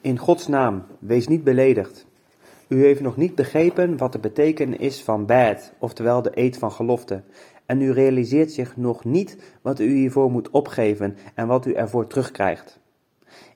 In 0.02 0.18
Gods 0.18 0.46
naam, 0.46 0.84
wees 0.98 1.28
niet 1.28 1.44
beledigd. 1.44 2.06
U 2.68 2.84
heeft 2.84 3.00
nog 3.00 3.16
niet 3.16 3.34
begrepen 3.34 3.96
wat 3.96 4.12
de 4.12 4.18
betekenis 4.18 4.78
is 4.78 5.02
van 5.02 5.26
bad, 5.26 5.72
oftewel 5.78 6.22
de 6.22 6.30
eed 6.34 6.58
van 6.58 6.72
gelofte. 6.72 7.22
En 7.66 7.80
u 7.80 7.92
realiseert 7.92 8.52
zich 8.52 8.76
nog 8.76 9.04
niet 9.04 9.36
wat 9.62 9.80
u 9.80 9.92
hiervoor 9.92 10.30
moet 10.30 10.50
opgeven 10.50 11.16
en 11.34 11.46
wat 11.46 11.66
u 11.66 11.72
ervoor 11.72 12.06
terugkrijgt. 12.06 12.80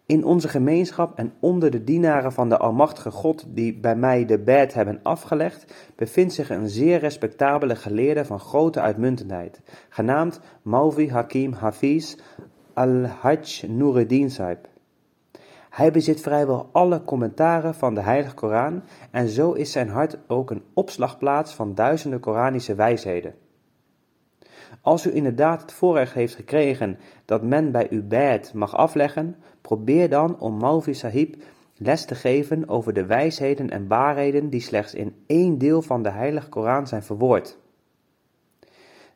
In 0.06 0.24
onze 0.24 0.48
gemeenschap 0.48 1.18
en 1.18 1.32
onder 1.40 1.70
de 1.70 1.84
dienaren 1.84 2.32
van 2.32 2.48
de 2.48 2.58
Almachtige 2.58 3.10
God 3.10 3.44
die 3.48 3.78
bij 3.78 3.96
mij 3.96 4.24
de 4.24 4.38
bed 4.38 4.74
hebben 4.74 5.00
afgelegd, 5.02 5.92
bevindt 5.96 6.32
zich 6.32 6.50
een 6.50 6.68
zeer 6.68 6.98
respectabele 6.98 7.76
geleerde 7.76 8.24
van 8.24 8.40
grote 8.40 8.80
uitmuntendheid, 8.80 9.60
genaamd 9.88 10.40
Maulvi 10.62 11.10
Hakim 11.10 11.52
Hafiz 11.52 12.16
al-Hajj 12.72 13.66
Nuruddin 13.66 14.30
Saib. 14.30 14.72
Hij 15.74 15.90
bezit 15.90 16.20
vrijwel 16.20 16.68
alle 16.72 17.04
commentaren 17.04 17.74
van 17.74 17.94
de 17.94 18.00
Heilige 18.00 18.34
Koran 18.34 18.82
en 19.10 19.28
zo 19.28 19.52
is 19.52 19.72
zijn 19.72 19.88
hart 19.88 20.18
ook 20.26 20.50
een 20.50 20.62
opslagplaats 20.74 21.54
van 21.54 21.74
duizenden 21.74 22.20
Koranische 22.20 22.74
wijsheden. 22.74 23.34
Als 24.80 25.06
u 25.06 25.14
inderdaad 25.14 25.62
het 25.62 25.72
voorrecht 25.72 26.12
heeft 26.12 26.34
gekregen 26.34 26.98
dat 27.24 27.42
men 27.42 27.72
bij 27.72 27.90
u 27.90 28.02
bed 28.02 28.52
mag 28.54 28.76
afleggen, 28.76 29.36
probeer 29.60 30.08
dan 30.08 30.40
om 30.40 30.58
Maulvi 30.58 30.94
Sahib 30.94 31.42
les 31.76 32.04
te 32.04 32.14
geven 32.14 32.68
over 32.68 32.92
de 32.92 33.06
wijsheden 33.06 33.70
en 33.70 33.88
waarheden 33.88 34.50
die 34.50 34.60
slechts 34.60 34.94
in 34.94 35.14
één 35.26 35.58
deel 35.58 35.82
van 35.82 36.02
de 36.02 36.10
Heilige 36.10 36.48
Koran 36.48 36.86
zijn 36.86 37.02
verwoord. 37.02 37.58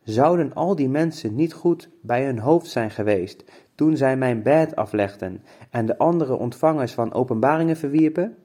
Zouden 0.02 0.54
al 0.54 0.74
die 0.74 0.88
mensen 0.88 1.34
niet 1.34 1.52
goed 1.52 1.90
bij 2.02 2.24
hun 2.24 2.38
hoofd 2.38 2.66
zijn 2.66 2.90
geweest 2.90 3.44
toen 3.78 3.96
zij 3.96 4.16
mijn 4.16 4.42
bed 4.42 4.76
aflegden 4.76 5.42
en 5.70 5.86
de 5.86 5.98
andere 5.98 6.36
ontvangers 6.36 6.92
van 6.92 7.12
openbaringen 7.12 7.76
verwierpen? 7.76 8.36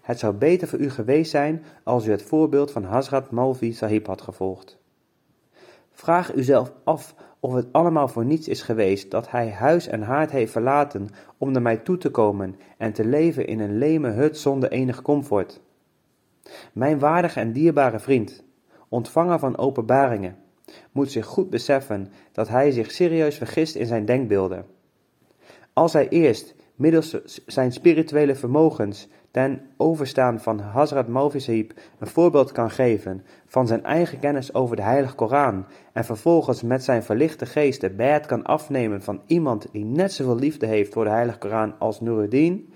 Het 0.00 0.18
zou 0.18 0.34
beter 0.34 0.68
voor 0.68 0.78
u 0.78 0.90
geweest 0.90 1.30
zijn 1.30 1.64
als 1.84 2.06
u 2.06 2.10
het 2.10 2.22
voorbeeld 2.22 2.70
van 2.72 2.84
Hazrat 2.84 3.30
Malvi 3.30 3.72
Sahib 3.72 4.06
had 4.06 4.20
gevolgd. 4.20 4.78
Vraag 5.90 6.34
uzelf 6.34 6.72
af 6.84 7.14
of 7.40 7.52
het 7.52 7.66
allemaal 7.72 8.08
voor 8.08 8.24
niets 8.24 8.48
is 8.48 8.62
geweest 8.62 9.10
dat 9.10 9.30
hij 9.30 9.50
huis 9.50 9.86
en 9.86 10.02
haard 10.02 10.30
heeft 10.30 10.52
verlaten 10.52 11.08
om 11.38 11.52
naar 11.52 11.62
mij 11.62 11.76
toe 11.76 11.96
te 11.96 12.10
komen 12.10 12.56
en 12.78 12.92
te 12.92 13.04
leven 13.04 13.46
in 13.46 13.60
een 13.60 13.78
leme 13.78 14.10
hut 14.10 14.38
zonder 14.38 14.70
enig 14.70 15.02
comfort. 15.02 15.60
Mijn 16.72 16.98
waardige 16.98 17.40
en 17.40 17.52
dierbare 17.52 17.98
vriend, 17.98 18.44
ontvanger 18.88 19.38
van 19.38 19.58
openbaringen, 19.58 20.36
moet 20.92 21.10
zich 21.10 21.26
goed 21.26 21.50
beseffen 21.50 22.12
dat 22.32 22.48
hij 22.48 22.70
zich 22.70 22.90
serieus 22.90 23.36
vergist 23.36 23.74
in 23.74 23.86
zijn 23.86 24.04
denkbeelden. 24.04 24.64
Als 25.72 25.92
hij 25.92 26.08
eerst, 26.08 26.54
middels 26.74 27.16
zijn 27.46 27.72
spirituele 27.72 28.34
vermogens, 28.34 29.08
ten 29.30 29.60
overstaan 29.76 30.40
van 30.40 30.58
Hazrat 30.58 31.32
Sahib 31.36 31.72
een 31.98 32.06
voorbeeld 32.06 32.52
kan 32.52 32.70
geven 32.70 33.24
van 33.46 33.66
zijn 33.66 33.84
eigen 33.84 34.18
kennis 34.18 34.54
over 34.54 34.76
de 34.76 34.82
Heilige 34.82 35.14
Koran 35.14 35.66
en 35.92 36.04
vervolgens 36.04 36.62
met 36.62 36.84
zijn 36.84 37.02
verlichte 37.02 37.46
geest 37.46 37.80
de 37.80 37.90
bed 37.90 38.26
kan 38.26 38.44
afnemen 38.44 39.02
van 39.02 39.20
iemand 39.26 39.66
die 39.72 39.84
net 39.84 40.12
zoveel 40.12 40.36
liefde 40.36 40.66
heeft 40.66 40.92
voor 40.92 41.04
de 41.04 41.10
Heilige 41.10 41.38
Koran 41.38 41.78
als 41.78 42.00
Nuruddin, 42.00 42.72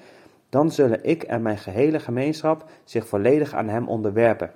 dan 0.49 0.71
zullen 0.71 1.05
ik 1.05 1.23
en 1.23 1.43
mijn 1.43 1.59
gehele 1.59 2.01
gemeenschap 2.01 2.71
zich 2.85 3.07
volledig 3.07 3.55
aan 3.55 3.69
hem 3.69 3.89
onderwerpen 3.89 4.51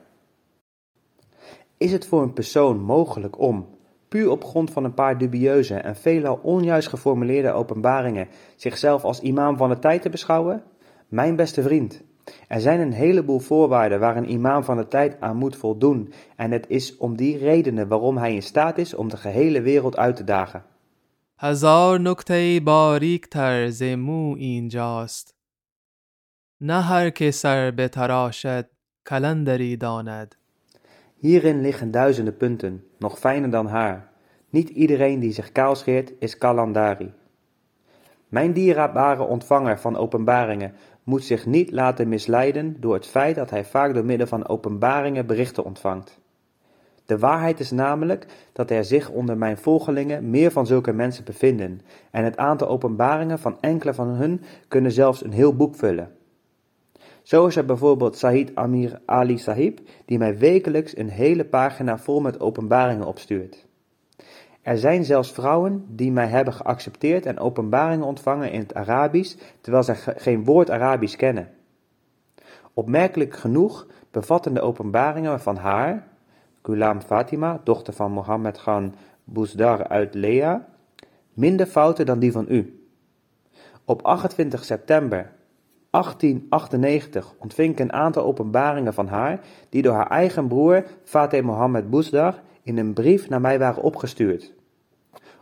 Is 1.78 1.91
het 1.91 2.08
voor 2.08 2.22
een 2.22 2.34
persoon 2.34 2.80
mogelijk 2.80 3.40
om, 3.40 3.68
puur 4.08 4.30
op 4.30 4.44
grond 4.44 4.72
van 4.72 4.84
een 4.84 4.94
paar 4.94 5.18
dubieuze 5.18 5.76
en 5.76 5.95
veelal 5.95 6.40
onjuist 6.44 6.88
geformuleerde 6.88 7.52
openbaringen, 7.52 8.28
zichzelf 8.56 9.04
als 9.04 9.22
imam 9.22 9.58
van 9.58 9.70
de 9.70 9.80
tijd 9.80 10.02
te 10.02 10.10
beschouwen? 10.10 10.64
Mijn 11.08 11.36
beste 11.36 11.62
vriend, 11.62 12.04
er 12.48 12.62
zijn 12.62 12.80
een 12.80 12.94
heleboel 12.94 13.40
voorwaarden 13.40 14.00
waar 14.00 14.18
een 14.18 14.32
imam 14.32 14.64
van 14.64 14.78
de 14.78 14.88
tijd 14.88 15.18
aan 15.20 15.38
moet 15.38 15.56
voldoen 15.56 16.14
en 16.36 16.52
het 16.52 16.66
is 16.70 16.98
om 16.98 17.16
die 17.16 17.38
redenen 17.38 17.88
waarom 17.88 18.18
hij 18.18 18.34
in 18.34 18.44
staat 18.44 18.78
is 18.78 18.94
om 18.94 19.10
de 19.10 19.18
gehele 19.18 19.62
wereld 19.62 19.98
uit 19.98 20.16
te 20.16 20.24
dagen. 20.24 20.64
هزار 21.38 22.00
نکته 22.00 22.60
باریک 22.64 23.26
تر 23.28 23.70
ز 23.70 23.84
مو 23.84 24.36
اینجاست 24.36 25.36
نه 26.62 26.82
هر 26.82 27.10
که 27.10 27.32
سر 27.32 27.72
بتراشد 27.72 28.70
کلندری 29.06 29.78
danet. 29.78 30.37
Hierin 31.19 31.61
liggen 31.61 31.90
duizenden 31.90 32.36
punten, 32.36 32.85
nog 32.99 33.19
fijner 33.19 33.51
dan 33.51 33.66
haar. 33.66 34.09
Niet 34.51 34.69
iedereen 34.69 35.20
die 35.20 35.32
zich 35.32 35.53
kaal 35.53 35.74
scheert 35.74 36.12
is 36.19 36.39
kalandari. 36.39 37.12
Mijn 38.28 38.53
dierbare 38.53 39.23
ontvanger 39.23 39.78
van 39.78 39.97
openbaringen 39.97 40.73
moet 41.03 41.24
zich 41.24 41.47
niet 41.47 41.70
laten 41.70 42.09
misleiden 42.09 42.77
door 42.81 42.95
het 42.95 43.07
feit 43.07 43.35
dat 43.36 43.51
hij 43.51 43.65
vaak 43.65 43.95
door 43.95 44.05
middel 44.05 44.27
van 44.27 44.49
openbaringen 44.49 45.27
berichten 45.27 45.65
ontvangt. 45.65 46.19
De 47.07 47.19
waarheid 47.19 47.61
is 47.61 47.70
namelijk 47.70 48.27
dat 48.53 48.70
er 48.70 48.85
zich 48.85 49.11
onder 49.11 49.39
mijn 49.39 49.57
volgelingen 49.57 50.31
meer 50.31 50.51
van 50.51 50.66
zulke 50.66 50.93
mensen 50.93 51.24
bevinden, 51.24 51.81
en 52.11 52.24
het 52.24 52.36
aantal 52.36 52.69
openbaringen 52.69 53.39
van 53.39 53.61
enkele 53.61 53.95
van 53.95 54.09
hun 54.09 54.43
kunnen 54.69 54.93
zelfs 54.93 55.24
een 55.24 55.32
heel 55.32 55.57
boek 55.57 55.74
vullen. 55.74 56.18
Zo 57.29 57.47
is 57.47 57.57
er 57.57 57.65
bijvoorbeeld 57.65 58.17
Sahid 58.17 58.55
Amir 58.55 59.01
Ali 59.05 59.39
Sahib, 59.39 59.81
die 60.05 60.19
mij 60.19 60.39
wekelijks 60.39 60.97
een 60.97 61.09
hele 61.09 61.45
pagina 61.45 61.99
vol 61.99 62.21
met 62.21 62.41
openbaringen 62.41 63.07
opstuurt. 63.07 63.67
Er 64.63 64.79
zijn 64.79 65.05
zelfs 65.05 65.33
vrouwen 65.33 65.85
die 65.89 66.13
mij 66.13 66.27
hebben 66.27 66.55
geaccepteerd 66.55 67.27
en 67.27 67.39
openbaringen 67.39 68.07
ontvangen 68.07 68.53
in 68.53 68.61
het 68.61 68.75
Arabisch, 68.75 69.37
terwijl 69.61 69.85
zij 69.85 69.95
geen 69.97 70.45
woord 70.45 70.71
Arabisch 70.71 71.17
kennen. 71.17 71.51
Opmerkelijk 72.75 73.37
genoeg 73.37 73.87
bevatten 74.11 74.55
de 74.55 74.61
openbaringen 74.61 75.41
van 75.41 75.57
haar, 75.57 76.07
Ghulam 76.63 77.01
Fatima, 77.01 77.61
dochter 77.65 77.93
van 77.93 78.13
Mohammed 78.13 78.59
Khan 78.59 78.95
Bousdar 79.25 79.89
uit 79.89 80.15
Lea, 80.15 80.69
minder 81.35 81.67
fouten 81.67 82.07
dan 82.07 82.19
die 82.19 82.33
van 82.33 82.47
u. 82.49 82.89
Op 83.85 84.03
28 84.03 84.65
september 84.65 85.37
1898 85.90 87.35
ontving 87.39 87.73
ik 87.73 87.78
een 87.78 87.93
aantal 87.93 88.24
openbaringen 88.24 88.94
van 88.94 89.06
haar, 89.06 89.40
die 89.69 89.82
door 89.82 89.94
haar 89.94 90.10
eigen 90.10 90.48
broer 90.48 90.85
Fateh 91.05 91.44
Mohammed 91.44 91.90
Bousdar 91.90 92.43
in 92.62 92.78
een 92.78 92.93
brief 92.93 93.28
naar 93.28 93.40
mij 93.40 93.59
waren 93.59 93.82
opgestuurd. 93.82 94.52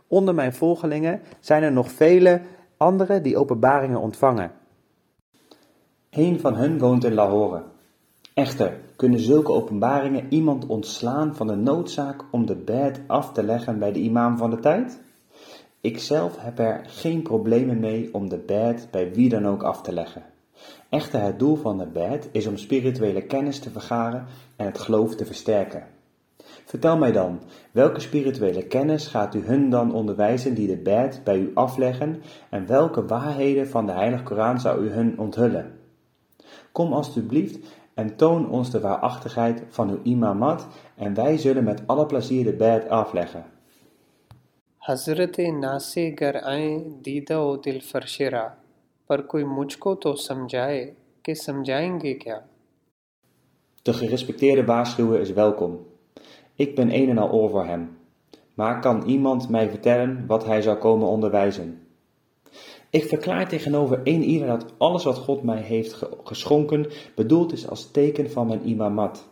Onder 0.07 0.35
mijn 0.35 0.53
volgelingen 0.53 1.21
zijn 1.39 1.63
er 1.63 1.71
nog 1.71 1.91
vele 1.91 2.41
anderen 2.77 3.23
die 3.23 3.37
openbaringen 3.37 3.99
ontvangen. 3.99 4.51
Een 6.09 6.39
van 6.39 6.55
hen 6.55 6.79
woont 6.79 7.03
in 7.03 7.13
Lahore. 7.13 7.63
Echter, 8.33 8.79
kunnen 8.95 9.19
zulke 9.19 9.51
openbaringen 9.51 10.25
iemand 10.29 10.65
ontslaan 10.65 11.35
van 11.35 11.47
de 11.47 11.55
noodzaak 11.55 12.23
om 12.31 12.45
de 12.45 12.55
bed 12.55 13.01
af 13.07 13.31
te 13.31 13.43
leggen 13.43 13.79
bij 13.79 13.91
de 13.91 13.99
imam 13.99 14.37
van 14.37 14.49
de 14.49 14.59
tijd? 14.59 15.01
Ikzelf 15.81 16.37
heb 16.39 16.59
er 16.59 16.81
geen 16.85 17.21
problemen 17.21 17.79
mee 17.79 18.13
om 18.13 18.29
de 18.29 18.37
bed 18.37 18.87
bij 18.91 19.13
wie 19.13 19.29
dan 19.29 19.47
ook 19.47 19.63
af 19.63 19.81
te 19.81 19.93
leggen. 19.93 20.23
Echter, 20.89 21.21
het 21.21 21.39
doel 21.39 21.55
van 21.55 21.77
de 21.77 21.85
bed 21.85 22.29
is 22.31 22.47
om 22.47 22.57
spirituele 22.57 23.21
kennis 23.21 23.59
te 23.59 23.69
vergaren 23.69 24.25
en 24.55 24.65
het 24.65 24.79
geloof 24.79 25.15
te 25.15 25.25
versterken. 25.25 25.83
Vertel 26.65 26.97
mij 26.97 27.11
dan, 27.11 27.39
welke 27.71 27.99
spirituele 27.99 28.63
kennis 28.63 29.07
gaat 29.07 29.35
u 29.35 29.45
hun 29.45 29.69
dan 29.69 29.93
onderwijzen 29.93 30.53
die 30.53 30.67
de 30.67 30.77
bed 30.77 31.21
bij 31.23 31.39
u 31.39 31.51
afleggen 31.53 32.21
en 32.49 32.67
welke 32.67 33.05
waarheden 33.05 33.67
van 33.67 33.85
de 33.85 33.91
Heilige 33.91 34.23
Koran 34.23 34.59
zou 34.59 34.85
u 34.85 34.89
hun 34.89 35.19
onthullen? 35.19 35.79
Kom 36.71 36.93
alstublieft 36.93 37.59
en 37.93 38.15
toon 38.15 38.49
ons 38.49 38.71
de 38.71 38.79
waarachtigheid 38.79 39.63
van 39.69 39.89
uw 39.89 39.99
imamat 40.03 40.67
en 40.95 41.13
wij 41.13 41.37
zullen 41.37 41.63
met 41.63 41.81
alle 41.85 42.05
plezier 42.05 42.43
de 42.43 42.53
bed 42.53 42.89
afleggen. 42.89 43.45
Hazrat 44.77 45.37
Nasi 45.37 46.11
Gar'ain 46.15 46.97
Dida 47.01 47.37
Odil 47.37 47.79
Farshira 47.79 48.57
पर 49.08 49.20
कोई 49.20 49.44
मुझको 49.44 49.94
तो 49.94 50.14
समझाए 50.14 50.84
कि 51.24 51.34
समझाएंगे 51.34 52.14
क्या 52.14 52.42
De 53.82 53.92
gerespecteerde 53.92 54.64
waarschuwer 54.64 55.20
is 55.20 55.32
welkom. 55.32 55.86
Ik 56.54 56.74
ben 56.74 56.94
een 56.94 57.08
en 57.08 57.18
al 57.18 57.30
oor 57.30 57.50
voor 57.50 57.64
hem. 57.64 57.96
Maar 58.54 58.80
kan 58.80 59.02
iemand 59.06 59.48
mij 59.48 59.70
vertellen 59.70 60.24
wat 60.26 60.44
hij 60.44 60.62
zou 60.62 60.78
komen 60.78 61.08
onderwijzen? 61.08 61.86
Ik 62.90 63.04
verklaar 63.04 63.48
tegenover 63.48 64.00
een 64.04 64.22
ieder 64.22 64.46
dat 64.46 64.64
alles 64.78 65.04
wat 65.04 65.18
God 65.18 65.42
mij 65.42 65.60
heeft 65.60 66.02
geschonken 66.24 66.86
bedoeld 67.14 67.52
is 67.52 67.68
als 67.68 67.90
teken 67.90 68.30
van 68.30 68.46
mijn 68.46 68.68
imamat. 68.68 69.30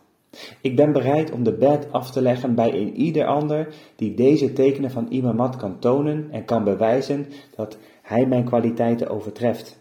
Ik 0.61 0.75
ben 0.75 0.91
bereid 0.91 1.31
om 1.31 1.43
de 1.43 1.53
bed 1.53 1.87
af 1.91 2.11
te 2.11 2.21
leggen 2.21 2.55
bij 2.55 2.73
een 2.73 2.95
ieder 2.95 3.25
ander 3.25 3.73
die 3.95 4.13
deze 4.13 4.53
tekenen 4.53 4.91
van 4.91 5.07
imamat 5.09 5.55
kan 5.55 5.79
tonen 5.79 6.27
en 6.31 6.45
kan 6.45 6.63
bewijzen 6.63 7.27
dat 7.55 7.77
hij 8.05 8.25
mijn 8.25 8.45
kwaliteiten 8.45 9.09
overtreft. 9.09 9.79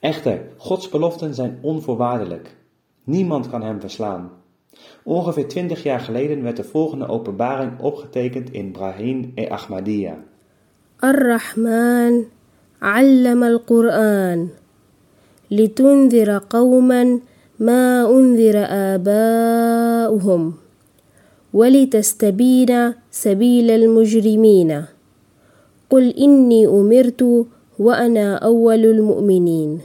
Echter, 0.00 0.40
Gods 0.56 0.88
beloften 0.88 1.34
zijn 1.34 1.58
onvoorwaardelijk. 1.60 2.56
Niemand 3.04 3.50
kan 3.50 3.62
hem 3.62 3.80
verslaan. 3.80 4.30
Ongeveer 5.04 5.48
twintig 5.48 5.82
jaar 5.82 6.00
geleden 6.00 6.42
werd 6.42 6.56
de 6.56 6.64
volgende 6.64 7.08
openbaring 7.08 7.80
opgetekend 7.80 8.50
in 8.50 8.72
Brahim 8.72 9.32
e 9.34 9.48
Ahmadiyya. 9.48 10.16
الرحمن 11.04 12.24
علم 12.82 13.44
القرآن 13.44 14.48
لتنذر 15.50 16.38
قوما 16.38 17.20
ما 17.58 18.10
أنذر 18.10 18.66
آباؤهم 18.68 20.54
ولتستبين 21.52 22.94
سبيل 23.10 23.70
المجرمين 23.70 24.84
قل 25.90 26.14
إني 26.16 26.66
أمرت 26.66 27.46
وأنا 27.78 28.36
أول 28.36 28.84
المؤمنين 28.84 29.80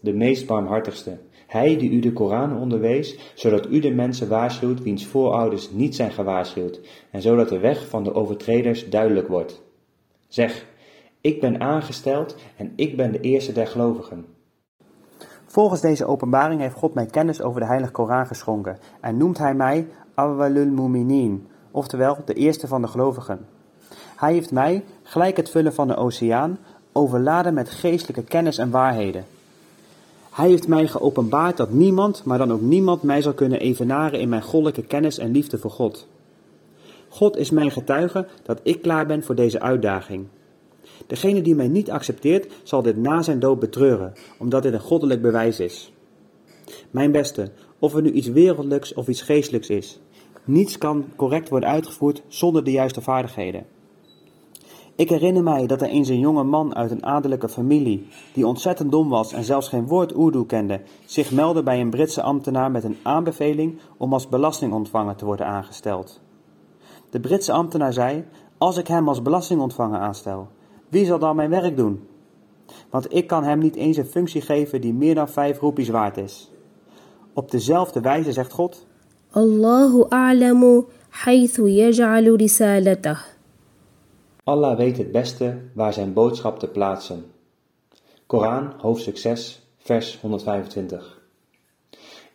De 0.00 0.12
meest 0.12 0.46
barmhartigste, 0.46 1.18
hij 1.46 1.76
die 1.76 1.90
u 1.90 2.00
de 2.00 2.12
Koran 2.12 2.60
onderwees, 2.60 3.32
zodat 3.34 3.66
u 3.70 3.78
de 3.80 3.90
mensen 3.90 4.28
waarschuwt 4.28 4.82
wiens 4.82 5.06
voorouders 5.06 5.70
niet 5.70 5.96
zijn 5.96 6.10
gewaarschuwd, 6.10 6.80
en 7.10 7.22
zodat 7.22 7.48
de 7.48 7.58
weg 7.58 7.88
van 7.88 8.04
de 8.04 8.14
overtreders 8.14 8.88
duidelijk 8.88 9.28
wordt. 9.28 9.62
Zeg, 10.28 10.66
ik 11.20 11.40
ben 11.40 11.60
aangesteld 11.60 12.36
en 12.56 12.72
ik 12.76 12.96
ben 12.96 13.12
de 13.12 13.20
eerste 13.20 13.52
der 13.52 13.66
gelovigen. 13.66 14.26
Volgens 15.46 15.80
deze 15.80 16.06
openbaring 16.06 16.60
heeft 16.60 16.74
God 16.74 16.94
mij 16.94 17.06
kennis 17.06 17.42
over 17.42 17.60
de 17.60 17.66
Heilige 17.66 17.92
Koran 17.92 18.26
geschonken 18.26 18.78
en 19.00 19.16
noemt 19.16 19.38
hij 19.38 19.54
mij 19.54 19.88
Awwalul 20.14 20.70
Muminin, 20.70 21.46
oftewel 21.70 22.16
de 22.24 22.34
eerste 22.34 22.66
van 22.66 22.82
de 22.82 22.88
gelovigen. 22.88 23.46
Hij 24.23 24.33
heeft 24.33 24.51
mij, 24.51 24.83
gelijk 25.03 25.37
het 25.37 25.49
vullen 25.49 25.73
van 25.73 25.87
de 25.87 25.95
oceaan, 25.95 26.59
overladen 26.91 27.53
met 27.53 27.69
geestelijke 27.69 28.23
kennis 28.23 28.57
en 28.57 28.69
waarheden. 28.69 29.25
Hij 30.31 30.49
heeft 30.49 30.67
mij 30.67 30.87
geopenbaard 30.87 31.57
dat 31.57 31.71
niemand, 31.71 32.23
maar 32.23 32.37
dan 32.37 32.51
ook 32.51 32.61
niemand, 32.61 33.03
mij 33.03 33.21
zal 33.21 33.33
kunnen 33.33 33.59
evenaren 33.59 34.19
in 34.19 34.29
mijn 34.29 34.41
goddelijke 34.41 34.81
kennis 34.81 35.17
en 35.17 35.31
liefde 35.31 35.57
voor 35.57 35.71
God. 35.71 36.07
God 37.09 37.37
is 37.37 37.49
mijn 37.49 37.71
getuige 37.71 38.27
dat 38.43 38.59
ik 38.63 38.81
klaar 38.81 39.05
ben 39.05 39.23
voor 39.23 39.35
deze 39.35 39.59
uitdaging. 39.59 40.27
Degene 41.07 41.41
die 41.41 41.55
mij 41.55 41.67
niet 41.67 41.91
accepteert, 41.91 42.53
zal 42.63 42.81
dit 42.81 42.97
na 42.97 43.21
zijn 43.21 43.39
dood 43.39 43.59
betreuren, 43.59 44.13
omdat 44.37 44.63
dit 44.63 44.73
een 44.73 44.79
goddelijk 44.79 45.21
bewijs 45.21 45.59
is. 45.59 45.93
Mijn 46.91 47.11
beste, 47.11 47.51
of 47.79 47.95
er 47.95 48.01
nu 48.01 48.11
iets 48.11 48.27
wereldlijks 48.27 48.93
of 48.93 49.07
iets 49.07 49.21
geestelijks 49.21 49.69
is, 49.69 49.99
niets 50.43 50.77
kan 50.77 51.05
correct 51.15 51.49
worden 51.49 51.69
uitgevoerd 51.69 52.21
zonder 52.27 52.63
de 52.63 52.71
juiste 52.71 53.01
vaardigheden. 53.01 53.65
Ik 54.95 55.09
herinner 55.09 55.43
mij 55.43 55.67
dat 55.67 55.81
er 55.81 55.87
eens 55.87 56.09
een 56.09 56.19
jonge 56.19 56.43
man 56.43 56.75
uit 56.75 56.91
een 56.91 57.05
adellijke 57.05 57.49
familie, 57.49 58.07
die 58.33 58.47
ontzettend 58.47 58.91
dom 58.91 59.09
was 59.09 59.33
en 59.33 59.43
zelfs 59.43 59.67
geen 59.67 59.87
woord 59.87 60.15
Urdu 60.15 60.45
kende, 60.45 60.81
zich 61.05 61.31
meldde 61.31 61.63
bij 61.63 61.81
een 61.81 61.89
Britse 61.89 62.21
ambtenaar 62.21 62.71
met 62.71 62.83
een 62.83 62.97
aanbeveling 63.03 63.79
om 63.97 64.13
als 64.13 64.29
belastingontvanger 64.29 65.15
te 65.15 65.25
worden 65.25 65.45
aangesteld. 65.45 66.21
De 67.09 67.19
Britse 67.19 67.51
ambtenaar 67.51 67.93
zei: 67.93 68.25
Als 68.57 68.77
ik 68.77 68.87
hem 68.87 69.07
als 69.07 69.21
belastingontvanger 69.21 69.99
aanstel, 69.99 70.47
wie 70.89 71.05
zal 71.05 71.19
dan 71.19 71.35
mijn 71.35 71.49
werk 71.49 71.77
doen? 71.77 72.07
Want 72.89 73.13
ik 73.13 73.27
kan 73.27 73.43
hem 73.43 73.59
niet 73.59 73.75
eens 73.75 73.97
een 73.97 74.05
functie 74.05 74.41
geven 74.41 74.81
die 74.81 74.93
meer 74.93 75.15
dan 75.15 75.29
vijf 75.29 75.59
roepies 75.59 75.89
waard 75.89 76.17
is. 76.17 76.51
Op 77.33 77.51
dezelfde 77.51 78.01
wijze 78.01 78.31
zegt 78.31 78.51
God: 78.51 78.85
Allahu 79.31 80.05
a'lamu 80.09 80.85
haythu 81.09 81.69
yaj'alu 81.69 82.35
risalatah. 82.35 83.32
Allah 84.45 84.77
weet 84.77 84.97
het 84.97 85.11
beste 85.11 85.57
waar 85.73 85.93
zijn 85.93 86.13
boodschap 86.13 86.59
te 86.59 86.67
plaatsen. 86.67 87.25
Koran, 88.25 88.73
hoofdstuk 88.77 89.17
6, 89.17 89.61
vers 89.77 90.19
125. 90.21 91.21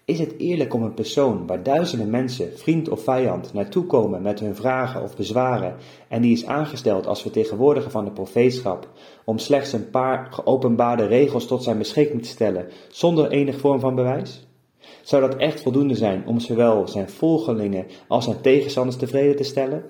Is 0.04 0.18
het 0.18 0.34
eerlijk 0.38 0.74
om 0.74 0.82
een 0.82 0.94
persoon 0.94 1.46
waar 1.46 1.62
duizenden 1.62 2.10
mensen, 2.10 2.58
vriend 2.58 2.88
of 2.88 3.02
vijand, 3.02 3.52
naartoe 3.52 3.86
komen 3.86 4.22
met 4.22 4.40
hun 4.40 4.54
vragen 4.54 5.02
of 5.02 5.16
bezwaren 5.16 5.76
en 6.08 6.22
die 6.22 6.32
is 6.32 6.46
aangesteld 6.46 7.06
als 7.06 7.22
vertegenwoordiger 7.22 7.90
van 7.90 8.04
de 8.04 8.10
profeetschap, 8.10 8.88
om 9.24 9.38
slechts 9.38 9.72
een 9.72 9.90
paar 9.90 10.32
geopenbaarde 10.32 11.06
regels 11.06 11.46
tot 11.46 11.62
zijn 11.62 11.78
beschikking 11.78 12.22
te 12.22 12.28
stellen 12.28 12.68
zonder 12.88 13.30
enig 13.30 13.60
vorm 13.60 13.80
van 13.80 13.94
bewijs? 13.94 14.46
Zou 15.02 15.22
dat 15.22 15.36
echt 15.36 15.62
voldoende 15.62 15.94
zijn 15.94 16.26
om 16.26 16.40
zowel 16.40 16.88
zijn 16.88 17.08
volgelingen 17.08 17.86
als 18.06 18.24
zijn 18.24 18.40
tegenstanders 18.40 18.96
tevreden 18.96 19.36
te 19.36 19.42
stellen? 19.42 19.84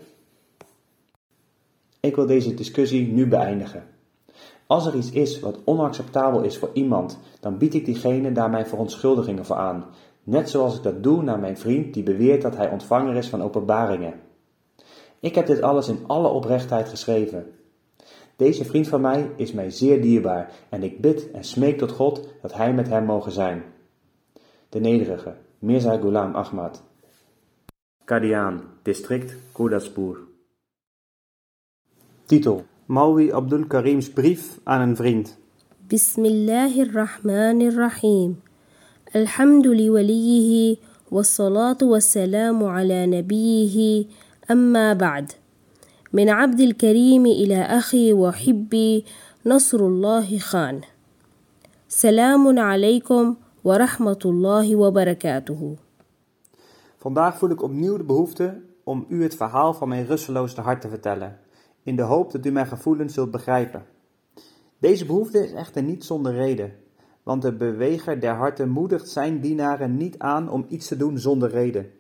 Ik 2.01 2.17
wil 2.17 2.27
deze 2.27 2.55
discussie 2.55 3.13
nu 3.13 3.27
beëindigen. 3.27 3.83
Als 4.67 4.87
er 4.87 4.95
iets 4.95 5.11
is 5.11 5.41
wat 5.41 5.59
onacceptabel 5.65 6.43
is 6.43 6.59
voor 6.59 6.71
iemand, 6.73 7.19
dan 7.41 7.59
bied 7.59 7.75
ik 7.75 7.85
diegene 7.85 8.33
daar 8.33 8.51
mijn 8.51 8.67
verontschuldigingen 8.67 9.45
voor 9.45 9.57
aan, 9.57 9.85
net 10.23 10.51
zoals 10.51 10.77
ik 10.77 10.83
dat 10.83 11.03
doe 11.03 11.23
naar 11.23 11.39
mijn 11.39 11.59
vriend 11.59 11.95
die 11.95 12.03
beweert 12.03 12.43
dat 12.43 12.57
hij 12.57 12.71
ontvanger 12.71 13.17
is 13.17 13.29
van 13.29 13.43
openbaringen. 13.43 14.15
Ik 15.21 15.35
heb 15.35 15.47
dit 15.47 15.63
alles 15.63 15.89
in 15.89 15.99
alle 16.07 16.29
oprechtheid 16.29 16.89
geschreven. 16.89 17.47
Deze 18.37 18.65
vriend 18.65 18.89
van 18.89 19.01
mij 19.01 19.31
is 19.37 19.53
mij 19.53 19.71
zeer 19.71 20.03
dierbaar 20.03 20.53
en 20.69 20.83
ik 20.83 21.01
bid 21.01 21.31
en 21.31 21.45
smeek 21.45 21.79
tot 21.79 21.91
God 21.91 22.29
dat 22.43 22.55
hij 22.55 22.75
met 22.75 22.89
hem 22.89 23.05
mogen 23.05 23.33
zijn. 23.33 23.63
De 24.69 24.81
nederige, 24.81 25.35
Mirza 25.59 25.97
Ghulam 25.97 26.35
Ahmad. 26.35 26.83
Kadian, 28.05 28.63
district 28.83 29.37
Gurdaspur. 29.55 30.28
Titel: 32.28 32.64
Maui 32.86 33.32
Abdul 33.32 33.66
Karim's 33.68 34.10
brief 34.10 34.60
aan 34.64 34.82
een 34.82 34.96
vriend. 34.96 35.38
بسم 35.94 36.26
الله 36.26 36.82
الرحمن 36.82 37.62
الرحيم 37.68 38.36
الحمد 39.16 39.68
لوليه 39.68 40.78
والصلاة 41.12 41.78
والسلام 41.82 42.64
على 42.64 43.06
نبيه 43.06 44.06
أما 44.52 44.94
بعد 44.94 45.32
من 46.14 46.30
عبد 46.30 46.60
الكريم 46.60 47.26
إلى 47.26 47.62
أخي 47.62 48.14
وحبي 48.14 49.06
نصر 49.46 49.80
الله 49.80 50.38
خان 50.38 50.82
سلام 51.88 52.60
عليكم 52.60 53.36
ورحمة 53.64 54.22
الله 54.26 54.76
وبركاته 54.76 55.76
Vandaag 56.98 57.38
voel 57.38 57.50
ik 57.50 57.62
opnieuw 57.62 57.98
de 57.98 58.04
behoefte 58.04 58.62
om 58.84 59.06
u 59.10 59.24
het 59.24 59.36
verhaal 59.36 59.74
van 59.74 59.88
mijn 59.90 60.06
rusteloze 60.06 60.62
hart 60.62 60.82
te 60.82 60.90
vertellen, 60.90 61.40
in 61.89 61.97
de 61.97 62.03
hoop 62.03 62.33
dat 62.33 62.47
u 62.47 62.51
mijn 62.51 62.67
gevoelens 62.67 63.15
zult 63.15 63.31
begrijpen. 63.31 63.85
Deze 64.79 65.07
behoefte 65.07 65.45
is 65.45 65.53
echter 65.53 65.83
niet 65.83 66.05
zonder 66.05 66.35
reden, 66.35 66.73
want 67.23 67.43
de 67.43 67.53
beweger 67.53 68.21
der 68.21 68.35
harten 68.35 68.69
moedigt 68.69 69.09
zijn 69.09 69.41
dienaren 69.41 69.97
niet 69.97 70.19
aan 70.19 70.51
om 70.51 70.65
iets 70.69 70.87
te 70.87 70.97
doen 70.97 71.19
zonder 71.19 71.51
reden. 71.51 71.91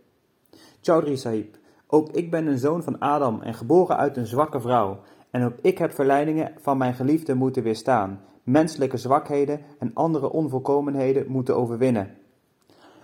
Chaudhry 0.81 1.17
Sahib, 1.17 1.57
ook 1.87 2.11
ik 2.11 2.31
ben 2.31 2.47
een 2.47 2.59
zoon 2.59 2.83
van 2.83 2.99
Adam 2.99 3.43
en 3.43 3.55
geboren 3.55 3.97
uit 3.97 4.17
een 4.17 4.27
zwakke 4.27 4.61
vrouw, 4.61 5.01
en 5.31 5.45
ook 5.45 5.55
ik 5.63 5.79
heb 5.79 5.93
verleidingen 5.93 6.53
van 6.59 6.79
mijn 6.79 6.95
geliefde 6.95 7.35
moeten 7.35 7.63
weerstaan, 7.63 8.21
menselijke 8.43 8.97
zwakheden 8.97 9.61
en 9.79 9.91
andere 9.95 10.31
onvolkomenheden 10.31 11.25
moeten 11.29 11.57
overwinnen. 11.57 12.17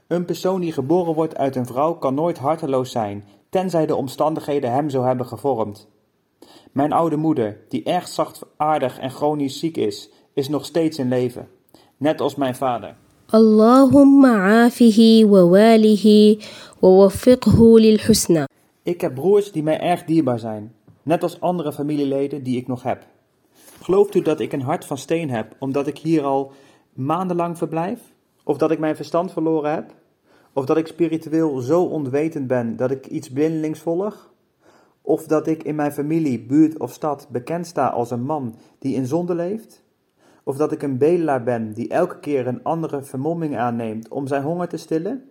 Een 0.07 0.25
persoon 0.25 0.61
die 0.61 0.73
geboren 0.73 1.15
wordt 1.15 1.37
uit 1.37 1.57
een 1.57 1.67
vrouw 1.67 1.95
kan 1.95 2.15
nooit 2.15 2.39
harteloos 2.39 2.91
zijn, 2.91 3.25
tenzij 3.49 3.87
de 3.87 3.97
omstandigheden 3.97 4.73
hem 4.73 4.91
zo 4.91 5.03
hebben 5.03 5.27
gevormd. 5.27 5.93
Mijn 6.73 6.93
oude 6.93 7.17
moeder, 7.17 7.59
die 7.69 7.83
erg 7.83 8.09
zachtaardig 8.09 8.99
en 8.99 9.11
chronisch 9.11 9.59
ziek 9.59 9.77
is, 9.77 10.11
is 10.35 10.49
nog 10.49 10.65
steeds 10.65 10.99
in 10.99 11.09
leven, 11.09 11.49
net 11.97 12.21
als 12.21 12.35
mijn 12.35 12.55
vader. 12.55 12.97
Allahumma 13.27 14.65
afihi 14.65 15.27
wa 15.27 15.47
walihi 15.47 16.39
wa 16.79 16.89
waffiqhu 16.89 17.81
lil 17.81 17.99
husna. 17.99 18.49
Ik 18.83 19.01
heb 19.01 19.15
broers 19.15 19.53
die 19.53 19.63
mij 19.63 19.81
erg 19.81 20.05
dierbaar 20.05 20.39
zijn, 20.39 20.75
net 21.03 21.23
als 21.23 21.41
andere 21.41 21.73
familieleden 21.73 22.43
die 22.43 22.57
ik 22.57 22.67
nog 22.67 22.83
heb. 22.83 23.07
Gelooft 23.81 24.15
u 24.15 24.23
dat 24.23 24.41
ik 24.41 24.53
een 24.53 24.63
hart 24.63 24.85
van 24.85 24.99
steen 24.99 25.31
heb 25.31 25.57
omdat 25.59 25.87
ik 25.87 25.99
hier 25.99 26.23
al 26.23 26.53
maandenlang 26.93 27.59
verblijf? 27.59 28.01
Of 28.45 28.59
dat 28.59 28.71
ik 28.71 28.79
mijn 28.79 28.97
verstand 28.97 29.33
verloren 29.33 29.71
heb? 29.71 29.95
Of 30.53 30.65
dat 30.65 30.77
ik 30.77 30.87
spiritueel 30.87 31.59
zo 31.59 31.83
onwetend 31.83 32.47
ben 32.47 32.77
dat 32.77 32.91
ik 32.91 33.07
iets 33.07 33.31
blindelings 33.31 33.81
volg? 33.81 34.33
Of 35.04 35.24
dat 35.24 35.48
ik 35.48 35.64
in 35.64 35.76
mijn 35.76 35.92
familie, 35.92 36.40
buurt 36.40 36.80
of 36.80 36.94
stad 36.94 37.28
bekend 37.32 37.68
sta 37.68 37.88
als 37.88 38.12
een 38.12 38.24
man 38.24 38.56
die 38.80 38.96
in 38.96 39.06
zonde 39.06 39.36
leeft? 39.36 39.84
Of 40.44 40.58
dat 40.58 40.72
ik 40.72 40.82
een 40.82 40.98
bedelaar 40.98 41.44
ben 41.44 41.74
die 41.74 41.88
elke 41.88 42.20
keer 42.20 42.48
een 42.48 42.64
andere 42.64 43.04
vermomming 43.04 43.58
aanneemt 43.58 44.08
om 44.08 44.28
zijn 44.28 44.44
honger 44.44 44.68
te 44.68 44.78
stillen? 44.78 45.30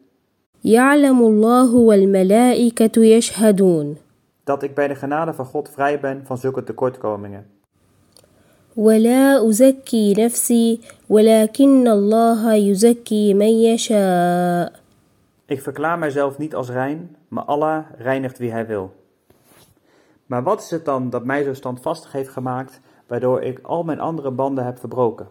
يعلم 0.64 1.22
الله 1.22 1.74
والملائكة 1.74 3.04
يشهدون 3.04 3.96
Dat 4.44 4.62
ik 4.62 4.74
bij 4.74 4.88
de 4.88 4.94
genade 4.94 5.32
van 5.34 5.44
God 5.44 5.70
vrij 5.70 6.00
ben 6.00 6.22
van 6.24 6.38
zulke 6.38 6.64
tekortkomingen. 6.64 7.46
ولا 8.76 9.48
أزكي 9.48 10.14
نفسي 10.14 10.80
ولكن 11.08 11.88
الله 11.88 12.54
يزكي 12.54 13.34
من 13.34 13.46
يشاء 13.46 14.72
Ik 15.46 15.62
verklaar 15.62 15.98
mijzelf 15.98 16.38
niet 16.38 16.54
als 16.54 16.70
rein, 16.70 17.16
maar 17.28 17.44
Allah 17.44 17.84
reinigt 17.98 18.38
wie 18.38 18.50
hij 18.50 18.66
wil. 18.66 18.92
Maar 20.33 20.43
wat 20.43 20.61
is 20.61 20.69
het 20.69 20.85
dan 20.85 21.09
dat 21.09 21.25
mij 21.25 21.43
zo 21.43 21.53
standvastig 21.53 22.11
heeft 22.11 22.29
gemaakt, 22.29 22.79
waardoor 23.07 23.41
ik 23.41 23.59
al 23.59 23.83
mijn 23.83 23.99
andere 23.99 24.31
banden 24.31 24.65
heb 24.65 24.79
verbroken? 24.79 25.27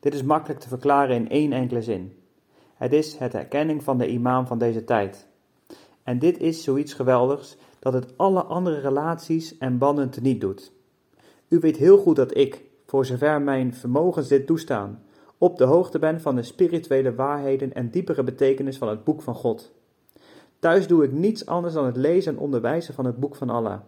Dit 0.00 0.14
is 0.14 0.22
makkelijk 0.22 0.60
te 0.60 0.68
verklaren 0.68 1.16
in 1.16 1.28
één 1.28 1.52
enkele 1.52 1.82
zin. 1.82 2.12
Het 2.74 2.92
is 2.92 3.16
het 3.16 3.34
erkenning 3.34 3.82
van 3.82 3.98
de 3.98 4.08
imam 4.08 4.46
van 4.46 4.58
deze 4.58 4.84
tijd. 4.84 5.26
En 6.02 6.18
dit 6.18 6.38
is 6.38 6.62
zoiets 6.62 6.94
geweldigs 6.94 7.56
dat 7.78 7.92
het 7.92 8.18
alle 8.18 8.42
andere 8.42 8.80
relaties 8.80 9.58
en 9.58 9.78
banden 9.78 10.10
teniet 10.10 10.40
doet. 10.40 10.72
U 11.48 11.58
weet 11.58 11.76
heel 11.76 11.98
goed 11.98 12.16
dat 12.16 12.36
ik, 12.36 12.64
voor 12.86 13.06
zover 13.06 13.42
mijn 13.42 13.74
vermogens 13.74 14.28
dit 14.28 14.46
toestaan, 14.46 15.02
op 15.38 15.58
de 15.58 15.64
hoogte 15.64 15.98
ben 15.98 16.20
van 16.20 16.34
de 16.34 16.42
spirituele 16.42 17.14
waarheden 17.14 17.72
en 17.72 17.90
diepere 17.90 18.22
betekenis 18.22 18.78
van 18.78 18.88
het 18.88 19.04
boek 19.04 19.22
van 19.22 19.34
God. 19.34 19.72
Thuis 20.58 20.86
doe 20.86 21.04
ik 21.04 21.12
niets 21.12 21.46
anders 21.46 21.74
dan 21.74 21.86
het 21.86 21.96
lezen 21.96 22.32
en 22.32 22.38
onderwijzen 22.38 22.94
van 22.94 23.04
het 23.04 23.16
boek 23.16 23.36
van 23.36 23.50
Allah. 23.50 23.80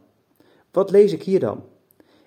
Wat 0.72 0.90
lees 0.90 1.12
ik 1.12 1.22
hier 1.22 1.40
dan? 1.40 1.64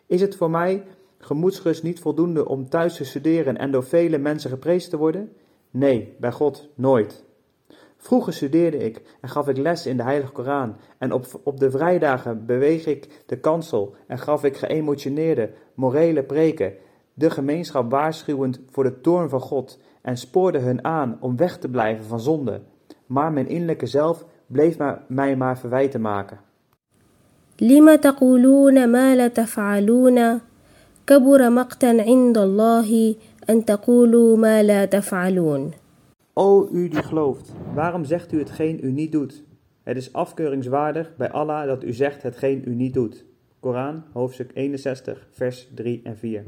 Is 0.05 0.21
het 0.21 0.35
voor 0.35 0.49
mij 0.49 0.83
gemoedsrust 1.17 1.83
niet 1.83 1.99
voldoende 1.99 2.47
om 2.47 2.69
thuis 2.69 2.95
te 2.95 3.05
studeren 3.05 3.57
en 3.57 3.71
door 3.71 3.83
vele 3.83 4.17
mensen 4.17 4.49
geprezen 4.49 4.89
te 4.89 4.97
worden? 4.97 5.33
Nee, 5.71 6.15
bij 6.19 6.31
God 6.31 6.69
nooit. 6.75 7.23
Vroeger 7.97 8.33
studeerde 8.33 8.77
ik 8.77 9.01
en 9.21 9.29
gaf 9.29 9.47
ik 9.47 9.57
les 9.57 9.85
in 9.85 9.97
de 9.97 10.03
Heilige 10.03 10.31
Koran 10.31 10.75
en 10.97 11.11
op, 11.11 11.25
op 11.43 11.59
de 11.59 11.71
vrijdagen 11.71 12.45
beweeg 12.45 12.85
ik 12.85 13.23
de 13.25 13.39
kansel 13.39 13.95
en 14.07 14.19
gaf 14.19 14.43
ik 14.43 14.57
geëmotioneerde, 14.57 15.51
morele 15.73 16.23
preken, 16.23 16.73
de 17.13 17.29
gemeenschap 17.29 17.91
waarschuwend 17.91 18.59
voor 18.69 18.83
de 18.83 19.01
toorn 19.01 19.29
van 19.29 19.41
God 19.41 19.79
en 20.01 20.17
spoorde 20.17 20.59
hun 20.59 20.83
aan 20.83 21.17
om 21.19 21.37
weg 21.37 21.57
te 21.57 21.69
blijven 21.69 22.05
van 22.05 22.19
zonde. 22.19 22.61
Maar 23.05 23.31
mijn 23.31 23.47
innerlijke 23.47 23.85
zelf 23.85 24.25
bleef 24.47 24.77
mij 25.07 25.35
maar 25.35 25.59
verwijten 25.59 26.01
maken. 26.01 26.39
لم 27.60 27.94
تقولون 27.94 28.86
ما 28.86 29.16
لا 29.16 29.28
تفعلون 29.28 30.40
كبر 31.06 31.50
مقتا 31.50 31.86
عند 31.86 32.38
الله 32.38 33.14
أن 33.50 33.64
تقولوا 33.64 34.36
ما 34.36 34.62
لا 34.62 34.84
تفعلون 34.84 35.70
O 36.34 36.68
u 36.72 36.88
die 36.88 37.02
gelooft, 37.02 37.52
waarom 37.74 38.04
zegt 38.04 38.32
u 38.32 38.38
hetgeen 38.38 38.78
u 38.82 38.90
niet 38.90 39.12
doet? 39.12 39.42
Het 39.82 39.96
is 39.96 40.12
afkeuringswaardig 40.12 41.16
bij 41.16 41.30
Allah 41.30 41.66
dat 41.66 41.84
u 41.84 41.92
zegt 41.92 42.22
hetgeen 42.22 42.62
u 42.66 42.74
niet 42.74 42.94
doet. 42.94 43.24
Koran, 43.60 44.02
hoofdstuk 44.12 44.50
61, 44.54 45.28
vers 45.30 45.68
3 45.74 46.00
en 46.04 46.16
4. 46.16 46.44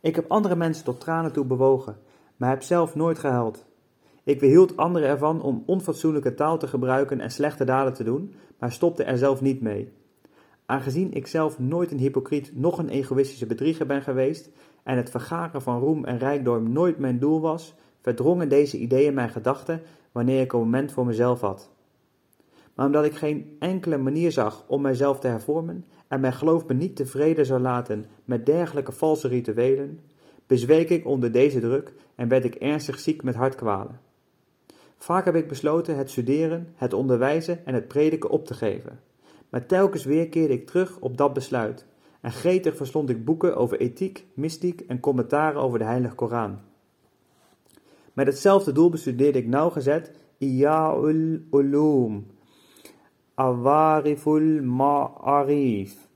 Ik 0.00 0.14
heb 0.14 0.24
andere 0.28 0.56
mensen 0.56 0.84
tot 0.84 1.00
tranen 1.00 1.32
toe 1.32 1.44
bewogen, 1.44 1.96
maar 2.36 2.50
heb 2.50 2.62
zelf 2.62 2.94
nooit 2.94 3.18
gehuild. 3.18 3.64
Ik 4.24 4.40
weerhield 4.40 4.76
anderen 4.76 5.08
ervan 5.08 5.42
om 5.42 5.62
onfatsoenlijke 5.66 6.34
taal 6.34 6.58
te 6.58 6.66
gebruiken 6.66 7.20
en 7.20 7.30
slechte 7.30 7.64
daden 7.64 7.92
te 7.92 8.04
doen, 8.04 8.34
maar 8.58 8.72
stopte 8.72 9.04
er 9.04 9.18
zelf 9.18 9.40
niet 9.40 9.60
mee. 9.60 9.92
Aangezien 10.71 11.13
ik 11.13 11.27
zelf 11.27 11.59
nooit 11.59 11.91
een 11.91 11.99
hypocriet 11.99 12.51
noch 12.55 12.77
een 12.77 12.89
egoïstische 12.89 13.45
bedrieger 13.45 13.85
ben 13.85 14.01
geweest 14.01 14.49
en 14.83 14.97
het 14.97 15.09
vergaren 15.09 15.61
van 15.61 15.79
roem 15.79 16.05
en 16.05 16.17
rijkdom 16.17 16.71
nooit 16.71 16.97
mijn 16.97 17.19
doel 17.19 17.41
was, 17.41 17.75
verdrongen 18.01 18.49
deze 18.49 18.77
ideeën 18.77 19.13
mijn 19.13 19.29
gedachten 19.29 19.81
wanneer 20.11 20.41
ik 20.41 20.53
een 20.53 20.59
moment 20.59 20.91
voor 20.91 21.05
mezelf 21.05 21.41
had. 21.41 21.69
Maar 22.73 22.85
omdat 22.85 23.05
ik 23.05 23.15
geen 23.15 23.55
enkele 23.59 23.97
manier 23.97 24.31
zag 24.31 24.63
om 24.67 24.81
mijzelf 24.81 25.19
te 25.19 25.27
hervormen 25.27 25.85
en 26.07 26.19
mijn 26.19 26.33
geloof 26.33 26.67
me 26.67 26.73
niet 26.73 26.95
tevreden 26.95 27.45
zou 27.45 27.61
laten 27.61 28.05
met 28.25 28.45
dergelijke 28.45 28.91
valse 28.91 29.27
rituelen, 29.27 29.99
bezweek 30.47 30.89
ik 30.89 31.05
onder 31.05 31.31
deze 31.31 31.59
druk 31.59 31.93
en 32.15 32.27
werd 32.27 32.45
ik 32.45 32.55
ernstig 32.55 32.99
ziek 32.99 33.23
met 33.23 33.35
hartkwalen. 33.35 33.99
Vaak 34.97 35.25
heb 35.25 35.35
ik 35.35 35.47
besloten 35.47 35.97
het 35.97 36.09
studeren, 36.09 36.67
het 36.75 36.93
onderwijzen 36.93 37.65
en 37.65 37.73
het 37.73 37.87
prediken 37.87 38.29
op 38.29 38.45
te 38.45 38.53
geven. 38.53 38.99
Maar 39.51 39.65
telkens 39.65 40.03
weer 40.03 40.29
keerde 40.29 40.53
ik 40.53 40.67
terug 40.67 40.99
op 40.99 41.17
dat 41.17 41.33
besluit 41.33 41.85
en 42.21 42.31
gretig 42.31 42.75
verslond 42.75 43.09
ik 43.09 43.25
boeken 43.25 43.55
over 43.55 43.79
ethiek, 43.79 44.25
mystiek 44.33 44.81
en 44.81 44.99
commentaren 44.99 45.61
over 45.61 45.79
de 45.79 45.85
Heilige 45.85 46.15
Koran. 46.15 46.59
Met 48.13 48.27
hetzelfde 48.27 48.71
doel 48.71 48.89
bestudeerde 48.89 49.37
ik 49.37 49.47
nauwgezet 49.47 50.11
Iya'ul 50.37 51.39
Ulum, 51.51 52.27
Awariful 53.33 54.61
Ma'arif, 54.61 56.07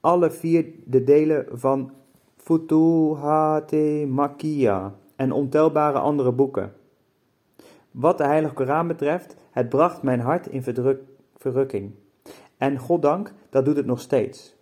alle 0.00 0.30
vier 0.30 0.66
de 0.84 1.04
delen 1.04 1.46
van 1.50 1.92
Futuhate 2.36 4.06
Makkiya 4.08 4.94
en 5.16 5.32
ontelbare 5.32 5.98
andere 5.98 6.32
boeken. 6.32 6.72
Wat 7.90 8.18
de 8.18 8.24
Heilige 8.24 8.54
Koran 8.54 8.86
betreft, 8.86 9.36
het 9.50 9.68
bracht 9.68 10.02
mijn 10.02 10.20
hart 10.20 10.46
in 10.46 10.62
verdruk- 10.62 11.04
verrukking. 11.36 11.92
En 12.62 12.78
goddank, 12.78 13.32
dat 13.50 13.64
doet 13.64 13.76
het 13.76 13.86
nog 13.86 14.00
steeds. 14.00 14.56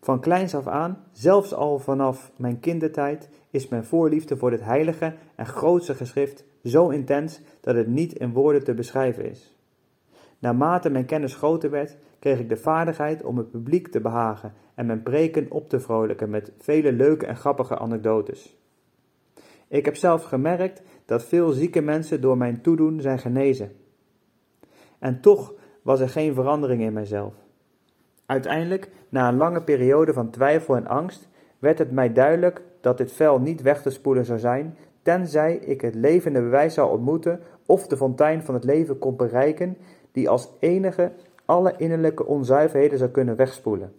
Van 0.00 0.20
kleins 0.20 0.54
af 0.54 0.66
aan, 0.66 1.04
zelfs 1.12 1.54
al 1.54 1.78
vanaf 1.78 2.32
mijn 2.36 2.60
kindertijd, 2.60 3.28
is 3.50 3.68
mijn 3.68 3.84
voorliefde 3.84 4.36
voor 4.36 4.50
dit 4.50 4.64
heilige 4.64 5.14
en 5.34 5.46
grootste 5.46 5.94
geschrift 5.94 6.44
zo 6.64 6.88
intens 6.88 7.40
dat 7.60 7.74
het 7.74 7.86
niet 7.86 8.12
in 8.12 8.32
woorden 8.32 8.64
te 8.64 8.74
beschrijven 8.74 9.30
is. 9.30 9.56
Naarmate 10.38 10.90
mijn 10.90 11.04
kennis 11.04 11.34
groter 11.34 11.70
werd, 11.70 11.96
kreeg 12.18 12.38
ik 12.38 12.48
de 12.48 12.56
vaardigheid 12.56 13.22
om 13.22 13.36
het 13.36 13.50
publiek 13.50 13.88
te 13.88 14.00
behagen 14.00 14.52
en 14.74 14.86
mijn 14.86 15.02
preken 15.02 15.50
op 15.50 15.68
te 15.68 15.80
vrolijken 15.80 16.30
met 16.30 16.52
vele 16.58 16.92
leuke 16.92 17.26
en 17.26 17.36
grappige 17.36 17.78
anekdotes. 17.78 18.56
Ik 19.68 19.84
heb 19.84 19.96
zelf 19.96 20.24
gemerkt 20.24 20.82
dat 21.04 21.24
veel 21.24 21.50
zieke 21.50 21.80
mensen 21.80 22.20
door 22.20 22.36
mijn 22.36 22.60
toedoen 22.60 23.00
zijn 23.00 23.18
genezen. 23.18 23.72
En 24.98 25.20
toch 25.20 25.54
was 25.82 26.00
er 26.00 26.08
geen 26.08 26.34
verandering 26.34 26.82
in 26.82 26.92
mijzelf. 26.92 27.34
Uiteindelijk, 28.26 28.90
na 29.08 29.28
een 29.28 29.36
lange 29.36 29.62
periode 29.62 30.12
van 30.12 30.30
twijfel 30.30 30.76
en 30.76 30.86
angst, 30.86 31.28
werd 31.58 31.78
het 31.78 31.90
mij 31.90 32.12
duidelijk 32.12 32.62
dat 32.80 32.98
dit 32.98 33.12
vel 33.12 33.40
niet 33.40 33.62
weg 33.62 33.82
te 33.82 33.90
spoelen 33.90 34.24
zou 34.24 34.38
zijn, 34.38 34.76
tenzij 35.02 35.56
ik 35.56 35.80
het 35.80 35.94
levende 35.94 36.40
bewijs 36.40 36.74
zou 36.74 36.90
ontmoeten 36.90 37.40
of 37.66 37.86
de 37.86 37.96
fontein 37.96 38.42
van 38.42 38.54
het 38.54 38.64
leven 38.64 38.98
kon 38.98 39.16
bereiken, 39.16 39.76
die 40.12 40.28
als 40.28 40.48
enige 40.58 41.12
alle 41.44 41.74
innerlijke 41.76 42.26
onzuiverheden 42.26 42.98
zou 42.98 43.10
kunnen 43.10 43.36
wegspoelen. 43.36 43.92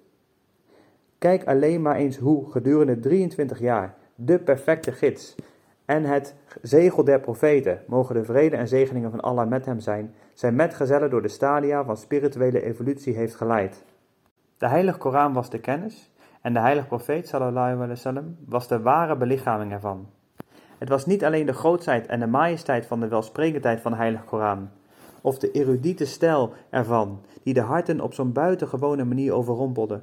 Kijk 1.18 1.48
alleen 1.48 1.82
maar 1.82 1.96
eens 1.96 2.18
hoe 2.18 2.52
gedurende 2.52 3.00
23 3.00 3.60
jaar 3.60 3.96
de 4.16 4.40
perfecte 4.40 4.92
gids 4.92 5.36
en 5.86 6.04
het 6.04 6.36
zegel 6.62 7.04
der 7.04 7.20
profeten, 7.20 7.82
mogen 7.88 8.16
de 8.16 8.24
vrede 8.24 8.56
en 8.56 8.68
zegeningen 8.68 9.12
van 9.12 9.20
Allah 9.20 9.48
met 9.48 9.66
hem 9.66 9.80
zijn, 9.80 10.14
zijn 10.34 10.56
metgezellen 10.56 11.10
door 11.10 11.22
de 11.22 11.28
stadia 11.28 11.84
van 11.84 11.98
spirituele 11.98 12.64
evolutie 12.64 13.16
heeft 13.16 13.36
geleid. 13.36 13.84
De 14.58 14.68
heilige 14.68 14.98
Koran 14.98 15.34
was 15.34 15.50
de 15.50 15.60
kennis 15.60 16.12
en 16.42 16.54
de 16.54 16.60
heilige 16.60 16.88
profeet 16.88 17.28
sallallahu 17.28 17.74
alaihi 17.74 17.88
wasallam 17.88 18.36
was 18.46 18.68
de 18.68 18.82
ware 18.82 19.18
belichaming 19.18 19.72
ervan. 19.72 20.10
Het 20.78 20.90
was 20.90 21.06
niet 21.06 21.26
alleen 21.26 21.46
de 21.46 21.54
grootheid 21.54 22.08
en 22.08 22.20
de 22.20 22.28
majesteit 22.28 22.86
van 22.86 23.00
de 23.00 23.08
welsprekendheid 23.08 23.82
van 23.82 23.92
de 23.92 23.98
heilige 23.98 24.26
Koran, 24.26 24.70
of 25.22 25.40
de 25.40 25.52
erudite 25.52 26.06
stijl 26.06 26.54
ervan, 26.70 27.22
die 27.44 27.54
de 27.54 27.62
harten 27.62 28.02
op 28.02 28.14
zo'n 28.14 28.32
buitengewone 28.32 29.04
manier 29.04 29.34
overrompelde. 29.34 30.02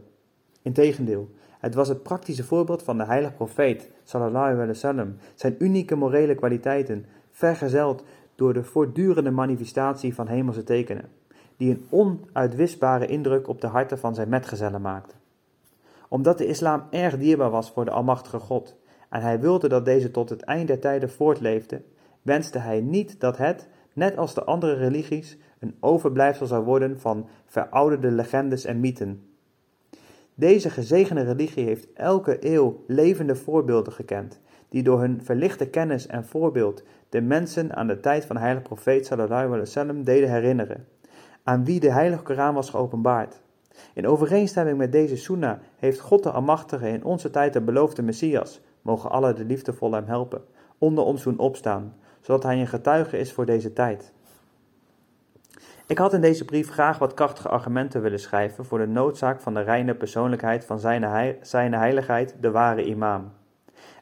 Integendeel, 0.62 1.30
het 1.60 1.74
was 1.74 1.88
het 1.88 2.02
praktische 2.02 2.44
voorbeeld 2.44 2.82
van 2.82 2.98
de 2.98 3.04
heilige 3.04 3.34
profeet, 3.34 3.90
sallallahu 4.04 4.52
alaihi 4.52 4.66
wasallam, 4.66 5.16
zijn 5.34 5.56
unieke 5.58 5.94
morele 5.94 6.34
kwaliteiten, 6.34 7.06
vergezeld 7.30 8.04
door 8.34 8.52
de 8.52 8.64
voortdurende 8.64 9.30
manifestatie 9.30 10.14
van 10.14 10.26
hemelse 10.26 10.64
tekenen, 10.64 11.08
die 11.56 11.70
een 11.70 11.86
onuitwisbare 11.90 13.06
indruk 13.06 13.48
op 13.48 13.60
de 13.60 13.66
harten 13.66 13.98
van 13.98 14.14
zijn 14.14 14.28
metgezellen 14.28 14.80
maakte. 14.80 15.14
Omdat 16.08 16.38
de 16.38 16.46
islam 16.46 16.82
erg 16.90 17.18
dierbaar 17.18 17.50
was 17.50 17.70
voor 17.70 17.84
de 17.84 17.90
Almachtige 17.90 18.38
God, 18.38 18.76
en 19.08 19.20
hij 19.20 19.40
wilde 19.40 19.68
dat 19.68 19.84
deze 19.84 20.10
tot 20.10 20.28
het 20.28 20.42
eind 20.42 20.66
der 20.66 20.78
tijden 20.78 21.10
voortleefde, 21.10 21.82
wenste 22.22 22.58
hij 22.58 22.80
niet 22.80 23.20
dat 23.20 23.36
het, 23.36 23.68
net 23.92 24.16
als 24.16 24.34
de 24.34 24.44
andere 24.44 24.74
religies, 24.74 25.38
een 25.58 25.76
overblijfsel 25.80 26.46
zou 26.46 26.64
worden 26.64 27.00
van 27.00 27.28
verouderde 27.46 28.10
legendes 28.10 28.64
en 28.64 28.80
mythen. 28.80 29.29
Deze 30.40 30.70
gezegende 30.70 31.22
religie 31.22 31.64
heeft 31.64 31.92
elke 31.94 32.46
eeuw 32.52 32.84
levende 32.86 33.34
voorbeelden 33.36 33.92
gekend, 33.92 34.40
die 34.68 34.82
door 34.82 35.00
hun 35.00 35.20
verlichte 35.24 35.66
kennis 35.66 36.06
en 36.06 36.24
voorbeeld 36.24 36.82
de 37.08 37.20
mensen 37.20 37.76
aan 37.76 37.86
de 37.86 38.00
tijd 38.00 38.24
van 38.24 38.36
de 38.36 38.42
heilige 38.42 38.66
profeet 38.66 39.06
sallallahu 39.06 39.44
alaihi 39.44 39.58
wasallam 39.58 40.04
deden 40.04 40.30
herinneren, 40.30 40.86
aan 41.42 41.64
wie 41.64 41.80
de 41.80 41.92
heilige 41.92 42.22
Koran 42.22 42.54
was 42.54 42.70
geopenbaard. 42.70 43.40
In 43.94 44.06
overeenstemming 44.06 44.78
met 44.78 44.92
deze 44.92 45.16
sunnah 45.16 45.58
heeft 45.76 46.00
God 46.00 46.22
de 46.22 46.30
Almachtige 46.30 46.88
in 46.88 47.04
onze 47.04 47.30
tijd 47.30 47.52
de 47.52 47.60
beloofde 47.60 48.02
Messias, 48.02 48.60
mogen 48.82 49.10
alle 49.10 49.32
de 49.32 49.44
liefdevolle 49.44 49.94
hem 49.94 50.06
helpen, 50.06 50.42
onder 50.78 51.04
ons 51.04 51.22
doen 51.22 51.38
opstaan, 51.38 51.94
zodat 52.20 52.42
hij 52.42 52.60
een 52.60 52.66
getuige 52.66 53.18
is 53.18 53.32
voor 53.32 53.46
deze 53.46 53.72
tijd. 53.72 54.12
Ik 55.90 55.98
had 55.98 56.12
in 56.12 56.20
deze 56.20 56.44
brief 56.44 56.70
graag 56.70 56.98
wat 56.98 57.14
krachtige 57.14 57.48
argumenten 57.48 58.02
willen 58.02 58.20
schrijven 58.20 58.64
voor 58.64 58.78
de 58.78 58.86
noodzaak 58.86 59.40
van 59.40 59.54
de 59.54 59.60
reine 59.60 59.94
persoonlijkheid 59.94 60.64
van 60.64 60.80
zijn 61.42 61.72
heiligheid, 61.72 62.36
de 62.40 62.50
ware 62.50 62.84
imam. 62.84 63.32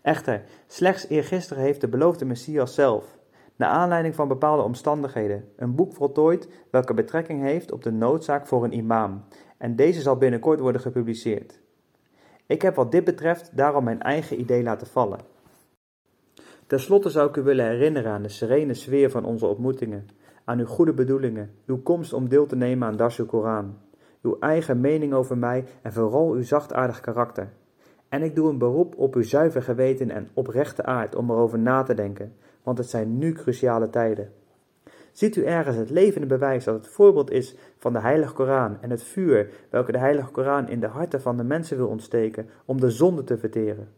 Echter, 0.03 0.43
slechts 0.67 1.09
eergisteren 1.09 1.63
heeft 1.63 1.81
de 1.81 1.89
beloofde 1.89 2.25
Messias 2.25 2.75
zelf, 2.75 3.19
naar 3.57 3.69
aanleiding 3.69 4.15
van 4.15 4.29
bepaalde 4.29 4.63
omstandigheden, 4.63 5.49
een 5.57 5.75
boek 5.75 5.95
voltooid 5.95 6.49
welke 6.71 6.95
betrekking 6.95 7.43
heeft 7.43 7.73
op 7.73 7.83
de 7.83 7.93
noodzaak 7.93 8.47
voor 8.47 8.65
een 8.65 8.77
imam, 8.77 9.25
en 9.59 9.77
deze 9.77 10.01
zal 10.01 10.17
binnenkort 10.17 10.61
worden 10.61 10.81
gepubliceerd. 10.81 11.61
Ik 12.47 12.63
heb 12.63 12.75
wat 12.75 12.93
dit 12.93 13.05
betreft 13.05 13.57
daarom 13.57 13.85
mijn 13.85 14.03
eigen 14.03 14.41
idee 14.41 14.63
laten 14.63 14.87
vallen. 14.87 15.21
Ten 16.67 16.81
slotte 16.81 17.11
zou 17.11 17.29
ik 17.29 17.37
u 17.37 17.43
willen 17.43 17.67
herinneren 17.67 18.13
aan 18.13 18.23
de 18.23 18.29
serene 18.29 18.75
sfeer 18.75 19.11
van 19.11 19.25
onze 19.25 19.47
ontmoetingen, 19.47 20.09
aan 20.49 20.59
uw 20.59 20.67
goede 20.67 20.93
bedoelingen, 20.93 21.51
uw 21.67 21.83
komst 21.83 22.13
om 22.13 22.29
deel 22.29 22.47
te 22.47 22.57
nemen 22.57 22.89
aan 22.89 22.97
Darsul 22.97 23.27
Koran, 23.27 23.79
uw 24.23 24.37
eigen 24.41 24.81
mening 24.81 25.13
over 25.13 25.39
mij 25.39 25.65
en 25.83 25.93
vooral 25.93 26.33
uw 26.33 26.43
zachtaardig 26.43 27.01
karakter. 27.01 27.49
En 28.09 28.23
ik 28.23 28.35
doe 28.35 28.49
een 28.49 28.59
beroep 28.59 28.95
op 28.97 29.15
uw 29.15 29.23
zuiver 29.23 29.63
geweten 29.63 30.11
en 30.11 30.29
oprechte 30.35 30.85
aard 30.85 31.15
om 31.15 31.31
erover 31.31 31.59
na 31.59 31.83
te 31.83 31.95
denken, 31.95 32.33
want 32.63 32.79
het 32.79 32.89
zijn 32.89 33.19
nu 33.19 33.33
cruciale 33.33 33.91
tijden. 33.91 34.33
Ziet 35.13 35.37
u 35.37 35.45
ergens 35.45 35.77
het 35.77 35.91
levende 35.91 36.27
bewijs 36.27 36.65
dat 36.65 36.75
het 36.75 36.89
voorbeeld 36.89 37.31
is 37.31 37.57
van 37.79 37.93
de 37.93 38.01
Heilige 38.01 38.35
Koran 38.35 38.81
en 38.81 38.91
het 38.91 39.03
vuur 39.03 39.51
welke 39.71 39.93
de 39.93 39.99
Heilige 39.99 40.31
Koran 40.31 40.69
in 40.69 40.81
de 40.81 40.87
harten 40.87 41.21
van 41.21 41.37
de 41.37 41.45
mensen 41.45 41.77
wil 41.77 41.89
ontsteken 41.89 42.49
om 42.65 42.81
de 42.81 42.91
zonde 42.91 43.25
te 43.25 43.39
verteren? 43.39 43.89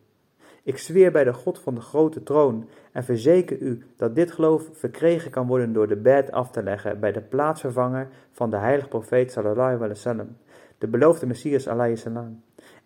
Ik 0.63 0.79
zweer 0.79 1.13
bij 1.13 1.25
de 1.25 1.33
God 1.33 1.59
van 1.59 1.75
de 1.75 1.81
grote 1.81 2.23
troon 2.23 2.69
en 2.93 3.05
verzeker 3.05 3.59
u 3.59 3.83
dat 3.97 4.15
dit 4.15 4.33
geloof 4.33 4.69
verkregen 4.73 5.31
kan 5.31 5.47
worden 5.47 5.73
door 5.73 5.89
de 5.89 5.97
bed 5.97 6.33
af 6.33 6.51
te 6.51 6.63
leggen 6.63 7.01
bij 7.01 7.13
de 7.13 7.21
plaatsvervanger 7.21 8.09
van 8.33 8.51
de 8.51 8.57
heilige 8.57 8.89
profeet 8.89 9.33
sallallahu 9.33 9.75
alaihi 9.75 9.89
wasallam, 9.89 10.37
de 10.79 10.87
beloofde 10.87 11.27
Messias 11.27 11.69
alaihi 11.69 11.97
salam, 11.97 12.43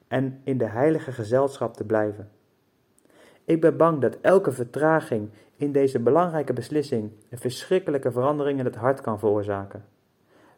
en 0.09 0.41
in 0.45 0.59
de 0.59 0.69
heilige 0.69 1.13
gezelschap 1.13 1.75
te 1.75 1.85
blijven. 1.85 2.31
Ik 3.45 3.61
ben 3.61 3.77
bang 3.77 4.01
dat 4.01 4.19
elke 4.21 4.53
vertraging 4.53 5.31
in 5.57 5.73
deze 5.73 5.99
belangrijke 5.99 6.53
beslissing 6.53 7.11
een 7.31 7.39
verschrikkelijke 7.39 8.13
verandering 8.13 8.59
in 8.59 8.65
het 8.65 8.77
hart 8.77 9.01
kan 9.01 9.19
veroorzaken. 9.19 9.85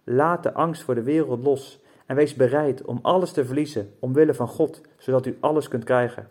Laat 0.04 0.42
de 0.42 0.52
angst 0.52 0.82
voor 0.82 0.94
de 0.94 1.02
wereld 1.02 1.44
los 1.44 1.82
en 2.06 2.16
wees 2.16 2.34
bereid 2.34 2.84
om 2.84 2.98
alles 3.02 3.32
te 3.32 3.44
verliezen 3.44 3.90
omwille 3.98 4.34
van 4.34 4.48
God, 4.48 4.80
zodat 4.96 5.26
u 5.26 5.36
alles 5.40 5.68
kunt 5.68 5.84
krijgen. 5.84 6.28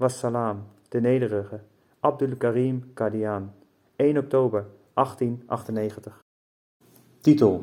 Wassalam, 0.00 0.68
de 0.92 1.00
nederige, 1.00 1.60
Abdul 2.02 2.36
Karim 2.36 2.92
Kadian, 2.94 3.52
1 3.98 4.16
oktober 4.16 4.64
1898. 4.94 6.12
Titel: 7.22 7.60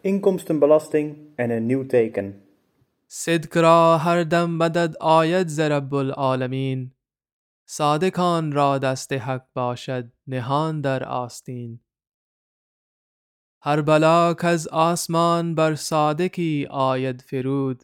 Inkomstenbelasting 0.00 1.16
en 1.36 1.50
een 1.50 1.66
nieuw 1.66 1.86
teken. 1.86 2.42
صدق 3.10 3.56
را 3.56 3.98
هر 3.98 4.22
دم 4.24 4.50
مدد 4.50 4.96
آید 5.00 5.48
ز 5.48 5.60
رب 5.60 5.94
العالمین 5.94 6.92
صادقان 7.66 8.52
را 8.52 8.78
دست 8.78 9.12
حق 9.12 9.46
باشد 9.54 10.12
نهان 10.26 10.80
در 10.80 11.04
آستین 11.04 11.80
هر 13.62 13.82
بلا 13.82 14.34
از 14.34 14.68
آسمان 14.68 15.54
بر 15.54 15.74
صادقی 15.74 16.66
آید 16.70 17.22
فرود 17.22 17.82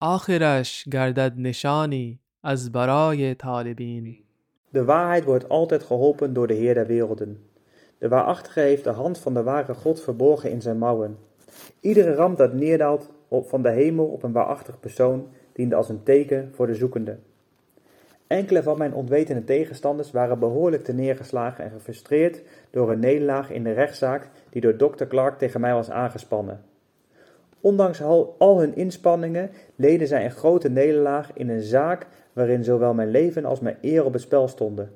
آخرش 0.00 0.84
گردد 0.88 1.34
نشانی 1.36 2.20
از 2.43 2.71
برای 2.71 3.35
طالبین 3.35 4.17
De 4.73 4.85
waarheid 4.85 5.23
wordt 5.23 5.49
altijd 5.49 5.83
geholpen 5.83 6.33
door 6.33 6.47
de 6.47 6.53
Heer 6.53 6.73
der 6.73 6.87
werelden. 6.87 7.37
De 7.97 8.07
waarachtige 8.07 8.59
heeft 8.59 8.83
de 8.83 8.89
hand 8.89 9.17
van 9.17 9.33
de 9.33 9.43
ware 9.43 9.73
God 9.73 10.01
verborgen 10.01 10.51
in 10.51 10.61
zijn 10.61 10.77
mouwen. 10.77 11.17
Iedere 11.79 12.13
ramp 12.13 12.37
dat 12.37 12.53
neerdaalt 12.53 13.09
op 13.27 13.49
van 13.49 13.61
de 13.61 13.69
hemel 13.69 14.05
op 14.05 14.23
een 14.23 14.31
waarachtig 14.31 14.79
persoon 14.79 15.27
diende 15.53 15.75
als 15.75 15.89
een 15.89 16.03
teken 16.03 16.51
voor 16.53 16.67
de 16.67 16.75
zoekende. 16.75 17.17
Enkele 18.27 18.63
van 18.63 18.77
mijn 18.77 18.93
ontwetende 18.93 19.43
tegenstanders 19.43 20.11
waren 20.11 20.39
behoorlijk 20.39 20.83
te 20.83 20.93
neergeslagen 20.93 21.63
en 21.63 21.71
gefrustreerd 21.71 22.41
door 22.71 22.91
een 22.91 22.99
nederlaag 22.99 23.51
in 23.51 23.63
de 23.63 23.71
rechtszaak 23.71 24.29
die 24.49 24.61
door 24.61 24.75
Dr. 24.75 25.03
Clark 25.03 25.37
tegen 25.37 25.61
mij 25.61 25.73
was 25.73 25.89
aangespannen. 25.89 26.61
Ondanks 27.61 28.01
al, 28.01 28.35
al 28.37 28.59
hun 28.59 28.75
inspanningen 28.75 29.51
leden 29.75 30.07
zij 30.07 30.25
een 30.25 30.31
grote 30.31 30.69
nederlaag 30.69 31.33
in 31.33 31.49
een 31.49 31.61
zaak 31.61 32.07
waarin 32.32 32.64
zowel 32.64 32.94
mijn 32.94 33.10
leven 33.10 33.44
als 33.44 33.60
mijn 33.60 33.78
eer 33.80 34.04
op 34.04 34.12
het 34.12 34.22
spel 34.22 34.48
stonden. 34.48 34.90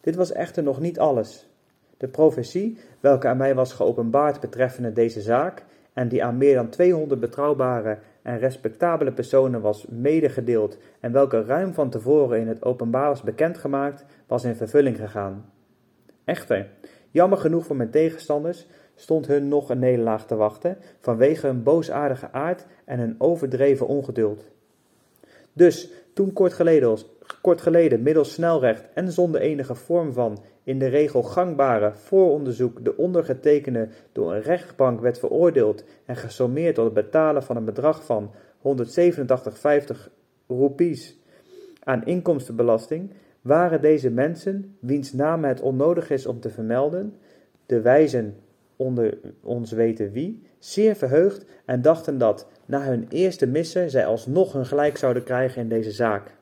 Dit 0.00 0.14
was 0.14 0.32
echter 0.32 0.62
nog 0.62 0.80
niet 0.80 0.98
alles. 0.98 1.48
De 1.96 2.08
profetie, 2.08 2.78
welke 3.00 3.28
aan 3.28 3.36
mij 3.36 3.54
was 3.54 3.72
geopenbaard 3.72 4.40
betreffende 4.40 4.92
deze 4.92 5.20
zaak, 5.20 5.64
en 5.92 6.08
die 6.08 6.24
aan 6.24 6.36
meer 6.36 6.54
dan 6.54 6.68
200 6.68 7.20
betrouwbare 7.20 7.98
en 8.22 8.38
respectabele 8.38 9.12
personen 9.12 9.60
was 9.60 9.86
medegedeeld 9.86 10.78
en 11.00 11.12
welke 11.12 11.44
ruim 11.44 11.74
van 11.74 11.90
tevoren 11.90 12.40
in 12.40 12.48
het 12.48 12.64
openbaar 12.64 13.08
was 13.08 13.22
bekendgemaakt, 13.22 14.04
was 14.26 14.44
in 14.44 14.54
vervulling 14.54 14.96
gegaan. 14.96 15.50
Echter, 16.24 16.68
jammer 17.10 17.38
genoeg 17.38 17.66
voor 17.66 17.76
mijn 17.76 17.90
tegenstanders, 17.90 18.66
stond 18.94 19.26
hun 19.26 19.48
nog 19.48 19.70
een 19.70 19.78
nederlaag 19.78 20.26
te 20.26 20.34
wachten 20.34 20.78
vanwege 21.00 21.46
hun 21.46 21.62
boosaardige 21.62 22.32
aard 22.32 22.66
en 22.84 22.98
hun 22.98 23.14
overdreven 23.18 23.86
ongeduld. 23.86 24.48
Dus, 25.52 25.90
Toen 26.14 26.32
kort 26.32 26.52
geleden, 26.52 26.98
kort 27.40 27.60
geleden 27.60 28.02
middels 28.02 28.32
snelrecht 28.32 28.88
en 28.94 29.12
zonder 29.12 29.40
enige 29.40 29.74
vorm 29.74 30.12
van 30.12 30.38
in 30.64 30.78
de 30.78 30.86
regel 30.86 31.22
gangbare 31.22 31.94
vooronderzoek 31.94 32.84
de 32.84 32.96
ondergetekende 32.96 33.88
door 34.12 34.34
een 34.34 34.42
rechtbank 34.42 35.00
werd 35.00 35.18
veroordeeld 35.18 35.84
en 36.04 36.16
gesommeerd 36.16 36.74
tot 36.74 36.84
het 36.84 36.94
betalen 36.94 37.42
van 37.42 37.56
een 37.56 37.64
bedrag 37.64 38.04
van 38.04 38.30
187,50 38.62 38.64
roepies 40.46 41.18
aan 41.80 42.04
inkomstenbelasting, 42.04 43.10
waren 43.40 43.80
deze 43.80 44.10
mensen, 44.10 44.76
wiens 44.80 45.12
naam 45.12 45.44
het 45.44 45.60
onnodig 45.60 46.10
is 46.10 46.26
om 46.26 46.40
te 46.40 46.50
vermelden, 46.50 47.14
de 47.66 47.80
wijzen 47.80 48.36
onder 48.76 49.18
ons 49.42 49.72
weten 49.72 50.12
wie, 50.12 50.42
zeer 50.58 50.96
verheugd 50.96 51.44
en 51.64 51.82
dachten 51.82 52.18
dat, 52.18 52.48
na 52.66 52.80
hun 52.80 53.06
eerste 53.08 53.46
missen, 53.46 53.90
zij 53.90 54.06
alsnog 54.06 54.52
hun 54.52 54.66
gelijk 54.66 54.96
zouden 54.96 55.24
krijgen 55.24 55.62
in 55.62 55.68
deze 55.68 55.90
zaak. 55.90 56.34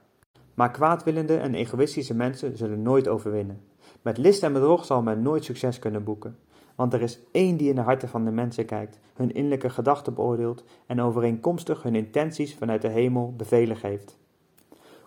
Maar 0.55 0.71
kwaadwillende 0.71 1.37
en 1.37 1.55
egoïstische 1.55 2.15
mensen 2.15 2.57
zullen 2.57 2.83
nooit 2.83 3.09
overwinnen. 3.09 3.61
Met 4.03 4.19
list 4.19 4.43
en 4.43 4.53
bedrog 4.53 4.85
zal 4.85 5.03
men 5.03 5.23
nooit 5.23 5.45
succes 5.45 5.79
kunnen 5.79 6.05
boeken. 6.05 6.37
Want 6.75 6.93
er 6.93 7.03
is 7.03 7.21
één 7.33 7.57
die 7.57 7.69
in 7.69 7.75
de 7.75 7.81
harten 7.81 8.09
van 8.09 8.25
de 8.25 8.31
mensen 8.31 8.65
kijkt, 8.65 8.99
hun 9.15 9.33
innerlijke 9.33 9.71
gedachten 9.71 10.15
beoordeelt 10.15 10.65
en 10.87 11.01
overeenkomstig 11.01 11.83
hun 11.83 11.95
intenties 11.95 12.55
vanuit 12.55 12.83
de 12.83 12.89
hemel 12.89 13.35
bevelen 13.37 13.77
geeft. 13.77 14.19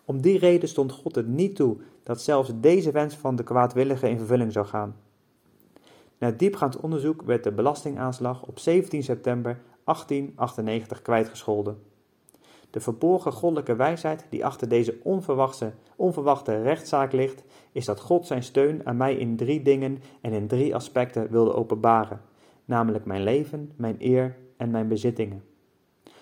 Om 0.05 0.21
die 0.21 0.39
reden 0.39 0.69
stond 0.69 0.91
God 0.91 1.15
het 1.15 1.27
niet 1.27 1.55
toe 1.55 1.77
dat 2.03 2.21
zelfs 2.21 2.51
deze 2.55 2.91
wens 2.91 3.15
van 3.15 3.35
de 3.35 3.43
kwaadwillige 3.43 4.09
in 4.09 4.17
vervulling 4.17 4.51
zou 4.51 4.65
gaan. 4.65 4.95
Na 6.17 6.31
diepgaand 6.31 6.79
onderzoek 6.79 7.21
werd 7.21 7.43
de 7.43 7.51
belastingaanslag 7.51 8.43
op 8.43 8.59
17 8.59 9.03
september 9.03 9.59
1898 9.85 11.01
kwijtgescholden. 11.01 11.77
De 12.69 12.79
verborgen 12.79 13.31
goddelijke 13.31 13.75
wijsheid 13.75 14.25
die 14.29 14.45
achter 14.45 14.69
deze 14.69 14.99
onverwachte, 15.03 15.73
onverwachte 15.95 16.61
rechtszaak 16.61 17.11
ligt, 17.11 17.43
is 17.71 17.85
dat 17.85 17.99
God 17.99 18.27
zijn 18.27 18.43
steun 18.43 18.85
aan 18.85 18.97
mij 18.97 19.15
in 19.15 19.35
drie 19.35 19.61
dingen 19.61 20.01
en 20.21 20.31
in 20.31 20.47
drie 20.47 20.75
aspecten 20.75 21.31
wilde 21.31 21.53
openbaren, 21.53 22.21
namelijk 22.65 23.05
mijn 23.05 23.23
leven, 23.23 23.71
mijn 23.75 23.95
eer 23.99 24.37
en 24.57 24.71
mijn 24.71 24.87
bezittingen. 24.87 25.43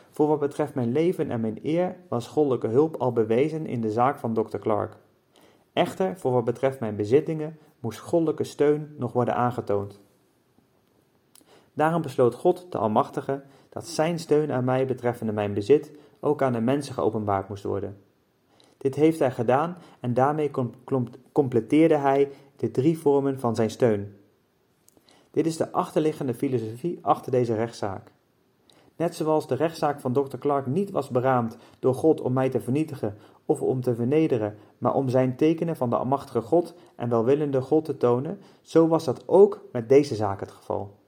Voor 0.10 0.28
wat 0.28 0.40
betreft 0.40 0.76
mijn 0.76 0.92
leven 0.92 1.32
en 1.32 1.42
mijn 1.42 1.60
eer 1.62 1.96
was 2.10 2.28
goddelijke 2.28 2.68
hulp 2.68 2.96
al 2.96 3.12
bewezen 3.12 3.66
in 3.66 3.82
de 3.82 3.92
zaak 3.92 4.20
van 4.20 4.34
Dr. 4.34 4.58
Clark. 4.58 4.98
Echter, 5.74 6.18
voor 6.18 6.32
wat 6.32 6.46
betreft 6.46 6.80
mijn 6.80 6.96
bezittingen, 6.96 7.58
moest 7.80 8.00
goddelijke 8.00 8.44
steun 8.44 8.96
nog 8.98 9.14
worden 9.14 9.36
aangetoond. 9.36 10.02
Daarom 11.74 12.02
besloot 12.02 12.36
God, 12.36 12.66
de 12.70 12.78
Almachtige, 12.78 13.44
dat 13.70 13.88
zijn 13.88 14.20
steun 14.20 14.52
aan 14.52 14.64
mij 14.64 14.86
betreffende 14.86 15.34
mijn 15.34 15.54
bezit 15.54 15.92
ook 16.20 16.42
aan 16.42 16.54
de 16.54 16.62
mensen 16.62 16.94
geopenbaard 16.94 17.50
moest 17.50 17.64
worden. 17.64 17.98
Dit 18.78 18.96
heeft 18.96 19.20
hij 19.20 19.32
gedaan 19.32 19.78
en 20.00 20.14
daarmee 20.14 20.52
completeerde 21.32 21.98
hij 21.98 22.32
de 22.56 22.72
drie 22.72 23.00
vormen 23.00 23.40
van 23.40 23.56
zijn 23.56 23.70
steun. 23.70 24.16
Dit 25.32 25.46
is 25.46 25.58
de 25.58 25.72
achterliggende 25.72 26.34
filosofie 26.34 27.00
achter 27.02 27.32
deze 27.32 27.56
rechtszaak. 27.56 28.12
Net 28.96 29.16
zoals 29.16 29.48
de 29.48 29.56
rechtszaak 29.56 30.00
van 30.00 30.14
Dr. 30.14 30.38
Clark 30.38 30.66
niet 30.66 30.92
was 30.92 31.10
beraamd 31.10 31.58
door 31.80 31.96
God 31.96 32.22
om 32.22 32.34
mij 32.34 32.50
te 32.50 32.62
vernietigen 32.62 33.18
of 33.46 33.62
om 33.62 33.82
te 33.82 33.96
vernederen, 33.96 34.58
maar 34.78 34.94
om 34.94 35.10
zijn 35.10 35.36
tekenen 35.36 35.76
van 35.76 35.90
de 35.90 35.96
almachtige 35.96 36.42
God 36.42 36.74
en 36.96 37.10
welwillende 37.10 37.62
God 37.62 37.86
te 37.86 37.98
tonen, 37.98 38.40
zo 38.62 38.88
was 38.88 39.04
dat 39.04 39.28
ook 39.28 39.62
met 39.72 39.90
deze 39.90 40.16
zaak 40.16 40.40
het 40.40 40.52
geval. 40.52 41.02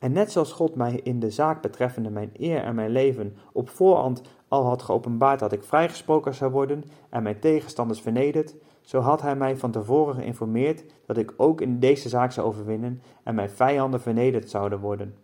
En 0.00 0.12
net 0.12 0.32
zoals 0.32 0.52
God 0.52 0.74
mij 0.74 1.00
in 1.02 1.20
de 1.20 1.30
zaak 1.30 1.62
betreffende 1.62 2.10
mijn 2.10 2.30
eer 2.36 2.62
en 2.62 2.74
mijn 2.74 2.90
leven 2.90 3.36
op 3.52 3.68
voorhand 3.68 4.22
al 4.48 4.64
had 4.64 4.82
geopenbaard 4.82 5.38
dat 5.38 5.52
ik 5.52 5.62
vrijgesproken 5.62 6.34
zou 6.34 6.50
worden 6.50 6.84
en 7.08 7.22
mijn 7.22 7.40
tegenstanders 7.40 8.00
vernederd, 8.00 8.54
zo 8.80 9.00
had 9.00 9.22
hij 9.22 9.36
mij 9.36 9.56
van 9.56 9.70
tevoren 9.70 10.14
geïnformeerd 10.14 10.84
dat 11.06 11.16
ik 11.16 11.34
ook 11.36 11.60
in 11.60 11.78
deze 11.78 12.08
zaak 12.08 12.32
zou 12.32 12.46
overwinnen 12.46 13.02
en 13.22 13.34
mijn 13.34 13.50
vijanden 13.50 14.00
vernederd 14.00 14.50
zouden 14.50 14.80
worden. 14.80 15.14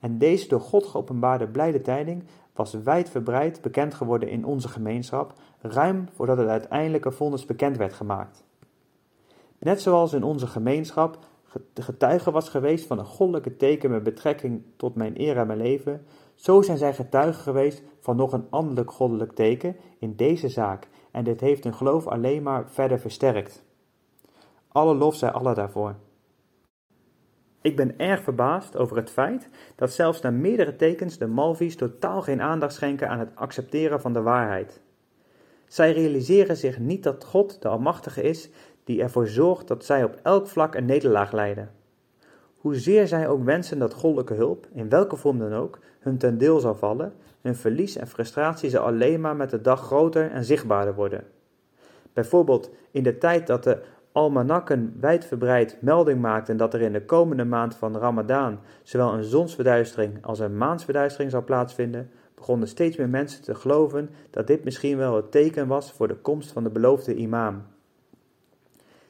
En 0.00 0.18
deze 0.18 0.48
door 0.48 0.60
God 0.60 0.86
geopenbaarde 0.86 1.48
blijde 1.48 1.80
tijding 1.80 2.24
was 2.54 2.72
wijdverbreid 2.72 3.60
bekend 3.60 3.94
geworden 3.94 4.28
in 4.28 4.44
onze 4.44 4.68
gemeenschap, 4.68 5.32
ruim 5.60 6.08
voordat 6.12 6.38
het 6.38 6.48
uiteindelijke 6.48 7.10
vonnis 7.10 7.46
bekend 7.46 7.76
werd 7.76 7.92
gemaakt. 7.92 8.44
Net 9.58 9.80
zoals 9.80 10.12
in 10.12 10.22
onze 10.22 10.46
gemeenschap 10.46 11.18
getuige 11.74 12.30
was 12.30 12.48
geweest 12.48 12.86
van 12.86 12.98
een 12.98 13.04
goddelijke 13.04 13.56
teken 13.56 13.90
met 13.90 14.02
betrekking 14.02 14.62
tot 14.76 14.94
mijn 14.94 15.20
eer 15.20 15.36
en 15.36 15.46
mijn 15.46 15.58
leven, 15.58 16.06
zo 16.34 16.62
zijn 16.62 16.78
zij 16.78 16.94
getuige 16.94 17.40
geweest 17.40 17.82
van 18.00 18.16
nog 18.16 18.32
een 18.32 18.46
anderlijk 18.50 18.90
goddelijk 18.90 19.32
teken 19.32 19.76
in 19.98 20.16
deze 20.16 20.48
zaak, 20.48 20.88
en 21.10 21.24
dit 21.24 21.40
heeft 21.40 21.64
hun 21.64 21.74
geloof 21.74 22.06
alleen 22.06 22.42
maar 22.42 22.70
verder 22.70 22.98
versterkt. 22.98 23.64
Alle 24.68 24.94
lof 24.94 25.14
zij 25.14 25.30
Allah 25.30 25.56
daarvoor. 25.56 25.94
Ik 27.60 27.76
ben 27.76 27.98
erg 27.98 28.22
verbaasd 28.22 28.76
over 28.76 28.96
het 28.96 29.10
feit 29.10 29.48
dat 29.76 29.92
zelfs 29.92 30.20
na 30.20 30.30
meerdere 30.30 30.76
tekens 30.76 31.18
de 31.18 31.26
Malvies 31.26 31.76
totaal 31.76 32.22
geen 32.22 32.42
aandacht 32.42 32.74
schenken 32.74 33.08
aan 33.08 33.18
het 33.18 33.36
accepteren 33.36 34.00
van 34.00 34.12
de 34.12 34.22
waarheid. 34.22 34.80
Zij 35.66 35.92
realiseren 35.92 36.56
zich 36.56 36.78
niet 36.78 37.02
dat 37.02 37.24
God 37.24 37.62
de 37.62 37.68
Almachtige 37.68 38.22
is 38.22 38.50
die 38.84 39.02
ervoor 39.02 39.26
zorgt 39.26 39.68
dat 39.68 39.84
zij 39.84 40.04
op 40.04 40.18
elk 40.22 40.46
vlak 40.46 40.74
een 40.74 40.84
nederlaag 40.84 41.32
lijden. 41.32 41.70
Hoezeer 42.56 43.06
zij 43.06 43.28
ook 43.28 43.44
wensen 43.44 43.78
dat 43.78 43.94
goddelijke 43.94 44.34
hulp, 44.34 44.66
in 44.72 44.88
welke 44.88 45.16
vorm 45.16 45.38
dan 45.38 45.52
ook, 45.52 45.78
hun 45.98 46.18
ten 46.18 46.38
deel 46.38 46.60
zal 46.60 46.74
vallen, 46.74 47.12
hun 47.40 47.56
verlies 47.56 47.96
en 47.96 48.06
frustratie 48.06 48.70
zal 48.70 48.84
alleen 48.84 49.20
maar 49.20 49.36
met 49.36 49.50
de 49.50 49.60
dag 49.60 49.80
groter 49.80 50.30
en 50.30 50.44
zichtbaarder 50.44 50.94
worden. 50.94 51.24
Bijvoorbeeld 52.12 52.70
in 52.90 53.02
de 53.02 53.18
tijd 53.18 53.46
dat 53.46 53.64
de 53.64 53.82
almanakken 54.12 54.96
wijdverbreid 55.00 55.76
melding 55.80 56.20
maakten 56.20 56.56
dat 56.56 56.74
er 56.74 56.80
in 56.80 56.92
de 56.92 57.04
komende 57.04 57.44
maand 57.44 57.76
van 57.76 57.96
Ramadaan 57.96 58.60
zowel 58.82 59.12
een 59.12 59.24
zonsverduistering 59.24 60.24
als 60.24 60.38
een 60.38 60.56
maansverduistering 60.56 61.30
zou 61.30 61.42
plaatsvinden, 61.42 62.10
begonnen 62.34 62.68
steeds 62.68 62.96
meer 62.96 63.08
mensen 63.08 63.42
te 63.42 63.54
geloven 63.54 64.10
dat 64.30 64.46
dit 64.46 64.64
misschien 64.64 64.96
wel 64.96 65.16
het 65.16 65.30
teken 65.30 65.66
was 65.66 65.92
voor 65.92 66.08
de 66.08 66.16
komst 66.16 66.52
van 66.52 66.62
de 66.62 66.70
beloofde 66.70 67.14
imam. 67.14 67.62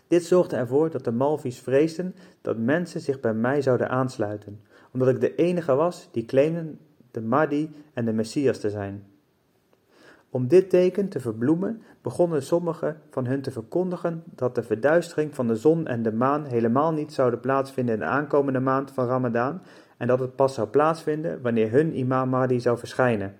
Dit 0.08 0.24
zorgde 0.24 0.56
ervoor 0.56 0.90
dat 0.90 1.04
de 1.04 1.12
Malvies 1.12 1.58
vreesden 1.58 2.14
dat 2.40 2.58
mensen 2.58 3.00
zich 3.00 3.20
bij 3.20 3.34
mij 3.34 3.62
zouden 3.62 3.88
aansluiten, 3.88 4.60
omdat 4.92 5.08
ik 5.08 5.20
de 5.20 5.34
enige 5.34 5.74
was 5.74 6.08
die 6.12 6.24
claimde 6.24 6.74
de 7.10 7.20
Mahdi 7.20 7.70
en 7.92 8.04
de 8.04 8.12
Messias 8.12 8.58
te 8.58 8.70
zijn. 8.70 9.04
Om 10.30 10.48
dit 10.48 10.70
teken 10.70 11.08
te 11.08 11.20
verbloemen, 11.20 11.82
begonnen 12.02 12.42
sommigen 12.42 13.00
van 13.10 13.26
hun 13.26 13.42
te 13.42 13.50
verkondigen 13.50 14.22
dat 14.34 14.54
de 14.54 14.62
verduistering 14.62 15.34
van 15.34 15.46
de 15.46 15.56
zon 15.56 15.86
en 15.86 16.02
de 16.02 16.12
maan 16.12 16.44
helemaal 16.44 16.92
niet 16.92 17.12
zouden 17.12 17.40
plaatsvinden 17.40 17.94
in 17.94 18.00
de 18.00 18.06
aankomende 18.06 18.60
maand 18.60 18.90
van 18.90 19.06
Ramadaan 19.06 19.62
en 19.96 20.06
dat 20.06 20.18
het 20.18 20.36
pas 20.36 20.54
zou 20.54 20.68
plaatsvinden 20.68 21.42
wanneer 21.42 21.70
hun 21.70 21.98
imam 21.98 22.28
Mahdi 22.28 22.60
zou 22.60 22.78
verschijnen. 22.78 23.34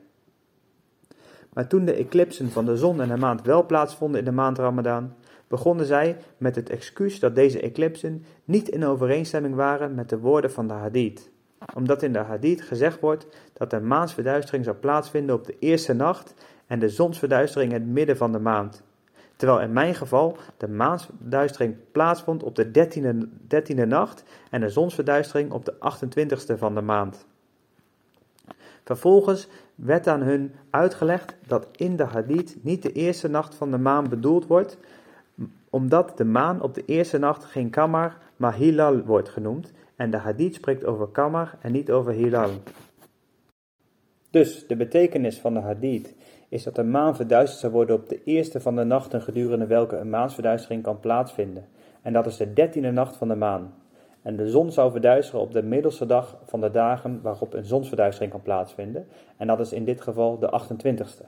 Maar 1.53 1.67
toen 1.67 1.85
de 1.85 1.95
eclipsen 1.95 2.51
van 2.51 2.65
de 2.65 2.77
zon 2.77 3.01
en 3.01 3.09
de 3.09 3.17
maan 3.17 3.41
wel 3.43 3.67
plaatsvonden 3.67 4.19
in 4.19 4.25
de 4.25 4.33
maand 4.33 4.59
Ramadaan, 4.59 5.15
begonnen 5.49 5.87
zij 5.87 6.17
met 6.37 6.57
het 6.57 6.71
excuus 6.71 7.19
dat 7.19 7.35
deze 7.35 7.61
eclipsen 7.61 8.25
niet 8.45 8.69
in 8.69 8.85
overeenstemming 8.85 9.55
waren 9.55 9.95
met 9.95 10.09
de 10.09 10.19
woorden 10.19 10.51
van 10.51 10.69
de 10.69 10.75
hadith. 10.75 11.31
Omdat 11.75 12.03
in 12.03 12.13
de 12.13 12.19
hadith 12.19 12.63
gezegd 12.63 13.01
wordt 13.01 13.27
dat 13.53 13.71
de 13.71 13.81
maansverduistering 13.81 14.65
zou 14.65 14.77
plaatsvinden 14.77 15.35
op 15.35 15.47
de 15.47 15.57
eerste 15.59 15.93
nacht 15.93 16.35
en 16.67 16.79
de 16.79 16.89
zonsverduistering 16.89 17.73
in 17.73 17.81
het 17.81 17.91
midden 17.91 18.17
van 18.17 18.33
de 18.33 18.39
maand. 18.39 18.83
Terwijl 19.37 19.61
in 19.61 19.73
mijn 19.73 19.95
geval 19.95 20.37
de 20.57 20.69
maansverduistering 20.69 21.77
plaatsvond 21.93 22.43
op 22.43 22.55
de 22.55 22.71
dertiende, 23.47 23.87
nacht 23.87 24.25
en 24.51 24.61
de 24.61 24.69
zonsverduistering 24.69 25.53
op 25.53 25.65
de 25.65 25.75
28ste 25.75 26.59
van 26.59 26.75
de 26.75 26.81
maand. 26.81 27.27
Vervolgens 28.85 29.49
werd 29.75 30.07
aan 30.07 30.23
hun 30.23 30.55
uitgelegd 30.71 31.35
dat 31.47 31.69
in 31.73 31.97
de 31.97 32.05
hadith 32.05 32.57
niet 32.61 32.83
de 32.83 32.93
eerste 32.93 33.29
nacht 33.29 33.55
van 33.55 33.71
de 33.71 33.79
maan 33.79 34.09
bedoeld 34.09 34.47
wordt, 34.47 34.79
omdat 35.75 36.17
de 36.17 36.25
maan 36.25 36.63
op 36.63 36.75
de 36.75 36.85
eerste 36.85 37.19
nacht 37.19 37.45
geen 37.45 37.71
kamar, 37.71 38.19
maar 38.37 38.55
hilal 38.55 39.01
wordt 39.01 39.29
genoemd 39.29 39.73
en 39.97 40.11
de 40.11 40.17
hadith 40.17 40.55
spreekt 40.55 40.85
over 40.85 41.09
kamar 41.09 41.59
en 41.61 41.73
niet 41.73 41.91
over 41.91 42.13
hilal. 42.13 42.51
Dus 44.31 44.67
de 44.67 44.77
betekenis 44.77 45.41
van 45.41 45.55
de 45.55 45.61
hadith 45.61 46.15
is 46.49 46.63
dat 46.63 46.75
de 46.75 46.83
maan 46.85 47.17
verduisterd 47.17 47.61
zal 47.61 47.71
worden 47.71 47.97
op 47.97 48.09
de 48.09 48.25
eerste 48.25 48.61
van 48.61 48.77
de 48.77 48.85
nachten 48.85 49.23
gedurende 49.23 49.67
welke 49.67 49.97
een 49.97 50.11
maansverduistering 50.11 50.83
kan 50.83 51.01
plaatsvinden. 51.01 51.69
En 52.03 52.13
dat 52.13 52.27
is 52.27 52.37
de 52.37 52.53
dertiende 52.53 52.91
nacht 52.91 53.17
van 53.17 53.29
de 53.29 53.37
maan. 53.37 53.75
En 54.23 54.37
de 54.37 54.49
zon 54.49 54.73
zou 54.73 54.91
verduisteren 54.91 55.41
op 55.41 55.53
de 55.53 55.63
middelste 55.63 56.07
dag 56.07 56.37
van 56.45 56.61
de 56.61 56.71
dagen 56.71 57.21
waarop 57.23 57.55
een 57.55 57.65
zonsverduistering 57.65 58.33
kan 58.33 58.43
plaatsvinden. 58.43 59.07
En 59.37 59.47
dat 59.47 59.61
is 59.61 59.73
in 59.73 59.85
dit 59.85 60.01
geval 60.01 60.39
de 60.39 60.61
28ste. 60.63 61.27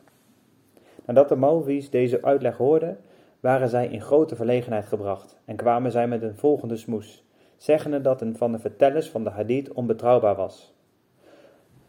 Nadat 1.04 1.28
de 1.28 1.36
Malvies 1.36 1.90
deze 1.90 2.22
uitleg 2.22 2.56
hoorden, 2.56 2.98
waren 3.40 3.68
zij 3.68 3.88
in 3.88 4.00
grote 4.00 4.36
verlegenheid 4.36 4.86
gebracht 4.86 5.36
en 5.44 5.56
kwamen 5.56 5.90
zij 5.90 6.08
met 6.08 6.22
een 6.22 6.36
volgende 6.36 6.76
smoes, 6.76 7.24
zeggende 7.56 8.00
dat 8.00 8.20
een 8.20 8.36
van 8.36 8.52
de 8.52 8.58
vertellers 8.58 9.10
van 9.10 9.24
de 9.24 9.30
hadith 9.30 9.72
onbetrouwbaar 9.72 10.36
was. 10.36 10.74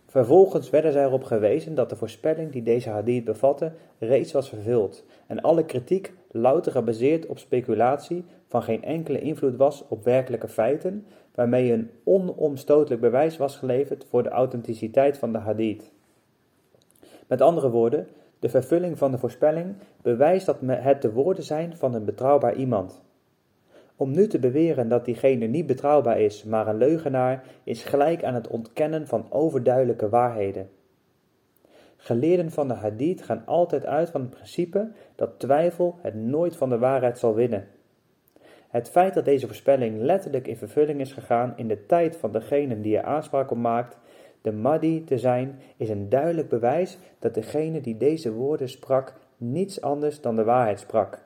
Vervolgens 0.05 0.69
werden 0.69 0.91
zij 0.91 1.03
erop 1.03 1.23
gewezen 1.23 1.75
dat 1.75 1.89
de 1.89 1.95
voorspelling 1.95 2.51
die 2.51 2.63
deze 2.63 2.89
hadith 2.89 3.23
bevatte 3.23 3.71
reeds 3.99 4.31
was 4.31 4.49
vervuld 4.49 5.05
en 5.27 5.41
alle 5.41 5.65
kritiek 5.65 6.13
louter 6.31 6.71
gebaseerd 6.71 7.25
op 7.25 7.37
speculatie 7.37 8.25
van 8.47 8.63
geen 8.63 8.83
enkele 8.83 9.19
invloed 9.19 9.55
was 9.55 9.85
op 9.87 10.03
werkelijke 10.03 10.47
feiten, 10.47 11.05
waarmee 11.35 11.71
een 11.71 11.89
onomstotelijk 12.03 13.01
bewijs 13.01 13.37
was 13.37 13.55
geleverd 13.55 14.05
voor 14.09 14.23
de 14.23 14.29
authenticiteit 14.29 15.17
van 15.17 15.31
de 15.31 15.37
hadith. 15.37 15.91
Met 17.27 17.41
andere 17.41 17.69
woorden, 17.69 18.07
de 18.39 18.49
vervulling 18.49 18.97
van 18.97 19.11
de 19.11 19.17
voorspelling 19.17 19.75
bewijst 20.01 20.45
dat 20.45 20.57
het 20.65 21.01
de 21.01 21.11
woorden 21.11 21.43
zijn 21.43 21.77
van 21.77 21.93
een 21.93 22.05
betrouwbaar 22.05 22.55
iemand. 22.55 23.01
Om 23.95 24.11
nu 24.11 24.27
te 24.27 24.39
beweren 24.39 24.89
dat 24.89 25.05
diegene 25.05 25.45
niet 25.45 25.65
betrouwbaar 25.65 26.19
is, 26.19 26.43
maar 26.43 26.67
een 26.67 26.77
leugenaar, 26.77 27.43
is 27.63 27.83
gelijk 27.83 28.23
aan 28.23 28.33
het 28.33 28.47
ontkennen 28.47 29.07
van 29.07 29.25
overduidelijke 29.29 30.09
waarheden. 30.09 30.69
Geleerden 31.97 32.51
van 32.51 32.67
de 32.67 32.73
hadith 32.73 33.23
gaan 33.23 33.45
altijd 33.45 33.85
uit 33.85 34.09
van 34.09 34.21
het 34.21 34.29
principe 34.29 34.91
dat 35.15 35.39
twijfel 35.39 35.95
het 36.01 36.15
nooit 36.15 36.55
van 36.55 36.69
de 36.69 36.77
waarheid 36.77 37.19
zal 37.19 37.35
winnen. 37.35 37.67
Het 38.67 38.89
feit 38.89 39.13
dat 39.13 39.25
deze 39.25 39.45
voorspelling 39.45 40.01
letterlijk 40.01 40.47
in 40.47 40.57
vervulling 40.57 40.99
is 40.99 41.13
gegaan 41.13 41.53
in 41.55 41.67
de 41.67 41.85
tijd 41.85 42.17
van 42.17 42.31
degene 42.31 42.81
die 42.81 42.97
er 42.97 43.03
aanspraak 43.03 43.51
op 43.51 43.57
maakt, 43.57 43.97
de 44.41 44.51
Mahdi 44.51 45.03
te 45.03 45.17
zijn, 45.17 45.59
is 45.77 45.89
een 45.89 46.09
duidelijk 46.09 46.49
bewijs 46.49 46.97
dat 47.19 47.33
degene 47.33 47.81
die 47.81 47.97
deze 47.97 48.31
woorden 48.31 48.69
sprak 48.69 49.13
niets 49.37 49.81
anders 49.81 50.21
dan 50.21 50.35
de 50.35 50.43
waarheid 50.43 50.79
sprak. 50.79 51.25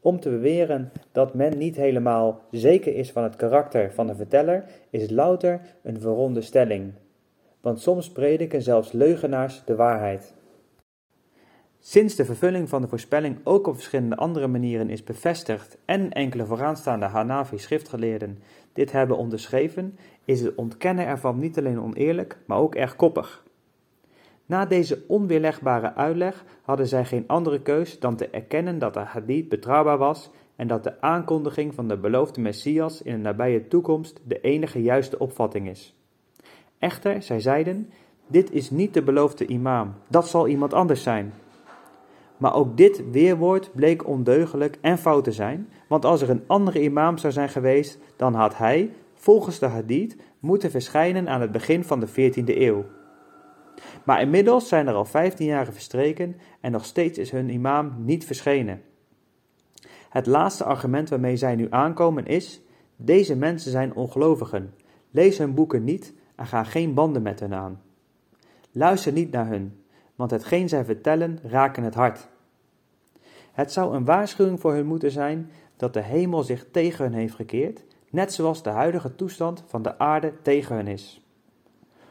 Om 0.00 0.20
te 0.20 0.30
beweren 0.30 0.92
dat 1.12 1.34
men 1.34 1.58
niet 1.58 1.76
helemaal 1.76 2.40
zeker 2.50 2.96
is 2.96 3.12
van 3.12 3.22
het 3.22 3.36
karakter 3.36 3.92
van 3.92 4.06
de 4.06 4.14
verteller, 4.14 4.64
is 4.90 5.10
louter 5.10 5.60
een 5.82 6.00
veronderstelling. 6.00 6.92
Want 7.60 7.80
soms 7.80 8.10
prediken 8.10 8.62
zelfs 8.62 8.92
leugenaars 8.92 9.62
de 9.64 9.74
waarheid. 9.74 10.34
Sinds 11.78 12.14
de 12.14 12.24
vervulling 12.24 12.68
van 12.68 12.82
de 12.82 12.88
voorspelling 12.88 13.38
ook 13.44 13.66
op 13.66 13.74
verschillende 13.74 14.16
andere 14.16 14.46
manieren 14.46 14.90
is 14.90 15.04
bevestigd 15.04 15.78
en 15.84 16.10
enkele 16.10 16.46
vooraanstaande 16.46 17.06
Hanafi 17.06 17.58
schriftgeleerden 17.58 18.38
dit 18.74 18.92
hebben 18.92 19.16
onderschreven, 19.16 19.98
is 20.24 20.40
het 20.40 20.54
ontkennen 20.54 21.06
ervan 21.06 21.38
niet 21.38 21.58
alleen 21.58 21.80
oneerlijk, 21.80 22.38
maar 22.46 22.58
ook 22.58 22.74
erg 22.74 22.96
koppig. 22.96 23.44
Na 24.46 24.66
deze 24.66 25.02
onweerlegbare 25.06 25.94
uitleg 25.94 26.44
hadden 26.62 26.86
zij 26.86 27.04
geen 27.04 27.24
andere 27.26 27.60
keus 27.60 27.98
dan 27.98 28.16
te 28.16 28.28
erkennen 28.28 28.78
dat 28.78 28.94
de 28.94 29.00
hadith 29.00 29.48
betrouwbaar 29.48 29.98
was 29.98 30.30
en 30.56 30.66
dat 30.66 30.84
de 30.84 31.00
aankondiging 31.00 31.74
van 31.74 31.88
de 31.88 31.96
beloofde 31.96 32.40
Messias 32.40 33.02
in 33.02 33.12
de 33.12 33.18
nabije 33.18 33.68
toekomst 33.68 34.20
de 34.24 34.40
enige 34.40 34.82
juiste 34.82 35.18
opvatting 35.18 35.68
is. 35.68 35.94
Echter, 36.78 37.22
zij 37.22 37.40
zeiden, 37.40 37.90
dit 38.26 38.50
is 38.50 38.70
niet 38.70 38.94
de 38.94 39.02
beloofde 39.02 39.46
imam, 39.46 39.94
dat 40.08 40.28
zal 40.28 40.48
iemand 40.48 40.72
anders 40.72 41.02
zijn. 41.02 41.32
Maar 42.36 42.54
ook 42.54 42.76
dit 42.76 43.10
weerwoord 43.10 43.70
bleek 43.74 44.06
ondeugelijk 44.06 44.78
en 44.80 44.98
fout 44.98 45.24
te 45.24 45.32
zijn, 45.32 45.68
want 45.88 46.04
als 46.04 46.22
er 46.22 46.30
een 46.30 46.44
andere 46.46 46.82
imam 46.82 47.18
zou 47.18 47.32
zijn 47.32 47.48
geweest, 47.48 47.98
dan 48.16 48.34
had 48.34 48.56
hij, 48.56 48.90
volgens 49.14 49.58
de 49.58 49.66
hadith, 49.66 50.16
moeten 50.38 50.70
verschijnen 50.70 51.28
aan 51.28 51.40
het 51.40 51.52
begin 51.52 51.84
van 51.84 52.00
de 52.00 52.08
14e 52.08 52.56
eeuw. 52.56 52.84
Maar 54.04 54.20
inmiddels 54.20 54.68
zijn 54.68 54.86
er 54.86 54.94
al 54.94 55.04
15 55.04 55.46
jaren 55.46 55.72
verstreken 55.72 56.36
en 56.60 56.72
nog 56.72 56.84
steeds 56.84 57.18
is 57.18 57.30
hun 57.30 57.48
imam 57.48 57.94
niet 57.98 58.24
verschenen. 58.24 58.82
Het 60.08 60.26
laatste 60.26 60.64
argument 60.64 61.08
waarmee 61.08 61.36
zij 61.36 61.54
nu 61.54 61.66
aankomen 61.70 62.26
is: 62.26 62.62
deze 62.96 63.36
mensen 63.36 63.70
zijn 63.70 63.94
ongelovigen. 63.94 64.74
Lees 65.10 65.38
hun 65.38 65.54
boeken 65.54 65.84
niet 65.84 66.14
en 66.36 66.46
ga 66.46 66.64
geen 66.64 66.94
banden 66.94 67.22
met 67.22 67.40
hen 67.40 67.54
aan. 67.54 67.82
Luister 68.72 69.12
niet 69.12 69.30
naar 69.30 69.48
hun, 69.48 69.83
want 70.14 70.30
hetgeen 70.30 70.68
zij 70.68 70.84
vertellen 70.84 71.38
raken 71.42 71.82
het 71.82 71.94
hart. 71.94 72.28
Het 73.52 73.72
zou 73.72 73.94
een 73.94 74.04
waarschuwing 74.04 74.60
voor 74.60 74.72
hun 74.72 74.86
moeten 74.86 75.10
zijn 75.10 75.50
dat 75.76 75.92
de 75.92 76.02
hemel 76.02 76.42
zich 76.42 76.66
tegen 76.70 77.04
hun 77.04 77.14
heeft 77.14 77.34
gekeerd, 77.34 77.84
net 78.10 78.32
zoals 78.32 78.62
de 78.62 78.70
huidige 78.70 79.14
toestand 79.14 79.64
van 79.66 79.82
de 79.82 79.98
aarde 79.98 80.32
tegen 80.42 80.76
hun 80.76 80.86
is. 80.86 81.26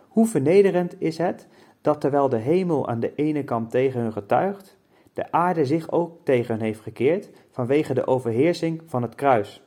Hoe 0.08 0.28
vernederend 0.28 1.02
is 1.02 1.18
het 1.18 1.48
dat 1.82 2.02
terwijl 2.02 2.30
de 2.30 2.38
hemel 2.38 2.88
aan 2.88 3.00
de 3.00 3.16
ene 3.16 3.44
kant 3.44 3.72
tegen 3.72 4.02
hun 4.02 4.14
getuigt, 4.14 4.78
de 5.14 5.32
aarde 5.32 5.66
zich 5.66 5.92
ook 5.92 6.26
tegen 6.26 6.56
hen 6.56 6.64
heeft 6.64 6.82
gekeerd 6.82 7.30
vanwege 7.52 7.94
de 7.94 8.08
overheersing 8.08 8.82
van 8.86 9.02
het 9.02 9.16
kruis. 9.16 9.64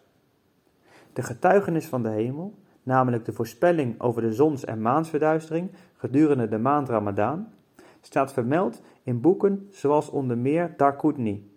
De 1.13 1.23
getuigenis 1.23 1.87
van 1.87 2.03
de 2.03 2.09
hemel, 2.09 2.55
namelijk 2.83 3.25
de 3.25 3.33
voorspelling 3.33 4.01
over 4.01 4.23
de 4.23 4.33
zons- 4.33 4.65
en 4.65 4.81
maansverduistering 4.81 5.71
gedurende 5.97 6.49
de 6.49 6.59
maand 6.59 6.89
Ramadaan, 6.89 7.53
staat 8.07 8.33
vermeld 8.33 8.83
in 9.03 9.21
boeken 9.21 9.69
zoals 9.71 10.11
onder 10.11 10.39
meer 10.39 10.75
Darqutni. 10.77 11.51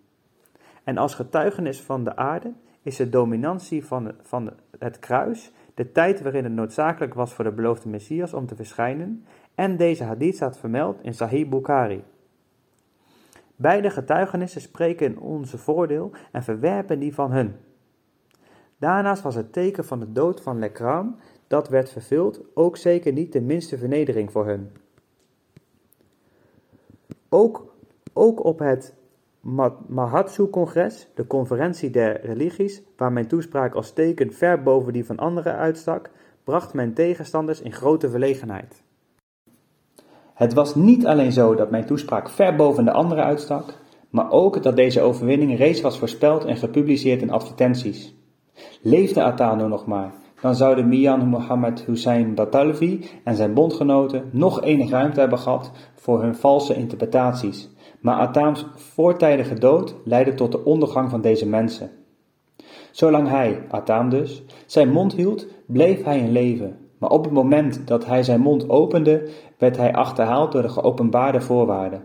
En 0.84 0.98
als 0.98 1.14
getuigenis 1.14 1.82
van 1.82 2.04
de 2.04 2.16
aarde 2.16 2.52
is 2.82 2.96
de 2.96 3.08
dominantie 3.08 3.84
van, 3.84 4.12
van 4.22 4.52
het 4.78 4.98
kruis 4.98 5.52
de 5.74 5.92
tijd 5.92 6.22
waarin 6.22 6.44
het 6.44 6.52
noodzakelijk 6.52 7.14
was 7.14 7.32
voor 7.32 7.44
de 7.44 7.52
beloofde 7.52 7.88
Messias 7.88 8.34
om 8.34 8.46
te 8.46 8.56
verschijnen, 8.56 9.24
en 9.54 9.76
deze 9.76 10.04
hadith 10.04 10.34
staat 10.34 10.58
vermeld 10.58 11.02
in 11.02 11.14
Sahih 11.14 11.48
Bukhari. 11.48 12.02
Beide 13.56 13.90
getuigenissen 13.90 14.60
spreken 14.60 15.06
in 15.06 15.18
onze 15.18 15.58
voordeel 15.58 16.10
en 16.32 16.42
verwerpen 16.42 16.98
die 16.98 17.14
van 17.14 17.32
hun. 17.32 17.54
Daarnaast 18.78 19.22
was 19.22 19.34
het 19.34 19.52
teken 19.52 19.84
van 19.84 20.00
de 20.00 20.12
dood 20.12 20.40
van 20.42 20.58
Lekram, 20.58 21.16
dat 21.46 21.68
werd 21.68 21.90
vervuld, 21.90 22.40
ook 22.54 22.76
zeker 22.76 23.12
niet 23.12 23.32
de 23.32 23.40
minste 23.40 23.78
vernedering 23.78 24.32
voor 24.32 24.46
hun. 24.46 24.70
Ook, 27.30 27.74
ook 28.12 28.44
op 28.44 28.58
het 28.58 28.94
Mahatsu-congres, 29.88 31.08
de 31.14 31.26
conferentie 31.26 31.90
der 31.90 32.20
religies, 32.24 32.82
waar 32.96 33.12
mijn 33.12 33.26
toespraak 33.26 33.74
als 33.74 33.92
teken 33.92 34.32
ver 34.32 34.62
boven 34.62 34.92
die 34.92 35.04
van 35.04 35.16
anderen 35.16 35.56
uitstak, 35.56 36.10
bracht 36.44 36.74
mijn 36.74 36.94
tegenstanders 36.94 37.60
in 37.60 37.72
grote 37.72 38.10
verlegenheid. 38.10 38.82
Het 40.34 40.54
was 40.54 40.74
niet 40.74 41.06
alleen 41.06 41.32
zo 41.32 41.54
dat 41.54 41.70
mijn 41.70 41.86
toespraak 41.86 42.30
ver 42.30 42.56
boven 42.56 42.84
de 42.84 42.92
anderen 42.92 43.24
uitstak, 43.24 43.74
maar 44.10 44.30
ook 44.30 44.62
dat 44.62 44.76
deze 44.76 45.00
overwinning 45.00 45.58
reeds 45.58 45.80
was 45.80 45.98
voorspeld 45.98 46.44
en 46.44 46.56
gepubliceerd 46.56 47.22
in 47.22 47.30
advertenties. 47.30 48.14
Leefde 48.82 49.22
Atano 49.22 49.68
nog 49.68 49.86
maar, 49.86 50.12
dan 50.40 50.54
zouden 50.54 50.88
Mian 50.88 51.28
Muhammad 51.28 51.80
Hussein 51.80 52.34
Batalvi 52.34 53.04
en 53.24 53.36
zijn 53.36 53.54
bondgenoten 53.54 54.28
nog 54.32 54.62
enig 54.62 54.90
ruimte 54.90 55.20
hebben 55.20 55.38
gehad 55.38 55.70
voor 55.94 56.22
hun 56.22 56.36
valse 56.36 56.74
interpretaties, 56.74 57.70
maar 58.00 58.16
Atams 58.16 58.66
voortijdige 58.74 59.54
dood 59.54 59.94
leidde 60.04 60.34
tot 60.34 60.52
de 60.52 60.64
ondergang 60.64 61.10
van 61.10 61.20
deze 61.20 61.46
mensen. 61.46 61.90
Zolang 62.90 63.28
hij, 63.28 63.62
Atam 63.68 64.08
dus, 64.08 64.42
zijn 64.66 64.90
mond 64.90 65.12
hield, 65.12 65.46
bleef 65.66 66.04
hij 66.04 66.18
in 66.18 66.32
leven, 66.32 66.78
maar 66.98 67.10
op 67.10 67.24
het 67.24 67.32
moment 67.32 67.86
dat 67.86 68.06
hij 68.06 68.22
zijn 68.22 68.40
mond 68.40 68.68
opende, 68.68 69.28
werd 69.58 69.76
hij 69.76 69.94
achterhaald 69.94 70.52
door 70.52 70.62
de 70.62 70.68
geopenbaarde 70.68 71.40
voorwaarden. 71.40 72.04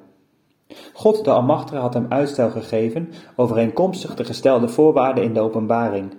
God 0.94 1.26
de 1.26 1.32
Almachtige 1.32 1.82
had 1.82 1.94
hem 1.94 2.06
uitstel 2.10 2.50
gegeven 2.50 3.10
overeenkomstig 3.36 4.16
de 4.16 4.24
gestelde 4.24 4.68
voorwaarden 4.68 5.24
in 5.24 5.34
de 5.34 5.40
openbaring. 5.40 6.14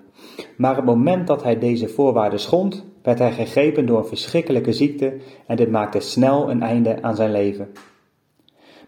Maar 0.57 0.77
het 0.77 0.85
moment 0.85 1.27
dat 1.27 1.43
hij 1.43 1.59
deze 1.59 1.89
voorwaarden 1.89 2.41
schond, 2.41 2.85
werd 3.03 3.19
hij 3.19 3.33
gegrepen 3.33 3.87
door 3.87 3.99
een 3.99 4.07
verschrikkelijke 4.07 4.73
ziekte 4.73 5.17
en 5.47 5.57
dit 5.57 5.71
maakte 5.71 6.01
snel 6.01 6.51
een 6.51 6.63
einde 6.63 7.03
aan 7.03 7.17
zijn 7.17 7.31
leven. 7.31 7.69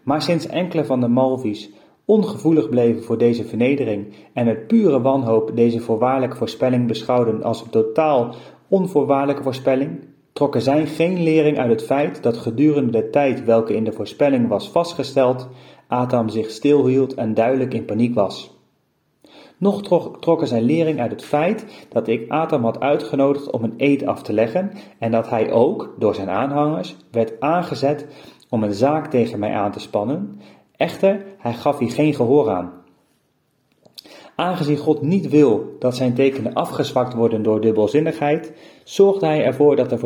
Maar 0.03 0.21
sinds 0.21 0.47
enkele 0.47 0.85
van 0.85 0.99
de 0.99 1.07
Malvi's 1.07 1.69
ongevoelig 2.05 2.69
bleven 2.69 3.03
voor 3.03 3.17
deze 3.17 3.45
vernedering 3.45 4.13
en 4.33 4.45
met 4.45 4.67
pure 4.67 5.01
wanhoop 5.01 5.51
deze 5.55 5.79
voorwaardelijke 5.79 6.37
voorspelling 6.37 6.87
beschouwden 6.87 7.43
als 7.43 7.61
een 7.61 7.69
totaal 7.69 8.35
onvoorwaardelijke 8.67 9.43
voorspelling, 9.43 9.99
trokken 10.33 10.61
zij 10.61 10.85
geen 10.85 11.23
lering 11.23 11.59
uit 11.59 11.69
het 11.69 11.83
feit 11.83 12.23
dat 12.23 12.37
gedurende 12.37 12.91
de 12.91 13.09
tijd 13.09 13.43
welke 13.43 13.75
in 13.75 13.83
de 13.83 13.91
voorspelling 13.91 14.47
was 14.47 14.69
vastgesteld, 14.69 15.47
Atam 15.87 16.29
zich 16.29 16.49
stilhield 16.49 17.13
en 17.13 17.33
duidelijk 17.33 17.73
in 17.73 17.85
paniek 17.85 18.15
was. 18.15 18.58
Nog 19.59 19.81
trokken 20.19 20.47
zij 20.47 20.61
lering 20.61 20.99
uit 20.99 21.11
het 21.11 21.23
feit 21.23 21.65
dat 21.89 22.07
ik 22.07 22.29
Atam 22.29 22.63
had 22.63 22.79
uitgenodigd 22.79 23.51
om 23.51 23.63
een 23.63 23.73
eed 23.77 24.05
af 24.05 24.21
te 24.21 24.33
leggen 24.33 24.71
en 24.99 25.11
dat 25.11 25.29
hij 25.29 25.51
ook, 25.51 25.95
door 25.97 26.15
zijn 26.15 26.29
aanhangers, 26.29 26.95
werd 27.11 27.39
aangezet 27.39 28.07
om 28.49 28.63
een 28.63 28.73
zaak 28.73 29.07
tegen 29.07 29.39
mij 29.39 29.53
aan 29.53 29.71
te 29.71 29.79
spannen, 29.79 30.39
echter 30.75 31.25
hij 31.37 31.53
gaf 31.53 31.79
hier 31.79 31.91
geen 31.91 32.13
gehoor 32.13 32.49
aan. 32.49 32.71
Aangezien 34.35 34.77
God 34.77 35.01
niet 35.01 35.29
wil 35.29 35.75
dat 35.79 35.95
zijn 35.95 36.13
tekenen 36.13 36.53
afgezwakt 36.53 37.13
worden 37.13 37.43
door 37.43 37.61
dubbelzinnigheid, 37.61 38.53
zorgde 38.83 39.25
hij 39.25 39.45
ervoor 39.45 39.75
dat 39.75 39.89
de 39.89 39.97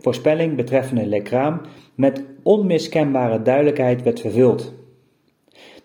voorspelling 0.00 0.56
betreffende 0.56 1.06
Lekraam 1.06 1.60
met 1.94 2.24
onmiskenbare 2.42 3.42
duidelijkheid 3.42 4.02
werd 4.02 4.20
vervuld. 4.20 4.72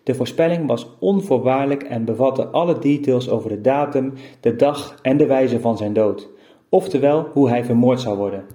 De 0.09 0.15
voorspelling 0.15 0.67
was 0.67 0.87
onvoorwaardelijk 0.99 1.83
en 1.83 2.05
bevatte 2.05 2.47
alle 2.47 2.79
details 2.79 3.29
over 3.29 3.49
de 3.49 3.61
datum, 3.61 4.13
de 4.39 4.55
dag 4.55 4.95
en 5.01 5.17
de 5.17 5.25
wijze 5.25 5.59
van 5.59 5.77
zijn 5.77 5.93
dood, 5.93 6.29
oftewel 6.69 7.27
hoe 7.33 7.49
hij 7.49 7.63
vermoord 7.63 8.01
zou 8.01 8.17
worden. 8.17 8.45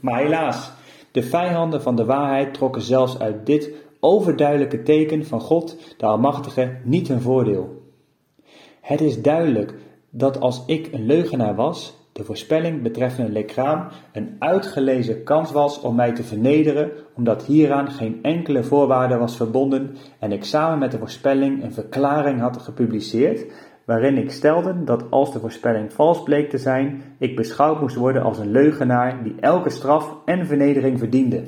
Maar 0.00 0.22
helaas, 0.22 0.70
De 1.10 1.22
vijanden 1.22 1.82
van 1.82 1.96
de 1.96 2.04
waarheid 2.04 2.54
trokken 2.54 2.82
zelfs 2.82 3.18
uit 3.18 3.46
dit 3.46 3.70
overduidelijke 4.00 4.82
teken 4.82 5.26
van 5.26 5.40
God, 5.40 5.76
de 5.96 6.06
Almachtige, 6.06 6.76
niet 6.84 7.08
hun 7.08 7.20
voordeel. 7.20 7.82
Het 8.80 9.00
is 9.00 9.22
duidelijk 9.22 9.74
dat 10.10 10.40
als 10.40 10.62
ik 10.66 10.92
een 10.92 11.06
leugenaar 11.06 11.54
was, 11.54 11.95
de 12.16 12.24
voorspelling 12.24 12.82
betreffende 12.82 13.32
Lekraam 13.32 13.88
een 14.12 14.36
uitgelezen 14.38 15.22
kans 15.22 15.52
was 15.52 15.80
om 15.80 15.94
mij 15.94 16.12
te 16.12 16.22
vernederen, 16.22 16.90
omdat 17.14 17.44
hieraan 17.44 17.90
geen 17.90 18.18
enkele 18.22 18.64
voorwaarde 18.64 19.16
was 19.16 19.36
verbonden 19.36 19.96
en 20.18 20.32
ik 20.32 20.44
samen 20.44 20.78
met 20.78 20.90
de 20.90 20.98
voorspelling 20.98 21.62
een 21.62 21.72
verklaring 21.72 22.40
had 22.40 22.62
gepubliceerd, 22.62 23.52
waarin 23.84 24.16
ik 24.16 24.30
stelde 24.30 24.84
dat 24.84 25.10
als 25.10 25.32
de 25.32 25.40
voorspelling 25.40 25.92
vals 25.92 26.22
bleek 26.22 26.50
te 26.50 26.58
zijn, 26.58 27.02
ik 27.18 27.36
beschouwd 27.36 27.80
moest 27.80 27.96
worden 27.96 28.22
als 28.22 28.38
een 28.38 28.50
leugenaar 28.50 29.22
die 29.22 29.34
elke 29.40 29.70
straf 29.70 30.16
en 30.24 30.46
vernedering 30.46 30.98
verdiende. 30.98 31.44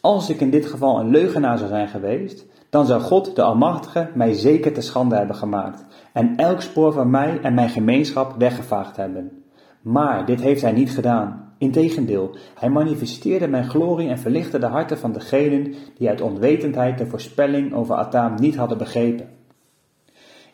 Als 0.00 0.30
ik 0.30 0.40
in 0.40 0.50
dit 0.50 0.66
geval 0.66 1.00
een 1.00 1.10
leugenaar 1.10 1.58
zou 1.58 1.68
zijn 1.68 1.88
geweest, 1.88 2.46
dan 2.70 2.86
zou 2.86 3.00
God, 3.00 3.36
de 3.36 3.42
Almachtige, 3.42 4.10
mij 4.14 4.32
zeker 4.32 4.72
te 4.72 4.80
schande 4.80 5.16
hebben 5.16 5.36
gemaakt 5.36 5.84
en 6.12 6.36
elk 6.36 6.60
spoor 6.60 6.92
van 6.92 7.10
mij 7.10 7.40
en 7.42 7.54
mijn 7.54 7.68
gemeenschap 7.68 8.34
weggevaagd 8.38 8.96
hebben. 8.96 9.39
Maar 9.80 10.26
dit 10.26 10.40
heeft 10.40 10.62
hij 10.62 10.72
niet 10.72 10.90
gedaan. 10.90 11.52
Integendeel, 11.58 12.36
hij 12.54 12.68
manifesteerde 12.68 13.48
mijn 13.48 13.68
glorie 13.68 14.08
en 14.08 14.18
verlichtte 14.18 14.58
de 14.58 14.66
harten 14.66 14.98
van 14.98 15.12
degenen 15.12 15.74
die 15.98 16.08
uit 16.08 16.20
onwetendheid 16.20 16.98
de 16.98 17.06
voorspelling 17.06 17.74
over 17.74 17.94
Ataam 17.94 18.34
niet 18.34 18.56
hadden 18.56 18.78
begrepen. 18.78 19.28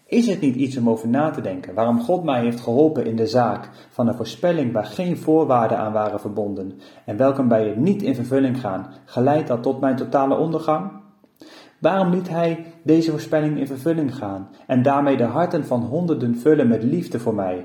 Is 0.06 0.26
het 0.26 0.40
niet 0.40 0.54
iets 0.54 0.76
om 0.76 0.90
over 0.90 1.08
na 1.08 1.30
te 1.30 1.40
denken 1.40 1.74
waarom 1.74 2.00
God 2.00 2.24
mij 2.24 2.42
heeft 2.42 2.60
geholpen 2.60 3.06
in 3.06 3.16
de 3.16 3.26
zaak 3.26 3.70
van 3.90 4.08
een 4.08 4.14
voorspelling 4.14 4.72
waar 4.72 4.84
geen 4.84 5.16
voorwaarden 5.16 5.78
aan 5.78 5.92
waren 5.92 6.20
verbonden 6.20 6.72
en 7.04 7.16
welke 7.16 7.42
bij 7.42 7.68
het 7.68 7.76
niet 7.76 8.02
in 8.02 8.14
vervulling 8.14 8.60
gaan, 8.60 8.86
geleid 9.04 9.46
dat 9.46 9.62
tot 9.62 9.80
mijn 9.80 9.96
totale 9.96 10.36
ondergang? 10.36 10.90
Waarom 11.78 12.10
liet 12.10 12.28
hij 12.28 12.64
deze 12.82 13.10
voorspelling 13.10 13.58
in 13.58 13.66
vervulling 13.66 14.16
gaan 14.16 14.48
en 14.66 14.82
daarmee 14.82 15.16
de 15.16 15.24
harten 15.24 15.66
van 15.66 15.80
honderden 15.82 16.36
vullen 16.36 16.68
met 16.68 16.82
liefde 16.82 17.18
voor 17.18 17.34
mij? 17.34 17.64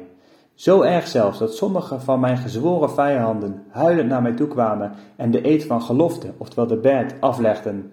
Zo 0.61 0.81
erg 0.81 1.07
zelfs 1.07 1.39
dat 1.39 1.55
sommige 1.55 1.99
van 1.99 2.19
mijn 2.19 2.38
gezworen 2.38 2.91
vijanden 2.91 3.63
huilend 3.69 4.09
naar 4.09 4.21
mij 4.21 4.33
toe 4.33 4.47
kwamen 4.47 4.91
en 5.15 5.31
de 5.31 5.47
eed 5.47 5.65
van 5.65 5.81
gelofte, 5.81 6.33
oftewel 6.38 6.67
de 6.67 6.77
bed, 6.77 7.15
aflegden. 7.19 7.91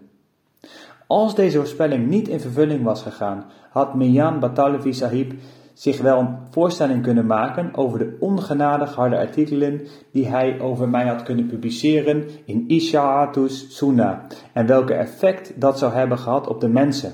Als 1.07 1.35
deze 1.35 1.59
voorspelling 1.59 2.07
niet 2.07 2.28
in 2.28 2.40
vervulling 2.40 2.85
was 2.85 3.03
gegaan, 3.03 3.45
had 3.70 3.95
Mian 3.95 4.40
Batalvi 4.40 4.93
Sahib 4.93 5.32
zich 5.73 6.01
wel 6.01 6.19
een 6.19 6.36
voorstelling 6.51 7.03
kunnen 7.03 7.27
maken 7.27 7.70
over 7.74 7.99
de 7.99 8.16
ongenadig 8.20 8.95
harde 8.95 9.19
artikelen 9.19 9.81
die 10.12 10.28
hij 10.28 10.61
over 10.61 10.89
mij 10.89 11.07
had 11.07 11.23
kunnen 11.23 11.47
publiceren 11.47 12.28
in 12.45 12.65
Isha'atus 12.69 13.77
Sunnah 13.77 14.19
en 14.53 14.66
welke 14.66 14.95
effect 14.95 15.61
dat 15.61 15.78
zou 15.78 15.93
hebben 15.93 16.19
gehad 16.19 16.47
op 16.47 16.61
de 16.61 16.69
mensen. 16.69 17.12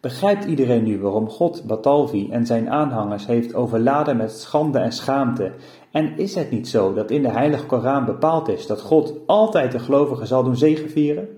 Begrijpt 0.00 0.44
iedereen 0.44 0.84
nu 0.84 1.00
waarom 1.00 1.28
God 1.28 1.64
Batalvi 1.66 2.28
en 2.30 2.46
zijn 2.46 2.70
aanhangers 2.70 3.26
heeft 3.26 3.54
overladen 3.54 4.16
met 4.16 4.32
schande 4.32 4.78
en 4.78 4.92
schaamte? 4.92 5.52
En 5.90 6.18
is 6.18 6.34
het 6.34 6.50
niet 6.50 6.68
zo 6.68 6.92
dat 6.92 7.10
in 7.10 7.22
de 7.22 7.30
Heilige 7.30 7.66
Koran 7.66 8.04
bepaald 8.04 8.48
is 8.48 8.66
dat 8.66 8.80
God 8.80 9.14
altijd 9.26 9.72
de 9.72 9.78
gelovigen 9.78 10.26
zal 10.26 10.42
doen 10.42 10.56
zegevieren? 10.56 11.28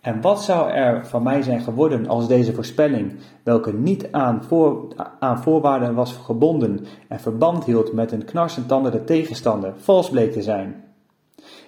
En 0.00 0.20
wat 0.20 0.42
zou 0.42 0.70
er 0.70 1.06
van 1.06 1.22
mij 1.22 1.42
zijn 1.42 1.60
geworden 1.60 2.08
als 2.08 2.28
deze 2.28 2.54
voorspelling, 2.54 3.12
welke 3.42 3.72
niet 3.72 4.12
aan, 4.12 4.44
voor, 4.44 4.88
aan 5.18 5.42
voorwaarden 5.42 5.94
was 5.94 6.12
gebonden 6.12 6.86
en 7.08 7.20
verband 7.20 7.64
hield 7.64 7.92
met 7.92 8.12
een 8.12 8.24
knarsentandende 8.24 9.04
tegenstander, 9.04 9.72
vals 9.76 10.10
bleek 10.10 10.32
te 10.32 10.42
zijn? 10.42 10.84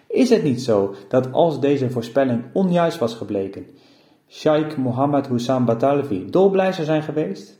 Is 0.06 0.30
het 0.30 0.42
niet 0.42 0.62
zo 0.62 0.94
dat 1.08 1.32
als 1.32 1.60
deze 1.60 1.90
voorspelling 1.90 2.42
onjuist 2.52 2.98
was 2.98 3.14
gebleken, 3.14 3.66
Sheikh 4.32 4.76
Mohammed 4.76 5.26
Hussam 5.26 5.64
Batalvi 5.64 6.30
dolblij 6.30 6.72
zou 6.72 6.86
zijn 6.86 7.02
geweest? 7.02 7.58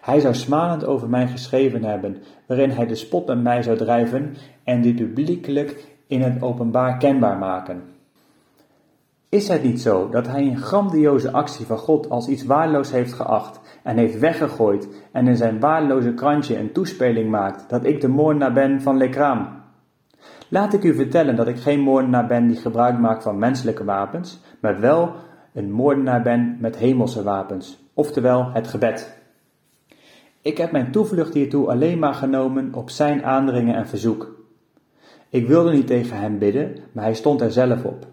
Hij 0.00 0.20
zou 0.20 0.34
smalend 0.34 0.84
over 0.84 1.08
mij 1.08 1.26
geschreven 1.26 1.84
hebben, 1.84 2.16
waarin 2.46 2.70
hij 2.70 2.86
de 2.86 2.94
spot 2.94 3.26
met 3.26 3.42
mij 3.42 3.62
zou 3.62 3.76
drijven 3.76 4.36
en 4.64 4.82
dit 4.82 4.96
publiekelijk 4.96 5.96
in 6.06 6.22
het 6.22 6.42
openbaar 6.42 6.98
kenbaar 6.98 7.38
maken. 7.38 7.82
Is 9.28 9.48
het 9.48 9.62
niet 9.62 9.80
zo 9.80 10.08
dat 10.08 10.26
hij 10.26 10.42
een 10.42 10.56
grandioze 10.56 11.32
actie 11.32 11.66
van 11.66 11.78
God 11.78 12.10
als 12.10 12.28
iets 12.28 12.44
waardeloos 12.44 12.90
heeft 12.90 13.12
geacht 13.12 13.60
en 13.82 13.96
heeft 13.96 14.18
weggegooid 14.18 14.88
en 15.12 15.28
in 15.28 15.36
zijn 15.36 15.60
waardeloze 15.60 16.14
krantje 16.14 16.58
een 16.58 16.72
toespeling 16.72 17.30
maakt 17.30 17.68
dat 17.68 17.84
ik 17.84 18.00
de 18.00 18.08
moordenaar 18.08 18.52
ben 18.52 18.82
van 18.82 18.96
Lekraam? 18.96 19.48
Laat 20.48 20.72
ik 20.72 20.82
u 20.82 20.94
vertellen 20.94 21.36
dat 21.36 21.48
ik 21.48 21.58
geen 21.58 21.80
moordenaar 21.80 22.26
ben 22.26 22.46
die 22.46 22.56
gebruik 22.56 22.98
maakt 22.98 23.22
van 23.22 23.38
menselijke 23.38 23.84
wapens, 23.84 24.40
maar 24.60 24.80
wel 24.80 25.14
een 25.52 25.72
moordenaar 25.72 26.22
ben 26.22 26.56
met 26.60 26.76
hemelse 26.76 27.22
wapens, 27.22 27.78
oftewel 27.94 28.50
het 28.52 28.68
gebed. 28.68 29.16
Ik 30.40 30.58
heb 30.58 30.72
mijn 30.72 30.92
toevlucht 30.92 31.34
hiertoe 31.34 31.68
alleen 31.68 31.98
maar 31.98 32.14
genomen 32.14 32.74
op 32.74 32.90
zijn 32.90 33.24
aandringen 33.24 33.74
en 33.74 33.88
verzoek. 33.88 34.36
Ik 35.28 35.46
wilde 35.46 35.72
niet 35.72 35.86
tegen 35.86 36.16
hem 36.16 36.38
bidden, 36.38 36.76
maar 36.92 37.04
hij 37.04 37.14
stond 37.14 37.40
er 37.40 37.52
zelf 37.52 37.84
op. 37.84 38.06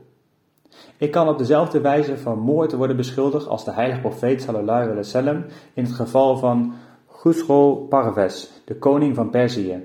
Ik 0.97 1.11
kan 1.11 1.27
op 1.27 1.37
dezelfde 1.37 1.81
wijze 1.81 2.17
van 2.17 2.39
moord 2.39 2.73
worden 2.73 2.95
beschuldigd 2.95 3.47
als 3.47 3.65
de 3.65 3.71
heilige 3.71 4.01
profeet 4.01 4.41
sallallahu 4.41 4.81
alaihi 4.81 4.95
wasallam 4.95 5.45
in 5.73 5.83
het 5.83 5.93
geval 5.93 6.37
van 6.37 6.73
Khusro 7.11 7.75
Parvez, 7.75 8.47
de 8.65 8.75
koning 8.75 9.15
van 9.15 9.29
Perzië. 9.29 9.83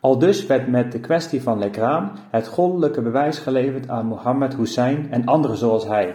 Al 0.00 0.18
dus 0.18 0.46
werd 0.46 0.68
met 0.68 0.92
de 0.92 1.00
kwestie 1.00 1.42
van 1.42 1.58
Lekraam 1.58 2.12
het 2.30 2.48
goddelijke 2.48 3.02
bewijs 3.02 3.38
geleverd 3.38 3.88
aan 3.88 4.06
Mohammed 4.06 4.56
Hussein 4.56 5.10
en 5.10 5.26
anderen 5.26 5.56
zoals 5.56 5.86
hij. 5.86 6.14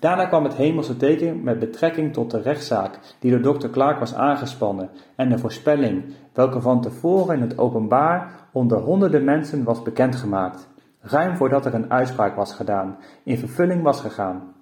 Daarna 0.00 0.26
kwam 0.26 0.44
het 0.44 0.54
hemelse 0.54 0.96
teken 0.96 1.42
met 1.42 1.58
betrekking 1.58 2.12
tot 2.12 2.30
de 2.30 2.42
rechtszaak 2.42 2.98
die 3.18 3.38
door 3.38 3.58
Dr. 3.58 3.68
Clark 3.68 3.98
was 3.98 4.14
aangespannen 4.14 4.90
en 5.16 5.28
de 5.28 5.38
voorspelling, 5.38 6.04
welke 6.32 6.60
van 6.60 6.80
tevoren 6.80 7.36
in 7.36 7.40
het 7.42 7.58
openbaar 7.58 8.48
onder 8.52 8.78
honderden 8.78 9.24
mensen 9.24 9.64
was 9.64 9.82
bekendgemaakt 9.82 10.68
ruim 11.00 11.36
voordat 11.36 11.66
er 11.66 11.74
een 11.74 11.90
uitspraak 11.90 12.36
was 12.36 12.52
gedaan, 12.52 12.98
in 13.24 13.38
vervulling 13.38 13.82
was 13.82 14.00
gegaan. 14.00 14.54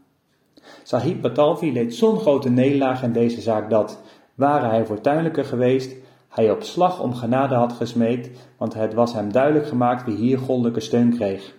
Sahib 0.83 1.23
Batalvi 1.23 1.73
leed 1.73 1.95
zo'n 1.95 2.19
grote 2.19 2.51
nederlaag 2.51 3.03
in 3.03 3.13
deze 3.13 3.41
zaak 3.41 3.71
dat, 3.71 4.01
ware 4.35 4.67
hij 4.67 4.87
fortuinlijker 4.87 5.45
geweest, 5.45 5.97
hij 6.29 6.51
op 6.51 6.63
slag 6.63 7.03
om 7.03 7.15
genade 7.15 7.55
had 7.55 7.73
gesmeekt, 7.73 8.31
want 8.57 8.75
het 8.75 8.95
was 8.95 9.13
hem 9.13 9.33
duidelijk 9.33 9.67
gemaakt 9.67 10.05
wie 10.05 10.17
hier 10.17 10.39
goddelijke 10.39 10.81
steun 10.81 11.17
kreeg. 11.17 11.55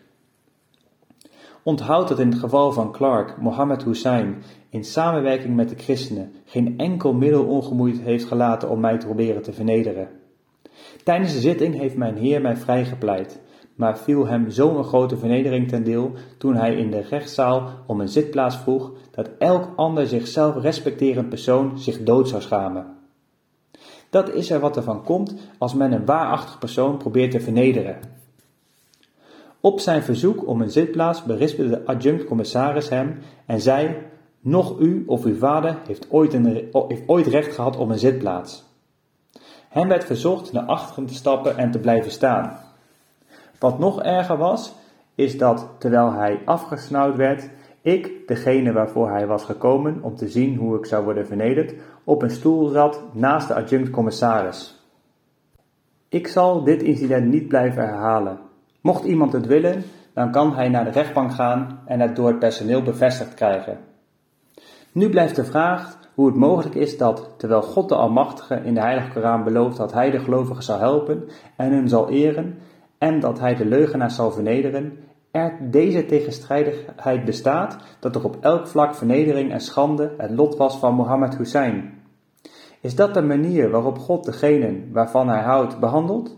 Onthoud 1.70 2.08
dat 2.08 2.20
in 2.20 2.30
het 2.30 2.40
geval 2.40 2.72
van 2.72 2.92
Clark, 2.92 3.38
Mohammed 3.38 3.84
Hussein, 3.84 4.44
in 4.70 4.84
samenwerking 4.84 5.56
met 5.56 5.70
de 5.70 5.76
christenen, 5.76 6.32
geen 6.46 6.78
enkel 6.78 7.14
middel 7.14 7.44
ongemoeid 7.46 8.00
heeft 8.00 8.26
gelaten 8.26 8.70
om 8.70 8.80
mij 8.80 8.98
te 8.98 9.06
proberen 9.06 9.42
te 9.42 9.54
vernederen. 9.54 10.08
Tijdens 11.04 11.34
de 11.34 11.40
zitting 11.40 11.78
heeft 11.78 11.96
mijn 11.96 12.18
Heer 12.18 12.42
mij 12.42 12.58
vrijgepleit, 12.58 13.42
maar 13.76 13.98
viel 13.98 14.28
hem 14.28 14.50
zo'n 14.50 14.84
grote 14.84 15.18
vernedering 15.18 15.68
ten 15.68 15.84
deel 15.84 16.12
toen 16.38 16.56
hij 16.56 16.76
in 16.76 16.92
de 16.92 17.02
rechtszaal 17.02 17.70
om 17.88 18.00
een 18.00 18.10
zitplaats 18.10 18.58
vroeg 18.58 18.92
dat 19.12 19.30
elk 19.38 19.70
ander 19.76 20.08
zichzelf 20.08 20.56
respecterend 20.62 21.30
persoon 21.30 21.80
zich 21.80 22.04
dood 22.04 22.30
zou 22.30 22.42
schamen. 22.42 22.86
Dat 24.10 24.34
is 24.34 24.50
er 24.50 24.60
wat 24.60 24.76
er 24.76 24.84
van 24.84 25.04
komt 25.04 25.36
als 25.58 25.74
men 25.74 25.92
een 25.92 26.06
waarachtig 26.06 26.60
persoon 26.60 26.98
probeert 26.98 27.32
te 27.32 27.40
vernederen. 27.40 28.19
Op 29.62 29.80
zijn 29.80 30.04
verzoek 30.04 30.48
om 30.48 30.62
een 30.62 30.72
zitplaats 30.72 31.24
berispte 31.24 31.70
de 31.70 31.86
adjunct-commissaris 31.86 32.90
hem 32.90 33.20
en 33.46 33.62
zei: 33.62 33.96
Nog 34.40 34.80
u 34.80 35.04
of 35.08 35.24
uw 35.24 35.38
vader 35.38 35.78
heeft 35.88 36.12
ooit, 36.12 36.34
een, 36.34 36.70
heeft 36.88 37.04
ooit 37.06 37.28
recht 37.28 37.56
gehad 37.56 37.78
op 37.78 37.90
een 37.90 38.00
zitplaats. 38.00 38.64
Hem 39.70 39.88
werd 39.88 40.04
verzocht 40.04 40.52
naar 40.52 40.64
achteren 40.64 41.06
te 41.06 41.14
stappen 41.14 41.58
en 41.58 41.72
te 41.72 41.80
blijven 41.80 42.12
staan. 42.12 42.60
Wat 43.60 43.80
nog 43.80 44.02
erger 44.02 44.38
was, 44.38 44.74
is 45.16 45.38
dat 45.38 45.70
terwijl 45.78 46.12
hij 46.12 46.42
afgesnauwd 46.46 47.16
werd, 47.16 47.50
ik, 47.82 48.28
degene 48.28 48.72
waarvoor 48.72 49.10
hij 49.10 49.28
was 49.28 49.44
gekomen 49.44 50.00
om 50.02 50.16
te 50.16 50.28
zien 50.28 50.56
hoe 50.56 50.78
ik 50.78 50.86
zou 50.86 51.04
worden 51.04 51.28
vernederd, 51.28 51.74
op 52.04 52.22
een 52.22 52.30
stoel 52.30 52.68
zat 52.68 53.02
naast 53.12 53.48
de 53.48 53.54
adjunct-commissaris. 53.54 54.84
Ik 56.10 56.28
zal 56.28 56.64
dit 56.64 56.84
incident 56.84 57.26
niet 57.26 57.48
blijven 57.48 57.84
herhalen. 57.84 58.40
Mocht 58.82 59.04
iemand 59.04 59.34
het 59.34 59.46
willen, 59.46 59.84
dan 60.14 60.32
kan 60.32 60.56
hij 60.56 60.70
naar 60.70 60.84
de 60.84 60.92
rechtbank 60.92 61.34
gaan 61.34 61.80
en 61.86 62.00
het 62.00 62.16
door 62.16 62.28
het 62.28 62.40
personeel 62.40 62.82
bevestigd 62.82 63.34
krijgen. 63.34 63.78
Nu 64.92 65.10
blijft 65.10 65.36
de 65.36 65.46
vraag 65.46 65.98
hoe 66.16 66.28
het 66.28 66.36
mogelijk 66.36 66.76
is 66.76 66.98
dat, 66.98 67.30
terwijl 67.38 67.62
God 67.62 67.90
de 67.90 67.96
Almachtige 67.96 68.62
in 68.64 68.74
de 68.74 68.80
Heilige 68.80 69.10
Koran 69.10 69.44
belooft 69.44 69.78
dat 69.78 69.94
hij 69.94 70.10
de 70.10 70.20
gelovigen 70.20 70.64
zal 70.64 70.80
helpen 70.80 71.30
en 71.56 71.72
hun 71.72 71.90
zal 71.90 72.10
eren, 72.10 72.58
en 72.98 73.20
dat 73.20 73.40
hij 73.40 73.56
de 73.56 73.66
leugenaar 73.66 74.12
zal 74.12 74.32
vernederen, 74.32 74.98
er 75.32 75.58
deze 75.62 76.06
tegenstrijdigheid 76.06 77.26
bestaat 77.26 77.78
dat 78.00 78.16
er 78.16 78.26
op 78.26 78.38
elk 78.42 78.68
vlak 78.68 78.96
vernedering 78.96 79.52
en 79.52 79.62
schande 79.62 80.14
het 80.18 80.32
lot 80.32 80.58
was 80.58 80.78
van 80.78 80.94
Mohammed 80.94 81.38
Hussein. 81.38 81.94
Is 82.82 82.96
dat 82.96 83.14
de 83.14 83.22
manier 83.22 83.70
waarop 83.70 83.98
God 83.98 84.26
degenen 84.26 84.90
waarvan 84.92 85.30
hij 85.30 85.42
houdt 85.42 85.80
behandelt? 85.80 86.38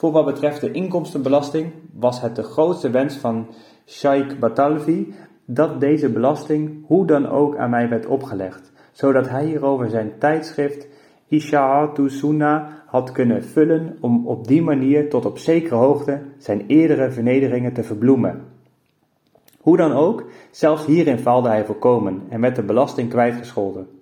Voor 0.00 0.12
wat 0.12 0.24
betreft 0.24 0.60
de 0.60 0.70
inkomstenbelasting 0.70 1.72
was 1.92 2.20
het 2.20 2.36
de 2.36 2.42
grootste 2.42 2.90
wens 2.90 3.16
van 3.16 3.46
Sheikh 3.86 4.38
Batalvi 4.38 5.14
dat 5.44 5.80
deze 5.80 6.08
belasting 6.08 6.86
hoe 6.86 7.06
dan 7.06 7.28
ook 7.28 7.56
aan 7.56 7.70
mij 7.70 7.88
werd 7.88 8.06
opgelegd, 8.06 8.72
zodat 8.92 9.28
hij 9.28 9.44
hierover 9.44 9.90
zijn 9.90 10.12
tijdschrift 10.18 10.86
Isha'atu 11.28 12.08
Sunnah 12.08 12.66
had 12.86 13.12
kunnen 13.12 13.44
vullen 13.44 13.96
om 14.00 14.26
op 14.26 14.46
die 14.46 14.62
manier 14.62 15.10
tot 15.10 15.26
op 15.26 15.38
zekere 15.38 15.74
hoogte 15.74 16.22
zijn 16.38 16.64
eerdere 16.66 17.10
vernederingen 17.10 17.72
te 17.72 17.82
verbloemen. 17.82 18.44
Hoe 19.58 19.76
dan 19.76 19.92
ook, 19.92 20.24
zelfs 20.50 20.86
hierin 20.86 21.18
faalde 21.18 21.48
hij 21.48 21.64
volkomen 21.64 22.22
en 22.28 22.40
werd 22.40 22.56
de 22.56 22.62
belasting 22.62 23.08
kwijtgescholden. 23.08 23.99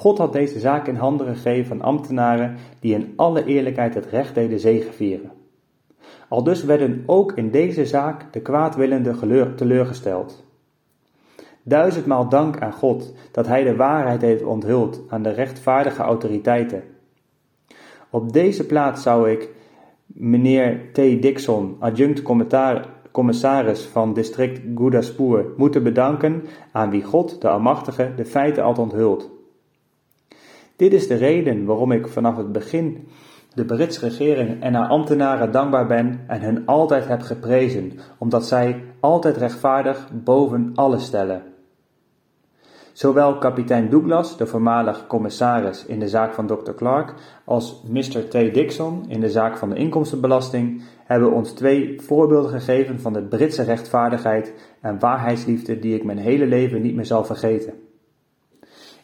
God 0.00 0.18
had 0.18 0.32
deze 0.32 0.58
zaak 0.58 0.86
in 0.86 0.94
handen 0.94 1.26
gegeven 1.26 1.66
van 1.66 1.82
ambtenaren 1.82 2.56
die 2.78 2.94
in 2.94 3.12
alle 3.16 3.44
eerlijkheid 3.44 3.94
het 3.94 4.06
recht 4.06 4.34
deden 4.34 4.60
zegevieren. 4.60 5.30
Al 6.28 6.42
dus 6.42 6.64
werden 6.64 7.02
ook 7.06 7.32
in 7.32 7.50
deze 7.50 7.86
zaak 7.86 8.32
de 8.32 8.40
kwaadwillenden 8.40 9.56
teleurgesteld. 9.56 10.44
Duizendmaal 11.62 12.28
dank 12.28 12.60
aan 12.60 12.72
God 12.72 13.14
dat 13.32 13.46
Hij 13.46 13.64
de 13.64 13.76
waarheid 13.76 14.20
heeft 14.20 14.42
onthuld 14.42 15.02
aan 15.08 15.22
de 15.22 15.30
rechtvaardige 15.30 16.02
autoriteiten. 16.02 16.82
Op 18.10 18.32
deze 18.32 18.66
plaats 18.66 19.02
zou 19.02 19.30
ik 19.30 19.48
meneer 20.06 20.92
T. 20.92 20.96
Dixon, 20.96 21.76
adjunct 21.78 22.22
commissaris 23.10 23.84
van 23.84 24.14
district 24.14 24.60
Goudaspur, 24.74 25.46
moeten 25.56 25.82
bedanken 25.82 26.44
aan 26.72 26.90
wie 26.90 27.04
God, 27.04 27.40
de 27.40 27.48
Almachtige, 27.48 28.12
de 28.16 28.24
feiten 28.24 28.62
had 28.62 28.78
onthuld. 28.78 29.38
Dit 30.80 30.92
is 30.92 31.06
de 31.06 31.14
reden 31.14 31.64
waarom 31.64 31.92
ik 31.92 32.08
vanaf 32.08 32.36
het 32.36 32.52
begin 32.52 33.08
de 33.54 33.64
Britse 33.64 34.00
regering 34.00 34.62
en 34.62 34.74
haar 34.74 34.88
ambtenaren 34.88 35.52
dankbaar 35.52 35.86
ben 35.86 36.20
en 36.26 36.40
hen 36.40 36.62
altijd 36.66 37.06
heb 37.06 37.20
geprezen, 37.20 37.92
omdat 38.18 38.46
zij 38.46 38.84
altijd 39.00 39.36
rechtvaardig 39.36 40.08
boven 40.24 40.72
alles 40.74 41.04
stellen. 41.04 41.42
Zowel 42.92 43.38
kapitein 43.38 43.90
Douglas, 43.90 44.36
de 44.36 44.46
voormalig 44.46 45.06
commissaris 45.06 45.86
in 45.86 45.98
de 45.98 46.08
zaak 46.08 46.34
van 46.34 46.46
Dr. 46.46 46.72
Clark, 46.76 47.14
als 47.44 47.82
Mr. 47.88 48.28
T. 48.28 48.32
Dixon 48.32 49.04
in 49.08 49.20
de 49.20 49.30
zaak 49.30 49.56
van 49.56 49.70
de 49.70 49.76
inkomstenbelasting 49.76 50.82
hebben 51.04 51.32
ons 51.32 51.52
twee 51.52 52.00
voorbeelden 52.00 52.50
gegeven 52.50 53.00
van 53.00 53.12
de 53.12 53.22
Britse 53.22 53.62
rechtvaardigheid 53.62 54.54
en 54.80 54.98
waarheidsliefde 54.98 55.78
die 55.78 55.94
ik 55.94 56.04
mijn 56.04 56.18
hele 56.18 56.46
leven 56.46 56.82
niet 56.82 56.94
meer 56.94 57.06
zal 57.06 57.24
vergeten. 57.24 57.88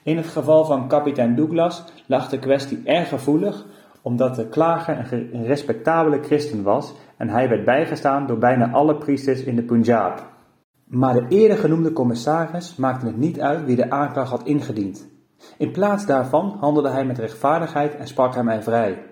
In 0.07 0.17
het 0.17 0.27
geval 0.27 0.65
van 0.65 0.89
kapitein 0.89 1.35
Douglas 1.35 1.85
lag 2.07 2.29
de 2.29 2.39
kwestie 2.39 2.81
erg 2.85 3.09
gevoelig, 3.09 3.67
omdat 4.03 4.35
de 4.35 4.49
klager 4.49 5.13
een 5.13 5.45
respectabele 5.45 6.23
christen 6.23 6.63
was 6.63 6.95
en 7.17 7.29
hij 7.29 7.49
werd 7.49 7.65
bijgestaan 7.65 8.27
door 8.27 8.39
bijna 8.39 8.71
alle 8.71 8.97
priesters 8.97 9.43
in 9.43 9.57
de 9.57 9.63
Punjab. 9.63 10.27
Maar 10.85 11.15
de 11.15 11.27
eerder 11.29 11.57
genoemde 11.57 11.93
commissaris 11.93 12.77
maakte 12.77 13.07
het 13.07 13.17
niet 13.17 13.41
uit 13.41 13.65
wie 13.65 13.77
de 13.77 13.91
aanklacht 13.91 14.31
had 14.31 14.47
ingediend. 14.47 15.09
In 15.59 15.71
plaats 15.71 16.07
daarvan 16.07 16.57
handelde 16.61 16.91
hij 16.91 17.05
met 17.05 17.19
rechtvaardigheid 17.19 17.97
en 17.97 18.07
sprak 18.07 18.35
hij 18.35 18.45
mij 18.45 18.63
vrij. 18.63 19.03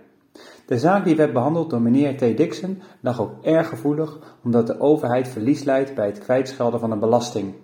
De 0.67 0.79
zaak 0.79 1.05
die 1.05 1.17
werd 1.17 1.33
behandeld 1.33 1.71
door 1.71 1.83
meneer 1.83 2.17
T. 2.17 2.37
Dixon 2.37 2.83
lag 3.01 3.21
ook 3.21 3.45
erg 3.45 3.69
gevoelig 3.69 4.19
omdat 4.45 4.67
de 4.67 4.81
overheid 4.81 5.29
verlies 5.29 5.65
leidt 5.65 5.95
bij 5.95 6.07
het 6.07 6.19
kwijtschelden 6.19 6.81
van 6.81 6.91
een 6.91 6.99
belasting. 6.99 7.55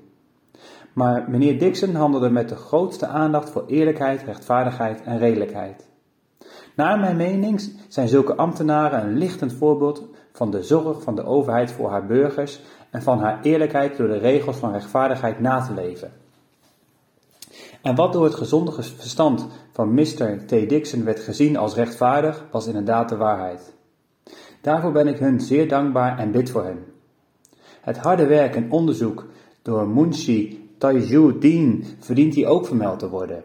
Maar 0.93 1.25
meneer 1.29 1.59
Dixon 1.59 1.95
handelde 1.95 2.31
met 2.31 2.49
de 2.49 2.57
grootste 2.57 3.07
aandacht 3.07 3.51
voor 3.51 3.65
eerlijkheid, 3.67 4.23
rechtvaardigheid 4.23 5.03
en 5.03 5.19
redelijkheid. 5.19 5.89
Naar 6.75 6.99
mijn 6.99 7.17
mening 7.17 7.73
zijn 7.89 8.09
zulke 8.09 8.35
ambtenaren 8.35 9.03
een 9.03 9.19
lichtend 9.19 9.53
voorbeeld 9.53 10.03
van 10.33 10.51
de 10.51 10.63
zorg 10.63 11.03
van 11.03 11.15
de 11.15 11.25
overheid 11.25 11.73
voor 11.73 11.91
haar 11.91 12.07
burgers 12.07 12.61
en 12.91 13.03
van 13.03 13.19
haar 13.19 13.43
eerlijkheid 13.43 13.97
door 13.97 14.09
de 14.09 14.19
regels 14.19 14.57
van 14.57 14.73
rechtvaardigheid 14.73 15.41
na 15.41 15.61
te 15.61 15.75
leven. 15.75 16.13
En 17.83 17.95
wat 17.95 18.13
door 18.13 18.25
het 18.25 18.35
gezonde 18.35 18.73
verstand 18.73 19.47
van 19.73 19.95
Mr. 19.95 20.47
T. 20.47 20.49
Dixon 20.49 21.05
werd 21.05 21.21
gezien 21.21 21.57
als 21.57 21.75
rechtvaardig, 21.75 22.45
was 22.51 22.67
inderdaad 22.67 23.09
de 23.09 23.17
waarheid. 23.17 23.75
Daarvoor 24.61 24.93
ben 24.93 25.09
ik 25.09 25.19
hun 25.19 25.41
zeer 25.41 25.69
dankbaar 25.69 26.19
en 26.19 26.31
bid 26.31 26.51
voor 26.51 26.65
hen. 26.65 26.85
Het 27.81 27.99
harde 27.99 28.27
werk 28.27 28.57
en 28.57 28.71
onderzoek 28.71 29.27
door 29.63 29.89
Munshi 29.89 30.60
Tajuddin 30.81 31.85
verdient 31.99 32.35
hij 32.35 32.47
ook 32.47 32.67
vermeld 32.67 32.99
te 32.99 33.09
worden. 33.09 33.45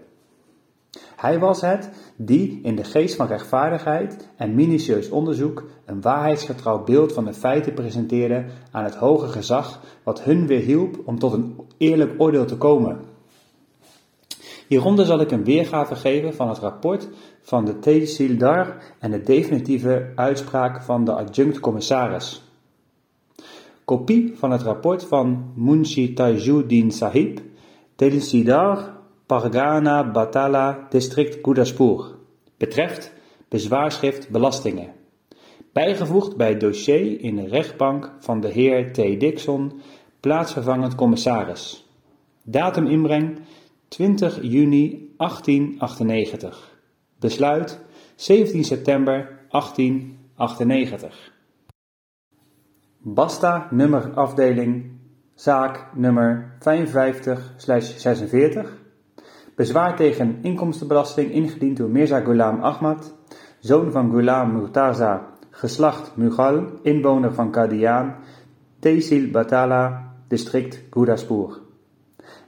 Hij 1.15 1.39
was 1.39 1.61
het 1.61 1.89
die 2.15 2.59
in 2.63 2.75
de 2.75 2.83
geest 2.83 3.15
van 3.15 3.27
rechtvaardigheid 3.27 4.29
en 4.35 4.55
minutieus 4.55 5.09
onderzoek 5.09 5.63
een 5.85 6.01
waarheidsgetrouw 6.01 6.83
beeld 6.83 7.13
van 7.13 7.25
de 7.25 7.33
feiten 7.33 7.73
presenteerde 7.73 8.45
aan 8.71 8.83
het 8.83 8.95
hoge 8.95 9.27
gezag, 9.27 9.81
wat 10.03 10.21
hun 10.21 10.47
weer 10.47 10.59
hielp 10.59 11.01
om 11.05 11.19
tot 11.19 11.33
een 11.33 11.55
eerlijk 11.77 12.13
oordeel 12.17 12.45
te 12.45 12.57
komen. 12.57 12.99
Hieronder 14.67 15.05
zal 15.05 15.21
ik 15.21 15.31
een 15.31 15.43
weergave 15.43 15.95
geven 15.95 16.33
van 16.33 16.49
het 16.49 16.57
rapport 16.57 17.09
van 17.41 17.65
de 17.65 17.79
Tehsildar 17.79 18.77
en 18.99 19.11
de 19.11 19.21
definitieve 19.21 20.11
uitspraak 20.15 20.83
van 20.83 21.05
de 21.05 21.11
adjunct-commissaris. 21.11 22.44
Kopie 23.85 24.33
van 24.35 24.51
het 24.51 24.61
rapport 24.61 25.03
van 25.03 25.51
Munshi 25.55 26.13
Tajuddin 26.13 26.91
Sahib, 26.91 27.39
Tehsildar 27.95 28.97
Pargana 29.25 30.11
Batala 30.11 30.87
District 30.89 31.37
Gurdaspur. 31.41 32.15
Betreft 32.57 33.13
bezwaarschrift 33.49 34.29
belastingen. 34.29 34.93
Bijgevoegd 35.73 36.37
bij 36.37 36.57
dossier 36.57 37.21
in 37.21 37.35
de 37.35 37.47
rechtbank 37.47 38.11
van 38.19 38.39
de 38.41 38.47
heer 38.47 38.93
T. 38.93 38.95
Dixon, 38.95 39.71
plaatsvervangend 40.19 40.95
commissaris. 40.95 41.89
Datum 42.43 42.85
inbreng 42.85 43.39
20 43.87 44.41
juni 44.41 45.13
1898. 45.17 46.79
Besluit 47.19 47.79
17 48.15 48.63
september 48.63 49.39
1898. 49.49 51.34
Basta 53.07 53.67
nummer 53.71 54.11
afdeling 54.15 54.99
zaak 55.35 55.89
nummer 55.93 56.57
55-46 56.59 56.65
Bezwaar 59.55 59.95
tegen 59.95 60.37
inkomstenbelasting 60.41 61.31
ingediend 61.31 61.77
door 61.77 61.89
Mirza 61.89 62.19
Ghulam 62.19 62.63
Ahmad, 62.63 63.13
zoon 63.59 63.91
van 63.91 64.09
Ghulam 64.09 64.53
Murtaza, 64.53 65.21
geslacht 65.51 66.17
Mughal, 66.17 66.63
inwoner 66.81 67.33
van 67.33 67.51
Qadian, 67.51 68.15
Tehsil 68.79 69.31
Batala, 69.31 70.13
district 70.27 70.81
Gurdaspur. 70.89 71.59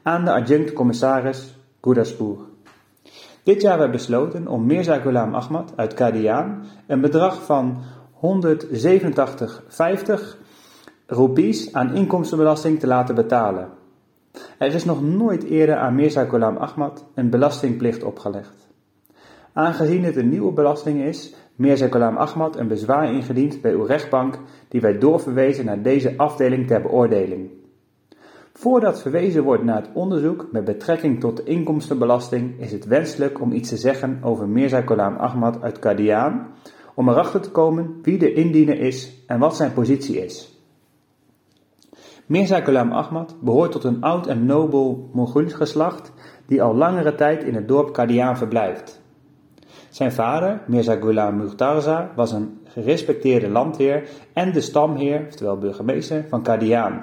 Aan 0.03 0.25
de 0.25 0.31
adjunct-commissaris 0.31 1.57
Gurdaspur. 1.81 2.37
Dit 3.43 3.61
jaar 3.61 3.77
werd 3.77 3.91
besloten 3.91 4.47
om 4.47 4.65
Mirza 4.65 4.99
Ghulam 4.99 5.35
Ahmad 5.35 5.73
uit 5.75 5.93
Qadian 5.93 6.63
een 6.87 7.01
bedrag 7.01 7.45
van 7.45 7.77
187,50 8.21 10.45
roepies 11.07 11.73
aan 11.73 11.95
inkomstenbelasting 11.95 12.79
te 12.79 12.87
laten 12.87 13.15
betalen 13.15 13.69
er 14.57 14.73
is 14.73 14.85
nog 14.85 15.01
nooit 15.01 15.43
eerder 15.43 15.75
aan 15.75 15.95
Mirza 15.95 16.25
Ghulam 16.25 16.57
Ahmad 16.57 17.05
een 17.13 17.29
belastingplicht 17.29 18.03
opgelegd. 18.03 18.67
Aangezien 19.53 20.03
het 20.03 20.15
een 20.15 20.29
nieuwe 20.29 20.51
belasting 20.51 21.01
is, 21.01 21.35
Mirza 21.55 21.87
Ghulam 21.87 22.17
Ahmad 22.17 22.57
een 22.57 22.67
bezwaar 22.67 23.13
ingediend 23.13 23.61
bij 23.61 23.73
uw 23.73 23.83
rechtbank, 23.83 24.39
die 24.67 24.81
wij 24.81 24.97
doorverwezen 24.97 25.65
naar 25.65 25.81
deze 25.81 26.13
afdeling 26.17 26.67
ter 26.67 26.81
beoordeling. 26.81 27.49
Voordat 28.53 29.01
verwezen 29.01 29.43
wordt 29.43 29.63
naar 29.63 29.81
het 29.81 29.89
onderzoek 29.93 30.47
met 30.51 30.65
betrekking 30.65 31.19
tot 31.19 31.37
de 31.37 31.43
inkomstenbelasting, 31.43 32.59
is 32.59 32.71
het 32.71 32.85
wenselijk 32.85 33.41
om 33.41 33.51
iets 33.51 33.69
te 33.69 33.77
zeggen 33.77 34.19
over 34.21 34.47
Mirza 34.47 34.81
Ghulam 34.81 35.15
Ahmad 35.15 35.61
uit 35.61 35.79
Qadian, 35.79 36.45
om 36.93 37.09
erachter 37.09 37.41
te 37.41 37.51
komen 37.51 37.99
wie 38.01 38.17
de 38.17 38.33
indiener 38.33 38.79
is 38.79 39.23
en 39.27 39.39
wat 39.39 39.55
zijn 39.55 39.73
positie 39.73 40.25
is. 40.25 40.56
Mirza 42.27 42.59
Ghulam 42.59 42.91
Ahmad 42.91 43.35
behoort 43.39 43.71
tot 43.71 43.83
een 43.83 44.01
oud 44.01 44.27
en 44.27 44.45
nobel 44.45 45.09
Mongoolisch 45.13 45.53
geslacht 45.53 46.11
die 46.45 46.61
al 46.63 46.75
langere 46.75 47.15
tijd 47.15 47.43
in 47.43 47.55
het 47.55 47.67
dorp 47.67 47.93
Qadian 47.93 48.37
verblijft. 48.37 49.01
Zijn 49.89 50.11
vader, 50.11 50.61
Mirza 50.65 50.95
Ghulam 50.95 51.37
Murtaza, 51.37 52.11
was 52.15 52.31
een 52.31 52.59
gerespecteerde 52.63 53.49
landheer 53.49 54.09
en 54.33 54.51
de 54.51 54.61
stamheer, 54.61 55.25
oftewel 55.27 55.57
burgemeester, 55.57 56.25
van 56.29 56.41
Qadian. 56.41 57.01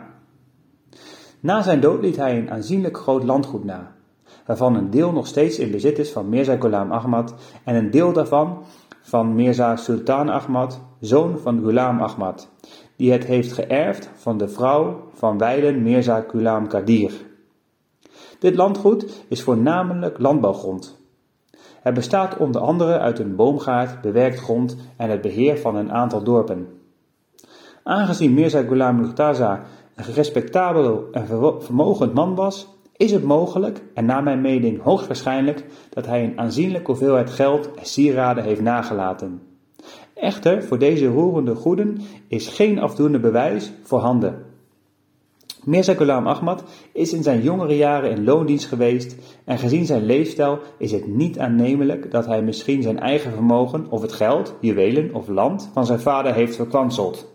Na 1.40 1.62
zijn 1.62 1.80
dood 1.80 2.02
liet 2.02 2.16
hij 2.16 2.38
een 2.38 2.50
aanzienlijk 2.50 2.98
groot 2.98 3.24
landgoed 3.24 3.64
na, 3.64 3.92
waarvan 4.46 4.74
een 4.74 4.90
deel 4.90 5.12
nog 5.12 5.26
steeds 5.26 5.58
in 5.58 5.70
bezit 5.70 5.98
is 5.98 6.12
van 6.12 6.28
Mirza 6.28 6.56
Ghulam 6.56 6.92
Ahmad 6.92 7.34
en 7.64 7.74
een 7.74 7.90
deel 7.90 8.12
daarvan 8.12 8.64
van 9.00 9.34
Mirza 9.34 9.76
Sultan 9.76 10.28
Ahmad, 10.28 10.80
zoon 11.00 11.38
van 11.38 11.60
Ghulam 11.62 12.00
Ahmad, 12.00 12.48
die 12.96 13.12
het 13.12 13.24
heeft 13.24 13.52
geërfd 13.52 14.10
van 14.14 14.38
de 14.38 14.48
vrouw 14.48 15.08
van 15.24 15.38
wijlen 15.38 15.82
Mirza 15.82 16.24
Ghulam 16.28 16.68
Kadir. 16.68 17.12
Dit 18.38 18.54
landgoed 18.54 19.24
is 19.28 19.42
voornamelijk 19.42 20.18
landbouwgrond. 20.18 20.98
Het 21.82 21.94
bestaat 21.94 22.36
onder 22.36 22.60
andere 22.60 22.98
uit 22.98 23.18
een 23.18 23.36
boomgaard, 23.36 24.00
bewerkt 24.00 24.38
grond 24.38 24.76
en 24.96 25.10
het 25.10 25.20
beheer 25.20 25.58
van 25.58 25.76
een 25.76 25.92
aantal 25.92 26.22
dorpen. 26.22 26.68
Aangezien 27.82 28.34
Mirza 28.34 28.62
Ghulam 28.62 28.96
Murtaza 28.96 29.62
een 29.94 30.14
respectabel 30.14 31.08
en 31.12 31.26
vermogend 31.60 32.14
man 32.14 32.34
was, 32.34 32.68
is 32.96 33.10
het 33.10 33.24
mogelijk, 33.24 33.82
en 33.94 34.04
naar 34.04 34.22
mijn 34.22 34.40
mening 34.40 34.82
hoogstwaarschijnlijk, 34.82 35.64
dat 35.90 36.06
hij 36.06 36.24
een 36.24 36.38
aanzienlijke 36.38 36.90
hoeveelheid 36.90 37.30
geld 37.30 37.74
en 37.74 37.86
sieraden 37.86 38.44
heeft 38.44 38.60
nagelaten. 38.60 39.42
Echter, 40.14 40.62
voor 40.62 40.78
deze 40.78 41.06
roerende 41.06 41.54
goeden 41.54 42.00
is 42.28 42.48
geen 42.48 42.78
afdoende 42.78 43.20
bewijs 43.20 43.72
voorhanden. 43.82 44.43
Mirza 45.64 45.94
Ghulam 45.94 46.26
Ahmad 46.26 46.64
is 46.92 47.12
in 47.12 47.22
zijn 47.22 47.42
jongere 47.42 47.76
jaren 47.76 48.10
in 48.10 48.24
loondienst 48.24 48.66
geweest 48.66 49.16
en 49.44 49.58
gezien 49.58 49.86
zijn 49.86 50.04
leefstijl 50.04 50.58
is 50.78 50.92
het 50.92 51.06
niet 51.06 51.38
aannemelijk 51.38 52.10
dat 52.10 52.26
hij 52.26 52.42
misschien 52.42 52.82
zijn 52.82 52.98
eigen 52.98 53.32
vermogen 53.32 53.86
of 53.90 54.02
het 54.02 54.12
geld, 54.12 54.54
juwelen 54.60 55.14
of 55.14 55.28
land 55.28 55.70
van 55.72 55.86
zijn 55.86 56.00
vader 56.00 56.34
heeft 56.34 56.56
verkwanseld. 56.56 57.32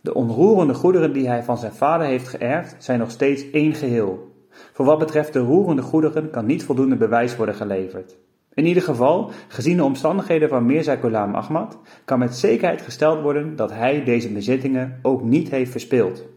De 0.00 0.14
onroerende 0.14 0.74
goederen 0.74 1.12
die 1.12 1.28
hij 1.28 1.42
van 1.42 1.58
zijn 1.58 1.72
vader 1.72 2.06
heeft 2.06 2.28
geërfd 2.28 2.84
zijn 2.84 2.98
nog 2.98 3.10
steeds 3.10 3.50
één 3.50 3.74
geheel. 3.74 4.34
Voor 4.72 4.84
wat 4.84 4.98
betreft 4.98 5.32
de 5.32 5.38
roerende 5.38 5.82
goederen 5.82 6.30
kan 6.30 6.46
niet 6.46 6.64
voldoende 6.64 6.96
bewijs 6.96 7.36
worden 7.36 7.54
geleverd. 7.54 8.16
In 8.54 8.66
ieder 8.66 8.82
geval, 8.82 9.30
gezien 9.48 9.76
de 9.76 9.84
omstandigheden 9.84 10.48
van 10.48 10.66
Mirza 10.66 10.96
Ghulam 10.96 11.34
Ahmad, 11.34 11.78
kan 12.04 12.18
met 12.18 12.34
zekerheid 12.34 12.82
gesteld 12.82 13.22
worden 13.22 13.56
dat 13.56 13.72
hij 13.72 14.04
deze 14.04 14.32
bezittingen 14.32 14.98
ook 15.02 15.22
niet 15.22 15.50
heeft 15.50 15.70
verspeeld. 15.70 16.34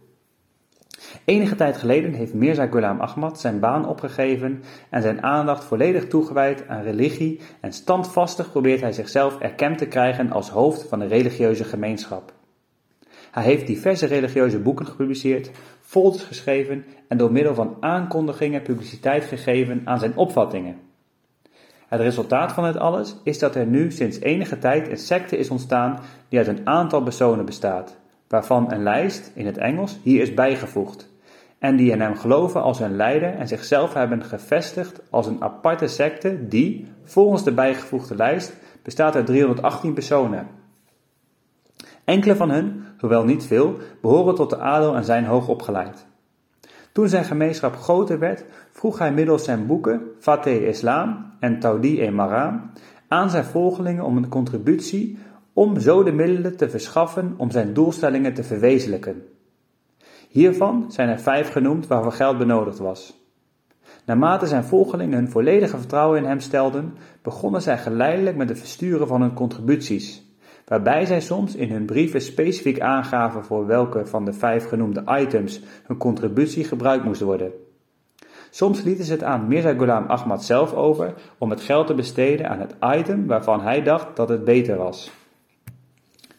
Enige 1.26 1.56
tijd 1.56 1.78
geleden 1.78 2.14
heeft 2.14 2.34
Mirza 2.34 2.68
Ghulam 2.68 3.00
Ahmad 3.00 3.40
zijn 3.40 3.60
baan 3.60 3.88
opgegeven 3.88 4.64
en 4.90 5.02
zijn 5.02 5.24
aandacht 5.24 5.64
volledig 5.64 6.08
toegewijd 6.08 6.68
aan 6.68 6.82
religie 6.82 7.40
en 7.60 7.74
standvastig 7.74 8.52
probeert 8.52 8.82
hij 8.82 8.92
zichzelf 8.92 9.40
erkend 9.40 9.78
te 9.78 9.88
krijgen 9.88 10.32
als 10.32 10.50
hoofd 10.50 10.88
van 10.88 11.02
een 11.02 11.08
religieuze 11.08 11.64
gemeenschap. 11.64 12.34
Hij 13.32 13.44
heeft 13.44 13.68
diverse 13.68 14.06
religieuze 14.06 14.60
boeken 14.60 14.86
gepubliceerd, 14.86 15.52
folders 15.82 16.24
geschreven 16.24 16.86
en 17.08 17.18
door 17.18 17.32
middel 17.32 17.54
van 17.54 17.78
aankondigingen 17.80 18.62
publiciteit 18.62 19.24
gegeven 19.24 19.82
aan 19.86 20.00
zijn 20.00 20.16
opvattingen. 20.18 20.78
Het 21.88 22.02
resultaat 22.02 22.52
van 22.52 22.66
het 22.66 22.78
alles 22.78 23.16
is 23.24 23.40
dat 23.40 23.56
er 23.56 23.66
nu 23.66 23.92
sinds 23.92 24.20
enige 24.20 24.60
tijd 24.60 24.90
een 24.90 24.98
secte 24.98 25.38
is 25.38 25.50
ontstaan 25.50 26.00
die 26.30 26.40
uit 26.40 26.48
een 26.48 26.68
aantal 26.68 27.02
personen 27.02 27.46
bestaat, 27.46 27.98
waarvan 28.28 28.72
een 28.72 28.84
lijst 28.84 29.32
in 29.36 29.46
het 29.46 29.58
Engels 29.58 30.00
hier 30.04 30.22
is 30.22 30.34
bijgevoegd, 30.34 31.09
en 31.60 31.76
die 31.76 31.92
in 31.92 32.02
hem 32.02 32.16
geloven 32.16 32.62
als 32.62 32.80
hun 32.80 32.96
leider 32.96 33.34
en 33.34 33.48
zichzelf 33.48 33.94
hebben 33.94 34.24
gevestigd 34.24 35.02
als 35.10 35.28
een 35.28 35.42
aparte 35.44 35.88
secte 35.88 36.48
die, 36.48 36.88
volgens 37.04 37.44
de 37.44 37.52
bijgevoegde 37.52 38.16
lijst, 38.16 38.54
bestaat 38.84 39.16
uit 39.16 39.26
318 39.26 39.94
personen. 39.94 40.48
Enkele 42.04 42.36
van 42.36 42.50
hen, 42.50 42.86
hoewel 43.00 43.24
niet 43.24 43.44
veel, 43.46 43.78
behoren 44.02 44.36
tot 44.36 44.50
de 44.50 44.58
adel 44.58 44.96
en 44.96 45.04
zijn 45.04 45.26
hoog 45.26 45.48
opgeleid. 45.48 46.08
Toen 46.92 47.10
zijn 47.10 47.26
gemeenschap 47.26 47.76
groter 47.76 48.20
werd, 48.20 48.46
vroeg 48.72 49.00
hij 49.00 49.12
middels 49.12 49.44
zijn 49.44 49.66
boeken 49.66 50.02
Fateh 50.20 50.68
Islam 50.68 51.32
en 51.40 51.60
Taudi 51.60 52.02
e 52.02 52.12
Maram 52.12 52.72
aan 53.08 53.30
zijn 53.30 53.44
volgelingen 53.44 54.04
om 54.04 54.18
een 54.18 54.30
contributie 54.30 55.18
om 55.54 55.80
zo 55.80 56.04
de 56.04 56.12
middelen 56.12 56.58
te 56.58 56.70
verschaffen 56.70 57.34
om 57.38 57.52
zijn 57.52 57.74
doelstellingen 57.74 58.34
te 58.34 58.44
verwezenlijken. 58.44 59.24
Hiervan 60.30 60.86
zijn 60.92 61.10
er 61.10 61.20
vijf 61.20 61.52
genoemd 61.52 61.88
waarvoor 61.88 62.12
geld 62.12 62.38
benodigd 62.38 62.80
was. 62.80 63.18
Naarmate 64.06 64.48
zijn 64.48 64.64
volgelingen 64.64 65.18
hun 65.18 65.30
volledige 65.30 65.78
vertrouwen 65.78 66.18
in 66.18 66.26
hem 66.26 66.40
stelden, 66.40 66.94
begonnen 67.22 67.62
zij 67.62 67.78
geleidelijk 67.78 68.36
met 68.38 68.50
het 68.50 68.60
versturen 68.60 69.08
van 69.08 69.22
hun 69.22 69.34
contributies 69.34 70.28
waarbij 70.70 71.06
zij 71.06 71.22
soms 71.22 71.56
in 71.56 71.72
hun 71.72 71.86
brieven 71.86 72.22
specifiek 72.22 72.80
aangaven 72.80 73.44
voor 73.44 73.66
welke 73.66 74.06
van 74.06 74.26
de 74.26 74.34
vijf 74.34 74.68
genoemde 74.68 75.04
items 75.08 75.62
hun 75.84 75.98
contributie 75.98 76.64
gebruikt 76.64 77.04
moest 77.04 77.22
worden. 77.22 77.52
Soms 78.50 78.82
lieten 78.82 79.06
ze 79.06 79.12
het 79.12 79.24
aan 79.24 79.48
Mirza 79.48 79.74
Ghulam 79.74 80.06
Ahmad 80.06 80.44
zelf 80.44 80.74
over 80.74 81.14
om 81.38 81.50
het 81.50 81.62
geld 81.62 81.88
te 81.88 81.94
besteden 81.94 82.50
aan 82.50 82.60
het 82.60 82.76
item 83.00 83.28
waarvan 83.28 83.62
hij 83.62 83.84
dacht 83.84 84.16
dat 84.16 84.30
het 84.30 84.44
beter 84.44 84.78
was. 84.78 85.12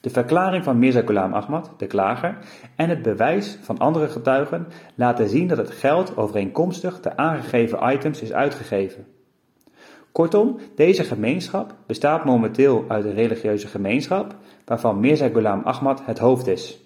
De 0.00 0.10
verklaring 0.10 0.64
van 0.64 0.78
Mirza 0.78 1.00
Ghulam 1.00 1.32
Ahmad, 1.32 1.70
de 1.76 1.86
klager, 1.86 2.38
en 2.76 2.88
het 2.88 3.02
bewijs 3.02 3.58
van 3.62 3.78
andere 3.78 4.08
getuigen 4.08 4.66
laten 4.94 5.28
zien 5.28 5.48
dat 5.48 5.58
het 5.58 5.70
geld 5.70 6.16
overeenkomstig 6.16 7.00
de 7.00 7.16
aangegeven 7.16 7.92
items 7.92 8.20
is 8.20 8.32
uitgegeven. 8.32 9.06
Kortom, 10.12 10.58
deze 10.74 11.04
gemeenschap 11.04 11.74
bestaat 11.86 12.24
momenteel 12.24 12.84
uit 12.88 13.04
een 13.04 13.14
religieuze 13.14 13.66
gemeenschap, 13.66 14.36
waarvan 14.64 15.00
Mirza 15.00 15.28
Ghulam 15.28 15.62
Ahmad 15.64 16.02
het 16.04 16.18
hoofd 16.18 16.46
is. 16.46 16.80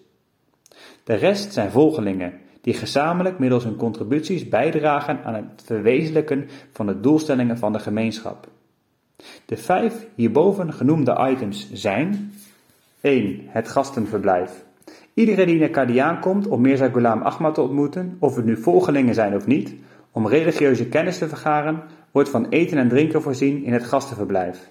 De 1.04 1.14
rest 1.14 1.52
zijn 1.52 1.70
volgelingen, 1.70 2.32
die 2.60 2.74
gezamenlijk 2.74 3.38
middels 3.38 3.64
hun 3.64 3.76
contributies 3.76 4.48
bijdragen 4.48 5.24
aan 5.24 5.34
het 5.34 5.62
verwezenlijken 5.64 6.48
van 6.72 6.86
de 6.86 7.00
doelstellingen 7.00 7.58
van 7.58 7.72
de 7.72 7.78
gemeenschap. 7.78 8.48
De 9.46 9.56
vijf 9.56 10.06
hierboven 10.14 10.72
genoemde 10.72 11.28
items 11.30 11.72
zijn 11.72 12.32
1. 13.05 13.40
Het 13.47 13.68
gastenverblijf. 13.68 14.64
Iedereen 15.14 15.47
die 15.47 15.59
naar 15.59 15.68
Kadiaan 15.68 16.20
komt 16.20 16.47
om 16.47 16.60
Mirza 16.60 16.89
Ghulam 16.89 17.22
Ahmad 17.22 17.55
te 17.55 17.60
ontmoeten, 17.60 18.16
of 18.18 18.36
het 18.36 18.44
nu 18.44 18.56
volgelingen 18.56 19.14
zijn 19.14 19.35
of 19.35 19.47
niet, 19.47 19.74
om 20.10 20.28
religieuze 20.28 20.89
kennis 20.89 21.18
te 21.18 21.28
vergaren, 21.28 21.82
wordt 22.10 22.28
van 22.28 22.48
eten 22.48 22.78
en 22.78 22.89
drinken 22.89 23.22
voorzien 23.22 23.64
in 23.64 23.72
het 23.72 23.85
gastenverblijf. 23.85 24.70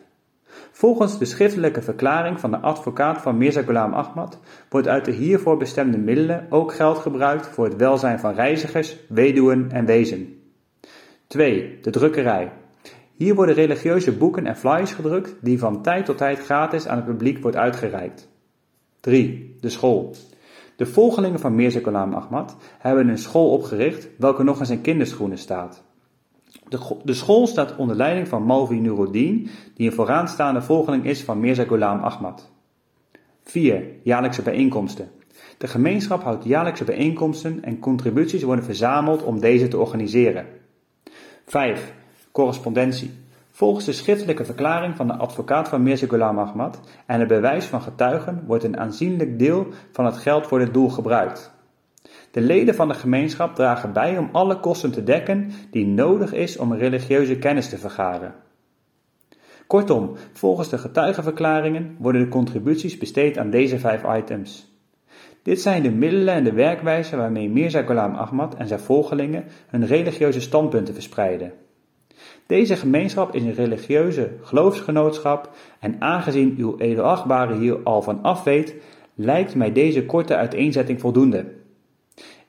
Volgens 0.71 1.19
de 1.19 1.25
schriftelijke 1.25 1.81
verklaring 1.81 2.39
van 2.39 2.51
de 2.51 2.57
advocaat 2.57 3.21
van 3.21 3.37
Mirza 3.37 3.61
Ghulam 3.61 3.93
Ahmad 3.93 4.39
wordt 4.69 4.87
uit 4.87 5.05
de 5.05 5.11
hiervoor 5.11 5.57
bestemde 5.57 5.97
middelen 5.97 6.45
ook 6.49 6.73
geld 6.73 6.97
gebruikt 6.97 7.47
voor 7.47 7.65
het 7.65 7.75
welzijn 7.75 8.19
van 8.19 8.33
reizigers, 8.33 8.97
weduwen 9.09 9.71
en 9.71 9.85
wezen. 9.85 10.41
2. 11.27 11.77
De 11.81 11.89
drukkerij. 11.89 12.51
Hier 13.23 13.35
worden 13.35 13.55
religieuze 13.55 14.11
boeken 14.11 14.45
en 14.45 14.57
flyers 14.57 14.91
gedrukt 14.91 15.35
die 15.41 15.59
van 15.59 15.81
tijd 15.81 16.05
tot 16.05 16.17
tijd 16.17 16.39
gratis 16.39 16.87
aan 16.87 16.95
het 16.95 17.05
publiek 17.05 17.41
wordt 17.41 17.57
uitgereikt. 17.57 18.29
3. 18.99 19.55
De 19.59 19.69
school. 19.69 20.15
De 20.75 20.85
volgelingen 20.85 21.39
van 21.39 21.55
Mirza 21.55 21.79
Ghulam 21.79 22.13
Ahmad 22.13 22.57
hebben 22.77 23.07
een 23.07 23.17
school 23.17 23.51
opgericht 23.51 24.07
welke 24.17 24.43
nog 24.43 24.59
in 24.59 24.65
zijn 24.65 24.81
kinderschoenen 24.81 25.37
staat. 25.37 25.83
De, 27.03 27.13
school 27.13 27.47
staat 27.47 27.75
onder 27.75 27.95
leiding 27.95 28.27
van 28.27 28.43
Malvi 28.43 28.79
Nuruddin, 28.79 29.49
die 29.75 29.87
een 29.87 29.95
vooraanstaande 29.95 30.61
volgeling 30.61 31.05
is 31.05 31.23
van 31.23 31.39
Mirza 31.39 31.63
Ghulam 31.63 31.99
Ahmad. 31.99 32.51
4. 33.43 33.83
Jaarlijkse 34.01 34.41
bijeenkomsten. 34.41 35.11
De 35.57 35.67
gemeenschap 35.67 36.23
houdt 36.23 36.43
jaarlijkse 36.43 36.83
bijeenkomsten 36.83 37.63
en 37.63 37.79
contributies 37.79 38.43
worden 38.43 38.65
verzameld 38.65 39.23
om 39.23 39.39
deze 39.39 39.67
te 39.67 39.77
organiseren. 39.77 40.45
5. 41.45 42.01
Correspondentie. 42.33 43.11
Volgens 43.51 43.85
de 43.85 43.91
schriftelijke 43.91 44.45
verklaring 44.45 44.95
van 44.95 45.07
de 45.07 45.13
advocaat 45.13 45.67
van 45.69 45.83
Mirza 45.83 46.17
Ahmad 46.17 46.79
en 47.05 47.19
het 47.19 47.27
bewijs 47.27 47.65
van 47.65 47.81
getuigen 47.81 48.43
wordt 48.45 48.63
een 48.63 48.77
aanzienlijk 48.77 49.39
deel 49.39 49.67
van 49.91 50.05
het 50.05 50.17
geld 50.17 50.47
voor 50.47 50.59
dit 50.59 50.73
doel 50.73 50.89
gebruikt. 50.89 51.51
De 52.31 52.41
leden 52.41 52.75
van 52.75 52.87
de 52.87 52.93
gemeenschap 52.93 53.55
dragen 53.55 53.93
bij 53.93 54.17
om 54.17 54.29
alle 54.31 54.59
kosten 54.59 54.91
te 54.91 55.03
dekken 55.03 55.51
die 55.71 55.87
nodig 55.87 56.33
is 56.33 56.57
om 56.57 56.73
religieuze 56.73 57.37
kennis 57.37 57.69
te 57.69 57.77
vergaren. 57.77 58.33
Kortom, 59.67 60.11
volgens 60.31 60.69
de 60.69 60.77
getuigenverklaringen 60.77 61.95
worden 61.99 62.21
de 62.21 62.27
contributies 62.27 62.97
besteed 62.97 63.37
aan 63.37 63.49
deze 63.49 63.79
vijf 63.79 64.03
items. 64.17 64.71
Dit 65.43 65.61
zijn 65.61 65.83
de 65.83 65.91
middelen 65.91 66.33
en 66.33 66.43
de 66.43 66.53
werkwijze 66.53 67.15
waarmee 67.15 67.49
Mirza 67.49 67.81
Ghulam 67.81 68.15
Ahmad 68.15 68.55
en 68.55 68.67
zijn 68.67 68.79
volgelingen 68.79 69.43
hun 69.67 69.85
religieuze 69.85 70.41
standpunten 70.41 70.93
verspreiden. 70.93 71.53
Deze 72.47 72.75
gemeenschap 72.75 73.35
is 73.35 73.43
een 73.43 73.53
religieuze 73.53 74.31
geloofsgenootschap 74.41 75.49
en 75.79 76.01
aangezien 76.01 76.55
uw 76.57 76.77
edelachtbare 76.77 77.57
hier 77.57 77.83
al 77.83 78.01
van 78.01 78.21
af 78.21 78.43
weet, 78.43 78.75
lijkt 79.15 79.55
mij 79.55 79.71
deze 79.71 80.05
korte 80.05 80.35
uiteenzetting 80.35 80.99
voldoende. 80.99 81.45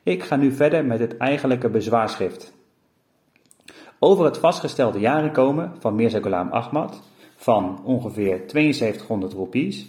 Ik 0.02 0.22
ga 0.22 0.36
nu 0.36 0.52
verder 0.52 0.84
met 0.84 0.98
het 0.98 1.16
eigenlijke 1.16 1.68
bezwaarschrift. 1.68 2.54
Over 3.98 4.24
het 4.24 4.38
vastgestelde 4.38 4.98
jaarinkomen 4.98 5.72
van 5.78 5.94
Mirza 5.94 6.18
Ghulam 6.18 6.48
Ahmad 6.48 7.02
van 7.36 7.80
ongeveer 7.84 8.40
7200 8.46 9.32
roepies 9.32 9.88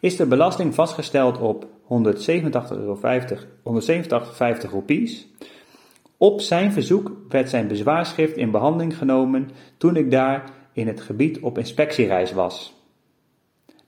is 0.00 0.16
de 0.16 0.26
belasting 0.26 0.74
vastgesteld 0.74 1.38
op 1.38 1.64
187,50 1.64 1.70
euro, 2.70 2.98
187,50 3.62 4.70
roepies. 4.70 5.26
Op 6.16 6.40
zijn 6.40 6.72
verzoek 6.72 7.12
werd 7.28 7.50
zijn 7.50 7.68
bezwaarschrift 7.68 8.36
in 8.36 8.50
behandeling 8.50 8.98
genomen 8.98 9.50
toen 9.76 9.96
ik 9.96 10.10
daar 10.10 10.50
in 10.72 10.86
het 10.86 11.00
gebied 11.00 11.40
op 11.40 11.58
inspectiereis 11.58 12.32
was. 12.32 12.74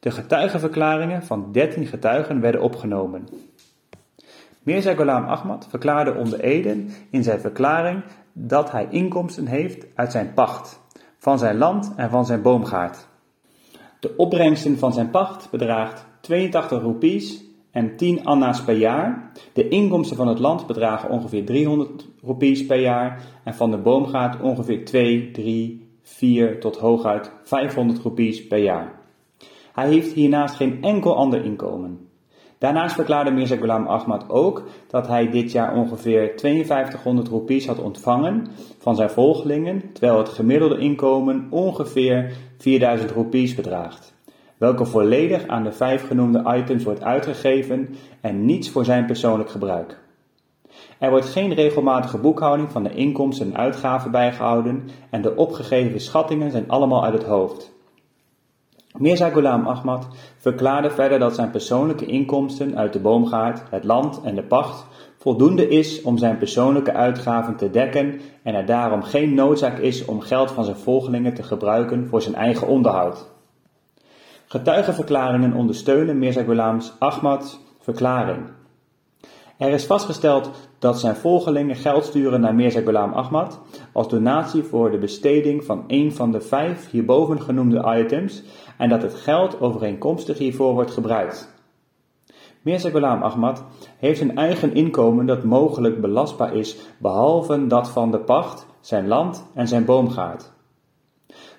De 0.01 0.11
getuigenverklaringen 0.11 1.23
van 1.23 1.53
13 1.53 1.87
getuigen 1.87 2.41
werden 2.41 2.63
opgenomen. 2.63 3.29
Mirza 4.63 4.95
Ghulam 4.95 5.25
Ahmad 5.25 5.67
verklaarde 5.69 6.15
onder 6.15 6.41
Eden 6.41 6.91
in 7.11 7.23
zijn 7.23 7.41
verklaring 7.41 8.03
dat 8.33 8.71
hij 8.71 8.87
inkomsten 8.91 9.47
heeft 9.47 9.87
uit 9.95 10.13
zijn 10.13 10.35
pacht 10.35 10.81
van 11.19 11.39
zijn 11.39 11.59
land 11.59 11.93
en 11.97 12.11
van 12.11 12.27
zijn 12.27 12.43
boomgaard. 12.43 13.07
De 14.01 14.17
opbrengsten 14.17 14.79
van 14.79 14.93
zijn 14.93 15.11
pacht 15.11 15.51
bedraagt 15.51 16.07
82 16.21 16.83
roepies 16.83 17.48
en 17.71 17.97
10 17.97 18.25
anna's 18.25 18.65
per 18.65 18.77
jaar. 18.77 19.33
De 19.53 19.69
inkomsten 19.69 20.17
van 20.17 20.29
het 20.29 20.39
land 20.39 20.67
bedragen 20.67 21.11
ongeveer 21.11 21.45
300 21.45 22.07
roepies 22.23 22.67
per 22.67 22.81
jaar 22.81 23.23
en 23.45 23.55
van 23.55 23.71
de 23.71 23.77
boomgaard 23.77 24.41
ongeveer 24.41 24.85
2, 24.85 25.31
3, 25.31 25.89
4 26.03 26.61
tot 26.61 26.77
hooguit 26.77 27.33
500 27.43 27.99
roepies 27.99 28.47
per 28.47 28.59
jaar. 28.59 28.93
Hij 29.73 29.89
heeft 29.89 30.13
hiernaast 30.13 30.55
geen 30.55 30.83
enkel 30.83 31.17
ander 31.17 31.45
inkomen. 31.45 32.09
Daarnaast 32.59 32.95
verklaarde 32.95 33.31
Mirza 33.31 33.57
Ghulam 33.57 33.87
Ahmad 33.87 34.29
ook 34.29 34.63
dat 34.89 35.07
hij 35.07 35.31
dit 35.31 35.53
jaar 35.53 35.75
ongeveer 35.75 36.33
5200 36.37 37.29
roepies 37.29 37.67
had 37.67 37.79
ontvangen 37.79 38.47
van 38.79 38.97
zijn 38.97 39.11
volgelingen, 39.11 39.93
terwijl 39.93 40.19
het 40.19 40.29
gemiddelde 40.29 40.79
inkomen 40.79 41.47
ongeveer 41.51 42.33
4000 42.59 43.11
roepies 43.11 43.55
bedraagt, 43.55 44.15
welke 44.59 44.85
volledig 44.85 45.47
aan 45.47 45.63
de 45.63 45.73
vijf 45.73 46.07
genoemde 46.07 46.57
items 46.57 46.85
wordt 46.85 47.03
uitgegeven 47.03 47.97
en 48.21 48.45
niets 48.45 48.71
voor 48.71 48.85
zijn 48.85 49.07
persoonlijk 49.07 49.51
gebruik. 49.51 49.99
Er 50.99 51.11
wordt 51.11 51.27
geen 51.27 51.55
regelmatige 51.55 52.19
boekhouding 52.19 52.71
van 52.71 52.83
de 52.83 52.95
inkomsten 52.95 53.47
en 53.47 53.57
uitgaven 53.57 54.11
bijgehouden 54.11 54.89
en 55.11 55.23
de 55.23 55.37
opgegeven 55.37 56.01
schattingen 56.01 56.51
zijn 56.51 56.69
allemaal 56.69 57.05
uit 57.05 57.13
het 57.13 57.25
hoofd. 57.25 57.77
Mirza 58.97 59.29
Ghulam 59.29 59.67
Ahmad 59.67 60.07
verklaarde 60.37 60.91
verder 60.91 61.19
dat 61.19 61.35
zijn 61.35 61.51
persoonlijke 61.51 62.07
inkomsten 62.07 62.77
uit 62.77 62.93
de 62.93 63.01
boomgaard, 63.01 63.63
het 63.71 63.85
land 63.85 64.21
en 64.25 64.35
de 64.35 64.43
pacht 64.43 64.87
voldoende 65.19 65.69
is 65.69 66.03
om 66.03 66.19
zijn 66.19 66.39
persoonlijke 66.39 66.93
uitgaven 66.93 67.57
te 67.57 67.71
dekken 67.71 68.21
en 68.43 68.55
er 68.55 68.67
daarom 68.67 69.03
geen 69.03 69.35
noodzaak 69.35 69.79
is 69.79 70.05
om 70.05 70.21
geld 70.21 70.51
van 70.51 70.65
zijn 70.65 70.77
volgelingen 70.77 71.35
te 71.35 71.43
gebruiken 71.43 72.09
voor 72.09 72.23
zijn 72.23 72.35
eigen 72.35 72.67
onderhoud. 72.67 73.27
Getuigenverklaringen 74.51 75.53
ondersteunen 75.53 76.19
Mirza 76.19 76.43
Ghulam 76.43 76.81
Ahmad's 76.99 77.59
verklaring. 77.81 78.47
Er 79.57 79.71
is 79.71 79.87
vastgesteld 79.87 80.51
dat 80.79 81.01
zijn 81.01 81.17
volgelingen 81.17 81.77
geld 81.77 82.05
sturen 82.05 82.41
naar 82.41 82.55
Mirza 82.55 82.81
Ghulam 82.81 83.13
Ahmad 83.13 83.61
als 83.93 84.09
donatie 84.09 84.63
voor 84.63 84.91
de 84.91 84.99
besteding 84.99 85.65
van 85.65 85.85
een 85.87 86.13
van 86.13 86.33
de 86.33 86.41
vijf 86.41 86.91
hierboven 86.91 87.41
genoemde 87.41 87.99
items 87.99 88.43
en 88.79 88.89
dat 88.89 89.03
het 89.03 89.15
geld 89.15 89.61
overeenkomstig 89.61 90.39
hiervoor 90.39 90.73
wordt 90.73 90.91
gebruikt. 90.91 91.55
Mirza 92.63 92.89
Ghulam 92.89 93.23
Ahmad 93.23 93.65
heeft 93.99 94.21
een 94.21 94.37
eigen 94.37 94.75
inkomen 94.75 95.27
dat 95.27 95.45
mogelijk 95.45 96.01
belastbaar 96.01 96.55
is, 96.55 96.77
behalve 96.99 97.67
dat 97.67 97.89
van 97.89 98.11
de 98.11 98.19
pacht, 98.19 98.67
zijn 98.81 99.09
land 99.09 99.47
en 99.55 99.69
zijn 99.69 99.85
boomgaard. 99.85 100.53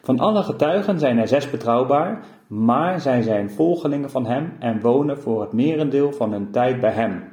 Van 0.02 0.20
alle 0.20 0.44
getuigen 0.44 1.00
zijn 1.00 1.18
er 1.18 1.28
zes 1.28 1.50
betrouwbaar, 1.50 2.26
maar 2.50 3.02
zij 3.02 3.22
zijn 3.22 3.50
volgelingen 3.50 4.10
van 4.10 4.26
hem 4.26 4.54
en 4.60 4.82
wonen 4.82 5.20
voor 5.20 5.42
het 5.42 5.54
merendeel 5.54 6.12
van 6.12 6.32
hun 6.32 6.52
tijd 6.52 6.80
bij 6.80 6.92
hem. 6.92 7.24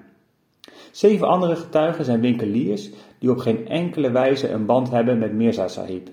Zeven 0.91 1.29
andere 1.29 1.57
getuigen 1.57 2.05
zijn 2.05 2.21
winkeliers 2.21 2.91
die 3.19 3.31
op 3.31 3.39
geen 3.39 3.69
enkele 3.69 4.11
wijze 4.11 4.51
een 4.51 4.67
band 4.67 4.91
hebben 4.91 5.19
met 5.19 5.33
Mirza 5.33 5.69
Sahib. 5.69 6.09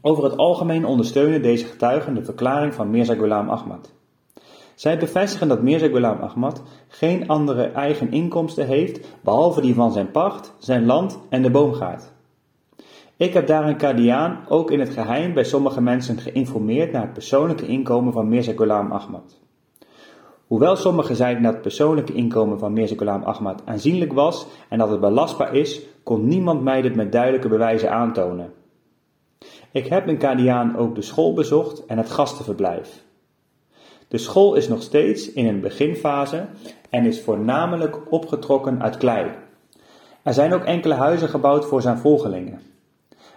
Over 0.00 0.24
het 0.24 0.36
algemeen 0.36 0.84
ondersteunen 0.84 1.42
deze 1.42 1.64
getuigen 1.64 2.14
de 2.14 2.24
verklaring 2.24 2.74
van 2.74 2.90
Mirza 2.90 3.14
Ghulam 3.14 3.48
Ahmad. 3.48 3.92
Zij 4.74 4.98
bevestigen 4.98 5.48
dat 5.48 5.62
Mirza 5.62 5.86
Ghulam 5.86 6.20
Ahmad 6.20 6.62
geen 6.88 7.28
andere 7.28 7.62
eigen 7.64 8.12
inkomsten 8.12 8.66
heeft 8.66 9.08
behalve 9.20 9.60
die 9.60 9.74
van 9.74 9.92
zijn 9.92 10.10
pacht, 10.10 10.54
zijn 10.58 10.86
land 10.86 11.18
en 11.28 11.42
de 11.42 11.50
boomgaard. 11.50 12.11
Ik 13.22 13.32
heb 13.32 13.46
daar 13.46 13.68
een 13.68 13.76
Kadiaan 13.76 14.44
ook 14.48 14.70
in 14.70 14.80
het 14.80 14.90
geheim 14.90 15.34
bij 15.34 15.44
sommige 15.44 15.80
mensen 15.80 16.18
geïnformeerd 16.18 16.92
naar 16.92 17.02
het 17.02 17.12
persoonlijke 17.12 17.66
inkomen 17.66 18.12
van 18.12 18.28
Mirza 18.28 18.52
Ahmad. 18.88 19.38
Hoewel 20.46 20.76
sommigen 20.76 21.16
zeiden 21.16 21.42
dat 21.42 21.52
het 21.52 21.62
persoonlijke 21.62 22.12
inkomen 22.12 22.58
van 22.58 22.72
Mirza 22.72 23.20
Ahmad 23.24 23.62
aanzienlijk 23.64 24.12
was 24.12 24.46
en 24.68 24.78
dat 24.78 24.90
het 24.90 25.00
belastbaar 25.00 25.54
is, 25.54 25.80
kon 26.02 26.26
niemand 26.26 26.62
mij 26.62 26.82
dit 26.82 26.94
met 26.94 27.12
duidelijke 27.12 27.48
bewijzen 27.48 27.90
aantonen. 27.90 28.52
Ik 29.72 29.86
heb 29.86 30.08
in 30.08 30.18
Kadiaan 30.18 30.76
ook 30.76 30.94
de 30.94 31.02
school 31.02 31.32
bezocht 31.32 31.86
en 31.86 31.98
het 31.98 32.10
gastenverblijf. 32.10 33.04
De 34.08 34.18
school 34.18 34.54
is 34.54 34.68
nog 34.68 34.82
steeds 34.82 35.32
in 35.32 35.46
een 35.46 35.60
beginfase 35.60 36.46
en 36.90 37.06
is 37.06 37.22
voornamelijk 37.22 38.12
opgetrokken 38.12 38.82
uit 38.82 38.96
klei. 38.96 39.30
Er 40.22 40.34
zijn 40.34 40.52
ook 40.52 40.64
enkele 40.64 40.94
huizen 40.94 41.28
gebouwd 41.28 41.64
voor 41.64 41.82
zijn 41.82 41.98
volgelingen. 41.98 42.71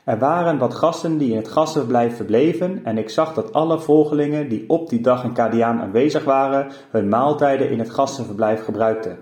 Er 0.05 0.19
waren 0.19 0.57
wat 0.57 0.73
gasten 0.73 1.17
die 1.17 1.31
in 1.31 1.37
het 1.37 1.47
gastenverblijf 1.47 2.15
verbleven 2.15 2.83
en 2.83 2.97
ik 2.97 3.09
zag 3.09 3.33
dat 3.33 3.53
alle 3.53 3.79
volgelingen 3.79 4.49
die 4.49 4.69
op 4.69 4.89
die 4.89 5.01
dag 5.01 5.23
in 5.23 5.33
Kadiaan 5.33 5.81
aanwezig 5.81 6.23
waren, 6.23 6.71
hun 6.89 7.09
maaltijden 7.09 7.69
in 7.69 7.79
het 7.79 7.89
gastenverblijf 7.89 8.63
gebruikten. 8.63 9.17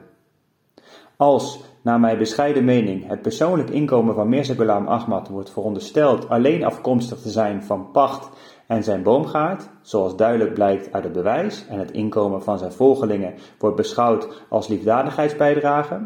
Als, 1.17 1.63
naar 1.81 1.99
mijn 1.99 2.17
bescheiden 2.17 2.65
mening, 2.65 3.07
het 3.07 3.21
persoonlijk 3.21 3.69
inkomen 3.69 4.15
van 4.15 4.29
Mirza 4.29 4.53
Ghulam 4.53 4.87
Ahmad 4.87 5.27
wordt 5.27 5.51
verondersteld 5.51 6.29
alleen 6.29 6.65
afkomstig 6.65 7.19
te 7.19 7.29
zijn 7.29 7.63
van 7.63 7.91
pacht 7.91 8.29
en 8.67 8.83
zijn 8.83 9.03
boomgaard, 9.03 9.69
zoals 9.81 10.15
duidelijk 10.15 10.53
blijkt 10.53 10.93
uit 10.93 11.03
het 11.03 11.13
bewijs 11.13 11.65
en 11.67 11.79
het 11.79 11.91
inkomen 11.91 12.43
van 12.43 12.57
zijn 12.57 12.71
volgelingen 12.71 13.33
wordt 13.59 13.75
beschouwd 13.75 14.43
als 14.49 14.67
liefdadigheidsbijdrage, 14.67 16.01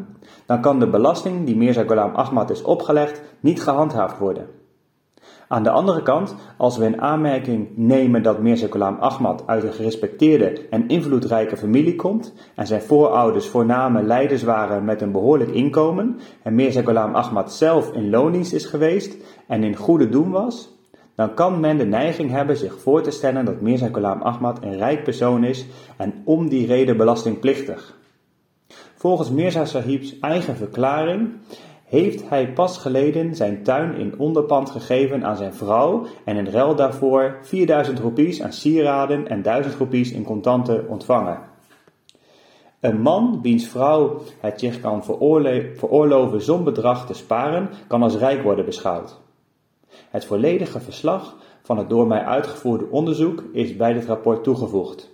dan 0.45 0.62
kan 0.62 0.80
de 0.80 0.90
belasting 0.90 1.45
die 1.45 1.58
Mirza 1.58 1.84
Ghulam 1.84 2.16
Ahmad 2.16 2.49
is 2.49 2.62
opgelegd 2.62 3.22
niet 3.40 3.62
gehandhaafd 3.62 4.18
worden. 4.18 4.57
Aan 5.49 5.64
de 5.64 5.69
andere 5.69 6.02
kant, 6.02 6.36
als 6.57 6.78
we 6.78 6.86
in 6.86 7.02
aanmerking 7.02 7.68
nemen 7.76 8.24
dat 8.24 8.40
Mirza 8.40 8.68
Ahmad 8.99 9.44
uit 9.45 9.64
een 9.64 9.74
gerespecteerde 9.74 10.68
en 10.69 10.88
invloedrijke 10.88 11.57
familie 11.57 11.95
komt 11.95 12.34
en 12.56 12.68
zijn 12.68 12.82
voorouders 12.82 13.48
voorname 13.48 14.03
leiders 14.03 14.44
waren 14.44 14.86
met 14.86 15.02
een 15.02 15.11
behoorlijk 15.11 15.49
inkomen 15.49 16.19
en 16.44 16.56
Mirza 16.56 16.82
Ahmad 16.94 17.53
zelf 17.53 17.91
in 17.91 18.10
loondienst 18.10 18.53
is 18.53 18.65
geweest 18.65 19.15
en 19.48 19.64
in 19.64 19.76
goede 19.76 20.10
doen 20.10 20.32
was, 20.32 20.76
dan 21.15 21.34
kan 21.34 21.60
men 21.60 21.78
de 21.78 21.86
neiging 21.86 22.32
hebben 22.32 22.57
zich 22.57 22.80
voor 22.80 23.02
te 23.02 23.11
stellen 23.11 23.45
dat 23.45 23.61
Mirza 23.61 23.90
Ahmad 24.19 24.64
een 24.64 24.78
rijk 24.78 25.03
persoon 25.03 25.44
is 25.44 25.65
en 25.98 26.14
om 26.26 26.49
die 26.49 26.68
reden 26.68 26.98
belastingplichtig. 26.98 27.98
Volgens 28.95 29.30
Mirza 29.30 29.65
Sahib's 29.65 30.19
eigen 30.19 30.56
verklaring 30.56 31.30
heeft 31.88 32.30
hij 32.30 32.54
pas 32.54 32.78
geleden 32.78 33.36
zijn 33.36 33.64
tuin 33.64 33.96
in 33.96 34.20
onderpand 34.20 34.70
gegeven 34.70 35.26
aan 35.26 35.38
zijn 35.38 35.54
vrouw 35.54 36.06
en 36.26 36.38
in 36.38 36.48
ruil 36.48 36.76
daarvoor 36.76 37.38
4000 37.42 38.00
roepies 38.00 38.42
aan 38.42 38.54
sieraden 38.54 39.28
en 39.28 39.42
1000 39.42 39.76
roepies 39.76 40.12
in 40.12 40.24
contanten 40.24 40.88
ontvangen. 40.88 41.40
Een 42.80 43.02
man 43.02 43.40
wiens 43.42 43.68
vrouw 43.68 44.22
het 44.40 44.60
zich 44.60 44.82
kan 44.82 45.04
veroorloven 45.04 46.42
zo'n 46.42 46.64
bedrag 46.64 47.06
te 47.06 47.14
sparen, 47.14 47.70
kan 47.88 48.04
als 48.04 48.16
rijk 48.16 48.44
worden 48.44 48.66
beschouwd. 48.66 49.20
Het 50.10 50.26
volledige 50.26 50.80
verslag 50.80 51.36
van 51.62 51.78
het 51.78 51.90
door 51.90 52.08
mij 52.08 52.24
uitgevoerde 52.24 52.88
onderzoek 52.90 53.44
is 53.54 53.76
bij 53.76 53.94
dit 53.94 54.06
rapport 54.06 54.44
toegevoegd. 54.44 55.10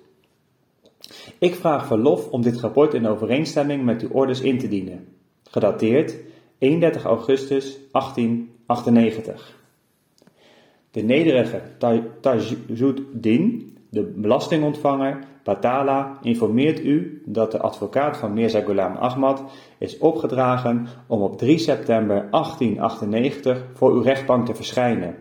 Ik 1.37 1.55
vraag 1.55 1.85
verlof 1.85 2.29
om 2.29 2.41
dit 2.41 2.59
rapport 2.59 2.93
in 2.93 3.07
overeenstemming 3.07 3.83
met 3.83 4.01
uw 4.01 4.09
orders 4.09 4.41
in 4.41 4.59
te 4.59 4.67
dienen. 4.67 5.07
Gedateerd 5.49 6.15
31 6.63 7.03
augustus 7.03 7.77
1898. 7.91 9.61
De 10.91 11.01
nederige 11.01 11.61
Tajuddin, 12.21 13.77
de 13.89 14.03
belastingontvanger, 14.03 15.19
Batala, 15.43 16.17
informeert 16.21 16.79
u 16.79 17.21
dat 17.25 17.51
de 17.51 17.59
advocaat 17.59 18.17
van 18.17 18.33
Mirza 18.33 18.59
Ghulam 18.59 18.95
Ahmad 18.95 19.43
is 19.77 19.97
opgedragen 19.97 20.87
om 21.07 21.21
op 21.21 21.37
3 21.37 21.57
september 21.57 22.27
1898 22.31 23.65
voor 23.73 23.91
uw 23.91 24.01
rechtbank 24.01 24.45
te 24.45 24.55
verschijnen. 24.55 25.15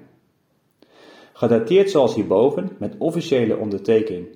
Gedateerd 1.32 1.90
zoals 1.90 2.14
hierboven 2.14 2.70
met 2.78 2.94
officiële 2.98 3.56
ondertekening. 3.56 4.26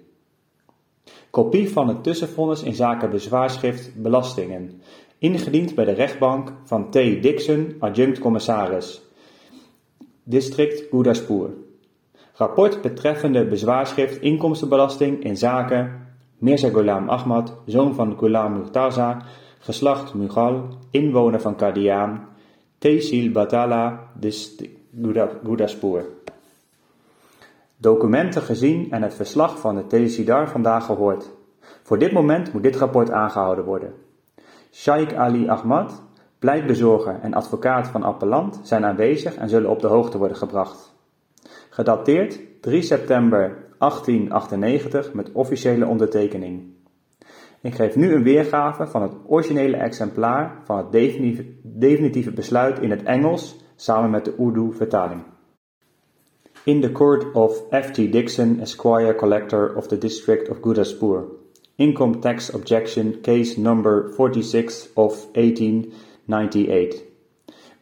Kopie 1.30 1.70
van 1.70 1.88
het 1.88 2.02
tussenvonnis 2.02 2.62
in 2.62 2.74
zaken 2.74 3.10
bezwaarschrift 3.10 3.94
belastingen, 3.94 4.80
ingediend 5.18 5.74
bij 5.74 5.84
de 5.84 5.92
rechtbank 5.92 6.52
van 6.64 6.90
T. 6.90 6.92
Dixon, 6.92 7.76
adjunct-commissaris, 7.78 9.02
district 10.22 10.84
Gurdaspur. 10.90 11.50
Rapport 12.32 12.80
betreffende 12.80 13.46
bezwaarschrift 13.46 14.20
inkomstenbelasting 14.20 15.24
in 15.24 15.36
zaken 15.36 16.06
Mirza 16.38 16.68
Ghulam 16.68 17.08
Ahmad, 17.08 17.52
zoon 17.66 17.94
van 17.94 18.16
Ghulam 18.16 18.52
Murtaza, 18.52 19.22
geslacht 19.58 20.14
Mughal, 20.14 20.68
inwoner 20.90 21.40
van 21.40 21.56
Kadiaan, 21.56 22.28
Tehsil 22.78 23.30
Batala, 23.32 24.10
district 24.14 24.76
Gurdaspur. 25.44 26.04
Documenten 27.76 28.42
gezien 28.42 28.90
en 28.90 29.02
het 29.02 29.14
verslag 29.14 29.58
van 29.58 29.74
de 29.74 29.86
Tehsildar 29.86 30.48
vandaag 30.48 30.86
gehoord. 30.86 31.30
Voor 31.82 31.98
dit 31.98 32.12
moment 32.12 32.52
moet 32.52 32.62
dit 32.62 32.76
rapport 32.76 33.10
aangehouden 33.10 33.64
worden. 33.64 34.05
Shaikh 34.76 35.14
Ali 35.14 35.48
Ahmad, 35.48 36.02
pleitbezorger 36.38 37.18
en 37.22 37.34
advocaat 37.34 37.88
van 37.88 38.02
appellant 38.02 38.60
zijn 38.62 38.84
aanwezig 38.84 39.36
en 39.36 39.48
zullen 39.48 39.70
op 39.70 39.80
de 39.80 39.86
hoogte 39.86 40.18
worden 40.18 40.36
gebracht. 40.36 40.94
Gedateerd 41.70 42.40
3 42.60 42.82
september 42.82 43.38
1898 43.78 45.12
met 45.12 45.32
officiële 45.32 45.86
ondertekening. 45.86 46.62
Ik 47.60 47.74
geef 47.74 47.96
nu 47.96 48.14
een 48.14 48.22
weergave 48.22 48.86
van 48.86 49.02
het 49.02 49.12
originele 49.26 49.76
exemplaar 49.76 50.60
van 50.64 50.76
het 50.76 50.92
definitieve 51.62 52.32
besluit 52.32 52.78
in 52.78 52.90
het 52.90 53.02
Engels 53.02 53.56
samen 53.76 54.10
met 54.10 54.24
de 54.24 54.34
Urdu-vertaling. 54.40 55.22
In 56.64 56.80
the 56.80 56.92
court 56.92 57.32
of 57.32 57.62
F.T. 57.70 58.12
Dixon, 58.12 58.60
Esquire 58.60 59.14
Collector 59.14 59.76
of 59.76 59.86
the 59.86 59.98
District 59.98 60.48
of 60.48 60.58
Gurdaspur. 60.60 61.24
Income 61.78 62.22
Tax 62.22 62.48
Objection 62.48 63.20
Case 63.20 63.58
Number 63.58 64.10
46 64.12 64.86
of 64.96 65.12
1898. 65.36 67.04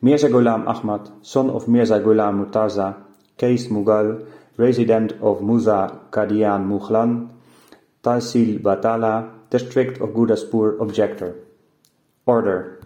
Mirza 0.03 0.29
Ghulam 0.29 0.67
Ahmad, 0.67 1.13
son 1.23 1.49
of 1.49 1.69
Mirza 1.69 2.01
Ghulam 2.01 2.45
Murtaza, 2.45 2.97
Case 3.39 3.69
Mughal, 3.69 4.27
resident 4.57 5.13
of 5.23 5.43
Musa 5.43 6.01
Qadian 6.11 6.67
Mughlan, 6.67 7.31
Tahsil 8.03 8.59
Batala, 8.59 9.31
District 9.51 10.01
of 10.01 10.11
Gurdaspur 10.11 10.81
Objector. 10.81 11.37
Order. 12.27 12.81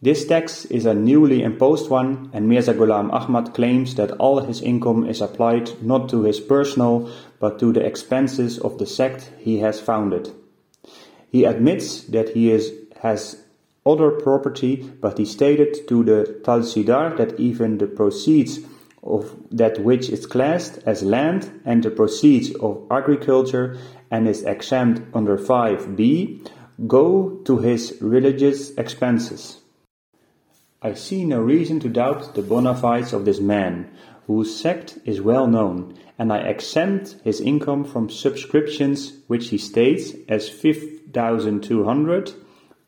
This 0.00 0.24
tax 0.26 0.64
is 0.64 0.86
a 0.86 0.94
newly 0.94 1.42
imposed 1.42 1.90
one, 1.90 2.30
and 2.32 2.48
Mirza 2.48 2.72
Ghulam 2.72 3.12
Ahmad 3.12 3.52
claims 3.52 3.96
that 3.96 4.12
all 4.12 4.40
his 4.40 4.62
income 4.62 5.06
is 5.06 5.20
applied 5.20 5.82
not 5.82 6.08
to 6.08 6.22
his 6.22 6.40
personal, 6.40 7.10
but 7.40 7.58
to 7.58 7.72
the 7.72 7.84
expenses 7.84 8.58
of 8.58 8.78
the 8.78 8.86
sect 8.86 9.32
he 9.38 9.58
has 9.58 9.80
founded. 9.80 10.30
He 11.32 11.44
admits 11.44 12.04
that 12.04 12.28
he 12.28 12.52
is, 12.52 12.72
has 13.02 13.42
other 13.84 14.10
property, 14.10 14.76
but 15.00 15.18
he 15.18 15.24
stated 15.24 15.88
to 15.88 16.04
the 16.04 16.40
Talsidar 16.44 17.16
that 17.16 17.40
even 17.40 17.78
the 17.78 17.86
proceeds 17.86 18.60
of 19.02 19.34
that 19.50 19.82
which 19.82 20.10
is 20.10 20.26
classed 20.26 20.78
as 20.84 21.02
land 21.02 21.60
and 21.64 21.82
the 21.82 21.90
proceeds 21.90 22.54
of 22.56 22.86
agriculture 22.90 23.78
and 24.10 24.28
is 24.28 24.44
exempt 24.44 25.02
under 25.14 25.38
5b 25.38 26.46
go 26.86 27.40
to 27.44 27.58
his 27.58 27.96
religious 28.00 28.70
expenses. 28.76 29.60
I 30.82 30.94
see 30.94 31.24
no 31.24 31.40
reason 31.40 31.80
to 31.80 31.88
doubt 31.88 32.34
the 32.34 32.42
bona 32.42 32.74
fides 32.74 33.12
of 33.12 33.24
this 33.26 33.38
man, 33.40 33.90
whose 34.30 34.54
sect 34.54 34.96
is 35.04 35.20
well 35.20 35.48
known, 35.48 35.92
and 36.16 36.32
I 36.32 36.38
exempt 36.38 37.16
his 37.24 37.40
income 37.40 37.82
from 37.82 38.08
subscriptions 38.08 39.14
which 39.26 39.48
he 39.48 39.58
states 39.58 40.12
as 40.28 40.48
5,200 40.48 42.32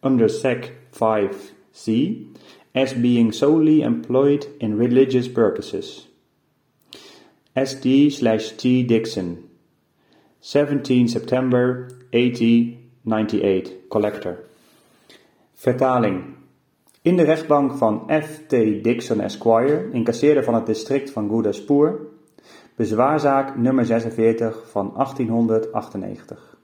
under 0.05 0.29
sec 0.29 0.71
5c 0.93 2.37
as 2.77 2.93
being 2.93 3.33
solely 3.33 3.83
employed 3.83 4.47
in 4.61 4.79
religious 4.79 5.27
purposes. 5.27 6.07
SD 7.57 8.13
slash 8.13 8.51
T 8.51 8.85
Dixon 8.85 9.51
17 10.43 11.09
September 11.09 11.89
1898 12.13 13.91
Collector 13.91 14.45
Vertaling 15.61 16.37
in 17.03 17.17
de 17.17 17.23
rechtbank 17.23 17.73
van 17.73 18.03
F.T. 18.23 18.51
Dixon 18.83 19.21
Esquire, 19.21 19.89
incasseerder 19.93 20.45
van 20.45 20.55
het 20.55 20.67
district 20.67 21.11
van 21.11 21.29
Gurdaspur, 21.29 22.01
bezwaarzaak 22.77 23.57
nummer 23.57 23.87
46 23.87 24.71
van 24.71 24.93
1898. 24.95 26.57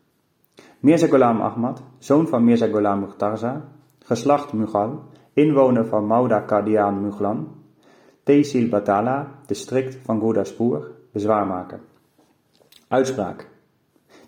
Mirza 0.81 1.07
Ghulam 1.07 1.41
Ahmad, 1.41 1.83
zoon 1.99 2.29
van 2.29 2.45
Mirza 2.45 2.67
Ghulam 2.67 3.01
Mukhtarza, 3.01 3.65
geslacht 3.99 4.53
Mughal, 4.53 5.03
inwoner 5.33 5.87
van 5.87 6.07
Mauda 6.07 6.41
Qadian 6.41 7.03
Mughlan, 7.03 7.49
Tehsil 8.23 8.69
Batala, 8.69 9.41
district 9.47 9.99
van 10.05 10.21
Gurdaspur, 10.21 10.91
bezwaar 11.13 11.47
maken. 11.47 11.81
Uitspraak. 12.89 13.49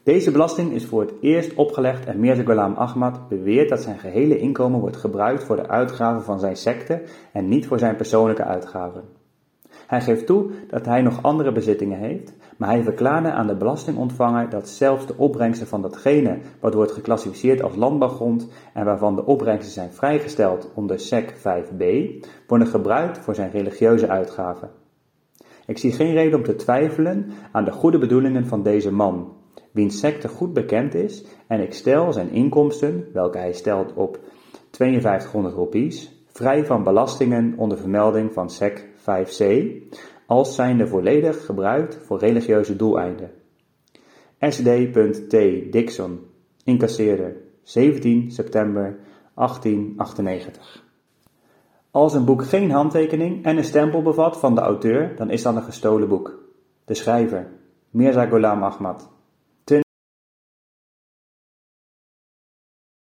Deze 0.02 0.30
belasting 0.30 0.72
is 0.72 0.86
voor 0.86 1.00
het 1.00 1.12
eerst 1.20 1.54
opgelegd 1.54 2.06
en 2.06 2.20
Mirza 2.20 2.72
Ahmad 2.74 3.28
beweert 3.28 3.68
dat 3.68 3.82
zijn 3.82 3.98
gehele 3.98 4.38
inkomen 4.38 4.80
wordt 4.80 4.96
gebruikt 4.96 5.44
voor 5.44 5.56
de 5.56 5.68
uitgaven 5.68 6.22
van 6.22 6.40
zijn 6.40 6.56
secte 6.56 7.02
en 7.32 7.48
niet 7.48 7.66
voor 7.66 7.78
zijn 7.78 7.96
persoonlijke 7.96 8.44
uitgaven. 8.44 9.04
Hij 9.86 10.00
geeft 10.00 10.26
toe 10.26 10.50
dat 10.68 10.86
hij 10.86 11.02
nog 11.02 11.22
andere 11.22 11.52
bezittingen 11.52 11.98
heeft, 11.98 12.34
maar 12.56 12.68
hij 12.68 12.82
verklaarde 12.82 13.30
aan 13.30 13.46
de 13.46 13.56
belastingontvanger 13.56 14.50
dat 14.50 14.68
zelfs 14.68 15.06
de 15.06 15.16
opbrengsten 15.16 15.66
van 15.66 15.82
datgene 15.82 16.38
wat 16.60 16.74
wordt 16.74 16.92
geclassificeerd 16.92 17.62
als 17.62 17.76
landbouwgrond 17.76 18.48
en 18.74 18.84
waarvan 18.84 19.16
de 19.16 19.24
opbrengsten 19.24 19.72
zijn 19.72 19.92
vrijgesteld 19.92 20.70
onder 20.74 21.00
SEC 21.00 21.34
5b, 21.38 21.84
worden 22.46 22.66
gebruikt 22.66 23.18
voor 23.18 23.34
zijn 23.34 23.50
religieuze 23.50 24.08
uitgaven. 24.08 24.70
Ik 25.66 25.78
zie 25.78 25.92
geen 25.92 26.12
reden 26.12 26.38
om 26.38 26.44
te 26.44 26.56
twijfelen 26.56 27.30
aan 27.52 27.64
de 27.64 27.72
goede 27.72 27.98
bedoelingen 27.98 28.46
van 28.46 28.62
deze 28.62 28.92
man, 28.92 29.38
wiens 29.70 29.98
secte 29.98 30.28
goed 30.28 30.52
bekend 30.52 30.94
is, 30.94 31.24
en 31.46 31.60
ik 31.60 31.72
stel 31.72 32.12
zijn 32.12 32.30
inkomsten, 32.30 33.06
welke 33.12 33.38
hij 33.38 33.52
stelt 33.52 33.92
op 33.94 34.18
5200 34.70 35.54
ropies, 35.54 36.24
vrij 36.26 36.66
van 36.66 36.82
belastingen 36.82 37.54
onder 37.56 37.78
vermelding 37.78 38.32
van 38.32 38.50
SEC 38.50 38.86
5c, 38.98 39.44
als 40.26 40.54
zijnde 40.54 40.86
volledig 40.86 41.44
gebruikt 41.44 41.98
voor 42.02 42.18
religieuze 42.18 42.76
doeleinden. 42.76 43.30
SD.T. 44.38 45.30
Dixon, 45.72 46.20
incasseerder, 46.64 47.36
17 47.62 48.30
september 48.30 48.98
1898. 49.34 50.88
Als 51.90 52.14
een 52.14 52.24
boek 52.24 52.44
geen 52.44 52.70
handtekening 52.70 53.44
en 53.44 53.56
een 53.56 53.64
stempel 53.64 54.02
bevat 54.02 54.38
van 54.38 54.54
de 54.54 54.60
auteur, 54.60 55.16
dan 55.16 55.30
is 55.30 55.42
dat 55.42 55.56
een 55.56 55.62
gestolen 55.62 56.08
boek. 56.08 56.38
De 56.84 56.94
schrijver, 56.94 57.46
Mirza 57.90 58.26
Ghulam 58.26 58.62
Ahmad. 58.62 59.10